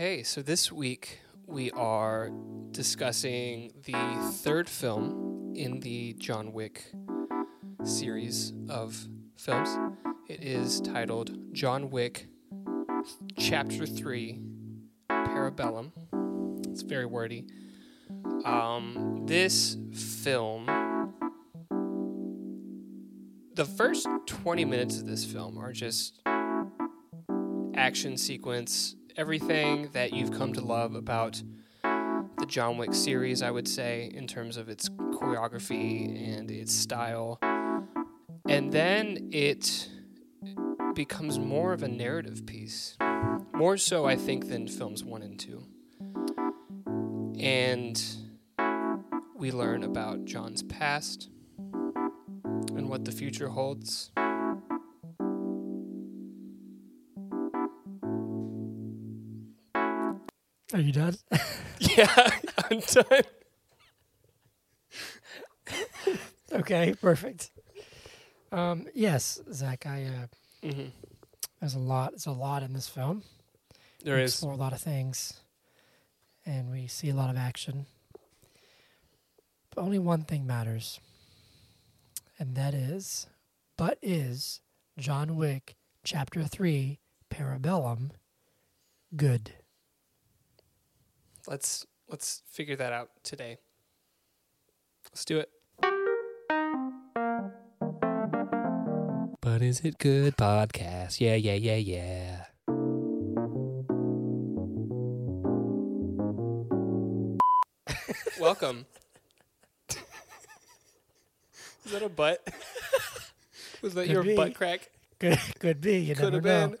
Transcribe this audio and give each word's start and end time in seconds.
Okay, 0.00 0.22
so 0.22 0.40
this 0.40 0.72
week 0.72 1.20
we 1.44 1.70
are 1.72 2.30
discussing 2.70 3.70
the 3.84 4.32
third 4.32 4.66
film 4.66 5.52
in 5.54 5.80
the 5.80 6.14
John 6.14 6.54
Wick 6.54 6.90
series 7.84 8.54
of 8.70 9.06
films. 9.36 9.68
It 10.26 10.42
is 10.42 10.80
titled 10.80 11.52
John 11.52 11.90
Wick 11.90 12.28
Chapter 13.36 13.84
3 13.84 14.40
Parabellum. 15.10 15.92
It's 16.70 16.80
very 16.80 17.04
wordy. 17.04 17.44
Um, 18.46 19.24
this 19.26 19.76
film, 19.92 20.64
the 23.52 23.66
first 23.66 24.08
20 24.24 24.64
minutes 24.64 24.98
of 24.98 25.06
this 25.06 25.26
film 25.26 25.58
are 25.58 25.74
just 25.74 26.22
action 27.74 28.16
sequence, 28.16 28.96
everything 29.16 29.90
that 29.92 30.12
you've 30.12 30.32
come 30.32 30.52
to 30.54 30.60
love 30.60 30.94
about 30.94 31.42
the 31.82 32.46
John 32.46 32.78
Wick 32.78 32.94
series, 32.94 33.42
I 33.42 33.50
would 33.50 33.68
say, 33.68 34.10
in 34.14 34.26
terms 34.26 34.56
of 34.56 34.68
its 34.68 34.88
choreography 34.88 36.36
and 36.36 36.50
its 36.50 36.72
style. 36.72 37.38
And 38.48 38.72
then 38.72 39.28
it 39.32 39.88
becomes 40.94 41.38
more 41.38 41.72
of 41.72 41.82
a 41.82 41.88
narrative 41.88 42.46
piece. 42.46 42.96
More 43.52 43.76
so, 43.76 44.06
I 44.06 44.16
think, 44.16 44.48
than 44.48 44.68
films 44.68 45.04
one 45.04 45.22
and 45.22 45.38
two. 45.38 45.64
And 47.38 48.02
we 49.34 49.52
learn 49.52 49.84
about 49.84 50.24
John's 50.24 50.62
past 50.62 51.28
and 51.58 52.88
what 52.88 53.04
the 53.04 53.12
future 53.12 53.48
holds. 53.48 54.10
Are 60.72 60.80
you 60.80 60.92
done? 60.92 61.16
Yeah, 61.80 62.30
I'm 62.70 62.80
done. 62.80 63.22
okay, 66.52 66.94
perfect. 67.00 67.50
Um, 68.52 68.86
yes, 68.94 69.40
Zach, 69.50 69.86
I 69.86 70.04
uh, 70.62 70.68
hmm 70.70 70.88
there's 71.58 71.74
a 71.74 71.78
lot. 71.78 72.10
There's 72.12 72.26
a 72.26 72.32
lot 72.32 72.62
in 72.62 72.74
this 72.74 72.86
film. 72.88 73.22
There 74.04 74.16
we 74.16 74.22
is. 74.24 74.32
explore 74.32 74.52
a 74.52 74.56
lot 74.56 74.74
of 74.74 74.80
things, 74.80 75.40
and 76.44 76.70
we 76.70 76.86
see 76.86 77.08
a 77.08 77.14
lot 77.14 77.30
of 77.30 77.36
action. 77.38 77.86
But 79.74 79.80
only 79.82 79.98
one 79.98 80.24
thing 80.24 80.46
matters, 80.46 81.00
and 82.38 82.54
that 82.56 82.74
is, 82.74 83.26
but 83.78 83.98
is 84.02 84.60
John 84.98 85.36
Wick 85.36 85.76
Chapter 86.04 86.44
Three 86.44 86.98
Parabellum 87.30 88.10
good? 89.16 89.52
Let's 91.50 91.84
let's 92.08 92.42
figure 92.46 92.76
that 92.76 92.92
out 92.92 93.10
today. 93.24 93.58
Let's 95.10 95.24
do 95.24 95.40
it. 95.40 95.50
But 99.40 99.60
is 99.60 99.80
it 99.80 99.98
good 99.98 100.36
podcast? 100.36 101.18
Yeah, 101.18 101.34
yeah, 101.34 101.54
yeah, 101.54 101.74
yeah. 101.74 102.44
Welcome. 108.38 108.86
Is 109.88 109.96
that 111.90 112.02
a 112.04 112.08
butt? 112.08 112.46
Was 113.82 113.94
that 113.94 114.06
Could 114.06 114.12
your 114.12 114.22
be. 114.22 114.36
butt 114.36 114.54
crack? 114.54 114.88
Could 115.18 115.36
could 115.58 115.80
be. 115.80 115.98
You 115.98 116.14
Could 116.14 116.32
have 116.32 116.44
never 116.44 116.68
been. 116.68 116.76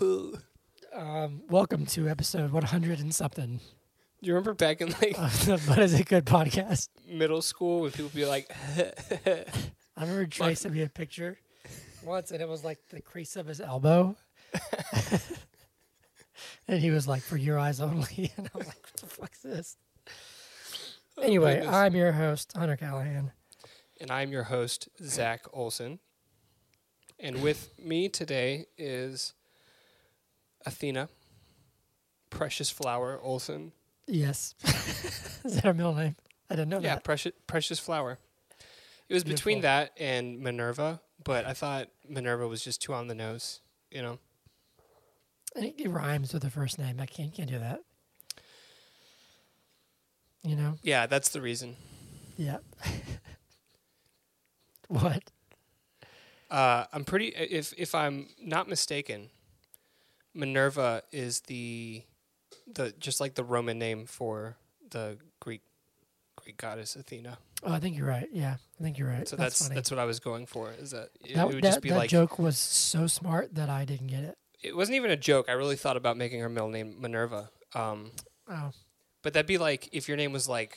know. 0.00 0.32
Um, 0.94 1.40
welcome 1.48 1.86
to 1.86 2.06
episode 2.06 2.50
100 2.52 3.00
and 3.00 3.14
something 3.14 3.60
Do 4.22 4.28
you 4.28 4.34
remember 4.34 4.54
back 4.54 4.80
in 4.80 4.88
like 5.02 5.16
But 5.66 5.78
Is 5.80 5.94
It 5.98 6.06
Good 6.06 6.24
podcast. 6.24 6.88
middle 7.08 7.42
school 7.42 7.80
when 7.82 7.90
people 7.90 8.10
be 8.14 8.24
like, 8.24 8.48
I 9.96 10.00
remember 10.00 10.26
Trey 10.30 10.54
sent 10.54 10.74
me 10.74 10.82
a 10.82 10.88
picture 10.88 11.38
once, 12.04 12.30
and 12.30 12.40
it 12.40 12.48
was 12.48 12.62
like 12.64 12.78
the 12.90 13.00
crease 13.00 13.34
of 13.36 13.46
his 13.46 13.60
elbow. 13.60 14.16
and 16.68 16.80
he 16.80 16.90
was 16.90 17.08
like, 17.08 17.22
"For 17.22 17.36
your 17.36 17.58
eyes 17.58 17.80
only," 17.80 18.32
and 18.36 18.48
I 18.54 18.58
was 18.58 18.66
like, 18.68 18.80
"What 18.82 18.96
the 18.96 19.06
fuck's 19.06 19.40
this?" 19.40 19.76
Oh, 21.18 21.22
anyway, 21.22 21.54
Oh, 21.54 21.56
goodness. 21.62 21.74
I'm 21.74 21.94
your 21.96 22.12
host, 22.12 22.52
Hunter 22.56 22.76
Callahan. 22.76 23.32
and 24.00 24.10
I'm 24.10 24.30
your 24.32 24.44
host, 24.44 24.88
Zach 25.02 25.44
Olson. 25.52 25.98
And 27.18 27.42
with 27.42 27.72
me 27.78 28.08
today 28.08 28.66
is 28.78 29.34
Athena, 30.64 31.08
Precious 32.30 32.70
Flower 32.70 33.20
Olson. 33.20 33.72
Yes, 34.14 34.54
is 35.44 35.54
that 35.54 35.64
her 35.64 35.72
middle 35.74 35.94
name? 35.94 36.16
I 36.50 36.54
didn't 36.56 36.68
know 36.68 36.80
Yeah, 36.80 36.96
that. 36.96 37.04
Precious 37.04 37.32
Precious 37.46 37.78
Flower. 37.78 38.18
It 39.08 39.14
was 39.14 39.24
between 39.24 39.62
that 39.62 39.92
and 39.98 40.40
Minerva, 40.40 41.00
but 41.24 41.46
I 41.46 41.54
thought 41.54 41.88
Minerva 42.08 42.46
was 42.46 42.62
just 42.62 42.82
too 42.82 42.92
on 42.92 43.06
the 43.06 43.14
nose. 43.14 43.60
You 43.90 44.02
know, 44.02 44.18
And 45.56 45.66
it, 45.66 45.74
it 45.78 45.88
rhymes 45.88 46.32
with 46.32 46.42
the 46.42 46.50
first 46.50 46.78
name. 46.78 47.00
I 47.00 47.06
can't 47.06 47.34
can't 47.34 47.48
do 47.48 47.58
that. 47.58 47.80
You 50.42 50.56
know? 50.56 50.74
yeah, 50.82 51.06
that's 51.06 51.30
the 51.30 51.40
reason. 51.40 51.76
Yeah. 52.36 52.58
what? 54.88 55.22
Uh, 56.50 56.84
I'm 56.92 57.04
pretty. 57.04 57.28
If 57.28 57.72
if 57.78 57.94
I'm 57.94 58.28
not 58.42 58.68
mistaken, 58.68 59.30
Minerva 60.34 61.02
is 61.12 61.40
the 61.42 62.02
the 62.74 62.92
just 62.98 63.20
like 63.20 63.34
the 63.34 63.44
Roman 63.44 63.78
name 63.78 64.06
for 64.06 64.56
the 64.90 65.18
Greek 65.40 65.62
Greek 66.36 66.56
goddess 66.56 66.96
Athena. 66.96 67.38
Oh, 67.64 67.72
I 67.72 67.78
think 67.78 67.96
you're 67.96 68.06
right. 68.06 68.28
Yeah, 68.32 68.56
I 68.80 68.82
think 68.82 68.98
you're 68.98 69.08
right. 69.08 69.28
So 69.28 69.36
that's 69.36 69.58
that's 69.60 69.74
that's 69.74 69.90
what 69.90 70.00
I 70.00 70.04
was 70.04 70.20
going 70.20 70.46
for. 70.46 70.70
Is 70.72 70.90
that 70.90 71.10
it, 71.24 71.34
that 71.34 71.48
it 71.48 71.54
would 71.54 71.64
that, 71.64 71.68
just 71.68 71.82
be 71.82 71.90
that 71.90 71.98
like 71.98 72.10
joke 72.10 72.38
was 72.38 72.58
so 72.58 73.06
smart 73.06 73.54
that 73.54 73.68
I 73.68 73.84
didn't 73.84 74.08
get 74.08 74.24
it. 74.24 74.36
it 74.62 74.76
wasn't 74.76 74.96
even 74.96 75.10
a 75.10 75.16
joke. 75.16 75.46
I 75.48 75.52
really 75.52 75.76
thought 75.76 75.96
about 75.96 76.16
making 76.16 76.40
her 76.40 76.48
middle 76.48 76.68
name 76.68 77.00
Minerva. 77.00 77.50
Um, 77.74 78.10
Oh, 78.48 78.70
but 79.22 79.32
that'd 79.32 79.46
be 79.46 79.58
like 79.58 79.88
if 79.92 80.08
your 80.08 80.16
name 80.16 80.32
was 80.32 80.48
like, 80.48 80.76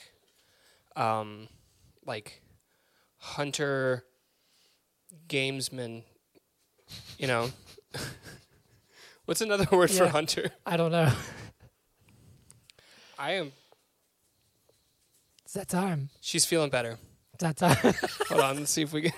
um, 0.94 1.48
like 2.04 2.42
Hunter 3.18 4.04
Gamesman. 5.28 6.04
You 7.18 7.26
know, 7.26 7.50
what's 9.24 9.40
another 9.40 9.66
word 9.76 9.90
for 9.90 10.06
Hunter? 10.06 10.52
I 10.64 10.76
don't 10.76 10.92
know. 10.92 11.12
I 13.18 13.32
am. 13.32 13.52
It's 15.44 15.54
that 15.54 15.68
time. 15.68 16.10
She's 16.20 16.44
feeling 16.44 16.70
better. 16.70 16.98
It's 17.34 17.42
that 17.42 17.56
time. 17.56 17.94
Hold 18.28 18.40
on, 18.40 18.56
let's 18.58 18.70
see 18.70 18.82
if 18.82 18.92
we 18.92 19.02
can. 19.02 19.12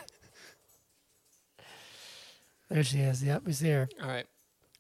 there 2.69 2.85
she 2.85 2.99
is. 2.99 3.23
Yep, 3.23 3.43
we 3.47 3.53
see 3.53 3.71
her. 3.71 3.89
All 4.03 4.09
right, 4.09 4.27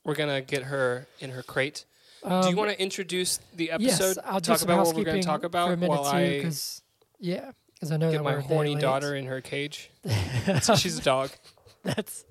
we're 0.04 0.14
gonna 0.14 0.40
get 0.40 0.64
her 0.64 1.06
in 1.20 1.30
her 1.30 1.42
crate. 1.42 1.84
Um, 2.22 2.42
Do 2.42 2.50
you 2.50 2.56
want 2.56 2.70
to 2.70 2.80
introduce 2.80 3.38
the 3.54 3.70
episode? 3.70 4.16
Yes, 4.16 4.18
I'll 4.24 4.40
talk 4.40 4.62
about 4.62 4.78
what 4.78 4.94
we're 4.96 5.04
housekeeping 5.04 5.22
gonna 5.22 5.40
talk 5.40 5.50
for 5.50 5.72
a 5.72 5.76
minute 5.76 5.88
while 5.88 6.10
too, 6.10 6.16
I 6.16 6.36
because 6.36 6.82
yeah, 7.18 7.52
because 7.74 7.92
I 7.92 7.96
know 7.96 8.10
get 8.10 8.18
that 8.18 8.24
my 8.24 8.32
we're 8.32 8.38
a 8.38 8.42
day 8.42 8.48
horny 8.48 8.74
daughter 8.74 9.14
in 9.14 9.26
her 9.26 9.40
cage. 9.40 9.90
She's 10.76 10.98
a 10.98 11.02
dog. 11.02 11.30
That's 11.82 12.24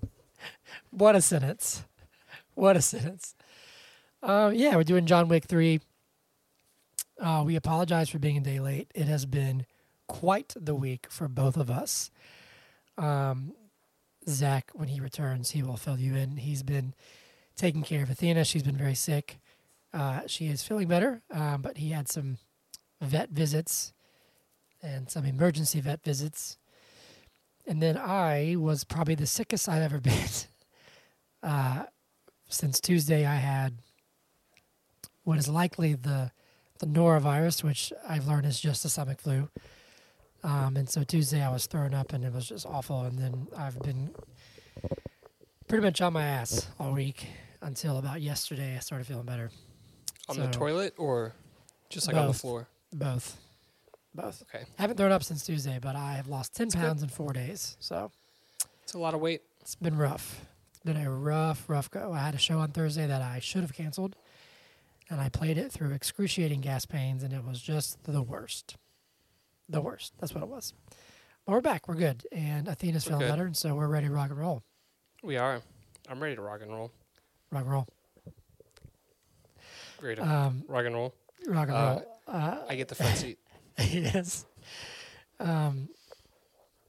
what 0.91 1.15
a 1.15 1.21
sentence. 1.21 1.83
What 2.53 2.75
a 2.75 2.81
sentence. 2.81 3.33
Um, 4.21 4.53
yeah, 4.53 4.75
we're 4.75 4.83
doing 4.83 5.05
John 5.05 5.27
Wick 5.29 5.45
three. 5.45 5.79
Uh, 7.19 7.43
we 7.45 7.55
apologize 7.55 8.09
for 8.09 8.19
being 8.19 8.37
a 8.37 8.41
day 8.41 8.59
late. 8.59 8.91
It 8.93 9.05
has 9.07 9.25
been 9.25 9.65
quite 10.07 10.53
the 10.55 10.75
week 10.75 11.07
for 11.09 11.27
both 11.27 11.57
of 11.57 11.69
us. 11.69 12.11
Um, 12.97 13.53
Zach, 14.27 14.71
when 14.73 14.89
he 14.89 14.99
returns, 14.99 15.51
he 15.51 15.63
will 15.63 15.77
fill 15.77 15.99
you 15.99 16.15
in. 16.15 16.37
He's 16.37 16.63
been 16.63 16.93
taking 17.55 17.81
care 17.81 18.03
of 18.03 18.09
Athena. 18.09 18.43
She's 18.43 18.63
been 18.63 18.77
very 18.77 18.95
sick. 18.95 19.39
Uh, 19.93 20.21
she 20.27 20.47
is 20.47 20.61
feeling 20.61 20.87
better, 20.87 21.21
um, 21.31 21.61
but 21.61 21.77
he 21.77 21.89
had 21.89 22.07
some 22.07 22.37
vet 23.01 23.29
visits 23.29 23.93
and 24.81 25.09
some 25.09 25.25
emergency 25.25 25.79
vet 25.79 26.03
visits. 26.03 26.57
And 27.65 27.81
then 27.81 27.97
I 27.97 28.55
was 28.57 28.83
probably 28.83 29.15
the 29.15 29.25
sickest 29.25 29.67
I've 29.67 29.81
ever 29.81 29.99
been. 30.01 30.29
Uh, 31.41 31.85
since 32.49 32.79
Tuesday, 32.79 33.25
I 33.25 33.35
had 33.35 33.79
what 35.23 35.37
is 35.37 35.49
likely 35.49 35.93
the 35.93 36.31
the 36.79 36.85
norovirus, 36.87 37.63
which 37.63 37.91
I've 38.07 38.27
learned 38.27 38.45
is 38.45 38.59
just 38.59 38.85
a 38.85 38.89
stomach 38.89 39.19
flu. 39.21 39.49
Um, 40.43 40.77
and 40.77 40.89
so 40.89 41.03
Tuesday 41.03 41.41
I 41.43 41.51
was 41.51 41.65
throwing 41.65 41.93
up 41.93 42.13
and 42.13 42.23
it 42.23 42.31
was 42.33 42.47
just 42.47 42.65
awful. 42.65 43.01
And 43.01 43.17
then 43.17 43.47
I've 43.57 43.79
been 43.81 44.11
pretty 45.67 45.83
much 45.83 46.01
on 46.01 46.13
my 46.13 46.23
ass 46.23 46.67
all 46.79 46.93
week 46.93 47.27
until 47.61 47.97
about 47.97 48.21
yesterday. 48.21 48.75
I 48.75 48.79
started 48.79 49.07
feeling 49.07 49.25
better. 49.25 49.49
On 50.29 50.37
the 50.37 50.47
toilet 50.47 50.93
or 50.97 51.33
just 51.89 52.07
like 52.07 52.15
on 52.17 52.27
the 52.27 52.33
floor? 52.33 52.67
Both, 52.93 53.37
both. 54.13 54.43
Okay. 54.43 54.65
I 54.77 54.81
haven't 54.81 54.97
thrown 54.97 55.11
up 55.11 55.23
since 55.23 55.45
Tuesday, 55.45 55.79
but 55.81 55.95
I 55.95 56.13
have 56.13 56.27
lost 56.27 56.53
ten 56.53 56.67
That's 56.67 56.75
good. 56.75 56.81
pounds 56.81 57.03
in 57.03 57.09
four 57.09 57.31
days. 57.33 57.77
So 57.79 58.11
It's 58.83 58.93
a 58.93 58.99
lot 58.99 59.13
of 59.13 59.21
weight. 59.21 59.41
it's 59.61 59.75
been 59.75 59.97
rough. 59.97 60.41
It's 60.71 60.79
been 60.81 60.97
a 60.97 61.09
rough, 61.09 61.63
rough 61.69 61.89
go. 61.89 62.11
I 62.13 62.19
had 62.19 62.35
a 62.35 62.37
show 62.37 62.59
on 62.59 62.71
Thursday 62.71 63.07
that 63.07 63.21
I 63.21 63.39
should 63.39 63.61
have 63.61 63.73
canceled, 63.73 64.15
and 65.09 65.21
I 65.21 65.29
played 65.29 65.57
it 65.57 65.71
through 65.71 65.93
excruciating 65.93 66.61
gas 66.61 66.85
pains, 66.85 67.23
and 67.23 67.33
it 67.33 67.43
was 67.43 67.61
just 67.61 68.03
the 68.03 68.21
worst. 68.21 68.75
The 69.69 69.81
worst. 69.81 70.13
That's 70.19 70.33
what 70.33 70.43
it 70.43 70.49
was. 70.49 70.73
But 71.45 71.53
we're 71.53 71.61
back. 71.61 71.87
We're 71.87 71.95
good, 71.95 72.25
and 72.31 72.67
Athena's 72.67 73.03
feeling 73.05 73.21
good. 73.21 73.29
better, 73.29 73.45
and 73.45 73.55
so 73.55 73.75
we're 73.75 73.87
ready 73.87 74.07
to 74.07 74.13
rock 74.13 74.29
and 74.29 74.39
roll. 74.39 74.63
We 75.23 75.37
are. 75.37 75.61
I'm 76.09 76.21
ready 76.21 76.35
to 76.35 76.41
rock 76.41 76.61
and 76.61 76.71
roll. 76.71 76.91
Rock 77.51 77.63
and 77.63 77.71
roll. 77.71 77.87
Great. 79.97 80.19
Um, 80.19 80.63
rock 80.67 80.85
and 80.85 80.95
roll. 80.95 81.13
rock 81.47 81.67
and 81.69 81.77
Uh, 81.77 81.99
roll. 82.01 82.17
Uh, 82.27 82.57
I 82.69 82.75
get 82.75 82.87
the 82.87 82.95
front 82.95 83.17
seat. 83.17 83.39
yes. 83.79 84.45
Um, 85.39 85.89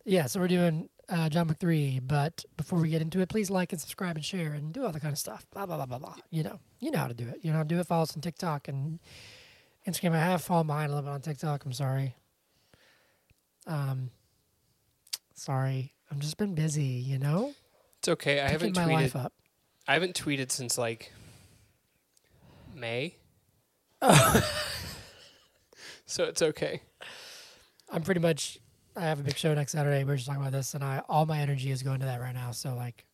yeah, 0.04 0.26
so 0.26 0.40
we're 0.40 0.48
doing 0.48 0.88
uh, 1.08 1.28
John 1.28 1.48
Wick 1.48 1.58
3, 1.58 2.00
but 2.00 2.44
before 2.56 2.80
we 2.80 2.90
get 2.90 3.00
into 3.02 3.20
it, 3.20 3.28
please 3.28 3.50
like 3.50 3.72
and 3.72 3.80
subscribe 3.80 4.16
and 4.16 4.24
share 4.24 4.52
and 4.52 4.72
do 4.72 4.84
all 4.84 4.92
the 4.92 5.00
kind 5.00 5.12
of 5.12 5.18
stuff. 5.18 5.46
Blah, 5.52 5.66
blah, 5.66 5.76
blah, 5.76 5.86
blah, 5.86 5.98
blah. 5.98 6.14
You 6.30 6.42
know, 6.44 6.60
you 6.80 6.90
know 6.90 6.98
how 6.98 7.08
to 7.08 7.14
do 7.14 7.26
it. 7.28 7.40
You 7.42 7.50
know 7.50 7.56
how 7.58 7.62
to 7.62 7.68
do 7.68 7.78
it. 7.80 7.86
Follow 7.86 8.02
us 8.02 8.14
on 8.14 8.20
TikTok 8.22 8.68
and 8.68 8.98
Instagram. 9.86 10.12
I 10.12 10.18
have 10.20 10.42
fallen 10.42 10.66
behind 10.66 10.90
a 10.90 10.94
little 10.94 11.08
bit 11.10 11.14
on 11.14 11.20
TikTok. 11.20 11.64
I'm 11.64 11.72
sorry. 11.72 12.14
Um, 13.66 14.10
sorry. 15.34 15.92
I've 16.10 16.18
just 16.20 16.36
been 16.38 16.54
busy, 16.54 16.84
you 16.84 17.18
know? 17.18 17.52
It's 17.98 18.08
okay. 18.08 18.40
I 18.40 18.48
Picking 18.48 18.74
haven't 18.74 18.76
my 18.76 18.84
tweeted. 18.84 18.94
life 18.94 19.16
up. 19.16 19.32
I 19.86 19.94
haven't 19.94 20.14
tweeted 20.14 20.50
since 20.52 20.78
like 20.78 21.12
May. 22.74 23.16
so 26.06 26.24
it's 26.24 26.42
okay. 26.42 26.82
I'm 27.90 28.02
pretty 28.02 28.20
much, 28.20 28.58
I 28.96 29.00
have 29.02 29.18
a 29.20 29.22
big 29.22 29.36
show 29.36 29.54
next 29.54 29.72
Saturday. 29.72 30.04
We're 30.04 30.16
just 30.16 30.26
talking 30.26 30.40
about 30.42 30.52
this, 30.52 30.74
and 30.74 30.84
I 30.84 31.02
all 31.08 31.26
my 31.26 31.38
energy 31.40 31.70
is 31.70 31.82
going 31.82 32.00
to 32.00 32.06
that 32.06 32.20
right 32.20 32.34
now. 32.34 32.50
So, 32.52 32.74
like, 32.74 33.04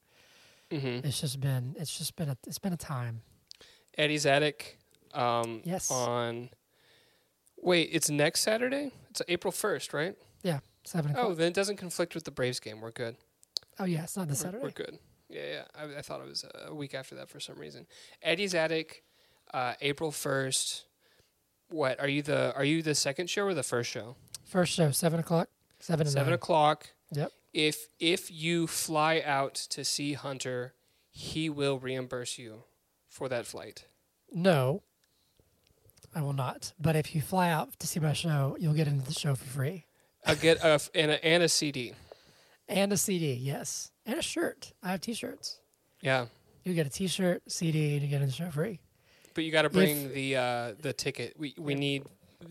hmm 0.71 0.99
it's 1.05 1.21
just 1.21 1.41
been, 1.41 1.77
it's 1.79 1.97
just 1.97 2.17
been 2.17 2.29
a, 2.29 2.37
it's 2.47 2.59
been 2.59 2.73
a 2.73 2.77
time. 2.77 3.23
Eddie's 3.99 4.27
Attic. 4.27 4.79
Um, 5.13 5.63
Yes. 5.65 5.91
On. 5.91 6.51
Wait, 7.63 7.89
it's 7.93 8.11
next 8.11 8.41
Saturday. 8.41 8.91
It's 9.11 9.23
April 9.29 9.53
first, 9.53 9.95
right? 9.95 10.17
Yeah, 10.43 10.59
Seven 10.85 11.13
o'clock. 11.13 11.27
Oh, 11.27 11.35
then 11.35 11.49
it 11.49 11.55
doesn't 11.55 11.77
conflict 11.77 12.15
with 12.15 12.25
the 12.25 12.31
Braves 12.31 12.61
game. 12.61 12.81
We're 12.81 12.91
good. 12.91 13.17
Oh 13.79 13.85
yeah, 13.85 14.03
it's 14.05 14.17
not 14.17 14.29
this 14.29 14.41
We're, 14.41 14.49
Saturday. 14.49 14.63
we're 14.65 14.71
good. 14.71 14.99
Yeah, 15.31 15.41
yeah. 15.51 15.63
I, 15.75 15.99
I 15.99 16.03
thought 16.03 16.21
it 16.21 16.29
was 16.29 16.45
a 16.67 16.75
week 16.75 16.95
after 16.95 17.15
that 17.15 17.31
for 17.31 17.41
some 17.41 17.57
reason. 17.57 17.87
Eddie's 18.23 18.55
Attic, 18.55 19.03
uh, 19.55 19.75
April 19.81 20.11
first. 20.13 20.85
What 21.69 21.99
are 22.01 22.09
you 22.09 22.21
the 22.23 22.55
are 22.55 22.65
you 22.65 22.83
the 22.83 22.95
second 22.95 23.31
show 23.31 23.45
or 23.47 23.55
the 23.55 23.63
first 23.63 23.91
show? 23.91 24.17
First 24.45 24.75
show, 24.75 24.91
seven 24.91 25.21
o'clock. 25.21 25.49
Seven 25.81 26.07
Seven 26.07 26.27
nine. 26.29 26.35
o'clock. 26.35 26.89
Yep. 27.13 27.33
If 27.55 27.87
if 27.99 28.31
you 28.31 28.67
fly 28.67 29.23
out 29.25 29.55
to 29.55 29.85
see 29.85 30.13
Hunter, 30.13 30.75
he 31.11 31.49
will 31.49 31.79
reimburse 31.79 32.37
you 32.39 32.65
for 33.15 33.29
that 33.29 33.47
flight. 33.47 33.85
No, 34.33 34.83
I 36.15 36.21
will 36.21 36.33
not. 36.33 36.73
But 36.81 36.97
if 36.97 37.15
you 37.15 37.21
fly 37.21 37.51
out 37.51 37.79
to 37.79 37.87
see 37.87 38.01
my 38.01 38.13
show, 38.13 38.57
you'll 38.59 38.75
get 38.75 38.89
into 38.89 39.05
the 39.07 39.13
show 39.15 39.35
for 39.37 39.45
free 39.45 39.87
I'll 40.27 40.35
get 40.37 40.59
a 40.65 40.81
and 40.95 41.11
a, 41.13 41.25
and 41.25 41.43
a 41.43 41.49
CD. 41.49 41.93
and 42.69 42.93
a 42.93 42.97
CD. 42.97 43.35
Yes, 43.35 43.91
and 44.07 44.19
a 44.19 44.23
shirt. 44.23 44.73
I 44.83 44.91
have 44.93 45.01
T-shirts. 45.01 45.61
Yeah, 46.01 46.27
You 46.65 46.75
get 46.75 46.87
a 46.87 46.91
T-shirt, 46.91 47.43
CD, 47.51 47.93
and 47.95 48.03
you 48.03 48.09
get 48.09 48.21
in 48.23 48.27
the 48.29 48.33
show 48.33 48.51
free. 48.51 48.81
but 49.35 49.45
you 49.45 49.53
got 49.53 49.63
to 49.63 49.71
bring 49.71 50.13
the 50.13 50.37
uh, 50.37 50.73
the 50.81 50.93
ticket. 50.93 51.35
We 51.39 51.55
we 51.59 51.75
need 51.75 52.05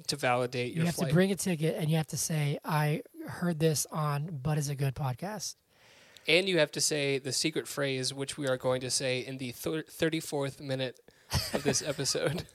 to 0.07 0.15
validate 0.15 0.73
your 0.73 0.81
You 0.81 0.85
have 0.87 0.95
flight. 0.95 1.09
to 1.09 1.13
bring 1.13 1.31
a 1.31 1.35
ticket, 1.35 1.75
and 1.77 1.89
you 1.89 1.97
have 1.97 2.07
to 2.07 2.17
say, 2.17 2.57
"I 2.63 3.01
heard 3.27 3.59
this 3.59 3.85
on 3.91 4.39
But 4.43 4.57
Is 4.57 4.69
a 4.69 4.75
Good 4.75 4.95
podcast." 4.95 5.55
And 6.27 6.47
you 6.47 6.59
have 6.59 6.71
to 6.73 6.81
say 6.81 7.19
the 7.19 7.33
secret 7.33 7.67
phrase, 7.67 8.13
which 8.13 8.37
we 8.37 8.47
are 8.47 8.57
going 8.57 8.81
to 8.81 8.89
say 8.89 9.19
in 9.19 9.37
the 9.37 9.51
thirty 9.51 10.19
fourth 10.19 10.61
minute 10.61 10.99
of 11.53 11.63
this 11.63 11.81
episode. 11.85 12.45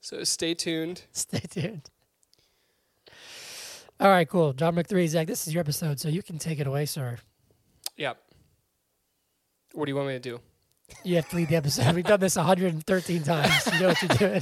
so 0.00 0.24
stay 0.24 0.54
tuned. 0.54 1.04
Stay 1.12 1.40
tuned. 1.40 1.88
All 4.00 4.08
right, 4.08 4.28
cool. 4.28 4.52
John 4.52 4.74
Wick 4.74 4.88
Three, 4.88 5.06
Zach, 5.06 5.26
this 5.26 5.46
is 5.46 5.54
your 5.54 5.60
episode, 5.60 6.00
so 6.00 6.08
you 6.08 6.22
can 6.22 6.38
take 6.38 6.58
it 6.58 6.66
away, 6.66 6.86
sir. 6.86 7.18
Yep. 7.96 8.18
What 9.74 9.86
do 9.86 9.90
you 9.90 9.96
want 9.96 10.08
me 10.08 10.14
to 10.14 10.20
do? 10.20 10.40
You 11.04 11.16
have 11.16 11.28
to 11.30 11.36
lead 11.36 11.48
the 11.48 11.56
episode. 11.56 11.94
We've 11.94 12.04
done 12.04 12.20
this 12.20 12.36
113 12.36 13.22
times. 13.22 13.66
You 13.72 13.80
know 13.80 13.88
what 13.88 14.02
you're 14.02 14.40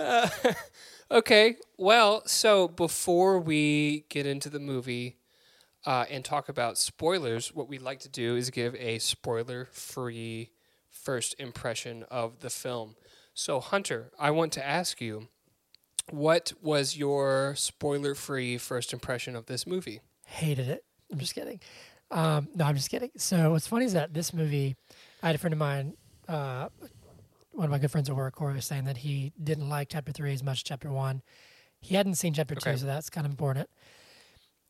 doing. 0.00 0.54
Okay. 1.12 1.56
Well, 1.76 2.22
so 2.26 2.68
before 2.68 3.38
we 3.38 4.06
get 4.08 4.24
into 4.24 4.48
the 4.48 4.58
movie 4.58 5.18
uh, 5.84 6.04
and 6.10 6.24
talk 6.24 6.48
about 6.48 6.78
spoilers, 6.78 7.54
what 7.54 7.68
we'd 7.68 7.82
like 7.82 8.00
to 8.00 8.08
do 8.08 8.36
is 8.36 8.50
give 8.50 8.74
a 8.76 8.98
spoiler 8.98 9.68
free 9.72 10.50
first 10.90 11.34
impression 11.38 12.04
of 12.10 12.40
the 12.40 12.50
film. 12.50 12.96
So, 13.34 13.60
Hunter, 13.60 14.10
I 14.18 14.30
want 14.30 14.52
to 14.52 14.66
ask 14.66 15.00
you 15.00 15.28
what 16.10 16.52
was 16.60 16.96
your 16.96 17.54
spoiler 17.56 18.14
free 18.14 18.58
first 18.58 18.92
impression 18.92 19.34
of 19.36 19.46
this 19.46 19.66
movie? 19.66 20.00
Hated 20.26 20.68
it. 20.68 20.84
I'm 21.10 21.18
just 21.18 21.34
kidding. 21.34 21.60
Um, 22.10 22.48
no, 22.54 22.64
I'm 22.64 22.76
just 22.76 22.90
kidding. 22.90 23.10
So 23.16 23.52
what's 23.52 23.66
funny 23.66 23.84
is 23.86 23.94
that 23.94 24.12
this 24.12 24.34
movie, 24.34 24.76
I 25.22 25.28
had 25.28 25.34
a 25.34 25.38
friend 25.38 25.52
of 25.54 25.58
mine, 25.58 25.94
uh, 26.28 26.68
one 27.52 27.64
of 27.64 27.70
my 27.70 27.78
good 27.78 27.90
friends 27.90 28.08
at 28.10 28.16
work, 28.16 28.34
Corey, 28.34 28.54
was 28.54 28.64
saying 28.66 28.84
that 28.84 28.98
he 28.98 29.32
didn't 29.42 29.68
like 29.68 29.88
chapter 29.90 30.12
three 30.12 30.32
as 30.32 30.42
much 30.42 30.58
as 30.58 30.62
chapter 30.62 30.90
one. 30.90 31.22
He 31.80 31.94
hadn't 31.94 32.14
seen 32.16 32.34
chapter 32.34 32.54
Okay. 32.54 32.72
two, 32.72 32.78
so 32.78 32.86
that's 32.86 33.10
kind 33.10 33.26
of 33.26 33.32
important. 33.32 33.68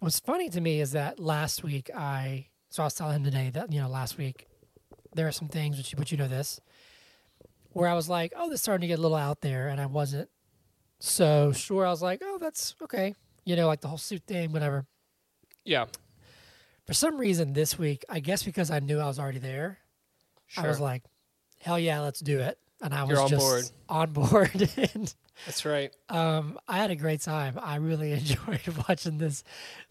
What's 0.03 0.19
funny 0.19 0.49
to 0.49 0.61
me 0.61 0.81
is 0.81 0.91
that 0.93 1.21
last 1.21 1.63
week 1.63 1.89
I, 1.95 2.49
so 2.71 2.83
I 2.83 2.87
was 2.87 2.95
telling 2.95 3.15
him 3.15 3.23
today 3.23 3.51
that, 3.51 3.73
you 3.73 3.81
know, 3.81 3.89
last 3.89 4.19
week 4.19 4.49
there 5.15 5.29
are 5.29 5.33
some 5.33 5.47
things, 5.47 5.77
which, 5.77 5.93
which 5.93 6.11
you 6.11 6.19
know 6.19 6.27
this, 6.27 6.61
where 7.71 7.89
I 7.89 7.95
was 7.95 8.09
like, 8.09 8.33
oh, 8.35 8.51
this 8.51 8.57
is 8.57 8.63
starting 8.63 8.81
to 8.81 8.89
get 8.89 8.99
a 8.99 9.01
little 9.01 9.17
out 9.17 9.43
there, 9.43 9.69
and 9.69 9.81
I 9.81 9.87
wasn't 9.87 10.29
so 10.99 11.53
sure. 11.53 11.87
I 11.87 11.91
was 11.91 12.03
like, 12.03 12.21
oh, 12.21 12.39
that's 12.41 12.75
okay. 12.83 13.15
You 13.45 13.55
know, 13.55 13.69
like 13.69 13.81
the 13.81 13.87
whole 13.87 13.97
suit 13.97 14.25
thing, 14.27 14.51
whatever. 14.51 14.87
Yeah. 15.65 15.85
For 16.85 16.95
some 16.95 17.17
reason 17.17 17.53
this 17.53 17.79
week, 17.79 18.05
I 18.09 18.19
guess 18.19 18.43
because 18.43 18.73
I 18.73 18.81
knew 18.81 18.99
I 18.99 19.07
was 19.07 19.21
already 19.21 19.39
there, 19.39 19.79
Sure. 20.49 20.65
I 20.65 20.69
was 20.69 20.81
like, 20.81 21.05
hell 21.61 21.79
yeah, 21.79 22.01
let's 22.01 22.19
do 22.19 22.41
it. 22.41 22.59
And 22.81 22.93
I 22.93 23.05
was 23.05 23.11
You're 23.11 23.21
on 23.21 23.29
just 23.29 23.41
board. 23.41 23.65
on 23.89 24.11
board. 24.11 24.69
and 24.95 25.15
That's 25.47 25.65
right. 25.65 25.93
um, 26.09 26.59
I 26.69 26.79
had 26.79 26.91
a 26.91 26.97
great 26.97 27.21
time. 27.21 27.59
I 27.61 27.77
really 27.77 28.13
enjoyed 28.21 28.61
watching 28.89 29.19
this. 29.19 29.45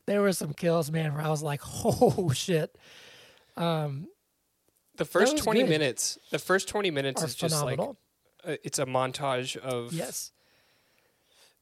There 0.06 0.22
were 0.22 0.34
some 0.34 0.54
kills, 0.54 0.92
man, 0.92 1.14
where 1.14 1.24
I 1.24 1.30
was 1.30 1.44
like, 1.44 1.62
oh 1.86 2.32
shit. 2.34 2.78
Um, 3.58 4.08
The 4.98 5.06
first 5.06 5.38
20 5.38 5.62
good. 5.62 5.70
minutes, 5.70 6.18
the 6.32 6.40
first 6.40 6.68
20 6.70 6.92
minutes 6.92 7.22
are 7.22 7.26
is 7.28 7.36
just 7.36 7.56
like 7.64 7.76
phenomenal. 7.78 7.98
uh, 8.46 8.56
it's 8.64 8.80
a 8.80 8.86
montage 8.86 9.58
of 9.58 9.92
yes. 9.94 10.32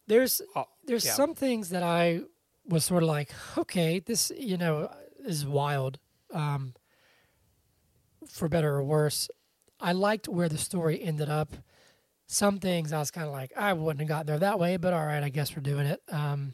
There's 0.07 0.41
Oh, 0.55 0.65
there's 0.85 1.05
yeah. 1.05 1.13
some 1.13 1.35
things 1.35 1.69
that 1.69 1.83
I 1.83 2.21
was 2.67 2.85
sort 2.85 3.03
of 3.03 3.09
like, 3.09 3.31
okay, 3.57 3.99
this 3.99 4.31
you 4.37 4.57
know 4.57 4.91
is 5.25 5.45
wild, 5.45 5.99
um, 6.33 6.73
for 8.27 8.47
better 8.47 8.75
or 8.75 8.83
worse. 8.83 9.29
I 9.79 9.91
liked 9.93 10.27
where 10.27 10.49
the 10.49 10.57
story 10.57 11.01
ended 11.01 11.29
up. 11.29 11.49
Some 12.31 12.59
things 12.59 12.93
I 12.93 12.99
was 12.99 13.09
kind 13.09 13.25
of 13.25 13.33
like, 13.33 13.51
I 13.57 13.73
wouldn't 13.73 14.01
have 14.01 14.07
gotten 14.07 14.27
there 14.27 14.37
that 14.37 14.59
way, 14.59 14.77
but 14.77 14.93
all 14.93 15.03
right, 15.03 15.23
I 15.23 15.29
guess 15.29 15.55
we're 15.55 15.63
doing 15.63 15.87
it. 15.87 15.99
Um, 16.09 16.53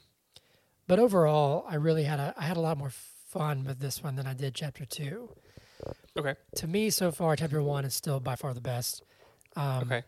but 0.87 0.99
overall, 0.99 1.65
I 1.67 1.75
really 1.75 2.05
had 2.05 2.17
a 2.17 2.33
I 2.37 2.43
had 2.43 2.55
a 2.55 2.61
lot 2.61 2.77
more 2.77 2.91
fun 2.91 3.65
with 3.65 3.79
this 3.79 4.01
one 4.01 4.15
than 4.15 4.25
I 4.25 4.33
did 4.33 4.55
chapter 4.55 4.85
two. 4.85 5.29
Okay. 6.17 6.35
To 6.55 6.67
me, 6.67 6.89
so 6.91 7.11
far, 7.11 7.35
chapter 7.35 7.61
one 7.61 7.83
is 7.83 7.93
still 7.93 8.21
by 8.21 8.37
far 8.37 8.53
the 8.53 8.61
best. 8.61 9.03
Um, 9.57 9.83
Okay. 9.83 10.03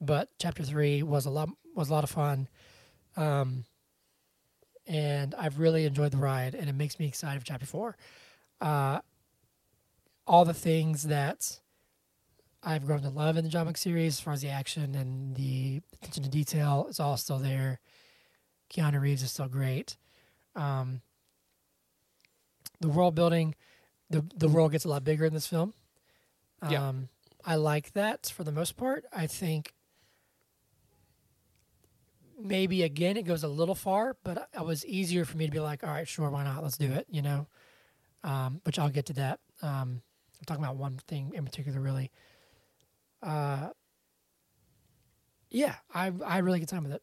but 0.00 0.30
chapter 0.38 0.62
three 0.62 1.02
was 1.02 1.26
a 1.26 1.30
lot 1.30 1.50
was 1.74 1.90
a 1.90 1.92
lot 1.92 2.04
of 2.04 2.10
fun, 2.10 2.48
um, 3.16 3.66
and 4.86 5.34
I've 5.34 5.58
really 5.58 5.84
enjoyed 5.84 6.12
the 6.12 6.16
ride, 6.18 6.54
and 6.54 6.68
it 6.70 6.74
makes 6.74 6.98
me 6.98 7.06
excited 7.06 7.40
for 7.40 7.46
chapter 7.46 7.66
four. 7.66 7.98
Uh, 8.58 9.00
all 10.26 10.44
the 10.46 10.54
things 10.54 11.04
that 11.04 11.60
I've 12.62 12.84
grown 12.86 13.00
to 13.02 13.08
love 13.08 13.36
in 13.36 13.44
the 13.44 13.50
John 13.50 13.66
Wick 13.66 13.76
series, 13.78 14.14
as 14.16 14.20
far 14.20 14.34
as 14.34 14.42
the 14.42 14.50
action 14.50 14.94
and 14.94 15.34
the 15.34 15.80
attention 15.94 16.22
to 16.24 16.28
detail, 16.28 16.86
is 16.90 17.00
all 17.00 17.16
still 17.16 17.38
there. 17.38 17.80
Keanu 18.70 19.00
Reeves 19.00 19.22
is 19.22 19.32
still 19.32 19.48
great. 19.48 19.96
Um, 20.54 21.00
the 22.80 22.88
world 22.88 23.14
building, 23.14 23.54
the 24.10 24.24
the 24.36 24.48
world 24.48 24.72
gets 24.72 24.84
a 24.84 24.88
lot 24.88 25.04
bigger 25.04 25.24
in 25.24 25.32
this 25.32 25.46
film. 25.46 25.74
Um, 26.62 26.70
Yeah. 26.70 26.92
I 27.44 27.54
like 27.56 27.92
that 27.94 28.26
for 28.26 28.44
the 28.44 28.52
most 28.52 28.76
part. 28.76 29.06
I 29.12 29.26
think 29.26 29.72
maybe 32.38 32.82
again 32.82 33.16
it 33.16 33.24
goes 33.24 33.42
a 33.42 33.48
little 33.48 33.74
far, 33.74 34.16
but 34.22 34.48
it 34.54 34.64
was 34.64 34.84
easier 34.86 35.24
for 35.24 35.36
me 35.36 35.46
to 35.46 35.52
be 35.52 35.60
like, 35.60 35.82
all 35.82 35.90
right, 35.90 36.06
sure, 36.08 36.28
why 36.30 36.44
not? 36.44 36.62
Let's 36.62 36.76
do 36.76 36.90
it, 36.92 37.06
you 37.10 37.22
know. 37.22 37.46
Um, 38.22 38.60
which 38.64 38.78
I'll 38.78 38.90
get 38.90 39.06
to 39.06 39.12
that. 39.14 39.40
Um, 39.62 40.02
I'm 40.38 40.44
talking 40.46 40.62
about 40.62 40.76
one 40.76 40.98
thing 41.08 41.32
in 41.34 41.44
particular, 41.44 41.80
really. 41.80 42.10
Uh, 43.22 43.70
yeah, 45.50 45.76
I 45.92 46.12
I 46.24 46.38
really 46.38 46.60
good 46.60 46.68
time 46.68 46.84
with 46.84 46.92
it. 46.92 47.02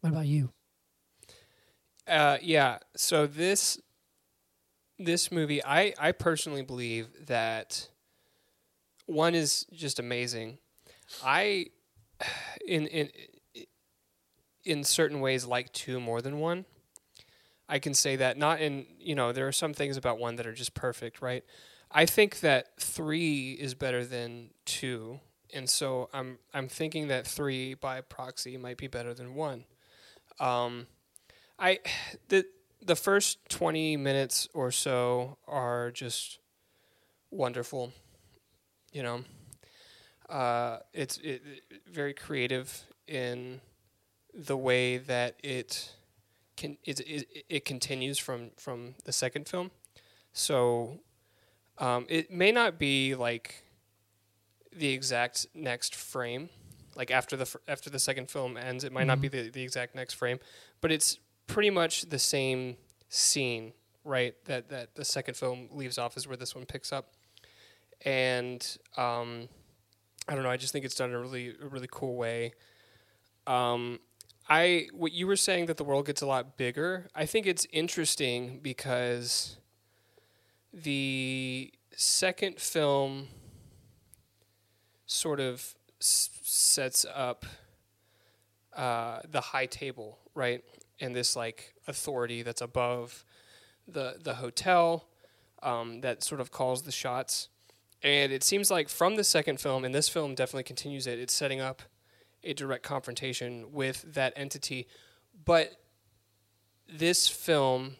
What 0.00 0.10
about 0.10 0.26
you? 0.26 0.50
Uh, 2.06 2.38
yeah. 2.42 2.78
So 2.96 3.26
this 3.26 3.78
this 4.98 5.30
movie, 5.30 5.64
I 5.64 5.94
I 5.98 6.12
personally 6.12 6.62
believe 6.62 7.08
that 7.26 7.88
one 9.06 9.34
is 9.34 9.66
just 9.72 9.98
amazing. 9.98 10.58
I, 11.22 11.66
in 12.66 12.86
in 12.86 13.10
in 14.64 14.84
certain 14.84 15.20
ways, 15.20 15.44
like 15.44 15.72
two 15.72 16.00
more 16.00 16.22
than 16.22 16.38
one. 16.38 16.64
I 17.68 17.78
can 17.78 17.94
say 17.94 18.16
that 18.16 18.36
not 18.36 18.60
in 18.60 18.86
you 18.98 19.14
know 19.14 19.32
there 19.32 19.48
are 19.48 19.52
some 19.52 19.72
things 19.72 19.96
about 19.96 20.18
one 20.18 20.36
that 20.36 20.46
are 20.46 20.52
just 20.52 20.74
perfect, 20.74 21.22
right? 21.22 21.44
I 21.94 22.06
think 22.06 22.40
that 22.40 22.80
three 22.80 23.52
is 23.52 23.74
better 23.74 24.04
than 24.04 24.50
two, 24.64 25.20
and 25.52 25.68
so 25.68 26.08
I'm 26.12 26.38
I'm 26.54 26.68
thinking 26.68 27.08
that 27.08 27.26
three 27.26 27.74
by 27.74 28.00
proxy 28.00 28.56
might 28.56 28.78
be 28.78 28.86
better 28.86 29.12
than 29.12 29.34
one. 29.34 29.64
Um, 30.40 30.86
I 31.58 31.80
the 32.28 32.46
the 32.80 32.96
first 32.96 33.48
twenty 33.48 33.96
minutes 33.96 34.48
or 34.54 34.70
so 34.70 35.36
are 35.46 35.90
just 35.90 36.38
wonderful. 37.30 37.92
You 38.92 39.02
know, 39.02 39.24
uh, 40.30 40.78
it's 40.94 41.18
it, 41.18 41.42
very 41.90 42.14
creative 42.14 42.84
in 43.06 43.60
the 44.34 44.56
way 44.56 44.96
that 44.96 45.36
it 45.42 45.92
can 46.56 46.78
it, 46.84 47.00
it, 47.00 47.44
it 47.50 47.64
continues 47.66 48.18
from 48.18 48.50
from 48.56 48.94
the 49.04 49.12
second 49.12 49.46
film. 49.46 49.70
So 50.32 51.00
um, 51.82 52.06
it 52.08 52.30
may 52.30 52.52
not 52.52 52.78
be 52.78 53.16
like 53.16 53.64
the 54.74 54.90
exact 54.90 55.46
next 55.52 55.96
frame, 55.96 56.48
like 56.94 57.10
after 57.10 57.36
the 57.36 57.44
fir- 57.44 57.60
after 57.66 57.90
the 57.90 57.98
second 57.98 58.30
film 58.30 58.56
ends. 58.56 58.84
It 58.84 58.92
might 58.92 59.08
not 59.08 59.20
be 59.20 59.26
the, 59.26 59.50
the 59.50 59.62
exact 59.62 59.96
next 59.96 60.14
frame, 60.14 60.38
but 60.80 60.92
it's 60.92 61.18
pretty 61.48 61.70
much 61.70 62.02
the 62.02 62.20
same 62.20 62.76
scene, 63.08 63.72
right? 64.04 64.32
That 64.44 64.68
that 64.68 64.94
the 64.94 65.04
second 65.04 65.34
film 65.36 65.68
leaves 65.72 65.98
off 65.98 66.16
is 66.16 66.28
where 66.28 66.36
this 66.36 66.54
one 66.54 66.66
picks 66.66 66.92
up, 66.92 67.14
and 68.04 68.64
um, 68.96 69.48
I 70.28 70.36
don't 70.36 70.44
know. 70.44 70.50
I 70.50 70.56
just 70.56 70.72
think 70.72 70.84
it's 70.84 70.94
done 70.94 71.10
in 71.10 71.16
a 71.16 71.20
really 71.20 71.56
a 71.60 71.66
really 71.66 71.88
cool 71.90 72.14
way. 72.14 72.52
Um, 73.48 73.98
I 74.48 74.86
what 74.92 75.10
you 75.10 75.26
were 75.26 75.34
saying 75.34 75.66
that 75.66 75.78
the 75.78 75.84
world 75.84 76.06
gets 76.06 76.22
a 76.22 76.26
lot 76.26 76.56
bigger. 76.56 77.08
I 77.12 77.26
think 77.26 77.44
it's 77.44 77.66
interesting 77.72 78.60
because 78.62 79.56
the 80.72 81.72
second 81.94 82.58
film 82.58 83.28
sort 85.06 85.40
of 85.40 85.74
s- 86.00 86.30
sets 86.42 87.04
up 87.14 87.44
uh, 88.74 89.20
the 89.30 89.40
high 89.40 89.66
table, 89.66 90.18
right? 90.34 90.62
And 91.00 91.14
this 91.14 91.36
like 91.36 91.74
authority 91.86 92.42
that's 92.42 92.62
above 92.62 93.24
the 93.86 94.16
the 94.22 94.34
hotel 94.34 95.08
um, 95.62 96.00
that 96.00 96.22
sort 96.22 96.40
of 96.40 96.50
calls 96.50 96.82
the 96.82 96.92
shots. 96.92 97.48
And 98.02 98.32
it 98.32 98.42
seems 98.42 98.70
like 98.70 98.88
from 98.88 99.14
the 99.16 99.24
second 99.24 99.60
film, 99.60 99.84
and 99.84 99.94
this 99.94 100.08
film 100.08 100.34
definitely 100.34 100.64
continues 100.64 101.06
it. 101.06 101.18
It's 101.18 101.34
setting 101.34 101.60
up 101.60 101.82
a 102.42 102.52
direct 102.52 102.82
confrontation 102.82 103.72
with 103.72 104.02
that 104.14 104.32
entity, 104.34 104.88
but 105.44 105.72
this 106.88 107.28
film 107.28 107.96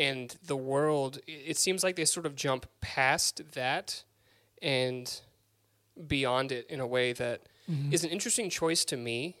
and 0.00 0.34
the 0.42 0.56
world, 0.56 1.18
it 1.26 1.58
seems 1.58 1.84
like 1.84 1.96
they 1.96 2.06
sort 2.06 2.24
of 2.24 2.34
jump 2.34 2.64
past 2.80 3.42
that 3.52 4.02
and 4.62 5.20
beyond 6.06 6.52
it 6.52 6.66
in 6.70 6.80
a 6.80 6.86
way 6.86 7.12
that 7.12 7.42
mm-hmm. 7.70 7.92
is 7.92 8.02
an 8.02 8.10
interesting 8.10 8.48
choice 8.48 8.84
to 8.86 8.96
me 8.96 9.36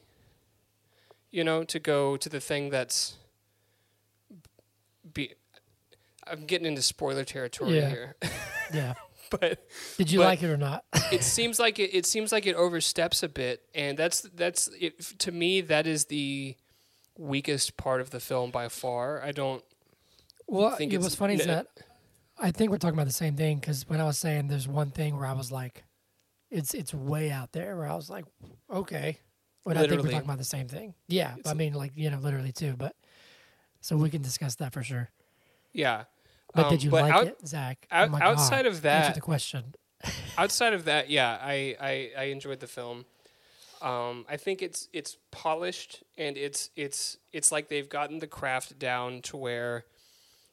you 1.30 1.42
know 1.44 1.64
to 1.64 1.78
go 1.78 2.16
to 2.16 2.28
the 2.28 2.40
thing 2.40 2.70
that's 2.70 3.16
be 5.14 5.32
i'm 6.26 6.44
getting 6.44 6.66
into 6.66 6.82
spoiler 6.82 7.24
territory 7.24 7.76
Yeah. 7.76 7.88
here 7.88 8.16
Yeah. 8.74 8.94
but 9.30 9.66
Did 9.96 10.10
you 10.10 10.18
But- 10.18 10.24
like 10.26 10.42
it 10.42 10.50
or 10.50 10.56
not? 10.56 10.84
it 11.12 11.22
seems 11.24 11.58
like 11.58 11.78
it, 11.78 11.94
it 11.94 12.04
seems 12.04 12.32
like 12.32 12.46
it 12.46 12.56
oversteps 12.56 13.22
a 13.22 13.28
bit 13.28 13.62
and 13.74 13.96
that's 13.98 14.22
that's 14.34 14.68
it, 14.78 15.00
to 15.20 15.32
me 15.32 15.60
that 15.62 15.86
is 15.86 16.06
the 16.06 16.56
weakest 17.16 17.76
part 17.76 18.00
of 18.00 18.10
the 18.10 18.20
film 18.20 18.50
by 18.50 18.68
far 18.68 19.22
i 19.22 19.30
don't 19.32 19.62
Well, 20.50 20.76
think 20.76 20.92
it 20.92 20.98
was 21.00 21.14
funny 21.14 21.34
is 21.34 21.46
that 21.46 21.66
I 22.38 22.50
think 22.50 22.70
we're 22.70 22.78
talking 22.78 22.94
about 22.94 23.06
the 23.06 23.12
same 23.12 23.36
thing 23.36 23.58
because 23.58 23.88
when 23.88 24.00
I 24.00 24.04
was 24.04 24.18
saying 24.18 24.48
there's 24.48 24.66
one 24.68 24.90
thing 24.90 25.16
where 25.16 25.26
I 25.26 25.32
was 25.32 25.52
like, 25.52 25.84
it's 26.50 26.74
it's 26.74 26.92
way 26.92 27.30
out 27.30 27.52
there 27.52 27.76
where 27.76 27.86
I 27.86 27.94
was 27.94 28.10
like, 28.10 28.24
okay, 28.70 29.18
but 29.64 29.76
I 29.76 29.86
think 29.86 30.02
we're 30.02 30.10
talking 30.10 30.26
about 30.26 30.38
the 30.38 30.44
same 30.44 30.68
thing. 30.68 30.94
Yeah, 31.08 31.34
I 31.46 31.54
mean 31.54 31.74
like 31.74 31.92
you 31.94 32.10
know 32.10 32.18
literally 32.18 32.52
too, 32.52 32.74
but 32.76 32.96
so 33.80 33.96
we 33.96 34.10
can 34.10 34.22
discuss 34.22 34.56
that 34.56 34.72
for 34.72 34.82
sure. 34.82 35.08
yeah 35.72 36.04
But 36.54 36.66
Um, 36.66 36.70
did 36.70 36.82
you 36.82 36.90
but 36.90 37.02
like 37.02 37.14
out- 37.14 37.26
it, 37.28 37.46
Zach? 37.46 37.86
out- 37.90 38.08
oh 38.08 38.10
my 38.12 38.20
outside 38.20 38.64
God. 38.64 38.72
of 38.72 38.82
that- 38.82 39.04
answer 39.04 39.14
the 39.14 39.20
question. 39.20 39.74
outside 40.36 40.72
of 40.72 40.84
that, 40.86 41.08
yeah, 41.16 41.38
I, 41.40 41.76
I, 41.80 42.10
I 42.18 42.22
enjoyed 42.24 42.60
the 42.60 42.66
film. 42.66 43.04
Um, 43.82 44.26
I 44.28 44.36
think 44.36 44.60
it's 44.60 44.88
it's 44.92 45.16
polished 45.30 46.02
and 46.18 46.36
it's 46.36 46.68
it's 46.76 47.16
it's 47.32 47.50
like 47.52 47.68
they've 47.68 47.88
gotten 47.88 48.18
the 48.18 48.26
craft 48.26 48.78
down 48.78 49.22
to 49.22 49.36
where 49.38 49.84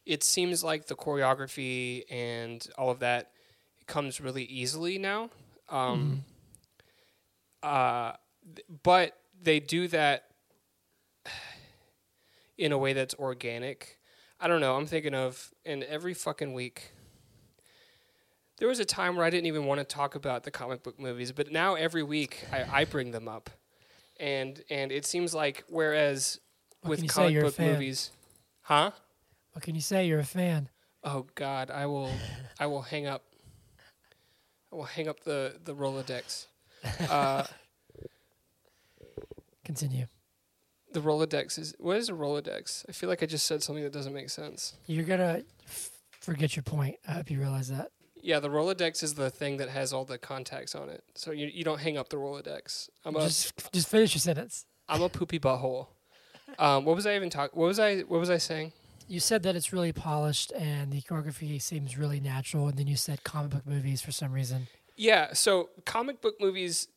it 0.08 0.24
seems 0.24 0.64
like 0.64 0.88
the 0.88 0.96
choreography 0.96 2.04
and 2.10 2.66
all 2.78 2.90
of 2.90 3.00
that 3.00 3.32
comes 3.88 4.20
really 4.22 4.44
easily 4.46 4.98
now. 4.98 5.30
Um, 5.70 6.24
uh, 7.62 8.14
th- 8.56 8.66
but 8.84 9.18
they 9.42 9.60
do 9.60 9.88
that 9.90 10.26
in 12.58 12.72
a 12.72 12.78
way 12.78 12.94
that's 12.94 13.14
organic. 13.16 14.00
I 14.40 14.48
don't 14.48 14.62
know. 14.62 14.76
I'm 14.76 14.86
thinking 14.86 15.14
of 15.14 15.52
and 15.66 15.84
every 15.84 16.14
fucking 16.14 16.54
week 16.54 16.92
there 18.60 18.68
was 18.68 18.80
a 18.80 18.86
time 18.86 19.16
where 19.16 19.26
I 19.26 19.30
didn't 19.30 19.46
even 19.48 19.66
want 19.66 19.80
to 19.80 19.84
talk 19.84 20.16
about 20.16 20.44
the 20.44 20.52
comic 20.52 20.82
book 20.84 21.00
movies, 21.00 21.32
but 21.32 21.52
now 21.52 21.76
every 21.76 22.02
week 22.04 22.44
I, 22.52 22.82
I 22.82 22.86
bring 22.86 23.12
them 23.12 23.28
up, 23.28 23.50
and 24.20 24.62
and 24.70 24.92
it 24.92 25.06
seems 25.06 25.34
like 25.36 25.64
whereas 25.70 26.40
What 26.82 26.90
with 26.92 27.00
can 27.00 27.04
you 27.06 27.10
say? 27.10 27.16
comic 27.16 27.42
book 27.44 27.60
movies, 27.60 28.12
huh? 28.62 28.92
What 29.58 29.64
can 29.64 29.74
you 29.74 29.82
say? 29.82 30.06
You're 30.06 30.20
a 30.20 30.24
fan. 30.24 30.70
Oh 31.04 31.26
God, 31.34 31.72
I 31.72 31.88
will 31.88 32.12
I 32.60 32.68
will 32.68 32.84
hang 32.84 33.08
up. 33.08 33.24
I 34.72 34.76
will 34.76 34.84
hang 34.84 35.08
up 35.08 35.24
the 35.24 35.56
the 35.66 35.74
Rolodex. 35.74 36.46
Uh, 37.10 37.44
Continue. 39.66 40.06
the 40.94 41.00
Rolodex 41.00 41.58
is 41.58 41.74
what 41.80 41.98
is 41.98 42.08
a 42.08 42.14
Rolodex? 42.14 42.86
I 42.88 42.92
feel 42.92 43.10
like 43.10 43.24
I 43.24 43.26
just 43.26 43.48
said 43.48 43.64
something 43.64 43.84
that 43.84 43.92
doesn't 43.92 44.14
make 44.14 44.30
sense. 44.30 44.76
You're 44.86 45.06
gonna 45.06 45.42
f- 45.66 45.90
forget 46.22 46.56
your 46.56 46.62
point. 46.62 46.98
I 47.08 47.14
hope 47.14 47.32
you 47.32 47.40
realize 47.40 47.70
that. 47.70 47.90
Yeah, 48.22 48.40
the 48.40 48.50
Rolodex 48.50 49.02
is 49.02 49.16
the 49.16 49.32
thing 49.32 49.58
that 49.58 49.70
has 49.70 49.92
all 49.92 50.06
the 50.06 50.20
contacts 50.20 50.76
on 50.76 50.88
it. 50.90 51.04
So 51.16 51.32
you 51.32 51.48
you 51.48 51.64
don't 51.64 51.80
hang 51.80 51.98
up 51.98 52.10
the 52.10 52.18
Rolodex. 52.18 52.90
I'm 53.04 53.16
a 53.16 53.22
Just 53.22 53.72
just 53.74 53.88
finish 53.88 54.14
your 54.14 54.20
sentence. 54.20 54.68
I'm 54.88 55.02
a 55.02 55.10
poopy 55.10 55.40
butthole. 55.40 55.88
Um, 56.60 56.86
what 56.86 56.96
was 56.96 57.08
I 57.08 57.16
even 57.16 57.32
talking? 57.32 57.60
What 57.60 57.66
was 57.66 57.80
I? 57.80 58.02
What 58.02 58.20
was 58.20 58.30
I 58.30 58.38
saying? 58.38 58.72
You 59.08 59.20
said 59.20 59.44
that 59.44 59.56
it's 59.56 59.72
really 59.72 59.94
polished 59.94 60.52
and 60.52 60.92
the 60.92 61.02
choreography 61.02 61.62
seems 61.62 61.98
really 61.98 62.20
natural, 62.20 62.68
and 62.68 62.78
then 62.78 62.88
you 62.88 62.98
said 62.98 63.24
comic 63.24 63.52
book 63.52 63.66
movies 63.66 64.02
for 64.02 64.12
some 64.12 64.34
reason. 64.34 64.68
Yeah. 64.98 65.34
So 65.34 65.70
comic 65.86 66.22
book 66.22 66.36
movies, 66.42 66.88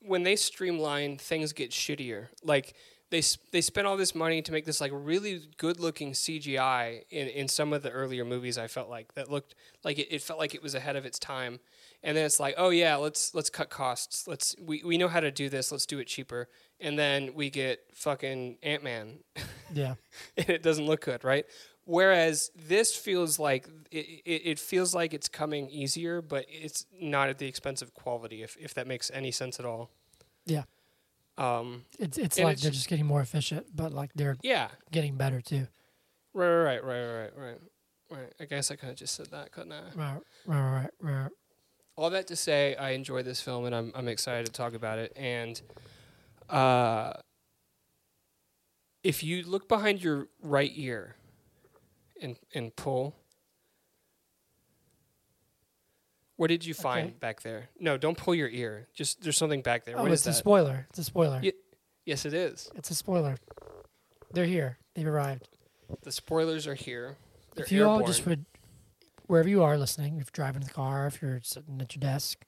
when 0.00 0.22
they 0.22 0.36
streamline, 0.36 1.18
things 1.18 1.52
get 1.52 1.70
shittier. 1.70 2.28
Like 2.44 2.74
they 3.10 3.22
they 3.52 3.60
spent 3.60 3.86
all 3.86 3.96
this 3.96 4.14
money 4.14 4.42
to 4.42 4.52
make 4.52 4.64
this 4.64 4.80
like 4.80 4.92
really 4.94 5.42
good 5.56 5.80
looking 5.80 6.12
CGI 6.12 7.02
in 7.10 7.28
in 7.28 7.48
some 7.48 7.72
of 7.72 7.82
the 7.82 7.90
earlier 7.90 8.24
movies. 8.24 8.58
I 8.58 8.66
felt 8.66 8.88
like 8.88 9.14
that 9.14 9.30
looked 9.30 9.54
like 9.82 9.98
it, 9.98 10.08
it 10.10 10.22
felt 10.22 10.38
like 10.38 10.54
it 10.54 10.62
was 10.62 10.74
ahead 10.74 10.96
of 10.96 11.06
its 11.06 11.18
time. 11.18 11.60
And 12.04 12.14
then 12.16 12.24
it's 12.26 12.38
like, 12.38 12.54
oh 12.58 12.68
yeah, 12.68 12.96
let's 12.96 13.34
let's 13.34 13.48
cut 13.50 13.70
costs. 13.70 14.28
Let's 14.28 14.54
we, 14.60 14.82
we 14.84 14.98
know 14.98 15.08
how 15.08 15.20
to 15.20 15.30
do 15.30 15.48
this. 15.48 15.72
Let's 15.72 15.86
do 15.86 15.98
it 15.98 16.06
cheaper. 16.06 16.48
And 16.80 16.98
then 16.98 17.32
we 17.34 17.48
get 17.50 17.80
fucking 17.94 18.58
Ant 18.62 18.84
Man 18.84 19.20
Yeah. 19.72 19.94
and 20.36 20.50
it 20.50 20.62
doesn't 20.62 20.84
look 20.86 21.00
good, 21.00 21.24
right? 21.24 21.46
Whereas 21.86 22.50
this 22.54 22.94
feels 22.94 23.38
like 23.38 23.68
it, 23.90 24.06
it, 24.24 24.42
it 24.44 24.58
feels 24.58 24.94
like 24.94 25.12
it's 25.14 25.28
coming 25.28 25.68
easier, 25.70 26.20
but 26.22 26.44
it's 26.48 26.86
not 27.00 27.28
at 27.30 27.38
the 27.38 27.46
expense 27.46 27.80
of 27.82 27.94
quality, 27.94 28.42
if 28.42 28.56
if 28.60 28.74
that 28.74 28.86
makes 28.86 29.10
any 29.12 29.30
sense 29.30 29.58
at 29.58 29.64
all. 29.66 29.90
Yeah. 30.46 30.64
Um. 31.38 31.84
It's 31.98 32.18
it's 32.18 32.38
like 32.38 32.44
it's- 32.52 32.62
they're 32.62 32.70
just 32.70 32.88
getting 32.88 33.06
more 33.06 33.20
efficient, 33.22 33.66
but 33.74 33.92
like 33.92 34.10
they're 34.14 34.36
Yeah. 34.42 34.68
getting 34.92 35.16
better 35.16 35.40
too. 35.40 35.68
Right. 36.34 36.54
Right. 36.54 36.80
Right. 36.84 37.06
Right. 37.06 37.32
Right. 37.36 37.60
Right. 38.10 38.32
I 38.38 38.44
guess 38.44 38.70
I 38.70 38.76
kind 38.76 38.90
of 38.90 38.96
just 38.98 39.14
said 39.14 39.30
that, 39.32 39.50
couldn't 39.52 39.72
I? 39.72 39.82
Right, 39.96 40.20
right, 40.46 40.70
right, 40.72 40.90
right. 41.00 41.30
All 41.96 42.10
that 42.10 42.26
to 42.28 42.36
say, 42.36 42.74
I 42.76 42.90
enjoy 42.90 43.22
this 43.22 43.40
film, 43.40 43.66
and 43.66 43.74
I'm 43.74 43.92
I'm 43.94 44.08
excited 44.08 44.46
to 44.46 44.52
talk 44.52 44.74
about 44.74 44.98
it. 44.98 45.12
And 45.16 45.60
uh, 46.50 47.12
if 49.02 49.22
you 49.22 49.42
look 49.44 49.68
behind 49.68 50.02
your 50.02 50.28
right 50.42 50.72
ear, 50.74 51.16
and 52.20 52.36
and 52.54 52.74
pull. 52.74 53.14
What 56.36 56.48
did 56.48 56.66
you 56.66 56.74
find 56.74 57.06
Okay. 57.10 57.16
back 57.20 57.42
there? 57.42 57.68
No, 57.78 57.96
don't 57.96 58.18
pull 58.18 58.34
your 58.34 58.48
ear. 58.48 58.88
Just 58.92 59.22
there's 59.22 59.36
something 59.36 59.62
back 59.62 59.84
there. 59.84 59.96
Oh, 59.96 60.02
what 60.02 60.10
is 60.10 60.20
it's 60.20 60.26
a 60.26 60.30
that? 60.30 60.34
spoiler. 60.34 60.86
It's 60.90 60.98
a 60.98 61.04
spoiler. 61.04 61.38
Yeah. 61.40 61.52
Yes, 62.06 62.26
it 62.26 62.34
is. 62.34 62.68
It's 62.74 62.90
a 62.90 62.94
spoiler. 62.96 63.36
They're 64.32 64.44
here. 64.44 64.78
They've 64.96 65.06
arrived. 65.06 65.48
The 66.02 66.10
spoilers 66.10 66.66
are 66.66 66.74
here. 66.74 67.16
They're 67.54 67.64
if 67.64 67.70
you 67.70 67.82
airborne. 67.82 68.00
all 68.02 68.06
just 68.06 68.26
would, 68.26 68.44
wherever 69.26 69.48
you 69.48 69.62
are 69.62 69.76
listening, 69.78 70.18
if 70.18 70.26
you're 70.26 70.44
driving 70.44 70.62
the 70.62 70.70
car, 70.70 71.06
if 71.06 71.20
you're 71.22 71.40
sitting 71.42 71.80
at 71.80 71.94
your 71.94 72.00
desk, 72.00 72.44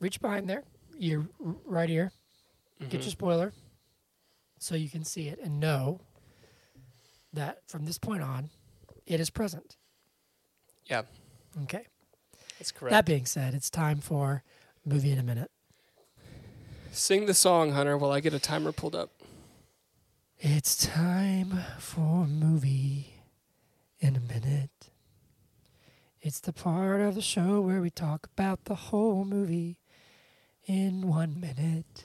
reach 0.00 0.20
behind 0.20 0.48
there, 0.48 0.64
your 0.98 1.28
right 1.38 1.90
ear. 1.90 2.12
Get 2.80 2.90
Mhm. 2.90 3.04
your 3.04 3.12
spoiler, 3.12 3.52
so 4.58 4.74
you 4.74 4.90
can 4.90 5.04
see 5.04 5.28
it 5.28 5.38
and 5.38 5.60
know 5.60 6.00
that 7.32 7.62
from 7.68 7.84
this 7.84 7.98
point 7.98 8.22
on, 8.22 8.50
it 9.06 9.20
is 9.20 9.30
present. 9.30 9.76
Yeah. 10.86 11.02
Okay. 11.62 11.86
That's 12.58 12.72
correct. 12.72 12.90
That 12.90 13.06
being 13.06 13.24
said, 13.26 13.54
it's 13.54 13.70
time 13.70 14.00
for 14.00 14.42
movie 14.84 15.12
in 15.12 15.18
a 15.18 15.22
minute. 15.22 15.50
Sing 16.90 17.26
the 17.26 17.34
song, 17.34 17.70
Hunter, 17.72 17.96
while 17.96 18.10
I 18.10 18.20
get 18.20 18.34
a 18.34 18.38
timer 18.40 18.72
pulled 18.72 18.94
up. 18.94 19.10
It's 20.38 20.76
time 20.76 21.62
for 21.78 22.26
movie 22.26 23.22
in 24.00 24.16
a 24.16 24.20
minute. 24.20 24.90
It's 26.24 26.38
the 26.38 26.52
part 26.52 27.00
of 27.00 27.16
the 27.16 27.20
show 27.20 27.60
where 27.60 27.80
we 27.80 27.90
talk 27.90 28.28
about 28.32 28.66
the 28.66 28.76
whole 28.76 29.24
movie 29.24 29.78
in 30.66 31.08
one 31.08 31.40
minute. 31.40 32.04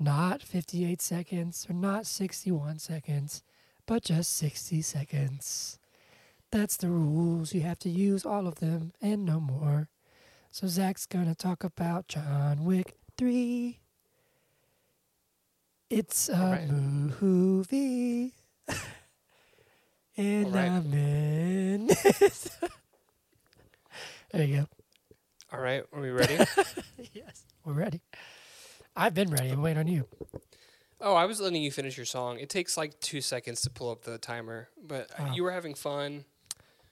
Not 0.00 0.40
58 0.42 1.02
seconds 1.02 1.66
or 1.68 1.74
not 1.74 2.06
61 2.06 2.78
seconds, 2.78 3.42
but 3.84 4.02
just 4.02 4.34
60 4.38 4.80
seconds. 4.80 5.78
That's 6.50 6.78
the 6.78 6.88
rules. 6.88 7.52
You 7.52 7.60
have 7.62 7.78
to 7.80 7.90
use 7.90 8.24
all 8.24 8.46
of 8.46 8.56
them 8.60 8.92
and 9.02 9.26
no 9.26 9.40
more. 9.40 9.88
So 10.50 10.66
Zach's 10.66 11.04
gonna 11.04 11.34
talk 11.34 11.64
about 11.64 12.08
John 12.08 12.64
Wick 12.64 12.94
3. 13.18 13.78
It's 15.90 16.30
a 16.30 16.34
Alright. 16.34 16.70
movie. 16.70 18.32
in 20.16 20.46
a 20.46 20.46
Alright. 20.46 20.86
minute. 20.86 22.48
there 24.36 24.46
you 24.46 24.56
go. 24.58 24.66
All 25.52 25.60
right, 25.60 25.84
are 25.92 26.00
we 26.00 26.10
ready? 26.10 26.38
Yes, 27.12 27.44
we're 27.64 27.72
ready. 27.74 28.00
I've 28.96 29.14
been 29.14 29.30
ready. 29.30 29.50
I'm 29.50 29.62
waiting 29.62 29.78
on 29.78 29.86
you. 29.86 30.06
oh, 31.00 31.14
I 31.14 31.26
was 31.26 31.40
letting 31.40 31.62
you 31.62 31.70
finish 31.70 31.96
your 31.96 32.06
song. 32.06 32.38
It 32.38 32.48
takes 32.48 32.76
like 32.76 32.98
two 33.00 33.20
seconds 33.20 33.60
to 33.62 33.70
pull 33.70 33.90
up 33.90 34.02
the 34.02 34.18
timer, 34.18 34.68
but 34.82 35.10
uh 35.18 35.26
Oh. 35.28 35.32
you 35.34 35.42
were 35.44 35.52
having 35.52 35.74
fun. 35.74 36.24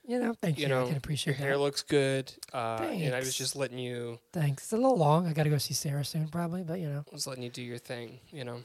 You 0.07 0.19
know, 0.19 0.35
thank 0.39 0.57
you. 0.59 0.63
You 0.63 0.69
know, 0.69 0.83
I 0.83 0.87
can 0.89 0.97
appreciate 0.97 0.97
your 0.97 1.33
appreciate 1.33 1.47
hair 1.47 1.57
that. 1.57 1.63
looks 1.63 1.81
good, 1.81 2.31
uh, 2.53 2.87
and 2.91 3.15
I 3.15 3.19
was 3.19 3.35
just 3.35 3.55
letting 3.55 3.79
you 3.79 4.19
Thanks. 4.33 4.63
It's 4.65 4.73
a 4.73 4.77
little 4.77 4.97
long. 4.97 5.25
I 5.27 5.33
got 5.33 5.43
to 5.43 5.49
go 5.49 5.57
see 5.57 5.73
Sarah 5.73 6.05
soon, 6.05 6.27
probably, 6.27 6.61
but 6.63 6.79
you 6.79 6.87
know, 6.89 6.99
I 7.09 7.11
was 7.13 7.25
letting 7.25 7.43
you 7.43 7.49
do 7.49 7.63
your 7.63 7.79
thing. 7.79 8.19
You 8.31 8.43
know. 8.45 8.61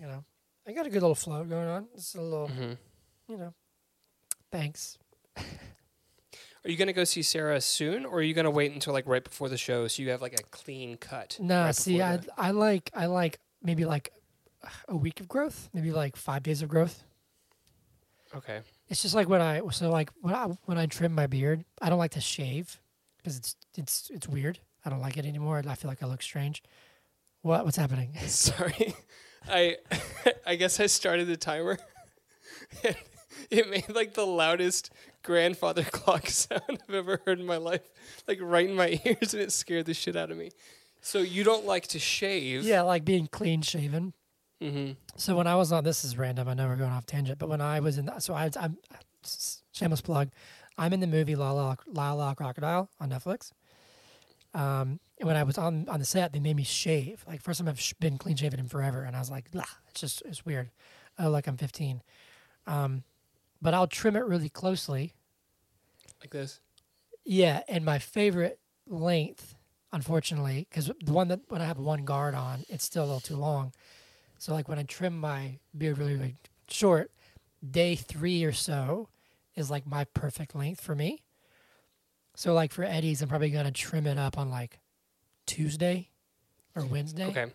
you 0.00 0.06
know, 0.06 0.24
I 0.66 0.72
got 0.72 0.86
a 0.86 0.90
good 0.90 1.02
little 1.02 1.16
flow 1.16 1.42
going 1.44 1.66
on. 1.68 1.88
It's 1.94 2.14
a 2.14 2.20
little, 2.22 2.46
hmm 2.48 2.72
you 3.28 3.36
know. 3.36 3.52
Thanks. 4.52 4.96
Are 6.66 6.70
you 6.70 6.76
gonna 6.76 6.92
go 6.92 7.04
see 7.04 7.22
Sarah 7.22 7.60
soon, 7.60 8.04
or 8.04 8.18
are 8.18 8.22
you 8.22 8.34
gonna 8.34 8.50
wait 8.50 8.72
until 8.72 8.92
like 8.92 9.06
right 9.06 9.22
before 9.22 9.48
the 9.48 9.56
show 9.56 9.86
so 9.86 10.02
you 10.02 10.10
have 10.10 10.20
like 10.20 10.34
a 10.34 10.42
clean 10.50 10.96
cut? 10.96 11.38
No, 11.40 11.62
right 11.66 11.74
see, 11.74 12.02
I 12.02 12.16
the- 12.16 12.28
I 12.36 12.50
like 12.50 12.90
I 12.92 13.06
like 13.06 13.38
maybe 13.62 13.84
like 13.84 14.12
a 14.88 14.96
week 14.96 15.20
of 15.20 15.28
growth, 15.28 15.68
maybe 15.72 15.92
like 15.92 16.16
five 16.16 16.42
days 16.42 16.62
of 16.62 16.68
growth. 16.68 17.04
okay. 18.34 18.62
It's 18.88 19.00
just 19.00 19.14
like 19.14 19.28
when 19.28 19.40
I 19.40 19.62
so 19.70 19.90
like 19.90 20.10
when 20.20 20.34
I 20.34 20.46
when 20.64 20.76
I 20.76 20.86
trim 20.86 21.12
my 21.12 21.28
beard, 21.28 21.64
I 21.80 21.88
don't 21.88 21.98
like 22.00 22.10
to 22.12 22.20
shave 22.20 22.80
because 23.18 23.36
it's 23.36 23.54
it's 23.76 24.10
it's 24.12 24.26
weird. 24.28 24.58
I 24.84 24.90
don't 24.90 25.00
like 25.00 25.16
it 25.16 25.24
anymore. 25.24 25.62
I 25.66 25.74
feel 25.76 25.88
like 25.88 26.02
I 26.02 26.06
look 26.06 26.22
strange. 26.22 26.64
What 27.42 27.64
what's 27.64 27.76
happening? 27.76 28.10
Sorry, 28.26 28.92
I 29.48 29.76
I 30.46 30.56
guess 30.56 30.80
I 30.80 30.86
started 30.86 31.28
the 31.28 31.36
timer. 31.36 31.78
it 33.50 33.68
made 33.70 33.88
like 33.94 34.14
the 34.14 34.26
loudest 34.26 34.92
grandfather 35.22 35.82
clock 35.90 36.28
sound 36.28 36.62
I've 36.88 36.94
ever 36.94 37.20
heard 37.26 37.40
in 37.40 37.46
my 37.46 37.56
life, 37.56 37.82
like 38.26 38.38
right 38.40 38.68
in 38.68 38.76
my 38.76 39.00
ears, 39.04 39.34
and 39.34 39.42
it 39.42 39.52
scared 39.52 39.86
the 39.86 39.94
shit 39.94 40.16
out 40.16 40.30
of 40.30 40.36
me. 40.36 40.50
So 41.00 41.18
you 41.18 41.44
don't 41.44 41.64
like 41.64 41.86
to 41.88 41.98
shave? 41.98 42.64
yeah, 42.64 42.82
like 42.82 43.04
being 43.04 43.26
clean 43.28 43.62
shaven. 43.62 44.12
Mm-hmm. 44.62 44.92
So 45.16 45.36
when 45.36 45.46
I 45.46 45.54
was 45.54 45.70
on, 45.70 45.84
this 45.84 46.02
is 46.02 46.16
random. 46.16 46.48
I 46.48 46.54
know 46.54 46.66
we're 46.66 46.76
going 46.76 46.90
off 46.90 47.06
tangent, 47.06 47.38
but 47.38 47.48
when 47.48 47.60
I 47.60 47.80
was 47.80 47.98
in, 47.98 48.10
so 48.20 48.34
I, 48.34 48.50
I'm 48.58 48.78
shameless 49.72 50.00
plug. 50.00 50.30
I'm 50.78 50.92
in 50.92 51.00
the 51.00 51.06
movie 51.06 51.36
Lyle 51.36 51.54
Lyle, 51.56 51.78
Lyle 51.86 52.16
Lyle 52.16 52.34
Crocodile 52.34 52.90
on 53.00 53.10
Netflix. 53.10 53.52
Um, 54.54 55.00
and 55.18 55.26
when 55.26 55.36
I 55.36 55.42
was 55.42 55.58
on 55.58 55.88
on 55.88 55.98
the 55.98 56.04
set, 56.04 56.32
they 56.32 56.40
made 56.40 56.56
me 56.56 56.64
shave. 56.64 57.24
Like 57.26 57.42
first 57.42 57.60
time 57.60 57.68
I've 57.68 57.80
sh- 57.80 57.94
been 58.00 58.18
clean 58.18 58.36
shaven 58.36 58.60
in 58.60 58.68
forever, 58.68 59.02
and 59.02 59.14
I 59.14 59.18
was 59.18 59.30
like, 59.30 59.50
"Blah, 59.50 59.64
it's 59.88 60.00
just 60.00 60.22
it's 60.24 60.44
weird. 60.44 60.70
Oh, 61.18 61.30
like 61.30 61.46
I'm 61.46 61.56
15. 61.56 62.02
Um, 62.66 63.04
but 63.60 63.74
I'll 63.74 63.86
trim 63.86 64.16
it 64.16 64.24
really 64.24 64.48
closely. 64.48 65.14
Like 66.20 66.30
this. 66.30 66.60
Yeah, 67.24 67.62
and 67.68 67.84
my 67.84 67.98
favorite 67.98 68.58
length, 68.86 69.54
unfortunately, 69.92 70.66
because 70.70 70.90
the 71.02 71.12
one 71.12 71.28
that 71.28 71.40
when 71.48 71.60
I 71.60 71.64
have 71.64 71.78
one 71.78 72.04
guard 72.04 72.34
on, 72.34 72.64
it's 72.68 72.84
still 72.84 73.02
a 73.04 73.06
little 73.06 73.20
too 73.20 73.36
long. 73.36 73.72
So 74.38 74.52
like 74.52 74.68
when 74.68 74.78
I 74.78 74.82
trim 74.84 75.18
my 75.18 75.58
beard 75.76 75.98
really, 75.98 76.14
really 76.14 76.34
short, 76.68 77.10
day 77.68 77.96
three 77.96 78.44
or 78.44 78.52
so 78.52 79.08
is 79.54 79.70
like 79.70 79.86
my 79.86 80.04
perfect 80.04 80.54
length 80.54 80.80
for 80.80 80.94
me. 80.94 81.22
So 82.34 82.52
like 82.52 82.72
for 82.72 82.84
Eddie's, 82.84 83.22
I'm 83.22 83.28
probably 83.28 83.50
gonna 83.50 83.70
trim 83.72 84.06
it 84.06 84.18
up 84.18 84.36
on 84.38 84.50
like 84.50 84.78
Tuesday 85.46 86.10
or 86.74 86.84
Wednesday. 86.84 87.26
Okay. 87.26 87.46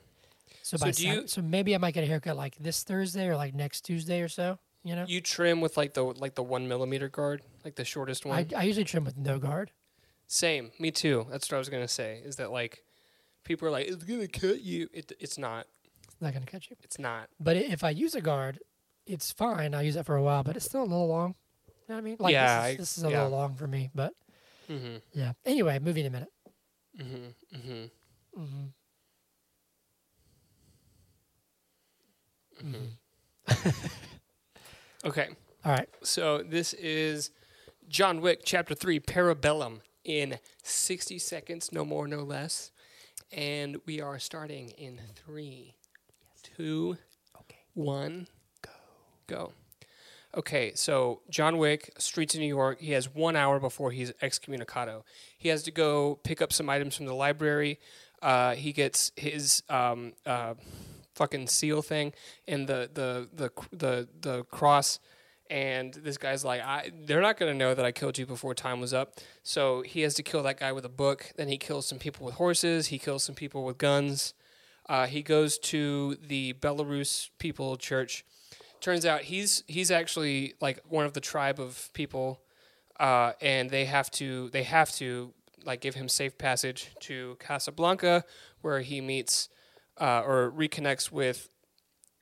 So, 0.63 0.77
So 0.77 0.85
by 0.85 0.91
you- 0.97 1.27
so 1.27 1.41
maybe 1.41 1.75
I 1.75 1.77
might 1.77 1.93
get 1.93 2.03
a 2.03 2.07
haircut 2.07 2.35
like 2.35 2.55
this 2.57 2.83
Thursday 2.83 3.27
or 3.27 3.35
like 3.35 3.53
next 3.53 3.81
Tuesday 3.81 4.21
or 4.21 4.27
so. 4.27 4.59
You 4.83 4.95
know, 4.95 5.05
You 5.07 5.21
trim 5.21 5.61
with 5.61 5.77
like 5.77 5.93
the 5.93 6.03
like 6.03 6.35
the 6.35 6.43
one 6.43 6.67
millimeter 6.67 7.07
guard, 7.07 7.41
like 7.63 7.75
the 7.75 7.85
shortest 7.85 8.25
one. 8.25 8.37
I, 8.37 8.47
I 8.55 8.63
usually 8.63 8.83
trim 8.85 9.03
with 9.03 9.17
no 9.17 9.37
guard. 9.37 9.71
Same. 10.27 10.71
Me 10.79 10.89
too. 10.91 11.27
That's 11.29 11.49
what 11.51 11.57
I 11.57 11.59
was 11.59 11.69
gonna 11.69 11.87
say. 11.87 12.21
Is 12.25 12.37
that 12.37 12.51
like 12.51 12.83
people 13.43 13.67
are 13.67 13.71
like, 13.71 13.87
it's 13.87 14.03
gonna 14.03 14.27
cut 14.27 14.61
you. 14.61 14.87
It, 14.93 15.11
it's 15.19 15.37
not. 15.37 15.67
It's 16.07 16.19
not 16.21 16.33
gonna 16.33 16.45
cut 16.47 16.69
you. 16.69 16.75
It's 16.81 16.97
not. 16.97 17.29
But 17.39 17.57
if 17.57 17.83
I 17.83 17.91
use 17.91 18.15
a 18.15 18.21
guard, 18.21 18.59
it's 19.05 19.31
fine. 19.31 19.75
I'll 19.75 19.83
use 19.83 19.95
it 19.95 20.05
for 20.05 20.15
a 20.15 20.23
while, 20.23 20.43
but 20.43 20.55
it's 20.55 20.65
still 20.65 20.81
a 20.81 20.83
little 20.83 21.07
long. 21.07 21.35
You 21.67 21.73
know 21.89 21.95
what 21.95 21.97
I 21.97 22.01
mean? 22.01 22.17
Like 22.19 22.33
Yeah, 22.33 22.55
this 22.55 22.63
I- 22.65 22.69
is, 22.71 22.77
this 22.77 22.97
is 22.97 23.03
a 23.03 23.09
yeah. 23.11 23.23
little 23.23 23.37
long 23.37 23.55
for 23.55 23.67
me, 23.67 23.89
but 23.93 24.13
Mm-hmm. 24.69 24.95
yeah. 25.13 25.33
Anyway, 25.45 25.77
movie 25.79 25.99
in 26.01 26.07
a 26.07 26.09
minute. 26.09 26.29
Mm-hmm. 26.99 27.57
Mm-hmm. 27.57 28.41
hmm 28.41 28.65
Mm-hmm. 32.63 33.69
Okay. 35.05 35.29
All 35.65 35.71
right. 35.71 35.89
So 36.03 36.43
this 36.43 36.73
is 36.73 37.31
John 37.87 38.21
Wick 38.21 38.41
Chapter 38.43 38.75
Three, 38.75 38.99
Parabellum, 38.99 39.79
in 40.03 40.37
sixty 40.63 41.19
seconds, 41.19 41.71
no 41.71 41.83
more, 41.85 42.07
no 42.07 42.21
less. 42.21 42.71
And 43.31 43.77
we 43.85 44.01
are 44.01 44.19
starting 44.19 44.69
in 44.71 44.99
three, 45.15 45.75
two, 46.43 46.97
Okay. 47.39 47.59
one, 47.73 48.27
go, 48.61 48.71
go. 49.27 49.53
Okay, 50.35 50.71
so 50.75 51.21
John 51.29 51.57
Wick, 51.57 51.91
streets 51.97 52.35
of 52.35 52.41
New 52.41 52.47
York. 52.47 52.79
He 52.79 52.91
has 52.91 53.13
one 53.13 53.35
hour 53.35 53.59
before 53.59 53.91
he's 53.91 54.11
excommunicado. 54.21 55.03
He 55.37 55.49
has 55.49 55.63
to 55.63 55.71
go 55.71 56.15
pick 56.23 56.41
up 56.41 56.53
some 56.53 56.69
items 56.69 56.95
from 56.95 57.05
the 57.05 57.13
library. 57.13 57.79
Uh, 58.21 58.55
he 58.55 58.71
gets 58.71 59.11
his 59.15 59.63
um, 59.69 60.13
uh, 60.25 60.53
fucking 61.21 61.45
seal 61.45 61.83
thing 61.83 62.11
and 62.47 62.67
the 62.67 62.89
the 62.91 63.29
the 63.31 63.51
the 63.71 64.07
the 64.21 64.43
cross. 64.45 64.99
And 65.51 65.93
this 65.93 66.17
guy's 66.17 66.45
like, 66.45 66.61
I, 66.61 66.91
they're 67.05 67.21
not 67.21 67.37
gonna 67.37 67.53
know 67.53 67.75
that 67.75 67.85
I 67.85 67.91
killed 67.91 68.17
you 68.17 68.25
before 68.25 68.55
time 68.55 68.79
was 68.79 68.93
up. 68.93 69.19
So 69.43 69.81
he 69.81 70.01
has 70.01 70.15
to 70.15 70.23
kill 70.23 70.41
that 70.43 70.59
guy 70.59 70.71
with 70.71 70.85
a 70.85 70.89
book. 70.89 71.31
Then 71.35 71.47
he 71.47 71.57
kills 71.57 71.85
some 71.85 71.99
people 71.99 72.25
with 72.25 72.35
horses. 72.35 72.87
He 72.87 72.97
kills 72.97 73.23
some 73.23 73.35
people 73.35 73.65
with 73.65 73.77
guns. 73.77 74.33
Uh, 74.89 75.05
he 75.05 75.21
goes 75.21 75.59
to 75.59 76.15
the 76.25 76.53
Belarus 76.53 77.29
people 77.37 77.75
church. 77.75 78.25
Turns 78.79 79.05
out 79.05 79.21
he's 79.21 79.63
he's 79.67 79.91
actually 79.91 80.55
like 80.59 80.79
one 80.87 81.05
of 81.05 81.13
the 81.13 81.21
tribe 81.21 81.59
of 81.59 81.89
people, 81.93 82.41
uh, 82.99 83.33
and 83.41 83.69
they 83.69 83.85
have 83.85 84.09
to 84.11 84.49
they 84.49 84.63
have 84.63 84.91
to 84.93 85.33
like 85.65 85.81
give 85.81 85.93
him 85.93 86.09
safe 86.09 86.37
passage 86.39 86.89
to 87.01 87.37
Casablanca, 87.39 88.23
where 88.61 88.79
he 88.79 89.01
meets 89.01 89.49
uh, 90.01 90.23
or 90.25 90.51
reconnects 90.51 91.11
with. 91.11 91.49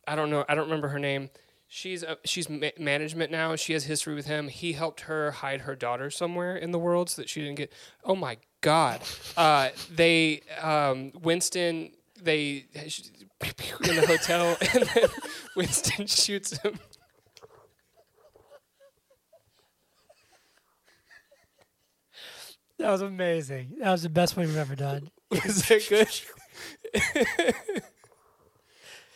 I 0.08 0.16
don't 0.16 0.30
know. 0.30 0.46
I 0.48 0.56
don't 0.56 0.66
remember 0.66 0.90
her 0.90 1.00
name. 1.00 1.30
She's 1.68 2.04
uh, 2.04 2.16
she's 2.26 2.50
ma- 2.50 2.70
management 2.78 3.32
now. 3.32 3.56
She 3.56 3.74
has 3.74 3.86
history 3.86 4.14
with 4.16 4.26
him. 4.26 4.48
He 4.48 4.74
helped 4.74 5.02
her 5.02 5.32
hide 5.32 5.62
her 5.62 5.76
daughter 5.76 6.10
somewhere 6.10 6.56
in 6.56 6.72
the 6.72 6.80
world 6.80 7.10
so 7.10 7.22
that 7.22 7.30
she 7.30 7.42
didn't 7.42 7.58
get. 7.58 7.74
Oh 8.04 8.16
my 8.16 8.38
God! 8.62 9.02
Uh, 9.38 9.70
they 9.90 10.42
um, 10.62 11.12
Winston 11.22 11.92
they 12.22 12.66
in 12.76 13.96
the 13.96 14.06
hotel 14.08 14.58
and 14.74 14.84
then 14.94 15.10
Winston 15.56 16.08
shoots 16.08 16.58
him. 16.58 16.80
That 22.80 22.92
was 22.92 23.02
amazing. 23.02 23.76
That 23.80 23.92
was 23.92 24.04
the 24.04 24.10
best 24.10 24.38
one 24.38 24.48
we've 24.48 24.56
ever 24.56 24.76
done. 24.76 25.12
Was 25.32 25.68
that 25.68 25.86
good? 25.90 26.08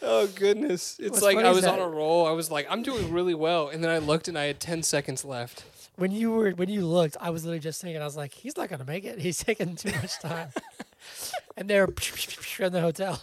oh 0.02 0.28
goodness! 0.28 0.98
It's 1.00 1.12
What's 1.12 1.22
like 1.22 1.36
funny 1.36 1.48
I 1.48 1.52
is 1.52 1.58
was 1.58 1.66
on 1.66 1.80
a 1.80 1.88
roll. 1.88 2.26
I 2.26 2.32
was 2.32 2.52
like, 2.52 2.68
I'm 2.70 2.84
doing 2.84 3.12
really 3.12 3.34
well, 3.34 3.70
and 3.70 3.84
then 3.84 3.92
I 3.92 3.98
looked 4.00 4.28
and 4.28 4.38
I 4.38 4.46
had 4.46 4.60
ten 4.60 4.84
seconds 4.84 5.24
left. 5.26 5.66
When 5.96 6.12
you 6.12 6.32
were 6.32 6.52
when 6.52 6.70
you 6.70 6.86
looked, 6.86 7.18
I 7.20 7.30
was 7.30 7.44
literally 7.44 7.60
just 7.60 7.82
thinking, 7.82 8.02
I 8.02 8.06
was 8.06 8.18
like, 8.18 8.34
he's 8.34 8.58
not 8.58 8.70
gonna 8.70 8.86
make 8.86 9.06
it. 9.06 9.20
He's 9.20 9.38
taking 9.38 9.76
too 9.76 9.92
much 9.92 10.20
time. 10.20 10.50
and 11.58 11.70
they're 11.70 11.86
in 11.86 12.72
the 12.74 12.82
hotel. 12.82 13.22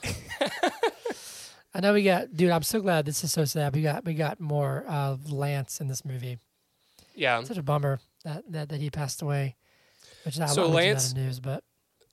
I 1.74 1.80
know 1.80 1.92
we 1.92 2.02
got, 2.02 2.34
dude. 2.36 2.50
I'm 2.50 2.62
so 2.62 2.80
glad 2.80 3.06
this 3.06 3.22
is 3.22 3.32
so 3.32 3.44
sad. 3.44 3.74
We 3.74 3.82
got 3.82 4.04
we 4.04 4.14
got 4.14 4.40
more 4.40 4.84
of 4.88 5.30
Lance 5.32 5.80
in 5.80 5.88
this 5.88 6.04
movie. 6.04 6.38
Yeah. 7.14 7.42
Such 7.44 7.58
a 7.58 7.62
bummer 7.62 8.00
that 8.24 8.44
that, 8.50 8.68
that 8.70 8.80
he 8.80 8.90
passed 8.90 9.22
away. 9.22 9.56
Which 10.24 10.38
I 10.38 10.46
So 10.46 10.64
I 10.64 10.64
mentioned 10.64 10.72
that 10.72 10.76
Lance- 10.76 11.12
in 11.12 11.24
news, 11.24 11.40
but 11.40 11.64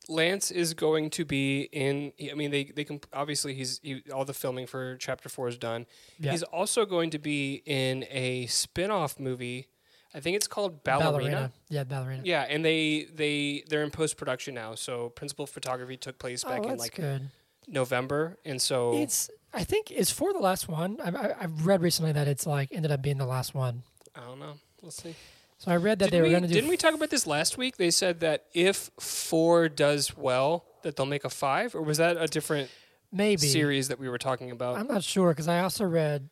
Lance 0.10 0.52
is 0.52 0.74
going 0.74 1.10
to 1.12 1.26
be 1.26 1.70
in. 1.72 2.14
I 2.32 2.34
mean, 2.34 2.52
they 2.52 2.66
they 2.66 2.84
can 2.84 3.02
obviously 3.14 3.54
he's 3.54 3.80
he, 3.84 4.04
all 4.14 4.26
the 4.26 4.34
filming 4.34 4.68
for 4.68 4.96
Chapter 4.98 5.30
Four 5.30 5.48
is 5.48 5.58
done. 5.58 5.86
yeah, 6.20 6.32
He's 6.32 6.44
also 6.44 6.86
going 6.86 7.10
to 7.12 7.20
be 7.20 7.62
in 7.66 8.06
a 8.10 8.46
spin-off 8.48 9.20
movie. 9.20 9.68
I 10.14 10.20
think 10.20 10.36
it's 10.36 10.48
called 10.48 10.84
Ballerina. 10.84 11.52
Yeah, 11.70 11.84
ballerina. 11.84 12.24
Yeah, 12.26 12.46
and 12.50 12.64
they 12.64 13.08
they 13.14 13.64
they're 13.68 13.84
in 13.84 13.92
post 13.92 14.18
production 14.18 14.56
now. 14.56 14.76
So 14.76 15.10
principal 15.10 15.46
photography 15.46 15.98
took 15.98 16.18
place 16.18 16.44
oh, 16.46 16.50
back 16.50 16.66
in 16.66 16.78
like 16.78 16.96
good. 16.96 17.30
November, 17.68 18.38
and 18.46 18.62
so 18.62 18.94
It's 18.98 19.30
I 19.54 19.64
think 19.64 19.92
it's 19.92 20.12
for 20.12 20.32
the 20.34 20.40
last 20.40 20.70
one. 20.70 20.98
I, 21.04 21.10
I, 21.10 21.36
I've 21.42 21.66
read 21.66 21.82
recently 21.82 22.14
that 22.14 22.28
it's 22.28 22.46
like 22.46 22.70
ended 22.72 22.92
up 22.92 23.02
being 23.02 23.18
the 23.18 23.26
last 23.26 23.54
one. 23.54 23.84
I 24.16 24.22
don't 24.22 24.40
know. 24.40 24.54
We'll 24.82 24.92
see. 24.92 25.16
So 25.60 25.72
I 25.72 25.76
read 25.78 26.00
that 26.00 26.12
Didn't 26.12 26.12
they 26.12 26.22
were 26.22 26.28
we, 26.28 26.32
going 26.32 26.44
to 26.44 26.48
do. 26.48 26.54
didn't 26.54 26.70
we 26.70 26.78
talk 26.78 26.94
about 26.94 27.10
this 27.10 27.26
last 27.26 27.58
week? 27.58 27.78
They 27.78 27.90
said 27.90 28.20
that 28.20 28.46
if 28.54 28.92
four 29.00 29.70
does 29.70 30.16
well, 30.16 30.66
that 30.84 30.96
they'll 30.96 31.06
make 31.08 31.26
a 31.26 31.30
five, 31.30 31.74
or 31.76 31.82
was 31.82 31.98
that 31.98 32.16
a 32.18 32.28
different 32.28 32.70
maybe 33.12 33.48
series 33.48 33.88
that 33.88 34.00
we 34.00 34.08
were 34.08 34.20
talking 34.20 34.52
about? 34.52 34.78
I'm 34.78 34.88
not 34.88 35.04
sure 35.04 35.30
because 35.30 35.48
I 35.48 35.62
also 35.62 35.84
read, 35.86 36.30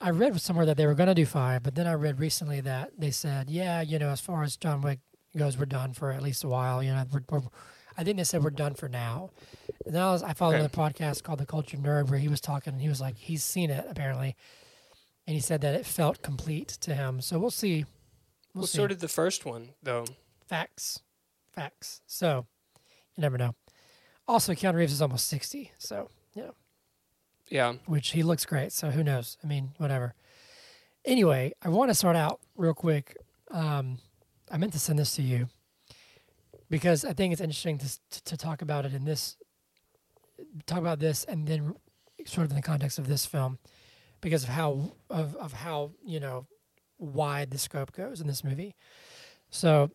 I 0.00 0.08
read 0.10 0.40
somewhere 0.40 0.64
that 0.66 0.78
they 0.78 0.86
were 0.86 0.94
going 0.94 1.08
to 1.08 1.14
do 1.14 1.26
five, 1.26 1.62
but 1.62 1.74
then 1.74 1.86
I 1.86 1.92
read 1.92 2.18
recently 2.18 2.60
that 2.62 2.92
they 2.98 3.10
said, 3.10 3.50
yeah, 3.50 3.82
you 3.82 3.98
know, 3.98 4.08
as 4.08 4.20
far 4.22 4.42
as 4.42 4.56
John 4.56 4.80
Wick 4.80 5.00
goes, 5.36 5.58
we're 5.58 5.66
done 5.66 5.92
for 5.92 6.10
at 6.10 6.22
least 6.22 6.42
a 6.42 6.48
while. 6.48 6.82
You 6.82 6.92
know, 6.92 7.04
we're, 7.12 7.22
we're, 7.28 7.42
I 7.98 8.04
think 8.04 8.16
they 8.16 8.24
said 8.24 8.42
we're 8.42 8.50
done 8.50 8.72
for 8.74 8.88
now. 8.88 9.30
And 9.84 9.94
then 9.94 10.02
I, 10.02 10.10
was, 10.12 10.22
I 10.22 10.32
followed 10.32 10.54
Okay. 10.54 10.60
another 10.64 10.74
podcast 10.92 11.22
called 11.22 11.40
The 11.40 11.46
Culture 11.46 11.76
Nerd 11.76 12.08
where 12.08 12.18
he 12.18 12.28
was 12.28 12.40
talking 12.40 12.72
and 12.72 12.80
he 12.80 12.88
was 12.88 13.02
like, 13.02 13.18
he's 13.18 13.44
seen 13.44 13.68
it 13.68 13.84
apparently, 13.88 14.34
and 15.26 15.34
he 15.34 15.40
said 15.40 15.60
that 15.60 15.74
it 15.74 15.84
felt 15.84 16.22
complete 16.22 16.68
to 16.80 16.94
him. 16.94 17.20
So 17.20 17.38
we'll 17.38 17.50
see. 17.50 17.84
We'll, 18.54 18.62
well, 18.62 18.66
see. 18.66 18.78
so 18.78 18.86
did 18.86 19.00
the 19.00 19.08
first 19.08 19.44
one, 19.44 19.70
though. 19.82 20.04
Facts. 20.46 21.00
Facts. 21.54 22.00
So 22.06 22.46
you 23.16 23.20
never 23.22 23.38
know. 23.38 23.54
Also, 24.28 24.52
Keanu 24.52 24.74
Reeves 24.74 24.92
is 24.92 25.02
almost 25.02 25.28
60. 25.28 25.72
So, 25.78 26.08
you 26.34 26.42
know, 26.42 26.54
Yeah. 27.48 27.74
which 27.86 28.10
he 28.10 28.22
looks 28.22 28.44
great. 28.46 28.72
So 28.72 28.90
who 28.90 29.02
knows? 29.02 29.36
I 29.42 29.46
mean, 29.46 29.72
whatever. 29.78 30.14
Anyway, 31.04 31.52
I 31.62 31.68
want 31.68 31.90
to 31.90 31.94
start 31.94 32.14
out 32.16 32.40
real 32.56 32.74
quick. 32.74 33.16
Um, 33.50 33.98
I 34.50 34.56
meant 34.58 34.72
to 34.74 34.78
send 34.78 34.98
this 34.98 35.14
to 35.16 35.22
you 35.22 35.48
because 36.70 37.04
I 37.04 37.12
think 37.12 37.32
it's 37.32 37.40
interesting 37.42 37.78
to, 37.78 37.86
to, 38.10 38.24
to 38.24 38.36
talk 38.36 38.62
about 38.62 38.86
it 38.86 38.94
in 38.94 39.04
this, 39.04 39.36
talk 40.66 40.78
about 40.78 41.00
this 41.00 41.24
and 41.24 41.46
then 41.46 41.74
sort 42.24 42.44
of 42.44 42.50
in 42.52 42.56
the 42.56 42.62
context 42.62 42.98
of 42.98 43.08
this 43.08 43.26
film 43.26 43.58
because 44.20 44.44
of 44.44 44.50
how, 44.50 44.92
of, 45.10 45.34
of 45.36 45.52
how, 45.52 45.90
you 46.04 46.20
know, 46.20 46.46
wide 47.02 47.50
the 47.50 47.58
scope 47.58 47.92
goes 47.92 48.20
in 48.20 48.26
this 48.26 48.44
movie. 48.44 48.74
So 49.50 49.90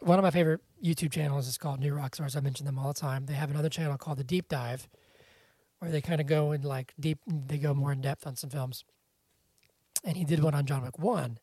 one 0.00 0.18
of 0.18 0.22
my 0.22 0.30
favorite 0.30 0.60
YouTube 0.82 1.10
channels 1.10 1.48
is 1.48 1.58
called 1.58 1.80
New 1.80 1.92
Rockstars. 1.92 2.36
I 2.36 2.40
mention 2.40 2.66
them 2.66 2.78
all 2.78 2.92
the 2.92 3.00
time. 3.00 3.26
They 3.26 3.34
have 3.34 3.50
another 3.50 3.68
channel 3.68 3.96
called 3.96 4.18
The 4.18 4.24
Deep 4.24 4.48
Dive, 4.48 4.88
where 5.78 5.90
they 5.90 6.00
kind 6.00 6.20
of 6.20 6.26
go 6.26 6.52
in 6.52 6.62
like 6.62 6.94
deep. 7.00 7.18
They 7.26 7.58
go 7.58 7.74
more 7.74 7.92
in 7.92 8.00
depth 8.00 8.26
on 8.26 8.36
some 8.36 8.50
films. 8.50 8.84
And 10.04 10.16
he 10.16 10.24
did 10.24 10.42
one 10.42 10.54
on 10.54 10.66
John 10.66 10.82
Wick 10.82 10.98
One, 10.98 11.38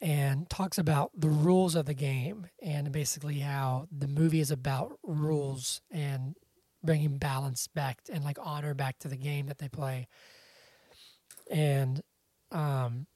and 0.00 0.48
talks 0.48 0.78
about 0.78 1.10
the 1.14 1.28
rules 1.28 1.74
of 1.74 1.86
the 1.86 1.94
game 1.94 2.46
and 2.62 2.90
basically 2.90 3.40
how 3.40 3.86
the 3.96 4.08
movie 4.08 4.40
is 4.40 4.50
about 4.50 4.98
rules 5.02 5.82
and 5.90 6.34
bringing 6.82 7.18
balance 7.18 7.68
back 7.68 8.00
and 8.10 8.24
like 8.24 8.38
honor 8.42 8.74
back 8.74 8.98
to 9.00 9.08
the 9.08 9.16
game 9.16 9.46
that 9.46 9.58
they 9.58 9.68
play. 9.68 10.08
And 11.50 12.02
um, 12.50 13.06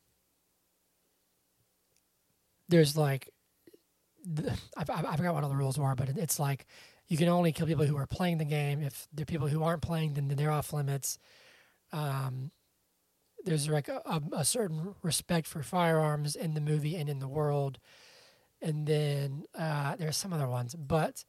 there's 2.69 2.97
like 2.97 3.31
I, 4.77 4.85
I 4.89 5.17
forgot 5.17 5.35
what 5.35 5.45
all 5.45 5.51
the 5.51 5.57
rules 5.57 5.79
were, 5.79 5.95
but 5.95 6.09
it's 6.11 6.39
like 6.39 6.67
you 7.09 7.17
can 7.17 7.29
only 7.29 7.53
kill 7.53 7.67
people 7.67 7.87
who 7.87 7.97
are 7.97 8.07
playing 8.07 8.39
the 8.39 8.45
game. 8.45 8.83
If 8.83 9.07
the 9.13 9.27
people 9.27 9.49
who 9.49 9.63
aren't 9.63 9.83
playing, 9.83 10.15
then 10.15 10.29
they're 10.29 10.51
off 10.51 10.73
limits. 10.73 11.19
Um, 11.93 12.51
there's 13.45 13.69
like 13.69 13.89
a, 13.89 14.03
a, 14.05 14.23
a 14.39 14.45
certain 14.45 14.95
respect 15.03 15.47
for 15.47 15.63
firearms 15.63 16.35
in 16.35 16.55
the 16.55 16.61
movie 16.61 16.97
and 16.97 17.09
in 17.09 17.21
the 17.21 17.29
world, 17.29 17.79
and 18.61 18.87
then 18.87 19.45
uh, 19.57 19.95
there's 19.97 20.17
some 20.17 20.33
other 20.33 20.49
ones. 20.49 20.75
But 20.75 21.25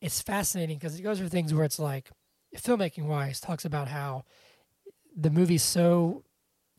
it's 0.00 0.20
fascinating 0.20 0.78
because 0.78 0.98
it 0.98 1.02
goes 1.02 1.18
through 1.18 1.28
things 1.28 1.54
where 1.54 1.64
it's 1.64 1.78
like 1.78 2.10
filmmaking 2.56 3.04
wise 3.04 3.40
talks 3.40 3.64
about 3.64 3.86
how 3.86 4.24
the 5.16 5.30
movie's 5.30 5.62
so 5.62 6.24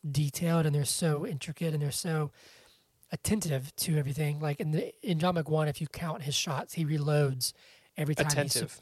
detailed 0.09 0.65
and 0.65 0.75
they're 0.75 0.83
so 0.83 1.25
intricate 1.25 1.73
and 1.73 1.81
they're 1.81 1.91
so 1.91 2.31
attentive 3.11 3.75
to 3.77 3.97
everything. 3.97 4.39
Like 4.39 4.59
in 4.59 4.71
the 4.71 4.93
in 5.07 5.19
John 5.19 5.35
one, 5.35 5.67
if 5.67 5.81
you 5.81 5.87
count 5.87 6.23
his 6.23 6.35
shots, 6.35 6.73
he 6.73 6.85
reloads 6.85 7.53
every 7.97 8.15
time. 8.15 8.25
he's- 8.27 8.55
Attentive, 8.55 8.81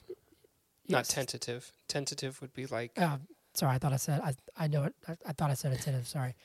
not 0.87 0.99
Yes. 0.99 1.07
tentative. 1.09 1.71
Tentative 1.87 2.41
would 2.41 2.53
be 2.53 2.65
like 2.67 2.91
Uh, 2.97 3.17
sorry, 3.53 3.75
I 3.75 3.79
thought 3.79 3.93
I 3.93 3.97
said 3.97 4.21
I 4.21 4.35
I 4.57 4.67
know 4.67 4.83
it. 4.85 4.95
I, 5.07 5.17
I 5.25 5.33
thought 5.33 5.51
I 5.51 5.55
said 5.55 5.71
attentive. 5.73 6.07
Sorry. 6.07 6.35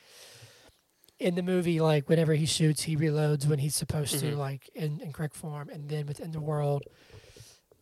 In 1.21 1.37
the 1.37 1.43
movie, 1.43 1.81
like 1.81 2.09
whenever 2.09 2.35
he 2.35 2.45
shoots, 2.47 2.83
he 2.83 2.97
reloads 2.97 3.47
when 3.47 3.61
he's 3.61 3.77
supposed 3.77 4.19
to, 4.19 4.33
Mhm. 4.33 4.37
like 4.37 4.69
in, 4.75 5.01
in 5.01 5.13
correct 5.13 5.37
form, 5.37 5.69
and 5.69 5.89
then 5.89 6.07
within 6.07 6.33
the 6.33 6.41
world, 6.41 6.83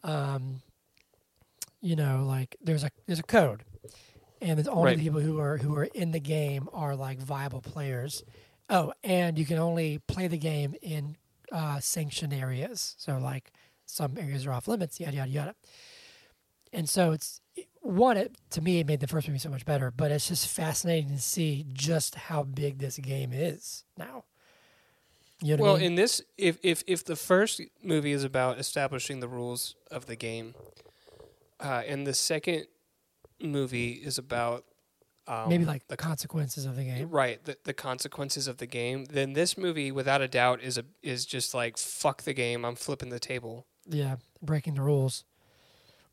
um, 0.04 0.62
you 1.80 1.96
know, 1.96 2.24
like 2.26 2.56
there's 2.60 2.84
a 2.84 2.90
there's 3.06 3.18
a 3.18 3.22
code, 3.24 3.64
and 4.40 4.60
it's 4.60 4.68
only 4.68 4.84
Right. 4.90 4.98
the 4.98 5.02
people 5.04 5.20
who 5.20 5.40
are 5.40 5.56
who 5.56 5.74
are 5.76 5.84
in 5.84 6.10
the 6.12 6.20
game 6.20 6.68
are 6.72 6.94
like 6.94 7.18
viable 7.18 7.62
players. 7.62 8.22
Oh, 8.72 8.94
and 9.04 9.38
you 9.38 9.44
can 9.44 9.58
only 9.58 9.98
play 9.98 10.28
the 10.28 10.38
game 10.38 10.74
in 10.80 11.16
uh, 11.52 11.78
sanctioned 11.78 12.32
areas. 12.32 12.94
So 12.98 13.18
like 13.18 13.52
some 13.84 14.16
areas 14.18 14.46
are 14.46 14.52
off 14.52 14.66
limits. 14.66 14.98
Yada 14.98 15.16
yada 15.18 15.30
yada. 15.30 15.54
And 16.72 16.88
so 16.88 17.12
it's 17.12 17.42
one. 17.82 18.16
It 18.16 18.34
to 18.50 18.62
me 18.62 18.80
it 18.80 18.86
made 18.86 19.00
the 19.00 19.06
first 19.06 19.28
movie 19.28 19.38
so 19.38 19.50
much 19.50 19.66
better. 19.66 19.90
But 19.90 20.10
it's 20.10 20.26
just 20.28 20.48
fascinating 20.48 21.10
to 21.10 21.20
see 21.20 21.66
just 21.70 22.14
how 22.14 22.44
big 22.44 22.78
this 22.78 22.96
game 22.96 23.30
is 23.34 23.84
now. 23.98 24.24
You 25.42 25.56
know 25.58 25.64
Well, 25.64 25.74
I 25.76 25.78
mean? 25.80 25.86
in 25.88 25.94
this, 25.96 26.22
if, 26.38 26.56
if 26.62 26.82
if 26.86 27.04
the 27.04 27.16
first 27.16 27.60
movie 27.82 28.12
is 28.12 28.24
about 28.24 28.58
establishing 28.58 29.20
the 29.20 29.28
rules 29.28 29.74
of 29.90 30.06
the 30.06 30.16
game, 30.16 30.54
uh, 31.60 31.82
and 31.86 32.06
the 32.06 32.14
second 32.14 32.66
movie 33.40 33.92
is 33.92 34.18
about 34.18 34.64
um, 35.32 35.48
Maybe 35.48 35.64
like 35.64 35.86
the 35.88 35.96
consequences 35.96 36.64
of 36.66 36.76
the 36.76 36.84
game. 36.84 37.08
right 37.10 37.42
the, 37.44 37.56
the 37.64 37.72
consequences 37.72 38.46
of 38.48 38.58
the 38.58 38.66
game, 38.66 39.04
then 39.06 39.32
this 39.32 39.56
movie, 39.56 39.90
without 39.92 40.20
a 40.20 40.28
doubt, 40.28 40.60
is 40.62 40.76
a 40.78 40.84
is 41.02 41.24
just 41.26 41.54
like 41.54 41.78
fuck 41.78 42.22
the 42.22 42.34
game. 42.34 42.64
I'm 42.64 42.74
flipping 42.76 43.08
the 43.10 43.20
table. 43.20 43.66
Yeah, 43.88 44.16
breaking 44.42 44.74
the 44.74 44.82
rules, 44.82 45.24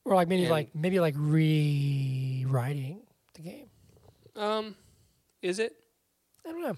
or 0.06 0.16
like 0.16 0.28
maybe 0.28 0.44
And- 0.44 0.52
like 0.52 0.74
maybe 0.76 1.00
like 1.00 1.16
rewriting 1.18 3.02
the 3.34 3.42
game. 3.42 3.70
Um, 4.36 4.76
is 5.42 5.60
it? 5.60 5.76
I 6.48 6.52
don't 6.52 6.62
know. 6.64 6.78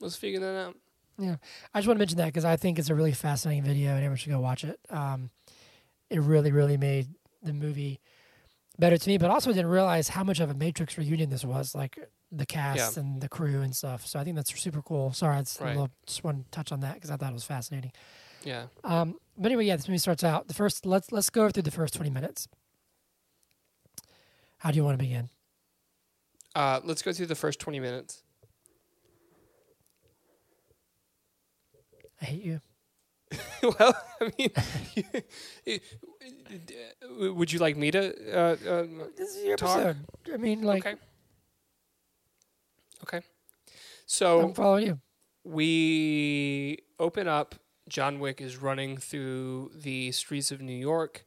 Let's 0.00 0.16
figure 0.16 0.40
that 0.40 0.56
out. 0.66 0.76
Yeah, 1.18 1.36
I 1.74 1.78
just 1.78 1.86
want 1.88 1.96
to 1.96 2.00
mention 2.00 2.18
that 2.18 2.26
because 2.26 2.44
I 2.44 2.56
think 2.56 2.78
it's 2.78 2.88
a 2.90 2.94
really 2.94 3.12
fascinating 3.12 3.64
video, 3.64 3.90
and 3.90 3.98
everyone 3.98 4.16
should 4.16 4.30
go 4.32 4.40
watch 4.40 4.64
it. 4.64 4.80
Um, 4.90 5.30
it 6.10 6.20
really, 6.20 6.50
really 6.52 6.76
made 6.76 7.08
the 7.42 7.52
movie 7.52 8.00
better 8.82 8.98
to 8.98 9.08
me, 9.08 9.16
but 9.16 9.30
also 9.30 9.52
didn't 9.52 9.70
realize 9.70 10.08
how 10.08 10.24
much 10.24 10.40
of 10.40 10.50
a 10.50 10.54
Matrix 10.54 10.98
reunion 10.98 11.30
this 11.30 11.44
was, 11.44 11.72
like 11.72 11.96
the 12.32 12.44
cast 12.44 12.96
and 12.96 13.20
the 13.20 13.28
crew 13.28 13.60
and 13.62 13.76
stuff. 13.76 14.04
So 14.04 14.18
I 14.18 14.24
think 14.24 14.34
that's 14.34 14.52
super 14.60 14.82
cool. 14.82 15.12
Sorry, 15.12 15.36
I 15.36 15.42
just, 15.42 15.60
Right. 15.60 15.68
little, 15.76 15.90
just 16.04 16.24
want 16.24 16.44
to 16.44 16.50
touch 16.50 16.72
on 16.72 16.80
that 16.80 16.94
because 16.94 17.08
I 17.08 17.16
thought 17.16 17.30
it 17.30 17.34
was 17.34 17.44
fascinating. 17.44 17.92
Yeah. 18.42 18.64
Um, 18.82 19.20
but 19.38 19.46
anyway, 19.46 19.66
yeah, 19.66 19.76
this 19.76 19.86
movie 19.86 19.98
starts 19.98 20.24
out 20.24 20.48
the 20.48 20.54
first. 20.54 20.84
Let's 20.84 21.12
let's 21.12 21.30
go 21.30 21.48
through 21.48 21.62
the 21.62 21.70
first 21.70 21.94
twenty 21.94 22.10
minutes. 22.10 22.48
How 24.58 24.72
do 24.72 24.76
you 24.76 24.84
want 24.84 24.98
to 24.98 25.04
begin? 25.04 25.30
Uh, 26.56 26.80
let's 26.82 27.02
go 27.02 27.12
through 27.12 27.26
the 27.26 27.36
first 27.36 27.60
twenty 27.60 27.78
minutes. 27.78 28.24
I 32.20 32.24
hate 32.24 32.42
you. 32.42 32.60
well, 33.62 33.96
I 34.20 34.30
mean, 34.38 34.50
would 37.36 37.52
you 37.52 37.58
like 37.58 37.76
me 37.76 37.90
to? 37.90 38.32
Uh, 38.32 38.56
uh, 38.68 38.86
This 39.16 39.36
is 39.36 39.44
your 39.44 39.56
Talk. 39.56 39.78
episode. 39.78 39.96
I 40.32 40.36
mean, 40.36 40.62
like, 40.62 40.86
okay. 40.86 40.96
Okay. 43.04 43.16
I'm 43.18 43.22
So 44.06 44.52
following 44.54 44.86
you. 44.86 45.00
we 45.44 46.78
open 46.98 47.28
up. 47.28 47.54
John 47.88 48.20
Wick 48.20 48.40
is 48.40 48.56
running 48.56 48.96
through 48.96 49.72
the 49.74 50.12
streets 50.12 50.50
of 50.52 50.60
New 50.60 50.72
York. 50.76 51.24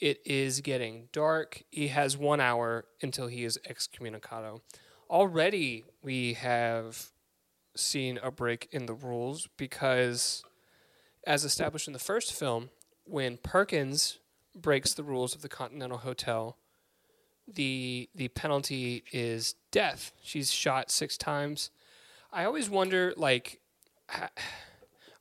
It 0.00 0.20
is 0.24 0.60
getting 0.60 1.08
dark. 1.12 1.62
He 1.70 1.88
has 1.88 2.16
one 2.16 2.40
hour 2.40 2.84
until 3.02 3.26
he 3.26 3.44
is 3.44 3.58
excommunicado. 3.68 4.60
Already, 5.10 5.84
we 6.02 6.34
have 6.34 7.10
seen 7.74 8.18
a 8.22 8.30
break 8.30 8.68
in 8.70 8.86
the 8.86 8.92
rules 8.94 9.48
because, 9.56 10.44
as 11.28 11.44
established 11.44 11.86
in 11.86 11.92
the 11.92 11.98
first 11.98 12.32
film, 12.32 12.70
when 13.04 13.36
Perkins 13.36 14.18
breaks 14.56 14.94
the 14.94 15.02
rules 15.04 15.34
of 15.34 15.42
the 15.42 15.48
Continental 15.48 15.98
Hotel, 15.98 16.56
the 17.46 18.08
the 18.14 18.28
penalty 18.28 19.04
is 19.12 19.54
death. 19.70 20.12
She's 20.22 20.50
shot 20.50 20.90
six 20.90 21.18
times. 21.18 21.70
I 22.32 22.44
always 22.44 22.68
wonder, 22.70 23.12
like, 23.16 23.60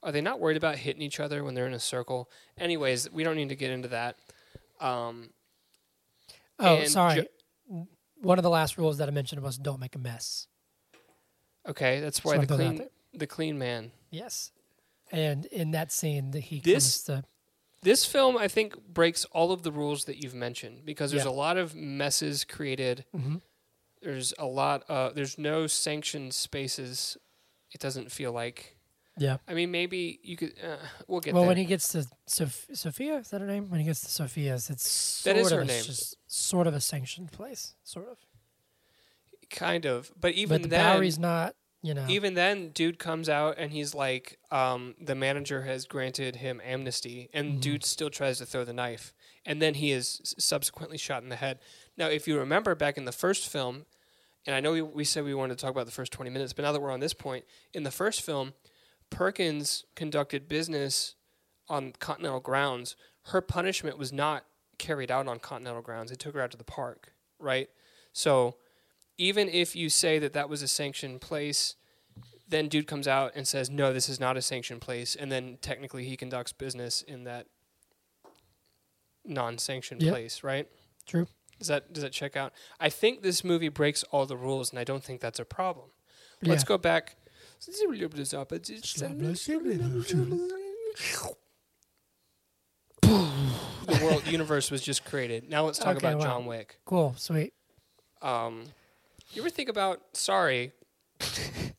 are 0.02 0.12
they 0.12 0.22
not 0.22 0.40
worried 0.40 0.58
about 0.58 0.78
hitting 0.78 1.02
each 1.02 1.20
other 1.20 1.44
when 1.44 1.54
they're 1.56 1.68
in 1.68 1.74
a 1.74 1.80
circle? 1.80 2.30
Anyways, 2.58 3.12
we 3.12 3.24
don't 3.24 3.36
need 3.36 3.50
to 3.50 3.56
get 3.56 3.72
into 3.72 3.90
that. 3.90 4.18
Um, 4.80 5.30
Oh, 6.60 6.84
sorry. 6.86 7.28
One 8.22 8.40
of 8.40 8.44
the 8.44 8.50
last 8.50 8.78
rules 8.80 8.98
that 8.98 9.08
I 9.08 9.12
mentioned 9.12 9.44
was 9.44 9.58
don't 9.58 9.80
make 9.80 9.96
a 9.96 10.00
mess. 10.00 10.48
okay, 11.68 12.00
that's 12.00 12.24
why 12.24 12.38
wanna 12.38 12.48
the 12.48 12.48
throw 12.48 12.58
that 12.58 12.64
out 12.64 12.76
clean 12.78 12.90
the 13.14 13.28
clean 13.28 13.58
man. 13.60 13.92
Yes. 14.10 14.52
And 15.12 15.46
in 15.48 15.72
that 15.72 15.92
scene, 15.92 16.32
that 16.32 16.42
he 16.42 16.60
This- 16.60 17.04
comes 17.08 17.22
to 17.24 17.24
This 17.84 18.06
film, 18.06 18.38
I 18.38 18.48
think, 18.48 18.76
breaks 18.88 19.24
all 19.26 19.52
of 19.52 19.62
the 19.62 19.72
rules 19.72 20.06
that 20.06 20.22
you've 20.22 20.34
mentioned 20.34 20.84
because 20.84 21.12
there's 21.12 21.24
Yeah. 21.26 21.30
a 21.32 21.40
lot 21.46 21.58
of 21.58 21.76
messes 21.76 22.44
created. 22.44 23.06
Mhm. 23.16 23.42
There's 24.02 24.34
a 24.40 24.46
lot. 24.48 24.84
Uh, 24.90 25.12
there's 25.12 25.38
no 25.38 25.68
sanctioned 25.68 26.34
spaces. 26.34 27.18
It 27.72 27.80
doesn't 27.80 28.12
feel 28.12 28.32
like. 28.32 28.74
yeah. 29.20 29.38
I 29.48 29.54
mean, 29.54 29.72
maybe 29.72 30.20
you 30.24 30.36
could. 30.38 30.54
Uh, 30.62 30.78
we'll 31.08 31.22
get 31.22 31.34
Well, 31.34 31.44
there. 31.44 31.48
when 31.50 31.58
he 31.58 31.66
gets 31.66 31.88
to 31.94 32.06
Sof- 32.26 32.68
Sofia, 32.74 33.18
is 33.18 33.30
that 33.30 33.42
her 33.42 33.48
name? 33.48 33.70
When 33.70 33.80
he 33.80 33.86
gets 33.86 34.02
to 34.02 34.08
Sofia's, 34.10 34.70
it's 34.70 34.88
sort 34.88 35.36
That 35.36 35.40
is 35.42 35.52
of 35.52 35.58
her 35.58 35.62
a, 35.62 35.66
name. 35.66 35.84
Just 35.84 36.16
sort 36.28 36.68
of 36.68 36.74
a 36.74 36.82
sanctioned 36.82 37.32
place, 37.32 37.74
sort 37.84 38.10
of. 38.10 38.18
kind 39.50 39.86
of, 39.86 40.12
but 40.20 40.34
even 40.34 40.58
but 40.58 40.64
the 40.64 40.68
then, 40.70 40.84
Bowery's 40.96 41.18
not, 41.20 41.56
you 41.82 41.94
know. 41.94 42.06
even 42.10 42.34
then, 42.34 42.70
dude 42.70 43.00
comes 43.00 43.30
out 43.30 43.56
and 43.58 43.72
he's 43.72 43.94
like, 43.96 44.40
um, 44.52 44.96
the 45.00 45.16
manager 45.16 45.62
has 45.64 45.86
granted 45.86 46.38
him 46.38 46.62
amnesty, 46.64 47.30
and 47.34 47.56
Mhm. 47.58 47.62
dude 47.62 47.86
still 47.86 48.10
tries 48.10 48.38
to 48.40 48.46
throw 48.46 48.64
the 48.66 48.74
knife, 48.74 49.14
and 49.46 49.62
then 49.62 49.76
he 49.76 49.92
is 49.92 50.36
subsequently 50.38 50.98
shot 50.98 51.24
in 51.24 51.30
the 51.30 51.36
head. 51.36 51.60
Now, 51.98 52.08
if 52.08 52.28
you 52.28 52.38
remember 52.40 52.76
back 52.76 52.98
in 52.98 53.06
the 53.06 53.12
first 53.12 53.48
film, 53.48 53.86
and 54.46 54.56
I 54.56 54.60
know 54.60 54.72
we, 54.72 54.82
we 54.82 55.04
said 55.04 55.24
we 55.24 55.34
wanted 55.34 55.58
to 55.58 55.62
talk 55.62 55.72
about 55.72 55.86
the 55.86 55.92
first 55.92 56.12
20 56.12 56.30
minutes, 56.32 56.54
but 56.54 56.64
now 56.64 56.72
that 56.72 56.82
we're 56.82 56.92
on 56.92 57.00
this 57.02 57.14
point, 57.14 57.46
in 57.74 57.84
the 57.84 57.92
first 57.92 58.22
film, 58.22 58.54
Perkins 59.10 59.86
conducted 59.96 60.48
business 60.48 61.16
on 61.70 61.94
Continental 61.94 62.40
grounds. 62.40 62.96
Her 63.24 63.42
punishment 63.42 63.98
was 63.98 64.12
not 64.14 64.46
carried 64.78 65.12
out 65.12 65.28
on 65.28 65.40
Continental 65.40 65.82
grounds. 65.82 66.10
They 66.12 66.16
took 66.16 66.34
her 66.36 66.42
out 66.42 66.52
to 66.52 66.58
the 66.58 66.64
park, 66.64 67.14
right? 67.40 67.70
So 68.14 68.58
even 69.18 69.50
if 69.50 69.76
you 69.76 69.90
say 69.90 70.20
that 70.20 70.34
that 70.34 70.50
was 70.50 70.62
a 70.62 70.68
sanctioned 70.68 71.22
place, 71.22 71.76
then 72.48 72.68
dude 72.68 72.88
comes 72.88 73.08
out 73.08 73.32
and 73.36 73.48
says, 73.48 73.70
no, 73.70 73.92
this 73.92 74.08
is 74.10 74.20
not 74.20 74.38
a 74.38 74.42
sanctioned 74.42 74.82
place. 74.82 75.16
And 75.16 75.32
then 75.32 75.58
technically 75.62 76.06
he 76.06 76.16
conducts 76.16 76.54
business 76.54 77.02
in 77.02 77.24
that 77.26 77.48
non 79.26 79.58
sanctioned 79.58 80.02
Yep. 80.02 80.14
place, 80.14 80.44
right? 80.44 80.68
True. 81.06 81.28
Does 81.60 81.68
that 81.70 81.92
does 81.92 82.04
that 82.04 82.12
check 82.12 82.38
out? 82.38 82.54
I 82.80 82.90
think 82.90 83.24
this 83.24 83.44
movie 83.44 83.70
breaks 83.70 84.04
all 84.12 84.26
the 84.28 84.38
rules, 84.38 84.70
and 84.70 84.78
I 84.80 84.84
don't 84.84 85.04
think 85.04 85.22
that's 85.22 85.40
a 85.40 85.46
problem. 85.46 85.90
Let's 86.44 86.64
go 86.64 86.78
back. 86.78 87.16
the 93.02 94.00
world 94.04 94.28
universe 94.28 94.70
was 94.72 94.82
just 94.82 95.06
created. 95.06 95.50
Now 95.50 95.66
let's 95.66 95.80
talk 95.80 95.98
Okay, 95.98 96.08
about 96.08 96.20
wow. 96.20 96.26
John 96.26 96.46
Wick. 96.46 96.80
Cool, 96.86 97.16
sweet. 97.18 97.54
Um, 98.22 98.66
you 99.34 99.42
ever 99.42 99.50
think 99.50 99.70
about? 99.70 100.02
Sorry, 100.14 100.72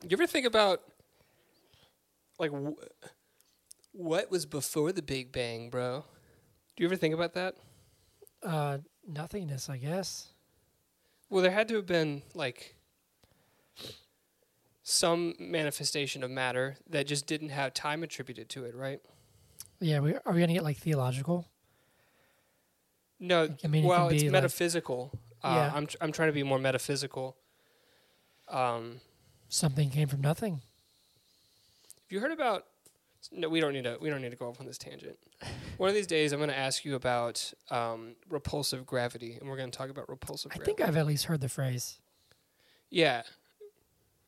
you 0.02 0.10
ever 0.12 0.26
think 0.26 0.46
about 0.46 0.82
like 2.38 2.50
wh- 2.52 2.78
what 3.92 4.30
was 4.30 4.46
before 4.46 4.92
the 4.92 5.02
Big 5.02 5.32
Bang, 5.32 5.70
bro? 5.70 6.04
Do 6.76 6.82
you 6.84 6.88
ever 6.88 6.96
think 6.96 7.14
about 7.14 7.34
that? 7.34 7.56
Uh, 8.42 8.78
nothingness, 9.06 9.68
I 9.68 9.78
guess. 9.78 10.28
Well, 11.30 11.42
there 11.42 11.50
had 11.52 11.68
to 11.68 11.74
have 11.76 11.86
been 11.86 12.22
like 12.34 12.76
some 14.82 15.34
manifestation 15.38 16.22
of 16.22 16.30
matter 16.30 16.76
that 16.88 17.06
just 17.06 17.26
didn't 17.26 17.50
have 17.50 17.74
time 17.74 18.02
attributed 18.02 18.48
to 18.50 18.64
it, 18.64 18.74
right? 18.74 19.00
Yeah, 19.80 20.00
we 20.00 20.14
are 20.14 20.32
we 20.32 20.40
gonna 20.40 20.54
get 20.54 20.64
like 20.64 20.76
theological? 20.78 21.46
No, 23.20 23.48
I 23.64 23.66
mean, 23.66 23.84
well, 23.84 24.06
can 24.08 24.14
it's 24.14 24.22
be, 24.22 24.28
like- 24.28 24.32
metaphysical. 24.32 25.12
Uh, 25.42 25.52
Yeah. 25.54 25.72
I'm 25.74 25.86
tr- 25.86 25.96
I'm 26.00 26.12
trying 26.12 26.28
to 26.28 26.32
be 26.32 26.42
more 26.42 26.58
metaphysical. 26.58 27.36
Um, 28.48 29.00
Something 29.48 29.90
came 29.90 30.08
from 30.08 30.20
nothing. 30.20 30.54
Have 30.54 32.10
you 32.10 32.20
heard 32.20 32.32
about? 32.32 32.66
No, 33.32 33.48
we 33.48 33.60
don't 33.60 33.72
need 33.72 33.84
to. 33.84 33.98
We 34.00 34.10
don't 34.10 34.22
need 34.22 34.30
to 34.30 34.36
go 34.36 34.48
off 34.48 34.60
on 34.60 34.66
this 34.66 34.78
tangent. 34.78 35.18
One 35.76 35.88
of 35.88 35.94
these 35.94 36.06
days, 36.06 36.32
I'm 36.32 36.38
going 36.38 36.50
to 36.50 36.56
ask 36.58 36.84
you 36.84 36.94
about 36.94 37.52
um, 37.70 38.14
repulsive 38.30 38.86
gravity, 38.86 39.36
and 39.40 39.48
we're 39.48 39.56
going 39.56 39.70
to 39.70 39.76
talk 39.76 39.90
about 39.90 40.08
repulsive 40.08 40.50
I 40.52 40.56
gravity. 40.56 40.76
think 40.76 40.88
I've 40.88 40.96
at 40.96 41.06
least 41.06 41.24
heard 41.26 41.40
the 41.40 41.48
phrase. 41.48 41.98
yeah, 42.90 43.22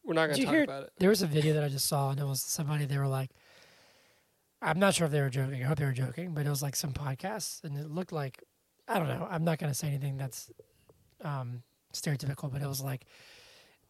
we're 0.05 0.15
not 0.15 0.27
going 0.27 0.39
to 0.39 0.45
talk 0.45 0.55
hear- 0.55 0.65
about 0.65 0.85
it. 0.85 0.93
There 0.99 1.09
was 1.09 1.23
a 1.23 1.27
video 1.27 1.55
that 1.55 1.65
I 1.65 1.69
just 1.69 1.87
saw, 1.87 2.11
and 2.11 2.19
it 2.21 2.25
was 2.25 2.43
somebody. 2.43 2.85
They 2.87 2.99
were 2.99 3.07
like, 3.07 3.31
I'm 4.63 4.79
not 4.79 4.95
sure 4.95 5.07
if 5.07 5.13
they 5.13 5.21
were 5.21 5.31
joking. 5.31 5.63
I 5.63 5.67
hope 5.67 5.79
they 5.79 5.85
were 5.85 5.93
joking, 5.93 6.33
but 6.35 6.45
it 6.47 6.51
was 6.51 6.63
like 6.63 6.77
some 6.77 6.93
podcast, 6.93 7.65
and 7.65 7.77
it 7.79 7.91
looked 7.91 8.13
like 8.13 8.43
I 8.89 8.99
don't 8.99 9.09
know. 9.09 9.27
I'm 9.31 9.45
not 9.45 9.59
going 9.59 9.71
to 9.71 9.79
say 9.79 9.89
anything 9.89 10.17
that's 10.19 10.51
um, 11.25 11.63
stereotypical, 11.93 12.51
but 12.53 12.63
it 12.63 12.69
was 12.69 12.81
like 12.81 13.07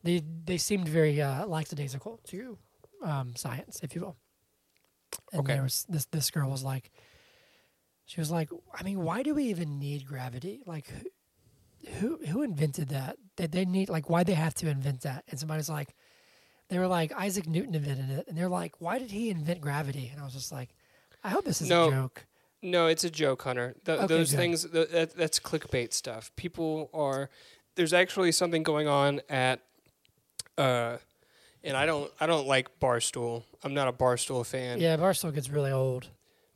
they 0.02 0.22
they 0.44 0.58
seemed 0.58 0.88
very 0.88 1.20
uh, 1.20 1.46
lackadaisical 1.46 2.20
to 2.28 2.58
um, 3.04 3.34
science, 3.36 3.80
if 3.82 3.94
you 3.94 4.02
will. 4.02 4.16
And 5.32 5.40
Okay. 5.40 5.54
there 5.54 5.62
was 5.62 5.86
this 5.88 6.06
this 6.06 6.30
girl 6.30 6.50
was 6.50 6.62
like, 6.64 6.90
she 8.06 8.20
was 8.20 8.30
like, 8.30 8.48
I 8.74 8.82
mean, 8.82 9.00
why 9.00 9.22
do 9.22 9.34
we 9.34 9.44
even 9.44 9.78
need 9.78 10.06
gravity? 10.06 10.60
Like, 10.66 10.88
who 10.88 11.10
who, 11.98 12.18
who 12.26 12.42
invented 12.42 12.88
that? 12.90 13.16
Did 13.36 13.52
they 13.52 13.64
need 13.64 13.88
like 13.88 14.10
why 14.10 14.24
they 14.24 14.34
have 14.34 14.54
to 14.54 14.68
invent 14.68 15.02
that? 15.02 15.24
And 15.28 15.38
somebody's 15.38 15.68
like, 15.70 15.94
they 16.68 16.78
were 16.78 16.86
like 16.88 17.12
Isaac 17.16 17.46
Newton 17.46 17.74
invented 17.74 18.10
it, 18.10 18.28
and 18.28 18.36
they're 18.36 18.48
like, 18.48 18.80
why 18.80 18.98
did 18.98 19.10
he 19.10 19.30
invent 19.30 19.60
gravity? 19.60 20.08
And 20.12 20.20
I 20.20 20.24
was 20.24 20.34
just 20.34 20.52
like, 20.52 20.70
I 21.24 21.30
hope 21.30 21.44
this 21.44 21.60
is 21.60 21.70
No. 21.70 21.88
a 21.88 21.90
joke. 21.90 22.26
No, 22.62 22.86
it's 22.86 23.04
a 23.04 23.10
joke, 23.10 23.42
Hunter. 23.42 23.74
Th- 23.84 23.98
Okay, 23.98 24.06
those 24.06 24.30
good. 24.30 24.36
things. 24.36 24.64
Th- 24.66 24.88
that, 24.90 25.16
that's 25.16 25.40
clickbait 25.40 25.92
stuff. 25.92 26.30
People 26.36 26.90
are. 26.92 27.30
There's 27.76 27.92
actually 27.92 28.32
something 28.32 28.62
going 28.62 28.86
on 28.88 29.20
at. 29.28 29.60
Uh, 30.58 30.98
and 31.64 31.76
I 31.76 31.86
don't. 31.86 32.10
I 32.20 32.26
don't 32.26 32.46
like 32.46 32.78
Barstool. 32.80 33.44
I'm 33.64 33.74
not 33.74 33.88
a 33.88 33.92
Barstool 33.92 34.44
fan. 34.44 34.80
Yeah, 34.80 34.96
Barstool 34.96 35.34
gets 35.34 35.48
really 35.48 35.70
old. 35.70 36.08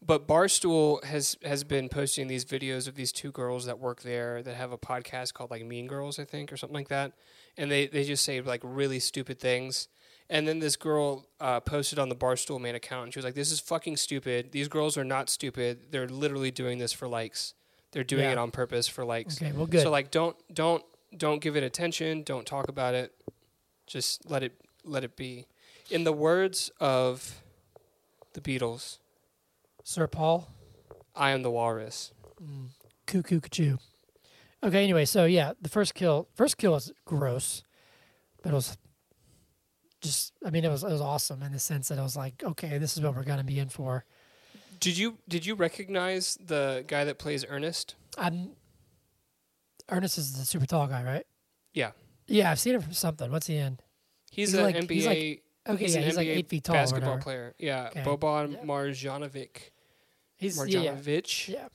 But 0.06 0.28
Barstool 0.28 1.02
has 1.04 1.38
has 1.42 1.64
been 1.64 1.88
posting 1.88 2.26
these 2.28 2.44
videos 2.44 2.86
of 2.86 2.94
these 2.94 3.10
two 3.12 3.32
girls 3.32 3.64
that 3.64 3.78
work 3.78 4.02
there 4.02 4.42
that 4.42 4.54
have 4.56 4.72
a 4.72 4.76
podcast 4.78 5.32
called 5.32 5.50
like 5.50 5.64
Mean 5.64 5.86
Girls, 5.86 6.18
I 6.18 6.24
think, 6.24 6.52
or 6.52 6.58
something 6.58 6.74
like 6.74 6.88
that. 6.88 7.12
And 7.56 7.70
they, 7.70 7.86
they 7.86 8.04
just 8.04 8.24
say 8.24 8.40
like 8.42 8.60
really 8.62 8.98
stupid 8.98 9.38
things. 9.38 9.88
And 10.30 10.48
then 10.48 10.58
this 10.58 10.76
girl 10.76 11.26
uh, 11.38 11.60
posted 11.60 11.98
on 11.98 12.08
the 12.08 12.16
Barstool 12.16 12.60
main 12.60 12.74
account 12.74 13.04
and 13.04 13.12
she 13.12 13.18
was 13.18 13.24
like, 13.24 13.34
This 13.34 13.52
is 13.52 13.60
fucking 13.60 13.96
stupid. 13.98 14.52
These 14.52 14.68
girls 14.68 14.96
are 14.96 15.04
not 15.04 15.28
stupid. 15.28 15.90
They're 15.90 16.08
literally 16.08 16.50
doing 16.50 16.78
this 16.78 16.92
for 16.92 17.06
likes. 17.06 17.54
They're 17.92 18.04
doing 18.04 18.24
Yeah. 18.24 18.32
it 18.32 18.38
on 18.38 18.50
purpose 18.50 18.88
for 18.88 19.04
likes. 19.04 19.40
Okay, 19.40 19.52
well, 19.52 19.66
good. 19.66 19.82
So 19.82 19.90
like 19.90 20.10
don't 20.10 20.36
don't 20.52 20.82
don't 21.16 21.40
give 21.40 21.56
it 21.56 21.62
attention, 21.62 22.22
don't 22.22 22.46
talk 22.46 22.68
about 22.68 22.94
it. 22.94 23.12
Just 23.86 24.28
let 24.30 24.42
it 24.42 24.52
let 24.84 25.04
it 25.04 25.14
be. 25.16 25.46
In 25.90 26.04
the 26.04 26.12
words 26.12 26.70
of 26.80 27.42
the 28.32 28.40
Beatles, 28.40 28.98
Sir 29.84 30.06
Paul, 30.06 30.48
I 31.14 31.30
am 31.30 31.42
the 31.42 31.50
walrus. 31.50 32.12
mm, 32.42 32.68
cuckoo 33.06 33.40
cuckoo. 33.40 33.76
Okay, 34.62 34.82
anyway, 34.82 35.04
so 35.04 35.26
yeah, 35.26 35.52
the 35.60 35.68
first 35.68 35.94
kill, 35.94 36.26
first 36.34 36.56
kill 36.56 36.72
was 36.72 36.90
gross, 37.04 37.62
but 38.42 38.50
it 38.52 38.54
was 38.54 38.78
just, 40.04 40.32
I 40.44 40.50
mean, 40.50 40.64
it 40.64 40.70
was 40.70 40.84
it 40.84 40.90
was 40.92 41.00
awesome 41.00 41.42
in 41.42 41.50
the 41.52 41.58
sense 41.58 41.88
that 41.88 41.98
I 41.98 42.02
was 42.02 42.16
like, 42.16 42.42
okay, 42.44 42.78
this 42.78 42.96
is 42.96 43.02
what 43.02 43.16
we're 43.16 43.24
gonna 43.24 43.42
be 43.44 43.58
in 43.58 43.68
for. 43.68 44.04
Did 44.80 44.96
you 44.98 45.18
did 45.28 45.44
you 45.46 45.54
recognize 45.54 46.38
the 46.44 46.84
guy 46.86 47.04
that 47.04 47.18
plays 47.18 47.44
Ernest? 47.48 47.94
I'm 48.16 48.50
Ernest 49.88 50.18
is 50.18 50.32
the 50.38 50.44
super 50.44 50.66
tall 50.66 50.86
guy, 50.86 51.02
right? 51.02 51.26
Yeah. 51.72 51.90
Yeah, 52.26 52.50
I've 52.50 52.60
seen 52.60 52.74
him 52.74 52.82
from 52.82 52.92
something. 52.92 53.30
What's 53.30 53.46
he 53.46 53.56
in? 53.56 53.78
He's, 54.30 54.50
He's 54.50 54.58
an 54.58 54.64
like- 54.64 54.76
NBA. 54.76 54.90
he's 54.90 55.06
like- 55.06 55.40
Okay, 55.66 55.84
he's 55.84 55.94
yeah, 55.94 56.00
he's 56.02 56.16
like 56.16 56.26
NBA 56.28 56.36
eight 56.36 56.48
feet 56.48 56.64
tall. 56.64 56.74
basketball 56.74 57.18
player. 57.18 57.54
Yeah, 57.58 57.88
Okay. 57.90 58.02
Boban 58.02 58.52
Yeah. 58.52 58.58
Marjanovic. 58.64 59.56
He's 60.36 60.58
yeah, 60.68 60.80
yeah, 60.80 60.94
Marjanovic. 60.94 61.48
yeah. 61.48 61.68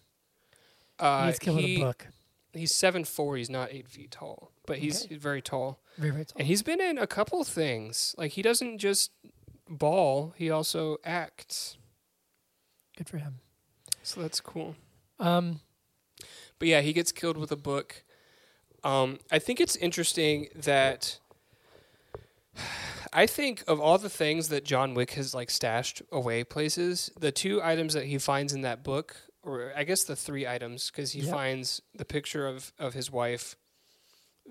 Uh, 0.99 1.21
he 1.25 1.27
gets 1.29 1.39
killed 1.39 1.57
with 1.57 1.65
he- 1.65 1.75
a 1.81 1.85
book. 1.85 2.07
He's 2.53 2.73
seven 2.73 3.03
four. 3.05 3.37
He's 3.37 3.49
not 3.49 3.71
eight 3.71 3.87
feet 3.87 4.11
tall, 4.11 4.51
but 4.65 4.79
he's, 4.79 5.01
Okay. 5.03 5.13
he's 5.15 5.21
very 5.23 5.41
tall. 5.41 5.79
Very 5.99 6.23
tall. 6.25 6.37
And 6.39 6.47
he's 6.47 6.63
been 6.63 6.79
in 6.81 6.97
a 6.97 7.05
couple 7.07 7.43
things. 7.43 8.15
Like 8.17 8.31
he 8.31 8.41
doesn't 8.41 8.77
just 8.79 9.11
ball; 9.69 10.33
he 10.37 10.49
also 10.49 10.97
acts. 11.03 11.77
Good 12.97 13.09
for 13.09 13.17
him. 13.17 13.39
So 14.03 14.21
that's 14.21 14.39
cool. 14.41 14.75
Um, 15.19 15.59
But 16.57 16.67
yeah, 16.69 16.81
he 16.81 16.93
gets 16.93 17.11
killed 17.11 17.37
with 17.37 17.51
a 17.51 17.55
book. 17.57 18.03
Um, 18.83 19.19
I 19.31 19.39
think 19.39 19.59
it's 19.59 19.75
interesting 19.75 20.47
that 20.55 21.19
I 23.13 23.25
think 23.25 23.63
of 23.67 23.79
all 23.79 23.97
the 23.97 24.09
things 24.09 24.49
that 24.49 24.63
John 24.63 24.93
Wick 24.93 25.11
has 25.11 25.33
like 25.33 25.49
stashed 25.49 26.01
away 26.11 26.43
places, 26.43 27.11
the 27.19 27.31
two 27.31 27.61
items 27.61 27.93
that 27.93 28.05
he 28.05 28.17
finds 28.17 28.53
in 28.53 28.61
that 28.61 28.83
book 28.83 29.15
or 29.41 29.71
I 29.75 29.83
guess 29.83 30.03
the 30.03 30.15
three 30.15 30.45
items, 30.45 30.91
because 30.91 31.11
he 31.13 31.21
Yep. 31.21 31.31
finds 31.31 31.81
the 31.95 32.05
picture 32.05 32.45
of 32.47 32.71
of 32.79 32.93
his 32.93 33.09
wife, 33.11 33.55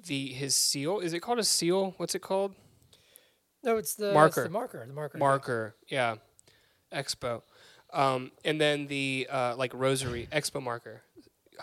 the 0.07 0.29
his 0.33 0.55
seal. 0.55 1.01
Is 1.01 1.13
it 1.13 1.21
called 1.21 1.39
a 1.39 1.45
seal? 1.45 1.95
What's 1.97 2.15
it 2.15 2.21
called? 2.23 2.55
No, 3.63 3.77
it's 3.77 3.95
the 3.95 4.13
Marker. 4.13 4.43
It's 4.43 4.49
the 4.49 4.53
marker. 4.53 4.87
The 4.87 4.93
marker. 4.95 5.19
Marker. 5.19 5.75
Yeah, 5.89 6.17
Expo. 6.93 7.43
Um, 7.93 8.31
and 8.45 8.61
then 8.61 8.87
the 8.87 9.27
uh, 9.31 9.57
like 9.57 9.73
rosary 9.75 10.29
Expo 10.31 10.63
marker. 10.63 11.03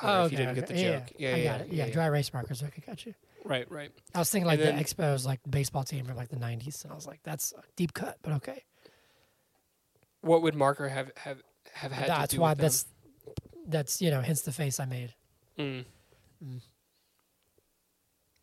Oh, 0.01 0.25
if 0.25 0.31
you 0.33 0.37
didn't 0.37 0.55
get 0.55 0.67
the 0.67 0.73
okay. 0.73 0.83
Yeah, 0.83 0.99
joke. 0.99 1.11
yeah, 1.17 1.35
I 1.35 1.43
got 1.43 1.61
it. 1.61 1.67
Yeah, 1.71 1.89
dry 1.89 2.05
erase 2.07 2.33
markers. 2.33 2.61
Okay, 2.61 2.83
got 2.85 3.05
you. 3.05 3.13
Right, 3.45 3.69
right. 3.71 3.91
I 4.13 4.19
was 4.19 4.29
thinking 4.29 4.47
like 4.47 4.59
And 4.59 4.67
the 4.67 4.71
then- 4.73 4.83
Expos, 4.83 5.25
like 5.25 5.39
baseball 5.49 5.83
team 5.83 6.03
from 6.05 6.17
like 6.17 6.29
the 6.29 6.35
'90s, 6.35 6.83
and 6.83 6.91
I 6.91 6.95
was 6.95 7.07
like, 7.07 7.19
that's 7.23 7.53
a 7.53 7.61
deep 7.77 7.93
cut, 7.93 8.17
but 8.23 8.33
okay. 8.33 8.63
What 10.21 10.41
would 10.41 10.55
marker 10.55 10.89
have 10.89 11.11
have 11.17 11.37
have 11.73 11.91
had 11.91 12.09
that's 12.09 12.31
to 12.31 12.35
do 12.37 12.41
why 12.41 12.55
that's 12.55 12.85
that's 13.67 14.01
you 14.01 14.09
know 14.11 14.21
hence 14.21 14.41
the 14.41 14.51
face 14.51 14.79
I 14.79 14.85
made. 14.85 15.13
Mm. 15.59 15.85
Mm. 16.43 16.61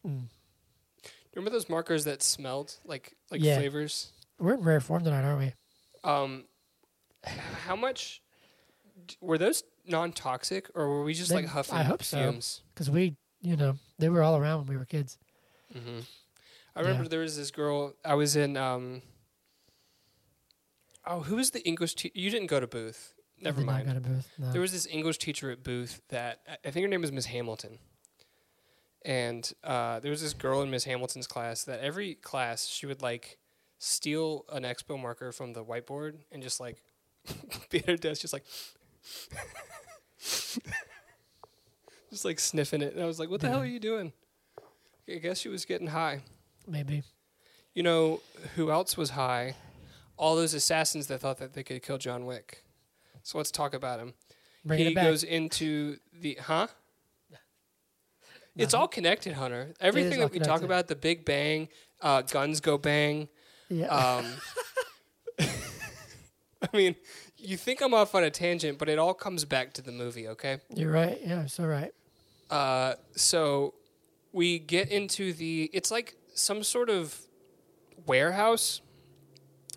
Remember 0.04 1.50
those 1.50 1.68
markers 1.68 2.04
that 2.04 2.22
smelled 2.22 2.76
like 2.84 3.14
like 3.30 3.40
Yeah. 3.42 3.56
flavors? 3.58 4.12
We're 4.38 4.54
in 4.54 4.60
rare 4.62 4.80
form 4.80 5.04
tonight, 5.04 5.24
aren't 5.24 5.38
we? 5.38 5.54
Um, 6.08 6.44
how 7.24 7.76
much 7.76 8.22
d- 9.06 9.16
were 9.20 9.38
those 9.38 9.62
non-toxic, 9.86 10.70
or 10.74 10.88
were 10.88 11.04
we 11.04 11.14
just 11.14 11.30
They- 11.30 11.36
like 11.36 11.46
huffing 11.46 11.76
I 11.76 11.82
hope 11.84 12.02
so. 12.02 12.18
fumes? 12.18 12.62
Because 12.74 12.90
we, 12.90 13.16
you 13.40 13.56
know, 13.56 13.78
they 13.98 14.08
were 14.08 14.22
all 14.22 14.36
around 14.36 14.58
when 14.60 14.68
we 14.68 14.76
were 14.76 14.84
kids. 14.84 15.18
hmm 15.72 16.00
I 16.74 16.80
remember 16.80 17.04
Yeah. 17.04 17.08
there 17.10 17.20
was 17.20 17.36
this 17.36 17.50
girl. 17.50 17.94
I 18.04 18.14
was 18.14 18.34
in. 18.36 18.56
Um, 18.56 19.02
oh, 21.06 21.20
who 21.20 21.36
was 21.36 21.50
the 21.50 21.62
English 21.66 21.94
teacher? 21.94 22.18
You 22.18 22.30
didn't 22.30 22.46
go 22.48 22.60
to 22.60 22.66
Booth. 22.66 23.14
Never 23.38 23.60
mind. 23.60 23.86
go 23.86 23.94
to 23.94 24.00
Booth. 24.00 24.28
No. 24.38 24.52
There 24.52 24.60
was 24.60 24.72
this 24.72 24.86
English 24.86 25.18
teacher 25.18 25.50
at 25.50 25.62
Booth 25.62 26.00
that 26.08 26.40
I- 26.48 26.68
I 26.68 26.70
think 26.70 26.84
her 26.84 26.88
name 26.88 27.00
was 27.02 27.10
Miss 27.12 27.26
Hamilton. 27.26 27.78
And 29.04 29.50
uh, 29.64 30.00
there 30.00 30.10
was 30.10 30.22
this 30.22 30.32
girl 30.34 30.62
in 30.62 30.70
Miss 30.70 30.84
Hamilton's 30.84 31.26
class 31.26 31.64
that 31.64 31.80
every 31.80 32.14
class 32.14 32.66
she 32.66 32.86
would 32.86 33.02
like 33.02 33.38
steal 33.78 34.44
an 34.52 34.62
expo 34.62 35.00
marker 35.00 35.32
from 35.32 35.54
the 35.54 35.64
whiteboard 35.64 36.18
and 36.30 36.42
just 36.42 36.60
like 36.60 36.82
be 37.70 37.78
at 37.78 37.86
her 37.86 37.96
desk, 37.96 38.20
just 38.20 38.32
like 38.32 38.44
just 42.10 42.24
like 42.24 42.38
sniffing 42.38 42.82
it. 42.82 42.94
And 42.94 43.02
I 43.02 43.06
was 43.06 43.18
like, 43.18 43.30
"What 43.30 43.40
the 43.40 43.48
hell 43.48 43.60
are 43.60 43.66
you 43.66 43.80
doing?" 43.80 44.12
I 45.08 45.16
guess 45.16 45.38
she 45.38 45.48
was 45.48 45.64
getting 45.64 45.88
high. 45.88 46.20
Maybe. 46.66 47.02
You 47.74 47.82
know 47.82 48.20
who 48.54 48.70
else 48.70 48.96
was 48.96 49.10
high? 49.10 49.56
All 50.16 50.36
those 50.36 50.54
assassins 50.54 51.08
that 51.08 51.18
thought 51.20 51.38
that 51.38 51.54
they 51.54 51.64
could 51.64 51.82
kill 51.82 51.98
John 51.98 52.24
Wick. 52.26 52.62
So 53.24 53.38
let's 53.38 53.50
talk 53.50 53.74
about 53.74 53.98
him 53.98 54.14
Bringing 54.64 54.86
he 54.86 54.92
it 54.92 54.94
back. 54.94 55.04
goes 55.04 55.24
into 55.24 55.96
the 56.12 56.38
huh 56.40 56.68
it's 58.56 58.74
all 58.74 58.88
connected 58.88 59.32
hunter 59.32 59.72
everything 59.80 60.20
that 60.20 60.30
we 60.30 60.38
talk 60.38 60.62
about 60.62 60.88
the 60.88 60.96
big 60.96 61.24
bang 61.24 61.68
uh, 62.00 62.22
guns 62.22 62.60
go 62.60 62.76
bang 62.78 63.28
yeah. 63.68 63.86
um, 63.86 64.26
i 66.62 66.76
mean 66.76 66.94
you 67.38 67.56
think 67.56 67.80
i'm 67.80 67.94
off 67.94 68.14
on 68.14 68.22
a 68.24 68.30
tangent 68.30 68.78
but 68.78 68.88
it 68.88 68.98
all 68.98 69.14
comes 69.14 69.44
back 69.44 69.72
to 69.72 69.82
the 69.82 69.92
movie 69.92 70.28
okay 70.28 70.58
You're 70.74 70.92
right. 70.92 71.18
Yeah, 71.24 71.46
so 71.46 71.64
right. 71.64 71.92
uh, 72.50 72.94
so 73.16 73.74
we 74.32 74.58
get 74.58 74.90
into 74.90 75.32
the 75.32 75.70
it's 75.72 75.90
like 75.90 76.14
some 76.34 76.62
sort 76.62 76.88
of 76.90 77.18
warehouse 78.06 78.80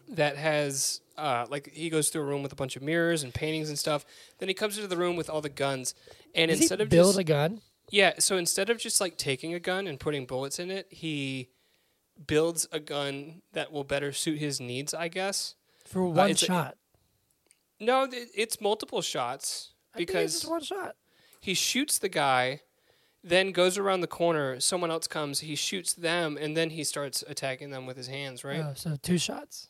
that 0.10 0.38
has 0.38 1.02
uh, 1.18 1.46
like 1.50 1.72
he 1.74 1.90
goes 1.90 2.10
through 2.10 2.22
a 2.22 2.26
room 2.26 2.44
with 2.44 2.52
a 2.52 2.56
bunch 2.56 2.76
of 2.76 2.82
mirrors 2.82 3.24
and 3.24 3.34
paintings 3.34 3.70
and 3.70 3.80
stuff 3.80 4.06
then 4.40 4.50
he 4.50 4.54
comes 4.54 4.78
into 4.78 4.88
the 4.88 4.98
room 4.98 5.16
with 5.16 5.30
all 5.30 5.42
the 5.42 5.50
guns 5.50 5.96
and 6.34 6.50
Does 6.50 6.60
instead 6.60 6.80
he 6.80 6.84
of 6.84 6.90
build 6.90 7.16
just 7.16 7.20
a 7.20 7.24
gun? 7.24 7.62
Yeah, 7.90 8.14
so 8.20 8.38
instead 8.38 8.70
of 8.70 8.78
just 8.78 9.00
like 9.02 9.18
taking 9.18 9.54
a 9.54 9.60
gun 9.60 9.88
and 9.88 10.00
putting 10.00 10.26
bullets 10.26 10.60
in 10.60 10.72
it, 10.72 10.88
he 10.90 11.50
builds 12.28 12.68
a 12.72 12.80
gun 12.80 13.42
that 13.54 13.72
will 13.72 13.84
better 13.84 14.12
suit 14.12 14.40
his 14.40 14.60
needs, 14.60 14.94
I 14.94 15.08
guess. 15.08 15.56
For 15.86 16.06
one 16.06 16.30
it's 16.32 16.42
a- 16.44 16.46
shot. 16.46 16.78
No, 17.80 18.08
th- 18.08 18.30
it's 18.34 18.62
multiple 18.62 19.02
shots 19.02 19.74
I 19.94 19.98
think 19.98 20.10
it's 20.12 20.40
because 20.40 20.50
one 20.50 20.62
shot. 20.64 20.96
he 21.42 21.54
shoots 21.54 22.00
the 22.00 22.08
guy, 22.10 22.62
then 23.24 23.52
goes 23.52 23.78
around 23.78 24.00
the 24.02 24.08
corner, 24.08 24.60
someone 24.62 24.92
else 24.92 25.08
comes, 25.08 25.42
he 25.42 25.56
shoots 25.56 25.94
them, 25.94 26.38
and 26.40 26.56
then 26.56 26.70
he 26.70 26.84
starts 26.86 27.24
attacking 27.28 27.72
them 27.72 27.86
with 27.86 27.98
his 27.98 28.08
hands, 28.08 28.44
right? 28.46 28.62
Oh, 28.64 28.74
so 28.76 28.96
two 29.02 29.18
shots. 29.18 29.68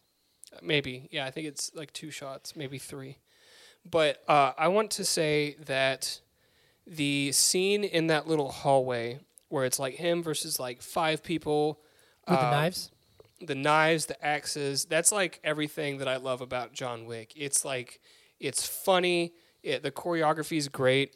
Maybe. 0.62 1.10
Yeah, 1.12 1.26
I 1.26 1.32
think 1.32 1.48
it's 1.48 1.72
like 1.74 1.92
two 1.94 2.12
shots, 2.12 2.56
maybe 2.56 2.78
three. 2.78 3.18
But 3.90 4.24
uh, 4.28 4.54
I 4.58 4.68
want 4.70 4.92
to 4.92 5.06
say 5.06 5.56
that 5.66 6.22
the 6.88 7.32
scene 7.32 7.84
in 7.84 8.08
that 8.08 8.28
little 8.28 8.52
hallway 8.52 9.20
where 9.50 9.66
it's 9.66 9.80
like 9.80 9.96
him 9.96 10.22
versus 10.24 10.60
like 10.60 10.82
five 10.82 11.24
people 11.24 11.80
With 12.28 12.40
the 12.40 12.46
uh, 12.48 12.52
knives? 12.52 12.92
the 13.42 13.56
knives, 13.56 14.06
the 14.06 14.26
axes. 14.26 14.86
That's 14.86 15.12
like 15.12 15.40
everything 15.44 15.98
that 16.00 16.08
I 16.08 16.18
love 16.18 16.42
about 16.42 16.74
John 16.74 17.06
Wick. 17.06 17.34
It's 17.36 17.66
like 17.66 18.00
it's 18.40 18.66
funny. 18.68 19.34
It, 19.64 19.84
the 19.84 19.92
choreography 19.92 20.58
is 20.58 20.68
great. 20.68 21.16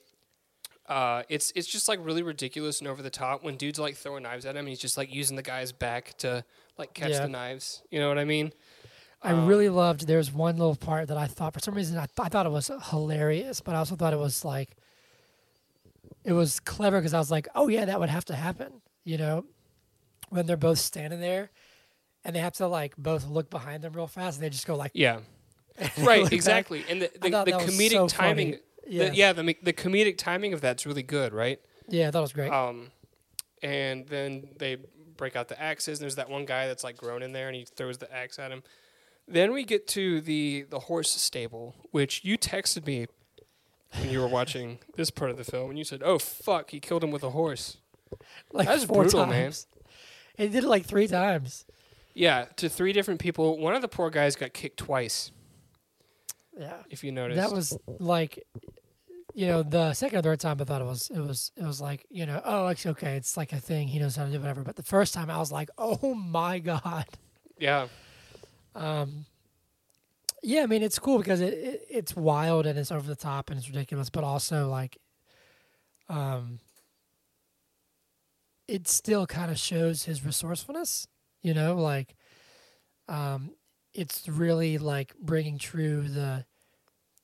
Uh, 0.87 1.21
it's 1.29 1.51
it's 1.55 1.67
just 1.67 1.87
like 1.87 1.99
really 2.03 2.23
ridiculous 2.23 2.79
and 2.79 2.87
over 2.87 3.03
the 3.03 3.11
top 3.11 3.43
when 3.43 3.57
dudes 3.57 3.77
like 3.79 3.95
throwing 3.95 4.23
knives 4.23 4.45
at 4.45 4.55
him. 4.55 4.59
And 4.59 4.69
he's 4.69 4.79
just 4.79 4.97
like 4.97 5.13
using 5.13 5.35
the 5.35 5.43
guy's 5.43 5.71
back 5.71 6.17
to 6.19 6.43
like 6.77 6.93
catch 6.93 7.11
Yeah. 7.11 7.21
the 7.21 7.27
knives. 7.29 7.83
You 7.91 7.99
know 7.99 8.07
what 8.09 8.17
I 8.17 8.25
mean? 8.25 8.53
I 9.21 9.31
um, 9.33 9.45
really 9.47 9.69
loved. 9.69 10.07
There 10.07 10.17
was 10.17 10.31
one 10.31 10.57
little 10.57 10.75
part 10.75 11.09
that 11.09 11.17
I 11.17 11.27
thought, 11.27 11.53
for 11.53 11.59
some 11.59 11.75
reason, 11.75 11.97
I, 11.97 12.05
th- 12.05 12.11
I 12.19 12.29
thought 12.29 12.45
it 12.45 12.51
was 12.51 12.71
hilarious, 12.89 13.59
but 13.59 13.75
I 13.75 13.79
also 13.79 13.95
thought 13.97 14.13
it 14.13 14.19
was 14.19 14.45
like, 14.45 14.77
it 16.23 16.33
was 16.33 16.59
clever 16.59 16.99
because 16.99 17.13
I 17.13 17.19
was 17.19 17.31
like, 17.31 17.47
oh 17.55 17.67
yeah, 17.67 17.85
that 17.85 17.99
would 17.99 18.09
have 18.09 18.25
to 18.25 18.35
happen. 18.35 18.81
You 19.03 19.17
know, 19.17 19.45
when 20.29 20.45
they're 20.45 20.57
both 20.57 20.79
standing 20.79 21.19
there, 21.19 21.49
and 22.25 22.35
they 22.35 22.39
have 22.39 22.53
to 22.53 22.67
like 22.67 22.95
both 22.97 23.25
look 23.27 23.49
behind 23.49 23.83
them 23.83 23.93
real 23.93 24.07
fast, 24.07 24.37
and 24.37 24.43
they 24.45 24.49
just 24.49 24.67
go 24.67 24.75
like, 24.75 24.91
Yeah. 24.93 25.19
Right, 25.97 26.23
back. 26.23 26.33
exactly. 26.33 26.83
And 26.89 27.01
the, 27.03 27.09
the, 27.21 27.29
the 27.29 27.51
comedic 27.53 27.91
so 27.91 28.07
timing, 28.07 28.51
funny. 28.51 28.61
the- 28.85 28.91
Yeah. 29.05 29.11
yeah, 29.13 29.33
the, 29.33 29.55
the 29.63 29.71
comedic 29.73 30.17
timing 30.17 30.53
of 30.53 30.59
that's 30.61 30.85
really 30.85 31.03
good, 31.03 31.33
right? 31.33 31.59
Yeah, 31.87 32.11
that 32.11 32.19
was 32.19 32.33
great. 32.33 32.51
Um, 32.51 32.91
and 33.63 34.05
then 34.07 34.49
they 34.59 34.77
break 35.15 35.35
out 35.35 35.47
the 35.47 35.59
axes. 35.61 35.99
And 35.99 36.03
there's 36.03 36.15
that 36.15 36.29
one 36.29 36.45
guy 36.45 36.67
that's 36.67 36.83
like 36.83 36.97
grown 36.97 37.23
in 37.23 37.31
there, 37.31 37.47
and 37.47 37.55
he 37.55 37.65
throws 37.65 37.97
the 37.97 38.13
axe 38.13 38.37
at 38.39 38.51
him. 38.51 38.61
Then 39.27 39.53
we 39.53 39.63
get 39.63 39.87
to 39.89 40.21
the 40.21 40.65
the 40.69 40.79
horse 40.79 41.11
stable, 41.11 41.75
which 41.91 42.23
you 42.25 42.37
texted 42.37 42.85
me 42.85 43.05
when 43.97 44.09
you 44.09 44.19
were 44.19 44.27
watching 44.27 44.79
this 44.95 45.09
part 45.09 45.31
of 45.31 45.37
the 45.37 45.43
film, 45.43 45.69
and 45.69 45.77
you 45.77 45.83
said, 45.85 46.01
"Oh 46.03 46.19
fuck, 46.19 46.71
he 46.71 46.79
killed 46.79 47.03
him 47.03 47.11
with 47.11 47.23
a 47.23 47.31
horse." 47.31 47.77
like 48.51 48.67
that's 48.67 48.85
brutal, 48.85 49.25
man. 49.25 49.43
times. 49.43 49.67
He 50.35 50.47
did 50.47 50.63
it 50.63 50.67
like 50.67 50.85
three 50.85 51.07
times. 51.07 51.65
Yeah, 52.13 52.45
to 52.57 52.69
three 52.69 52.91
different 52.93 53.19
people. 53.19 53.57
One 53.57 53.75
of 53.75 53.81
the 53.81 53.87
poor 53.87 54.09
guys 54.09 54.35
got 54.35 54.53
kicked 54.53 54.77
twice. 54.77 55.31
Yeah. 56.57 56.73
If 56.89 57.03
you 57.03 57.11
noticed, 57.11 57.39
That 57.39 57.51
was 57.55 57.77
like, 57.99 58.45
you 59.33 59.47
know, 59.47 59.63
the 59.63 59.93
second 59.93 60.19
or 60.19 60.21
third 60.23 60.39
time 60.41 60.57
I 60.59 60.63
thought 60.65 60.81
it 60.81 60.85
was, 60.85 61.09
it 61.13 61.19
was, 61.19 61.51
it 61.55 61.63
was 61.63 61.79
like, 61.79 62.05
you 62.09 62.25
know, 62.25 62.41
oh, 62.43 62.67
it's 62.67 62.85
okay. 62.85 63.15
It's 63.15 63.37
like 63.37 63.53
a 63.53 63.59
thing. 63.59 63.87
He 63.87 63.99
knows 63.99 64.15
how 64.17 64.25
to 64.25 64.31
do 64.31 64.39
whatever. 64.39 64.61
But 64.63 64.75
the 64.75 64.83
first 64.83 65.13
time 65.13 65.29
I 65.29 65.37
was 65.37 65.51
like, 65.51 65.69
oh 65.77 66.13
my 66.15 66.59
God. 66.71 67.05
yeah, 67.57 67.87
Um, 68.75 69.25
yeah, 70.43 70.63
I 70.63 70.65
mean, 70.67 70.83
it's 70.83 70.99
cool 70.99 71.17
because 71.17 71.41
it, 71.41 71.53
it 71.53 71.85
it's 71.89 72.15
wild 72.15 72.65
and 72.65 72.77
it's 72.79 72.91
over 72.91 73.07
the 73.07 73.15
top 73.15 73.49
and 73.49 73.57
it's 73.57 73.67
ridiculous, 73.69 74.09
but 74.09 74.23
also 74.23 74.69
like, 74.69 74.97
um, 76.09 76.59
it 78.67 78.87
still 78.87 79.25
kind 79.25 79.51
of 79.51 79.57
shows 79.57 80.03
his 80.03 80.23
resourcefulness, 80.25 81.07
you 81.41 81.53
know, 81.53 81.75
like, 81.75 82.15
um, 83.07 83.51
it's 83.93 84.27
really 84.29 84.77
like 84.77 85.15
bringing 85.19 85.57
true 85.57 86.03
the, 86.03 86.45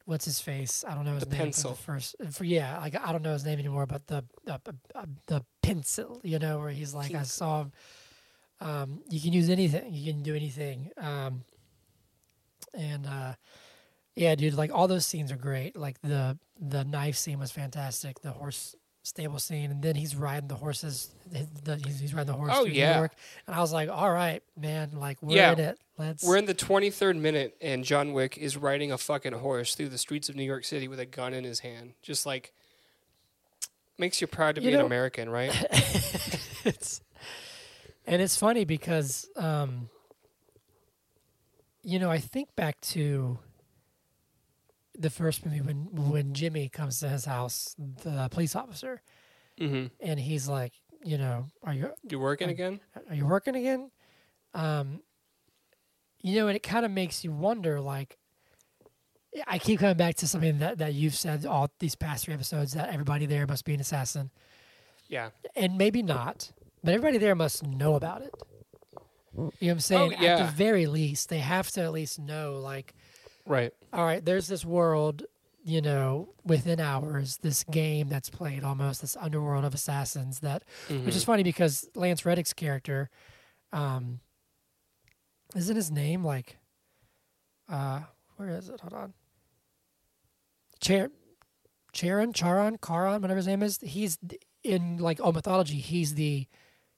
what's 0.05 0.26
his 0.26 0.39
face? 0.39 0.84
I 0.88 0.95
don't 0.95 1.05
know 1.05 1.13
his 1.13 1.24
The 1.24 1.30
name. 1.30 1.39
pencil. 1.39 1.72
The 1.72 1.78
first, 1.78 2.16
for, 2.32 2.43
yeah, 2.43 2.80
like 2.80 2.95
I 2.99 3.11
don't 3.11 3.22
know 3.24 3.34
his 3.34 3.45
name 3.45 3.59
anymore, 3.59 3.86
but 3.86 4.07
the 4.07 4.24
the, 4.45 4.59
uh, 4.95 5.05
the 5.28 5.43
pencil, 5.61 6.20
you 6.24 6.39
know, 6.39 6.59
where 6.59 6.70
he's 6.72 6.93
like, 6.93 7.13
I 7.13 7.24
saw 7.24 7.61
him. 7.61 7.72
Um, 8.61 9.01
you 9.09 9.20
can 9.20 9.34
use 9.34 9.49
anything. 9.49 9.93
You 9.93 10.13
can 10.13 10.24
do 10.24 10.34
anything. 10.36 10.89
Um, 10.97 11.43
and 12.78 13.05
uh, 13.07 13.34
yeah, 14.15 14.36
dude, 14.36 14.53
like 14.53 14.71
all 14.73 14.88
those 14.88 15.05
scenes 15.05 15.32
are 15.32 15.38
great. 15.38 15.76
Like 15.76 16.01
the 16.01 16.38
the 16.59 16.84
knife 16.84 17.15
scene 17.15 17.39
was 17.39 17.51
fantastic. 17.51 18.21
The 18.21 18.32
horse 18.32 18.76
stable 19.03 19.38
scene, 19.39 19.69
and 19.71 19.84
then 19.84 19.95
he's 19.95 20.15
riding 20.15 20.47
the 20.47 20.55
horses. 20.55 21.11
The, 21.63 21.76
he's, 21.86 21.99
he's 21.99 22.13
riding 22.13 22.28
the 22.32 22.38
horse 22.38 22.51
Oh, 22.55 22.63
through 22.65 22.73
yeah. 22.73 22.93
New 22.93 22.97
York, 22.99 23.11
and 23.45 23.55
I 23.55 23.59
was 23.59 23.71
like, 23.71 23.88
all 23.89 24.11
right, 24.11 24.41
man, 24.59 24.91
like 24.95 25.21
we're 25.21 25.36
Yeah. 25.38 25.53
in 25.53 25.59
it. 25.59 25.80
Let's. 25.97 26.23
We're 26.26 26.38
in 26.38 26.45
the 26.45 26.55
23rd 26.55 27.17
minute, 27.19 27.55
and 27.61 27.84
John 27.84 28.13
Wick 28.13 28.38
is 28.38 28.57
riding 28.57 28.91
a 28.91 28.97
fucking 28.97 29.34
horse 29.34 29.76
through 29.76 29.89
the 29.89 29.97
streets 29.97 30.28
of 30.28 30.36
New 30.36 30.43
York 30.43 30.65
City 30.65 30.88
with 30.88 30.99
a 30.99 31.05
gun 31.05 31.34
in 31.34 31.43
his 31.43 31.59
hand. 31.59 31.93
Just 32.01 32.26
like 32.26 32.51
makes 33.97 34.19
you 34.21 34.28
proud 34.28 34.55
to 34.55 34.61
You 34.61 34.69
be 34.69 34.73
an 34.73 34.82
American, 34.82 35.30
right? 35.30 35.51
it's 36.65 37.01
and 38.07 38.21
it's 38.21 38.36
funny 38.38 38.65
because 38.65 39.28
um 39.38 39.89
you 41.86 41.99
know 41.99 42.09
i 42.09 42.17
think 42.17 42.49
back 42.55 42.79
to 42.81 43.38
the 44.97 45.09
first 45.09 45.45
movie 45.45 45.59
when 45.61 45.88
when 45.91 46.33
Jimmy 46.33 46.69
comes 46.69 46.99
to 47.01 47.09
his 47.09 47.25
house, 47.25 47.75
the 48.03 48.29
police 48.31 48.55
officer, 48.55 49.01
Mm-hmm. 49.59 49.88
and 50.01 50.19
he's 50.19 50.47
like, 50.49 50.71
you 51.03 51.17
know, 51.17 51.47
are 51.63 51.73
you 51.73 51.91
You 52.09 52.17
working 52.19 52.47
Um, 52.47 52.51
again? 52.53 52.79
are 53.09 53.15
you 53.15 53.25
working 53.25 53.55
again? 53.57 53.91
Um, 54.53 55.01
you 56.21 56.36
know, 56.36 56.47
and 56.47 56.55
it 56.55 56.63
kind 56.63 56.86
of 56.86 56.91
makes 56.91 57.23
you 57.25 57.31
wonder. 57.33 57.81
Like, 57.81 58.17
I 59.47 59.59
keep 59.59 59.81
coming 59.81 59.97
back 59.97 60.15
to 60.15 60.27
something 60.29 60.59
that 60.59 60.77
that 60.77 60.93
you've 60.93 61.15
said 61.15 61.45
all 61.45 61.69
these 61.79 61.95
past 61.95 62.23
three 62.25 62.33
episodes 62.33 62.71
that 62.73 62.88
everybody 62.93 63.25
there 63.25 63.45
must 63.47 63.65
be 63.65 63.73
an 63.73 63.81
assassin, 63.81 64.29
Yeah. 65.09 65.31
and 65.57 65.77
maybe 65.77 66.01
not, 66.03 66.53
but 66.83 66.93
everybody 66.93 67.17
there 67.17 67.36
must 67.36 67.65
know 67.67 67.95
about 67.95 68.21
it. 68.21 68.33
You 69.36 69.41
know 69.41 69.51
what 69.59 69.69
I'm 69.71 69.79
saying? 69.79 70.13
At 70.15 70.21
yeah. 70.21 70.45
the 70.45 70.51
very 70.51 70.86
least, 70.88 71.29
they 71.29 71.39
have 71.39 71.69
to 71.71 71.81
at 71.81 71.91
least 71.91 72.19
know, 72.19 72.59
like, 72.61 72.93
Right. 73.45 73.73
all 73.93 74.03
right, 74.05 74.23
there's 74.23 74.47
this 74.47 74.63
world, 74.65 75.23
you 75.63 75.81
know, 75.81 76.29
within 76.45 76.79
hours, 76.79 77.38
this 77.41 77.63
game 77.65 78.07
that's 78.07 78.29
played 78.29 78.63
almost, 78.63 79.01
this 79.01 79.17
underworld 79.19 79.65
of 79.65 79.73
assassins 79.73 80.39
that, 80.39 80.63
which 80.88 81.15
is 81.15 81.23
funny 81.23 81.43
because 81.43 81.88
Lance 81.95 82.25
Reddick's 82.25 82.53
character, 82.53 83.09
um, 83.73 84.19
isn't 85.55 85.75
his 85.75 85.91
name 85.91 86.23
like, 86.23 86.57
uh, 87.69 88.01
where 88.38 88.49
is 88.49 88.69
it? 88.69 88.79
Hold 88.81 88.93
on. 88.93 89.13
Char- 90.81 91.11
Charon, 91.93 92.33
Charon, 92.33 92.77
Charon, 92.86 93.21
whatever 93.21 93.38
his 93.38 93.47
name 93.47 93.63
is. 93.63 93.79
He's 93.81 94.17
in 94.63 94.97
like 94.97 95.19
old 95.21 95.36
mythology. 95.36 95.77
He's 95.77 96.15
the, 96.15 96.47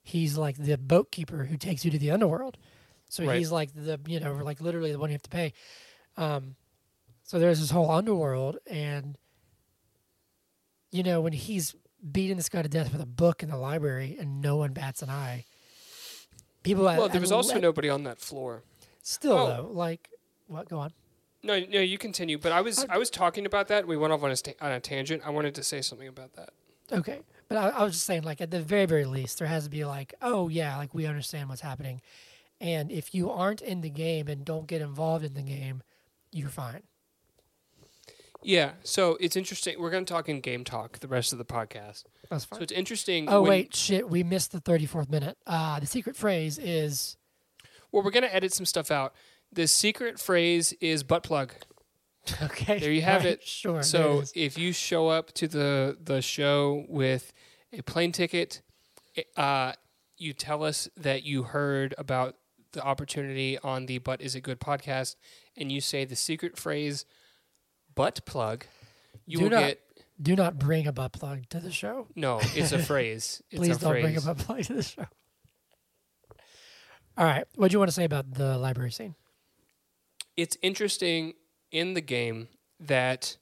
he's 0.08 0.38
like 0.38 0.58
the 0.58 0.78
boat 0.78 1.12
keeper 1.12 1.46
who 1.46 1.58
takes 1.58 1.84
you 1.86 1.92
to 1.92 2.00
the 2.00 2.12
underworld. 2.12 2.58
So 3.10 3.26
Right. 3.26 3.38
he's 3.38 3.52
like 3.52 3.74
the, 3.74 4.00
you 4.08 4.20
know, 4.20 4.34
like 4.36 4.60
literally 4.62 4.92
the 4.92 5.00
one 5.00 5.10
you 5.10 5.14
have 5.16 5.22
to 5.24 5.30
pay. 5.30 5.54
Um, 6.18 6.56
so 7.24 7.40
there's 7.40 7.60
this 7.60 7.72
whole 7.72 7.90
underworld, 7.92 8.58
and 8.68 9.18
you 10.92 11.04
know 11.04 11.22
when 11.22 11.34
he's 11.34 11.76
beating 12.12 12.38
this 12.38 12.50
guy 12.50 12.62
to 12.62 12.70
death 12.70 12.92
with 12.92 13.02
a 13.02 13.06
book 13.08 13.44
in 13.44 13.50
the 13.50 13.58
library, 13.58 14.18
and 14.20 14.42
no 14.42 14.56
one 14.56 14.72
bats 14.74 15.02
an 15.02 15.10
eye. 15.10 15.46
People, 16.64 16.88
at- 16.90 16.98
Well, 16.98 17.08
there 17.08 17.18
at 17.18 17.22
was 17.22 17.32
also 17.32 17.56
le- 17.56 17.62
nobody 17.62 17.90
on 17.90 18.04
that 18.04 18.20
floor. 18.20 18.64
still 19.04 19.34
Oh. 19.38 19.48
though, 19.48 19.70
like 19.72 20.10
what? 20.48 20.70
Go 20.70 20.80
on. 20.80 20.94
No, 21.44 21.60
no, 21.60 21.80
you 21.80 21.98
continue. 21.98 22.38
But 22.38 22.52
I 22.52 22.62
was 22.62 22.86
I- 22.86 22.96
I 22.96 22.98
was 22.98 23.10
talking 23.10 23.46
about 23.46 23.68
that. 23.68 23.88
We 23.88 23.96
went 23.98 24.12
off 24.14 24.24
on 24.24 24.32
a 24.32 24.36
sta- 24.36 24.56
on 24.62 24.72
a 24.72 24.80
tangent. 24.80 25.24
I 25.26 25.30
wanted 25.30 25.54
to 25.56 25.64
say 25.64 25.82
something 25.82 26.08
about 26.08 26.34
that. 26.34 26.50
Okay, 26.92 27.20
but 27.50 27.58
I, 27.58 27.70
I 27.70 27.84
was 27.84 27.94
just 27.94 28.06
saying, 28.06 28.24
like 28.24 28.42
at 28.42 28.52
the 28.52 28.62
very, 28.62 28.86
very 28.86 29.06
least, 29.06 29.40
there 29.40 29.48
has 29.48 29.66
to 29.66 29.70
be 29.70 29.86
like, 29.86 30.14
oh 30.22 30.50
yeah, 30.50 30.78
like 30.78 30.94
we 30.94 31.06
understand 31.06 31.50
what's 31.50 31.62
happening, 31.62 32.02
and 32.60 32.92
if 32.92 33.14
you 33.14 33.30
aren't 33.30 33.62
in 33.62 33.82
the 33.82 33.90
game 33.90 34.28
and 34.28 34.44
don't 34.46 34.68
get 34.68 34.82
involved 34.82 35.24
in 35.24 35.34
the 35.34 35.42
game, 35.42 35.84
you're 36.32 36.50
fine. 36.50 36.84
Yeah. 38.44 38.72
So 38.84 39.18
it's 39.20 39.36
interesting. 39.36 39.80
We're 39.80 39.90
going 39.90 40.06
to 40.06 40.14
talk 40.14 40.30
in 40.30 40.42
game 40.42 40.64
talk 40.64 41.00
the 41.00 41.08
rest 41.08 41.32
of 41.34 41.40
the 41.40 41.46
podcast. 41.46 42.04
That's 42.30 42.46
fine. 42.46 42.60
So 42.60 42.64
it's 42.64 42.72
interesting. 42.72 43.28
oh 43.30 43.42
wait, 43.42 43.76
shit, 43.76 44.10
we 44.10 44.24
missed 44.24 44.52
the 44.52 44.60
thirty 44.60 44.86
fourth 44.86 45.10
minute. 45.10 45.38
Uh, 45.46 45.80
the 45.80 45.88
secret 45.88 46.16
phrase 46.16 46.58
is 46.60 47.18
Well, 47.92 48.04
we're 48.04 48.12
going 48.12 48.24
to 48.24 48.34
edit 48.34 48.54
some 48.54 48.66
stuff 48.66 48.92
out. 48.92 49.14
The 49.52 49.68
secret 49.68 50.20
phrase 50.20 50.74
is 50.80 51.04
butt 51.04 51.24
plug. 51.24 51.54
okay. 52.44 52.80
There 52.80 52.92
you 52.92 53.02
have 53.02 53.24
right, 53.24 53.34
it. 53.34 53.44
Sure. 53.48 53.82
So 53.84 54.24
if 54.36 54.58
you 54.58 54.72
show 54.74 55.08
up 55.10 55.32
to 55.34 55.48
the 55.48 55.98
the 56.02 56.22
show 56.22 56.86
with 56.90 57.34
a 57.74 57.82
plane 57.84 58.12
ticket, 58.12 58.62
uh, 59.36 59.74
you 60.18 60.34
tell 60.34 60.64
us 60.64 60.90
that 60.98 61.24
you 61.24 61.44
heard 61.44 61.94
about 61.98 62.36
the 62.74 62.82
opportunity 62.84 63.58
on 63.60 63.86
the 63.86 63.98
"But 64.00 64.22
Is 64.22 64.36
It 64.36 64.42
Good" 64.42 64.60
podcast, 64.60 65.16
and 65.56 65.72
you 65.72 65.82
say 65.82 66.06
the 66.06 66.16
secret 66.16 66.58
phrase 66.58 67.06
"butt 67.96 68.26
plug." 68.26 68.66
You 69.26 69.38
Do 69.40 69.44
will 69.46 69.52
not- 69.52 69.60
get 69.68 69.82
do 70.20 70.36
not 70.36 70.58
bring 70.58 70.88
a 70.88 70.92
butt 70.92 71.12
plug 71.14 71.48
to 71.50 71.60
the 71.60 71.72
show. 71.72 72.08
no. 72.16 72.40
It's 72.56 72.72
a 72.72 72.80
phrase. 72.80 73.42
It's 73.52 73.60
Please 73.60 73.78
a 73.78 73.80
don't 73.80 73.92
phrase. 73.92 74.04
bring 74.04 74.18
a 74.18 74.22
butt 74.22 74.38
plug 74.40 74.64
to 74.64 74.74
the 74.74 74.82
show. 74.84 75.06
All 77.18 77.26
right, 77.26 77.46
what 77.56 77.70
do 77.70 77.74
you 77.76 77.80
want 77.80 77.90
to 77.90 77.94
say 77.94 78.04
about 78.04 78.34
the 78.34 78.58
library 78.58 78.92
scene? 78.92 79.16
it's 80.36 80.56
interesting 80.62 81.34
in 81.72 81.94
the 81.94 82.02
game 82.02 82.48
that 82.80 83.38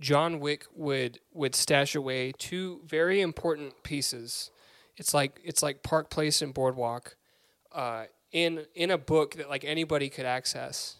John 0.00 0.40
Wick 0.40 0.66
would 0.74 1.20
would 1.32 1.54
stash 1.54 1.94
away 1.94 2.32
two 2.36 2.80
very 2.84 3.20
important 3.20 3.82
pieces. 3.82 4.50
It's 4.96 5.14
like 5.14 5.40
it's 5.44 5.62
like 5.62 5.82
Park 5.82 6.10
Place 6.10 6.42
and 6.42 6.52
Boardwalk, 6.52 7.16
uh, 7.72 8.04
in 8.32 8.66
in 8.74 8.90
a 8.90 8.98
book 8.98 9.36
that 9.36 9.48
like 9.48 9.64
anybody 9.64 10.08
could 10.08 10.26
access. 10.26 10.96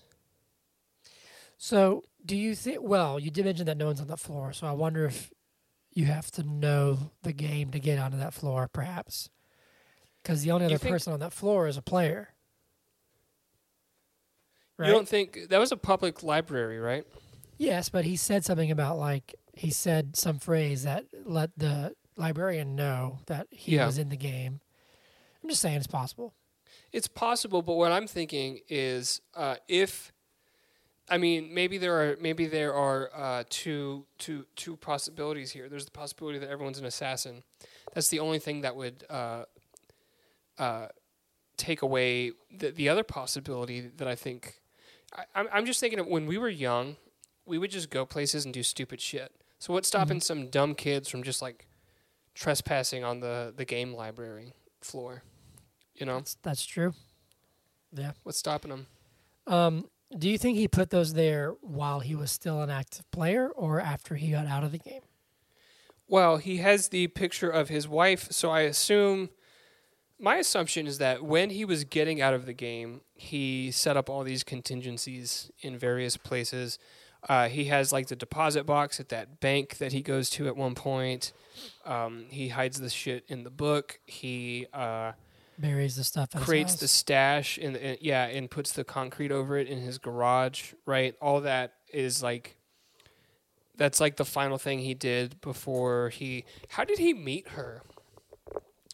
So, 1.58 2.04
do 2.24 2.36
you 2.36 2.54
think? 2.54 2.78
Well, 2.82 3.18
you 3.18 3.30
did 3.30 3.44
mention 3.44 3.66
that 3.66 3.76
no 3.76 3.86
one's 3.86 4.00
on 4.00 4.08
that 4.08 4.20
floor, 4.20 4.52
so 4.52 4.66
I 4.66 4.72
wonder 4.72 5.04
if 5.06 5.32
you 5.92 6.06
have 6.06 6.30
to 6.32 6.42
know 6.42 7.10
the 7.22 7.32
game 7.32 7.70
to 7.70 7.78
get 7.78 7.98
onto 7.98 8.16
that 8.18 8.34
floor, 8.34 8.68
perhaps, 8.72 9.28
because 10.22 10.42
the 10.42 10.50
only 10.50 10.66
You 10.68 10.74
other 10.74 10.88
person 10.88 11.12
on 11.12 11.20
that 11.20 11.32
floor 11.32 11.68
is 11.68 11.76
a 11.76 11.82
player. 11.82 12.30
Right? 14.82 14.88
You 14.88 14.94
don't 14.94 15.08
think 15.08 15.48
that 15.50 15.58
was 15.58 15.72
a 15.72 15.76
public 15.76 16.22
library, 16.22 16.78
right? 16.78 17.06
yes, 17.58 17.88
but 17.88 18.04
he 18.04 18.16
said 18.16 18.44
something 18.44 18.70
about 18.70 18.98
like 18.98 19.34
he 19.54 19.70
said 19.70 20.16
some 20.16 20.38
phrase 20.38 20.82
that 20.84 21.04
let 21.24 21.50
the 21.56 21.94
librarian 22.16 22.74
know 22.74 23.20
that 23.26 23.46
he 23.50 23.76
Yeah. 23.76 23.86
was 23.86 23.98
in 23.98 24.08
the 24.08 24.16
game. 24.16 24.60
I'm 25.42 25.48
just 25.48 25.60
saying 25.62 25.76
it's 25.76 25.86
possible. 25.86 26.34
It's 26.92 27.08
possible, 27.08 27.62
but 27.62 27.74
what 27.74 27.92
I'm 27.92 28.06
thinking 28.06 28.60
is 28.68 29.20
uh, 29.34 29.56
if 29.68 30.12
I 31.08 31.18
mean 31.18 31.52
maybe 31.54 31.78
there 31.78 31.94
are 32.00 32.16
maybe 32.20 32.46
there 32.46 32.74
are 32.74 33.10
uh, 33.14 33.44
two 33.48 34.06
two 34.18 34.46
two 34.56 34.76
possibilities 34.76 35.50
here. 35.52 35.68
There's 35.68 35.84
the 35.84 35.90
possibility 35.90 36.38
that 36.38 36.48
everyone's 36.50 36.78
an 36.78 36.86
assassin. 36.86 37.42
That's 37.94 38.08
the 38.08 38.20
only 38.20 38.38
thing 38.38 38.62
that 38.62 38.74
would 38.76 39.04
uh, 39.10 39.44
uh, 40.58 40.88
take 41.56 41.82
away 41.82 42.32
the 42.50 42.70
the 42.70 42.88
other 42.88 43.04
possibility 43.04 43.80
that 43.96 44.08
I 44.08 44.14
think. 44.14 44.58
I, 45.16 45.24
I'm 45.34 45.48
I'm 45.52 45.66
just 45.66 45.80
thinking 45.80 45.98
of 45.98 46.06
when 46.06 46.26
we 46.26 46.38
were 46.38 46.48
young, 46.48 46.96
we 47.46 47.58
would 47.58 47.70
just 47.70 47.90
go 47.90 48.04
places 48.06 48.44
and 48.44 48.52
do 48.54 48.62
stupid 48.62 49.00
shit. 49.00 49.32
So 49.58 49.72
what's 49.72 49.88
stopping 49.88 50.20
some 50.20 50.48
dumb 50.48 50.74
kids 50.74 51.08
from 51.08 51.22
just 51.22 51.40
like 51.42 51.66
trespassing 52.34 53.04
on 53.04 53.20
the 53.20 53.52
the 53.56 53.64
game 53.64 53.92
library 53.94 54.54
floor? 54.80 55.22
You 55.94 56.06
know, 56.06 56.18
That's, 56.18 56.36
that's 56.42 56.64
true. 56.66 56.94
Yeah. 57.92 58.12
what's 58.22 58.38
stopping 58.38 58.70
them? 58.70 58.86
Um, 59.46 59.84
do 60.18 60.28
you 60.28 60.38
think 60.38 60.56
he 60.56 60.66
put 60.66 60.90
those 60.90 61.12
there 61.12 61.54
while 61.60 62.00
he 62.00 62.14
was 62.14 62.30
still 62.30 62.62
an 62.62 62.70
active 62.70 63.08
player 63.10 63.48
or 63.48 63.80
after 63.80 64.14
he 64.14 64.30
got 64.30 64.46
out 64.46 64.64
of 64.64 64.72
the 64.72 64.78
game? 64.78 65.02
Well, 66.08 66.38
he 66.38 66.58
has 66.58 66.88
the 66.88 67.06
picture 67.08 67.50
of 67.50 67.68
his 67.68 67.86
wife, 67.88 68.28
so 68.30 68.50
I 68.50 68.60
assume 68.62 69.30
my 70.22 70.36
assumption 70.36 70.86
is 70.86 70.98
that 70.98 71.24
when 71.24 71.50
he 71.50 71.64
was 71.64 71.84
getting 71.84 72.22
out 72.22 72.32
of 72.32 72.46
the 72.46 72.52
game, 72.52 73.00
he 73.14 73.70
set 73.72 73.96
up 73.96 74.08
all 74.08 74.22
these 74.22 74.44
contingencies 74.44 75.50
in 75.60 75.76
various 75.76 76.16
places. 76.16 76.78
Uh, 77.28 77.48
he 77.48 77.64
has 77.64 77.92
like 77.92 78.06
the 78.06 78.16
deposit 78.16 78.64
box 78.64 79.00
at 79.00 79.08
that 79.08 79.40
bank 79.40 79.78
that 79.78 79.92
he 79.92 80.00
goes 80.00 80.30
to 80.30 80.46
at 80.46 80.56
one 80.56 80.74
point. 80.74 81.32
Um, 81.84 82.26
he 82.30 82.48
hides 82.48 82.80
the 82.80 82.88
shit 82.88 83.24
in 83.26 83.42
the 83.42 83.50
book. 83.50 83.98
He 84.06 84.66
uh, 84.72 85.12
Buries 85.58 85.96
the 85.96 86.04
stuff. 86.04 86.30
Creates 86.30 86.76
the 86.76 86.88
stash 86.88 87.58
in, 87.58 87.76
in 87.76 87.98
yeah, 88.00 88.26
and 88.26 88.50
puts 88.50 88.72
the 88.72 88.84
concrete 88.84 89.30
over 89.30 89.58
it 89.58 89.68
in 89.68 89.80
his 89.80 89.98
garage. 89.98 90.72
Right, 90.86 91.14
all 91.20 91.40
that 91.42 91.74
is 91.92 92.22
like 92.22 92.56
that's 93.76 94.00
like 94.00 94.16
the 94.16 94.24
final 94.24 94.58
thing 94.58 94.78
he 94.80 94.94
did 94.94 95.40
before 95.40 96.10
he. 96.10 96.44
How 96.68 96.84
did 96.84 96.98
he 96.98 97.12
meet 97.12 97.48
her? 97.48 97.82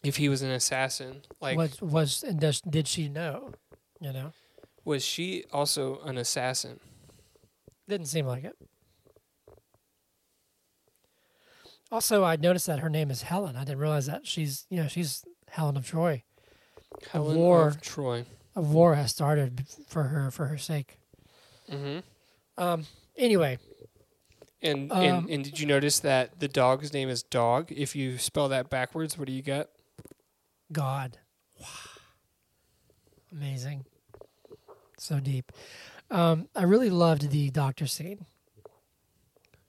If 0.03 0.15
he 0.17 0.29
was 0.29 0.41
an 0.41 0.51
assassin, 0.51 1.21
like 1.41 1.57
was, 1.57 1.81
was 1.81 2.21
does, 2.21 2.61
did 2.61 2.87
she 2.87 3.09
know? 3.09 3.51
You 3.99 4.13
know, 4.13 4.31
was 4.85 5.03
she 5.03 5.43
also 5.51 5.99
an 6.01 6.17
assassin? 6.17 6.79
didn't 7.87 8.07
seem 8.07 8.25
like 8.27 8.43
it. 8.43 8.55
Also, 11.91 12.23
I 12.23 12.35
noticed 12.35 12.67
that 12.67 12.79
her 12.79 12.89
name 12.89 13.09
is 13.09 13.23
Helen. 13.23 13.55
I 13.55 13.63
didn't 13.63 13.79
realize 13.79 14.05
that 14.05 14.27
she's 14.27 14.65
you 14.69 14.81
know 14.81 14.87
she's 14.87 15.23
Helen 15.49 15.75
of 15.75 15.85
Troy. 15.85 16.23
Helen 17.11 17.37
war. 17.37 17.67
of 17.69 17.81
Troy. 17.81 18.25
A 18.55 18.61
war 18.61 18.95
has 18.95 19.11
started 19.11 19.65
for 19.87 20.03
her 20.03 20.31
for 20.31 20.45
her 20.45 20.57
sake. 20.57 20.99
hmm 21.69 21.99
Um. 22.57 22.85
Anyway, 23.17 23.57
And, 24.61 24.91
Um, 24.91 25.03
and 25.03 25.29
and 25.29 25.43
did 25.43 25.59
you 25.59 25.65
notice 25.65 25.99
that 25.99 26.39
the 26.39 26.47
dog's 26.47 26.93
name 26.93 27.09
is 27.09 27.21
Dog? 27.23 27.71
If 27.71 27.95
you 27.95 28.17
spell 28.17 28.47
that 28.49 28.69
backwards, 28.69 29.17
what 29.17 29.27
do 29.27 29.33
you 29.33 29.41
get? 29.41 29.69
God. 30.71 31.17
Wow. 31.59 31.67
Amazing. 33.31 33.85
So 34.97 35.19
deep. 35.19 35.51
Um, 36.11 36.47
I 36.55 36.63
really 36.63 36.89
loved 36.89 37.29
the 37.29 37.49
doctor 37.51 37.87
scene. 37.87 38.25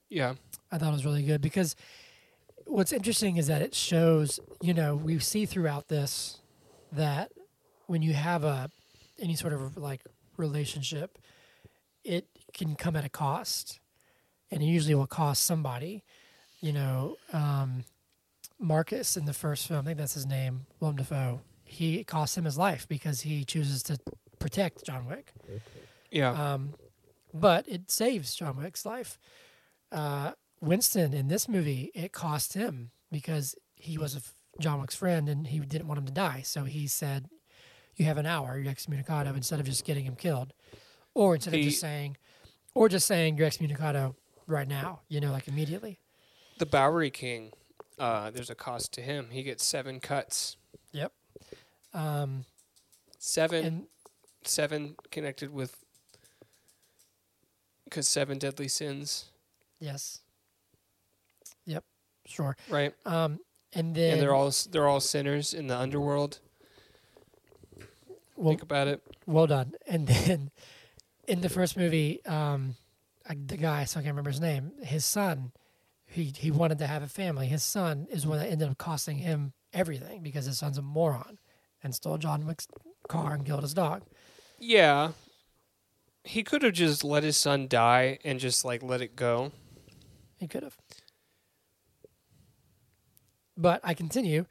Yeah. 0.09 0.35
I 0.71 0.77
thought 0.77 0.89
it 0.89 0.93
was 0.93 1.05
really 1.05 1.23
good 1.23 1.41
because 1.41 1.75
what's 2.65 2.91
interesting 2.91 3.37
is 3.37 3.47
that 3.47 3.61
it 3.61 3.75
shows, 3.75 4.39
you 4.61 4.73
know, 4.73 4.95
we 4.95 5.19
see 5.19 5.45
throughout 5.45 5.87
this 5.87 6.39
that 6.91 7.31
when 7.87 8.01
you 8.01 8.13
have 8.13 8.43
a 8.43 8.69
any 9.19 9.35
sort 9.35 9.53
of 9.53 9.77
like 9.77 10.01
relationship, 10.37 11.17
it 12.03 12.27
can 12.53 12.75
come 12.75 12.95
at 12.95 13.05
a 13.05 13.09
cost. 13.09 13.79
and 14.49 14.61
it 14.61 14.65
usually 14.65 14.95
will 14.95 15.07
cost 15.07 15.45
somebody. 15.45 16.03
You 16.59 16.73
know, 16.73 17.17
um, 17.33 17.85
Marcus 18.61 19.17
in 19.17 19.25
the 19.25 19.33
first 19.33 19.67
film, 19.67 19.79
I 19.81 19.83
think 19.83 19.97
that's 19.97 20.13
his 20.13 20.25
name, 20.25 20.65
Willem 20.79 20.97
Dafoe. 20.97 21.41
He 21.63 22.03
costs 22.03 22.37
him 22.37 22.45
his 22.45 22.57
life 22.57 22.87
because 22.87 23.21
he 23.21 23.43
chooses 23.43 23.81
to 23.83 23.97
protect 24.39 24.85
John 24.85 25.05
Wick. 25.05 25.33
Yeah. 26.11 26.31
Um, 26.31 26.73
but 27.33 27.67
it 27.67 27.89
saves 27.89 28.35
John 28.35 28.57
Wick's 28.57 28.85
life. 28.85 29.17
Uh, 29.91 30.31
Winston 30.59 31.13
in 31.13 31.27
this 31.27 31.47
movie, 31.47 31.91
it 31.95 32.11
cost 32.11 32.53
him 32.53 32.91
because 33.11 33.55
he 33.75 33.97
was 33.97 34.15
a 34.15 34.17
f- 34.17 34.33
John 34.59 34.81
Wick's 34.81 34.95
friend 34.95 35.27
and 35.29 35.47
he 35.47 35.59
didn't 35.59 35.87
want 35.87 35.97
him 35.97 36.05
to 36.05 36.11
die. 36.11 36.41
So 36.43 36.65
he 36.65 36.87
said, 36.87 37.29
"You 37.95 38.05
have 38.05 38.17
an 38.17 38.25
hour, 38.25 38.59
you're 38.59 38.71
excommunicado," 38.71 39.35
instead 39.35 39.59
of 39.59 39.65
just 39.65 39.85
getting 39.85 40.03
him 40.05 40.15
killed, 40.15 40.53
or 41.13 41.35
instead 41.35 41.53
of 41.55 41.61
just 41.61 41.79
saying, 41.79 42.17
or 42.75 42.89
just 42.89 43.07
saying 43.07 43.37
you're 43.37 43.47
excommunicado 43.49 44.15
right 44.45 44.67
now. 44.67 45.01
You 45.07 45.19
know, 45.21 45.31
like 45.31 45.47
immediately. 45.47 45.99
the 46.59 46.65
Bowery 46.65 47.09
King, 47.09 47.53
uh, 48.01 48.31
there's 48.31 48.49
a 48.49 48.55
cost 48.55 48.91
to 48.93 49.01
him. 49.01 49.27
He 49.31 49.43
gets 49.43 49.63
seven 49.65 49.99
cuts. 49.99 50.57
Yep. 50.91 51.11
Um, 51.93 52.45
Seven, 53.19 53.65
and 53.65 53.83
seven 54.43 54.95
connected 55.11 55.53
with 55.53 55.77
because 57.85 58.07
seven 58.07 58.39
deadly 58.39 58.67
sins, 58.67 59.25
yes. 59.79 60.19
Yep. 61.65 61.83
Sure. 62.25 62.55
right? 62.69 62.93
Um, 63.05 63.39
and 63.73 63.93
then 63.95 64.13
and 64.13 64.21
they're 64.21 64.33
all 64.33 64.51
they're 64.71 64.87
all 64.87 64.99
sinners 65.01 65.53
in 65.53 65.67
the 65.67 65.77
underworld. 65.77 66.39
well, 68.35 68.49
Think 68.51 68.63
about 68.63 68.87
it. 68.87 69.01
Well 69.27 69.45
done. 69.47 69.73
And 69.87 70.07
then 70.25 70.49
in 71.27 71.41
the 71.41 71.49
first 71.49 71.77
movie, 71.77 72.25
um, 72.25 72.75
I- 73.29 73.35
the 73.45 73.57
guy, 73.57 73.83
so 73.83 73.99
I 73.99 74.03
can't 74.03 74.13
remember 74.13 74.31
his 74.31 74.41
name, 74.41 74.71
his 74.81 75.05
son, 75.05 75.51
he, 76.11 76.33
he 76.37 76.51
wanted 76.51 76.77
to 76.79 76.87
have 76.87 77.03
a 77.03 77.07
family. 77.07 77.47
His 77.47 77.63
son 77.63 78.07
is 78.09 78.27
one 78.27 78.39
that 78.39 78.49
ended 78.49 78.69
up 78.69 78.77
costing 78.77 79.17
him 79.17 79.53
everything 79.73 80.21
because 80.21 80.45
his 80.45 80.59
son's 80.59 80.77
a 80.77 80.81
moron 80.81 81.39
and 81.83 81.95
stole 81.95 82.17
John 82.17 82.45
Wick's 82.45 82.67
car 83.07 83.33
and 83.33 83.45
killed 83.45 83.63
his 83.63 83.73
dog. 83.73 84.03
Yeah. 84.59 85.11
He 86.23 86.43
could 86.43 86.63
have 86.63 86.73
just 86.73 87.03
let 87.03 87.23
his 87.23 87.37
son 87.37 87.67
die 87.67 88.19
and 88.23 88.39
just 88.39 88.65
like 88.65 88.83
let 88.83 89.01
it 89.01 89.15
go. 89.15 89.51
He 90.37 90.47
could 90.47 90.63
have. 90.63 90.77
But 93.57 93.79
I 93.83 93.93
continue. 93.93 94.45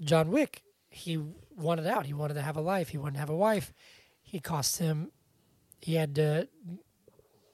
John 0.00 0.30
Wick, 0.30 0.62
he 0.88 1.18
wanted 1.56 1.86
out. 1.86 2.06
He 2.06 2.14
wanted 2.14 2.34
to 2.34 2.42
have 2.42 2.56
a 2.56 2.60
life. 2.60 2.88
He 2.88 2.98
wanted 2.98 3.14
to 3.14 3.20
have 3.20 3.30
a 3.30 3.36
wife. 3.36 3.72
He 4.22 4.40
cost 4.40 4.78
him. 4.78 5.12
He 5.80 5.94
had 5.94 6.14
to 6.16 6.48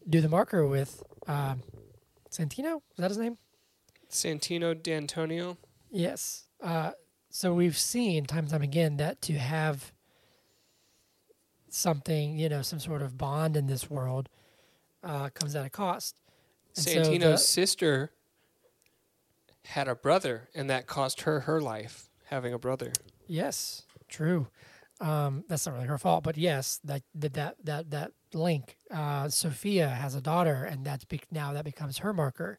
do 0.08 0.20
the 0.20 0.28
marker 0.28 0.66
with 0.66 1.02
um, 1.26 1.62
Santino. 2.30 2.76
Is 2.76 2.98
that 2.98 3.10
his 3.10 3.18
name? 3.18 3.38
Santino 4.10 4.80
D'Antonio. 4.80 5.56
Yes. 5.90 6.44
Uh, 6.62 6.92
so 7.30 7.54
we've 7.54 7.78
seen 7.78 8.24
time 8.26 8.40
and 8.40 8.50
time 8.50 8.62
again 8.62 8.96
that 8.98 9.20
to 9.22 9.34
have 9.34 9.92
something, 11.68 12.38
you 12.38 12.48
know, 12.48 12.62
some 12.62 12.80
sort 12.80 13.02
of 13.02 13.16
bond 13.16 13.56
in 13.56 13.66
this 13.66 13.88
world 13.88 14.28
uh, 15.02 15.30
comes 15.30 15.54
at 15.54 15.64
a 15.64 15.70
cost. 15.70 16.16
And 16.76 16.84
so 16.84 16.90
Santino's 17.02 17.22
the- 17.22 17.36
sister 17.38 18.12
had 19.66 19.88
a 19.88 19.94
brother, 19.94 20.48
and 20.54 20.68
that 20.70 20.86
cost 20.86 21.22
her 21.22 21.40
her 21.40 21.60
life 21.60 22.08
having 22.26 22.52
a 22.52 22.58
brother. 22.58 22.92
Yes, 23.26 23.82
true. 24.08 24.48
Um, 25.00 25.44
that's 25.48 25.66
not 25.66 25.74
really 25.74 25.86
her 25.86 25.98
fault, 25.98 26.24
but 26.24 26.36
yes, 26.36 26.80
that 26.84 27.02
that 27.14 27.34
that 27.34 27.56
that, 27.64 27.90
that 27.90 28.12
link. 28.34 28.76
Uh, 28.90 29.28
Sofia 29.28 29.88
has 29.88 30.14
a 30.14 30.20
daughter, 30.20 30.64
and 30.64 30.84
that's 30.84 31.04
be- 31.04 31.20
now 31.30 31.52
that 31.52 31.64
becomes 31.64 31.98
her 31.98 32.12
marker. 32.12 32.58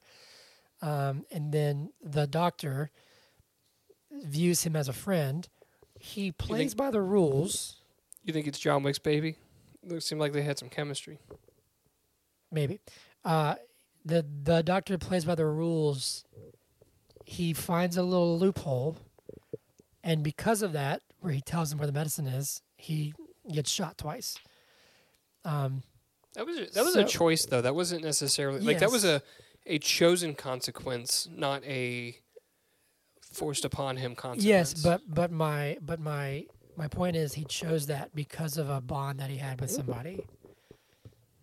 Um, 0.82 1.26
and 1.32 1.52
then 1.54 1.92
the 2.02 2.26
doctor 2.28 2.90
views 4.12 4.64
him 4.64 4.76
as 4.76 4.88
a 4.88 4.94
friend. 4.94 5.48
He 6.00 6.32
plays 6.32 6.72
think- 6.72 6.78
by 6.78 6.92
the 6.92 7.02
rules, 7.02 7.78
You 8.24 8.34
think 8.34 8.48
it's 8.48 8.60
John 8.60 8.84
Wick's 8.84 9.00
baby? 9.00 9.38
It 9.84 10.04
seemed 10.04 10.22
like 10.22 10.34
they 10.34 10.44
had 10.44 10.60
some 10.60 10.70
chemistry. 10.70 11.20
maybe. 12.52 12.80
Uh, 13.24 13.56
the 14.04 14.26
the 14.44 14.62
doctor 14.64 14.98
plays 14.98 15.26
by 15.26 15.36
the 15.36 15.46
rules. 15.46 16.24
He 17.26 17.54
finds 17.54 17.98
a 17.98 18.04
little 18.04 18.38
loophole, 18.38 18.98
and 20.04 20.24
because 20.24 20.62
of 20.62 20.74
that, 20.74 21.02
where 21.20 21.32
he 21.34 21.42
tells 21.42 21.72
him 21.72 21.78
where 21.78 21.88
the 21.88 21.94
medicine 21.94 22.28
is, 22.28 22.62
he 22.76 23.14
gets 23.52 23.70
shot 23.72 23.98
twice. 23.98 24.38
Um, 25.46 25.84
That 26.36 26.46
was 26.46 26.58
a, 26.58 26.66
that 26.74 26.84
was 26.84 26.96
a 26.96 27.04
choice 27.04 27.46
though. 27.46 27.62
That 27.62 27.76
wasn't 27.76 28.04
necessarily 28.04 28.60
like 28.62 28.80
that 28.80 28.92
was 28.92 29.04
a 29.06 29.22
a 29.66 29.78
chosen 29.80 30.34
consequence, 30.36 31.28
not 31.32 31.64
a 31.66 32.18
forced 33.22 33.64
upon 33.66 33.98
him 33.98 34.16
consequence. 34.16 34.44
Yes, 34.46 34.74
but 34.84 35.02
but 35.08 35.32
my 35.32 35.78
but 35.82 36.00
my 36.00 36.46
my 36.78 36.88
point 36.88 37.16
is 37.16 37.34
he 37.34 37.44
chose 37.46 37.88
that 37.88 38.14
because 38.16 38.58
of 38.58 38.70
a 38.70 38.80
bond 38.82 39.20
that 39.20 39.30
he 39.30 39.38
had 39.38 39.60
with 39.62 39.72
somebody. 39.72 40.26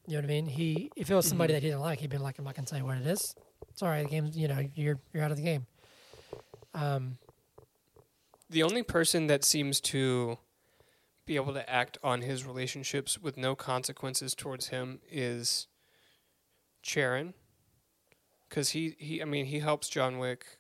You 0.07 0.15
know 0.15 0.19
what 0.21 0.25
I 0.25 0.29
mean? 0.29 0.47
He 0.47 0.91
if 0.97 1.11
it 1.11 1.15
was 1.15 1.27
somebody 1.27 1.53
Mhm. 1.53 1.57
that 1.57 1.63
he 1.63 1.69
didn't 1.69 1.81
like, 1.83 2.01
he'd 2.01 2.09
been 2.11 2.23
like, 2.23 2.39
I'm 2.39 2.45
not 2.45 2.55
gonna 2.55 2.67
tell 2.67 2.79
you 2.79 2.85
what 2.87 2.97
it 2.99 3.07
is. 3.07 3.35
Sorry, 3.75 4.03
the 4.03 4.09
game's 4.09 4.37
you 4.37 4.49
know, 4.49 4.67
you're 4.75 4.99
you're 5.13 5.23
out 5.23 5.31
of 5.31 5.37
the 5.37 5.43
game. 5.43 5.67
Um 6.75 7.19
the 8.51 8.63
only 8.63 8.83
person 8.83 9.27
that 9.27 9.45
seems 9.45 9.81
to 9.83 10.39
be 11.29 11.37
able 11.37 11.53
to 11.53 11.71
act 11.71 11.99
on 12.03 12.23
his 12.23 12.45
relationships 12.45 13.19
with 13.19 13.37
no 13.37 13.55
consequences 13.55 14.35
towards 14.35 14.69
him 14.69 14.99
is 15.11 15.69
Charon. 16.83 17.35
Because 18.49 18.71
he, 18.71 18.97
he, 18.99 19.21
I 19.21 19.27
mean, 19.27 19.45
he 19.45 19.59
helps 19.59 19.91
John 19.91 20.19
Wick. 20.19 20.59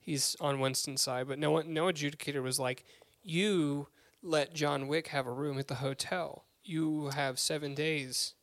He's 0.00 0.36
on 0.40 0.58
Winston's 0.58 1.00
side, 1.00 1.28
but 1.28 1.38
no 1.38 1.52
one, 1.52 1.72
no 1.72 1.86
adjudicator 1.86 2.42
was 2.42 2.58
like, 2.58 2.84
"You 3.22 3.88
let 4.22 4.54
John 4.54 4.88
Wick 4.88 5.08
have 5.08 5.26
a 5.26 5.32
room 5.32 5.58
at 5.58 5.68
the 5.68 5.76
hotel. 5.76 6.46
You 6.64 7.10
have 7.14 7.38
seven 7.38 7.74
days." 7.74 8.34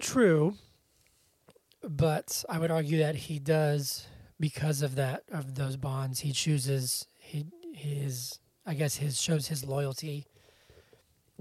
true. 0.00 0.54
But 1.82 2.44
I 2.48 2.58
would 2.58 2.70
argue 2.70 2.98
that 2.98 3.14
he 3.14 3.38
does 3.38 4.06
because 4.40 4.82
of 4.82 4.96
that 4.96 5.24
of 5.30 5.54
those 5.54 5.76
bonds, 5.76 6.20
he 6.20 6.32
chooses 6.32 7.06
he 7.18 7.46
his 7.74 8.38
I 8.64 8.74
guess 8.74 8.96
his 8.96 9.20
shows 9.20 9.48
his 9.48 9.64
loyalty 9.64 10.26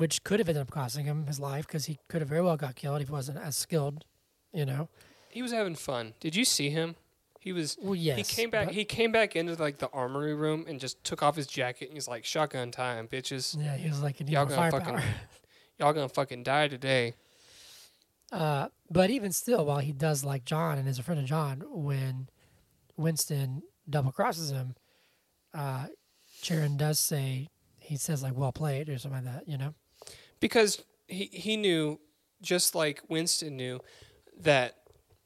which 0.01 0.23
could 0.23 0.39
have 0.39 0.49
ended 0.49 0.63
up 0.63 0.71
costing 0.71 1.05
him 1.05 1.27
his 1.27 1.39
life 1.39 1.67
because 1.67 1.85
he 1.85 1.99
could 2.09 2.21
have 2.21 2.29
very 2.29 2.41
well 2.41 2.57
got 2.57 2.73
killed 2.73 2.99
if 3.01 3.07
he 3.07 3.13
wasn't 3.13 3.37
as 3.37 3.55
skilled, 3.55 4.03
you 4.51 4.65
know. 4.65 4.89
He 5.29 5.43
was 5.43 5.51
having 5.51 5.75
fun. 5.75 6.15
Did 6.19 6.35
you 6.35 6.43
see 6.43 6.71
him? 6.71 6.95
He 7.39 7.53
was. 7.53 7.77
Well, 7.79 7.93
yes. 7.93 8.17
he 8.17 8.23
came 8.23 8.49
back. 8.49 8.71
He 8.71 8.83
came 8.83 9.11
back 9.11 9.35
into 9.35 9.53
like 9.61 9.77
the 9.77 9.89
armory 9.89 10.33
room 10.33 10.65
and 10.67 10.79
just 10.79 11.03
took 11.03 11.21
off 11.21 11.35
his 11.35 11.45
jacket 11.45 11.85
and 11.85 11.93
he's 11.93 12.07
like, 12.07 12.25
"Shotgun 12.25 12.71
time, 12.71 13.07
bitches." 13.07 13.55
yeah, 13.63 13.77
he 13.77 13.87
was 13.89 14.01
like, 14.01 14.19
"You 14.19 14.25
need 14.25 14.31
Y'all 14.31 14.45
gonna 14.45 14.71
firepower." 14.71 14.97
fucking- 14.97 15.09
Y'all 15.79 15.93
gonna 15.93 16.09
fucking 16.09 16.41
die 16.41 16.67
today. 16.67 17.13
Uh, 18.31 18.69
but 18.89 19.11
even 19.11 19.31
still, 19.31 19.65
while 19.65 19.79
he 19.79 19.91
does 19.91 20.23
like 20.23 20.45
John 20.45 20.79
and 20.79 20.87
is 20.87 20.97
a 20.97 21.03
friend 21.03 21.21
of 21.21 21.27
John, 21.27 21.63
when 21.67 22.27
Winston 22.97 23.61
double 23.87 24.11
crosses 24.11 24.49
him, 24.49 24.73
uh, 25.53 25.87
Charon 26.41 26.75
does 26.75 26.99
say 26.99 27.49
he 27.77 27.97
says 27.97 28.23
like 28.23 28.35
"well 28.35 28.51
played" 28.51 28.89
or 28.89 28.97
something 28.97 29.23
like 29.23 29.35
that, 29.35 29.47
you 29.47 29.59
know. 29.59 29.75
Because 30.41 30.83
he 31.07 31.25
he 31.31 31.55
knew 31.55 31.99
just 32.41 32.75
like 32.75 33.01
Winston 33.07 33.55
knew 33.55 33.79
that 34.41 34.75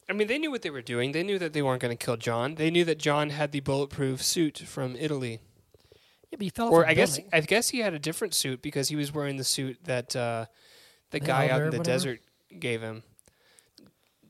I 0.08 0.14
mean 0.14 0.28
they 0.28 0.38
knew 0.38 0.52
what 0.52 0.62
they 0.62 0.70
were 0.70 0.84
doing. 0.84 1.12
They 1.12 1.24
knew 1.24 1.40
that 1.40 1.54
they 1.54 1.64
weren't 1.64 1.82
going 1.82 1.98
to 1.98 2.06
kill 2.06 2.18
John. 2.18 2.56
They 2.56 2.70
knew 2.70 2.86
that 2.86 3.00
John 3.00 3.32
had 3.32 3.52
the 3.52 3.62
bulletproof 3.62 4.22
suit 4.22 4.60
from 4.60 4.96
Italy. 4.96 5.40
Yeah, 6.30 6.38
but 6.38 6.42
he 6.42 6.50
fell 6.50 6.70
Or 6.70 6.86
I 6.86 6.94
guess 6.94 7.18
building. 7.18 7.30
I 7.34 7.42
guess 7.42 7.70
he 7.70 7.80
had 7.80 7.96
a 7.96 8.00
different 8.00 8.36
suit 8.36 8.62
because 8.62 8.90
he 8.90 8.96
was 8.96 9.12
wearing 9.12 9.38
the 9.38 9.44
suit 9.44 9.80
that 9.86 10.16
uh, 10.16 10.46
the, 11.10 11.20
The 11.20 11.26
guy 11.26 11.50
out 11.50 11.62
in 11.62 11.72
the 11.72 11.80
desert 11.80 12.20
gave 12.60 12.82
him. 12.82 13.04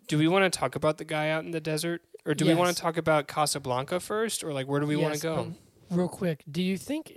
Do 0.07 0.17
we 0.17 0.27
want 0.27 0.51
to 0.51 0.57
talk 0.57 0.75
about 0.75 0.97
the 0.97 1.05
guy 1.05 1.29
out 1.29 1.43
in 1.43 1.51
the 1.51 1.59
desert 1.59 2.01
or 2.25 2.33
do 2.33 2.45
we 2.45 2.53
want 2.53 2.75
to 2.75 2.81
talk 2.81 2.97
about 2.97 3.27
Casablanca 3.27 3.99
first 3.99 4.43
or 4.43 4.53
like 4.53 4.67
where 4.67 4.79
do 4.79 4.87
we 4.87 4.95
want 4.95 5.15
to 5.15 5.19
go? 5.19 5.53
but 5.89 5.97
Real 5.97 6.07
quick, 6.07 6.43
do 6.49 6.61
you 6.61 6.77
think? 6.77 7.13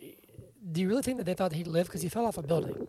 Do 0.71 0.81
you 0.81 0.89
really 0.89 1.03
think 1.03 1.17
that 1.19 1.25
they 1.25 1.35
thought 1.35 1.53
he'd 1.53 1.67
live 1.67 1.87
because 1.87 2.03
he 2.03 2.09
fell 2.09 2.27
off 2.27 2.37
a 2.39 2.43
building? 2.43 2.87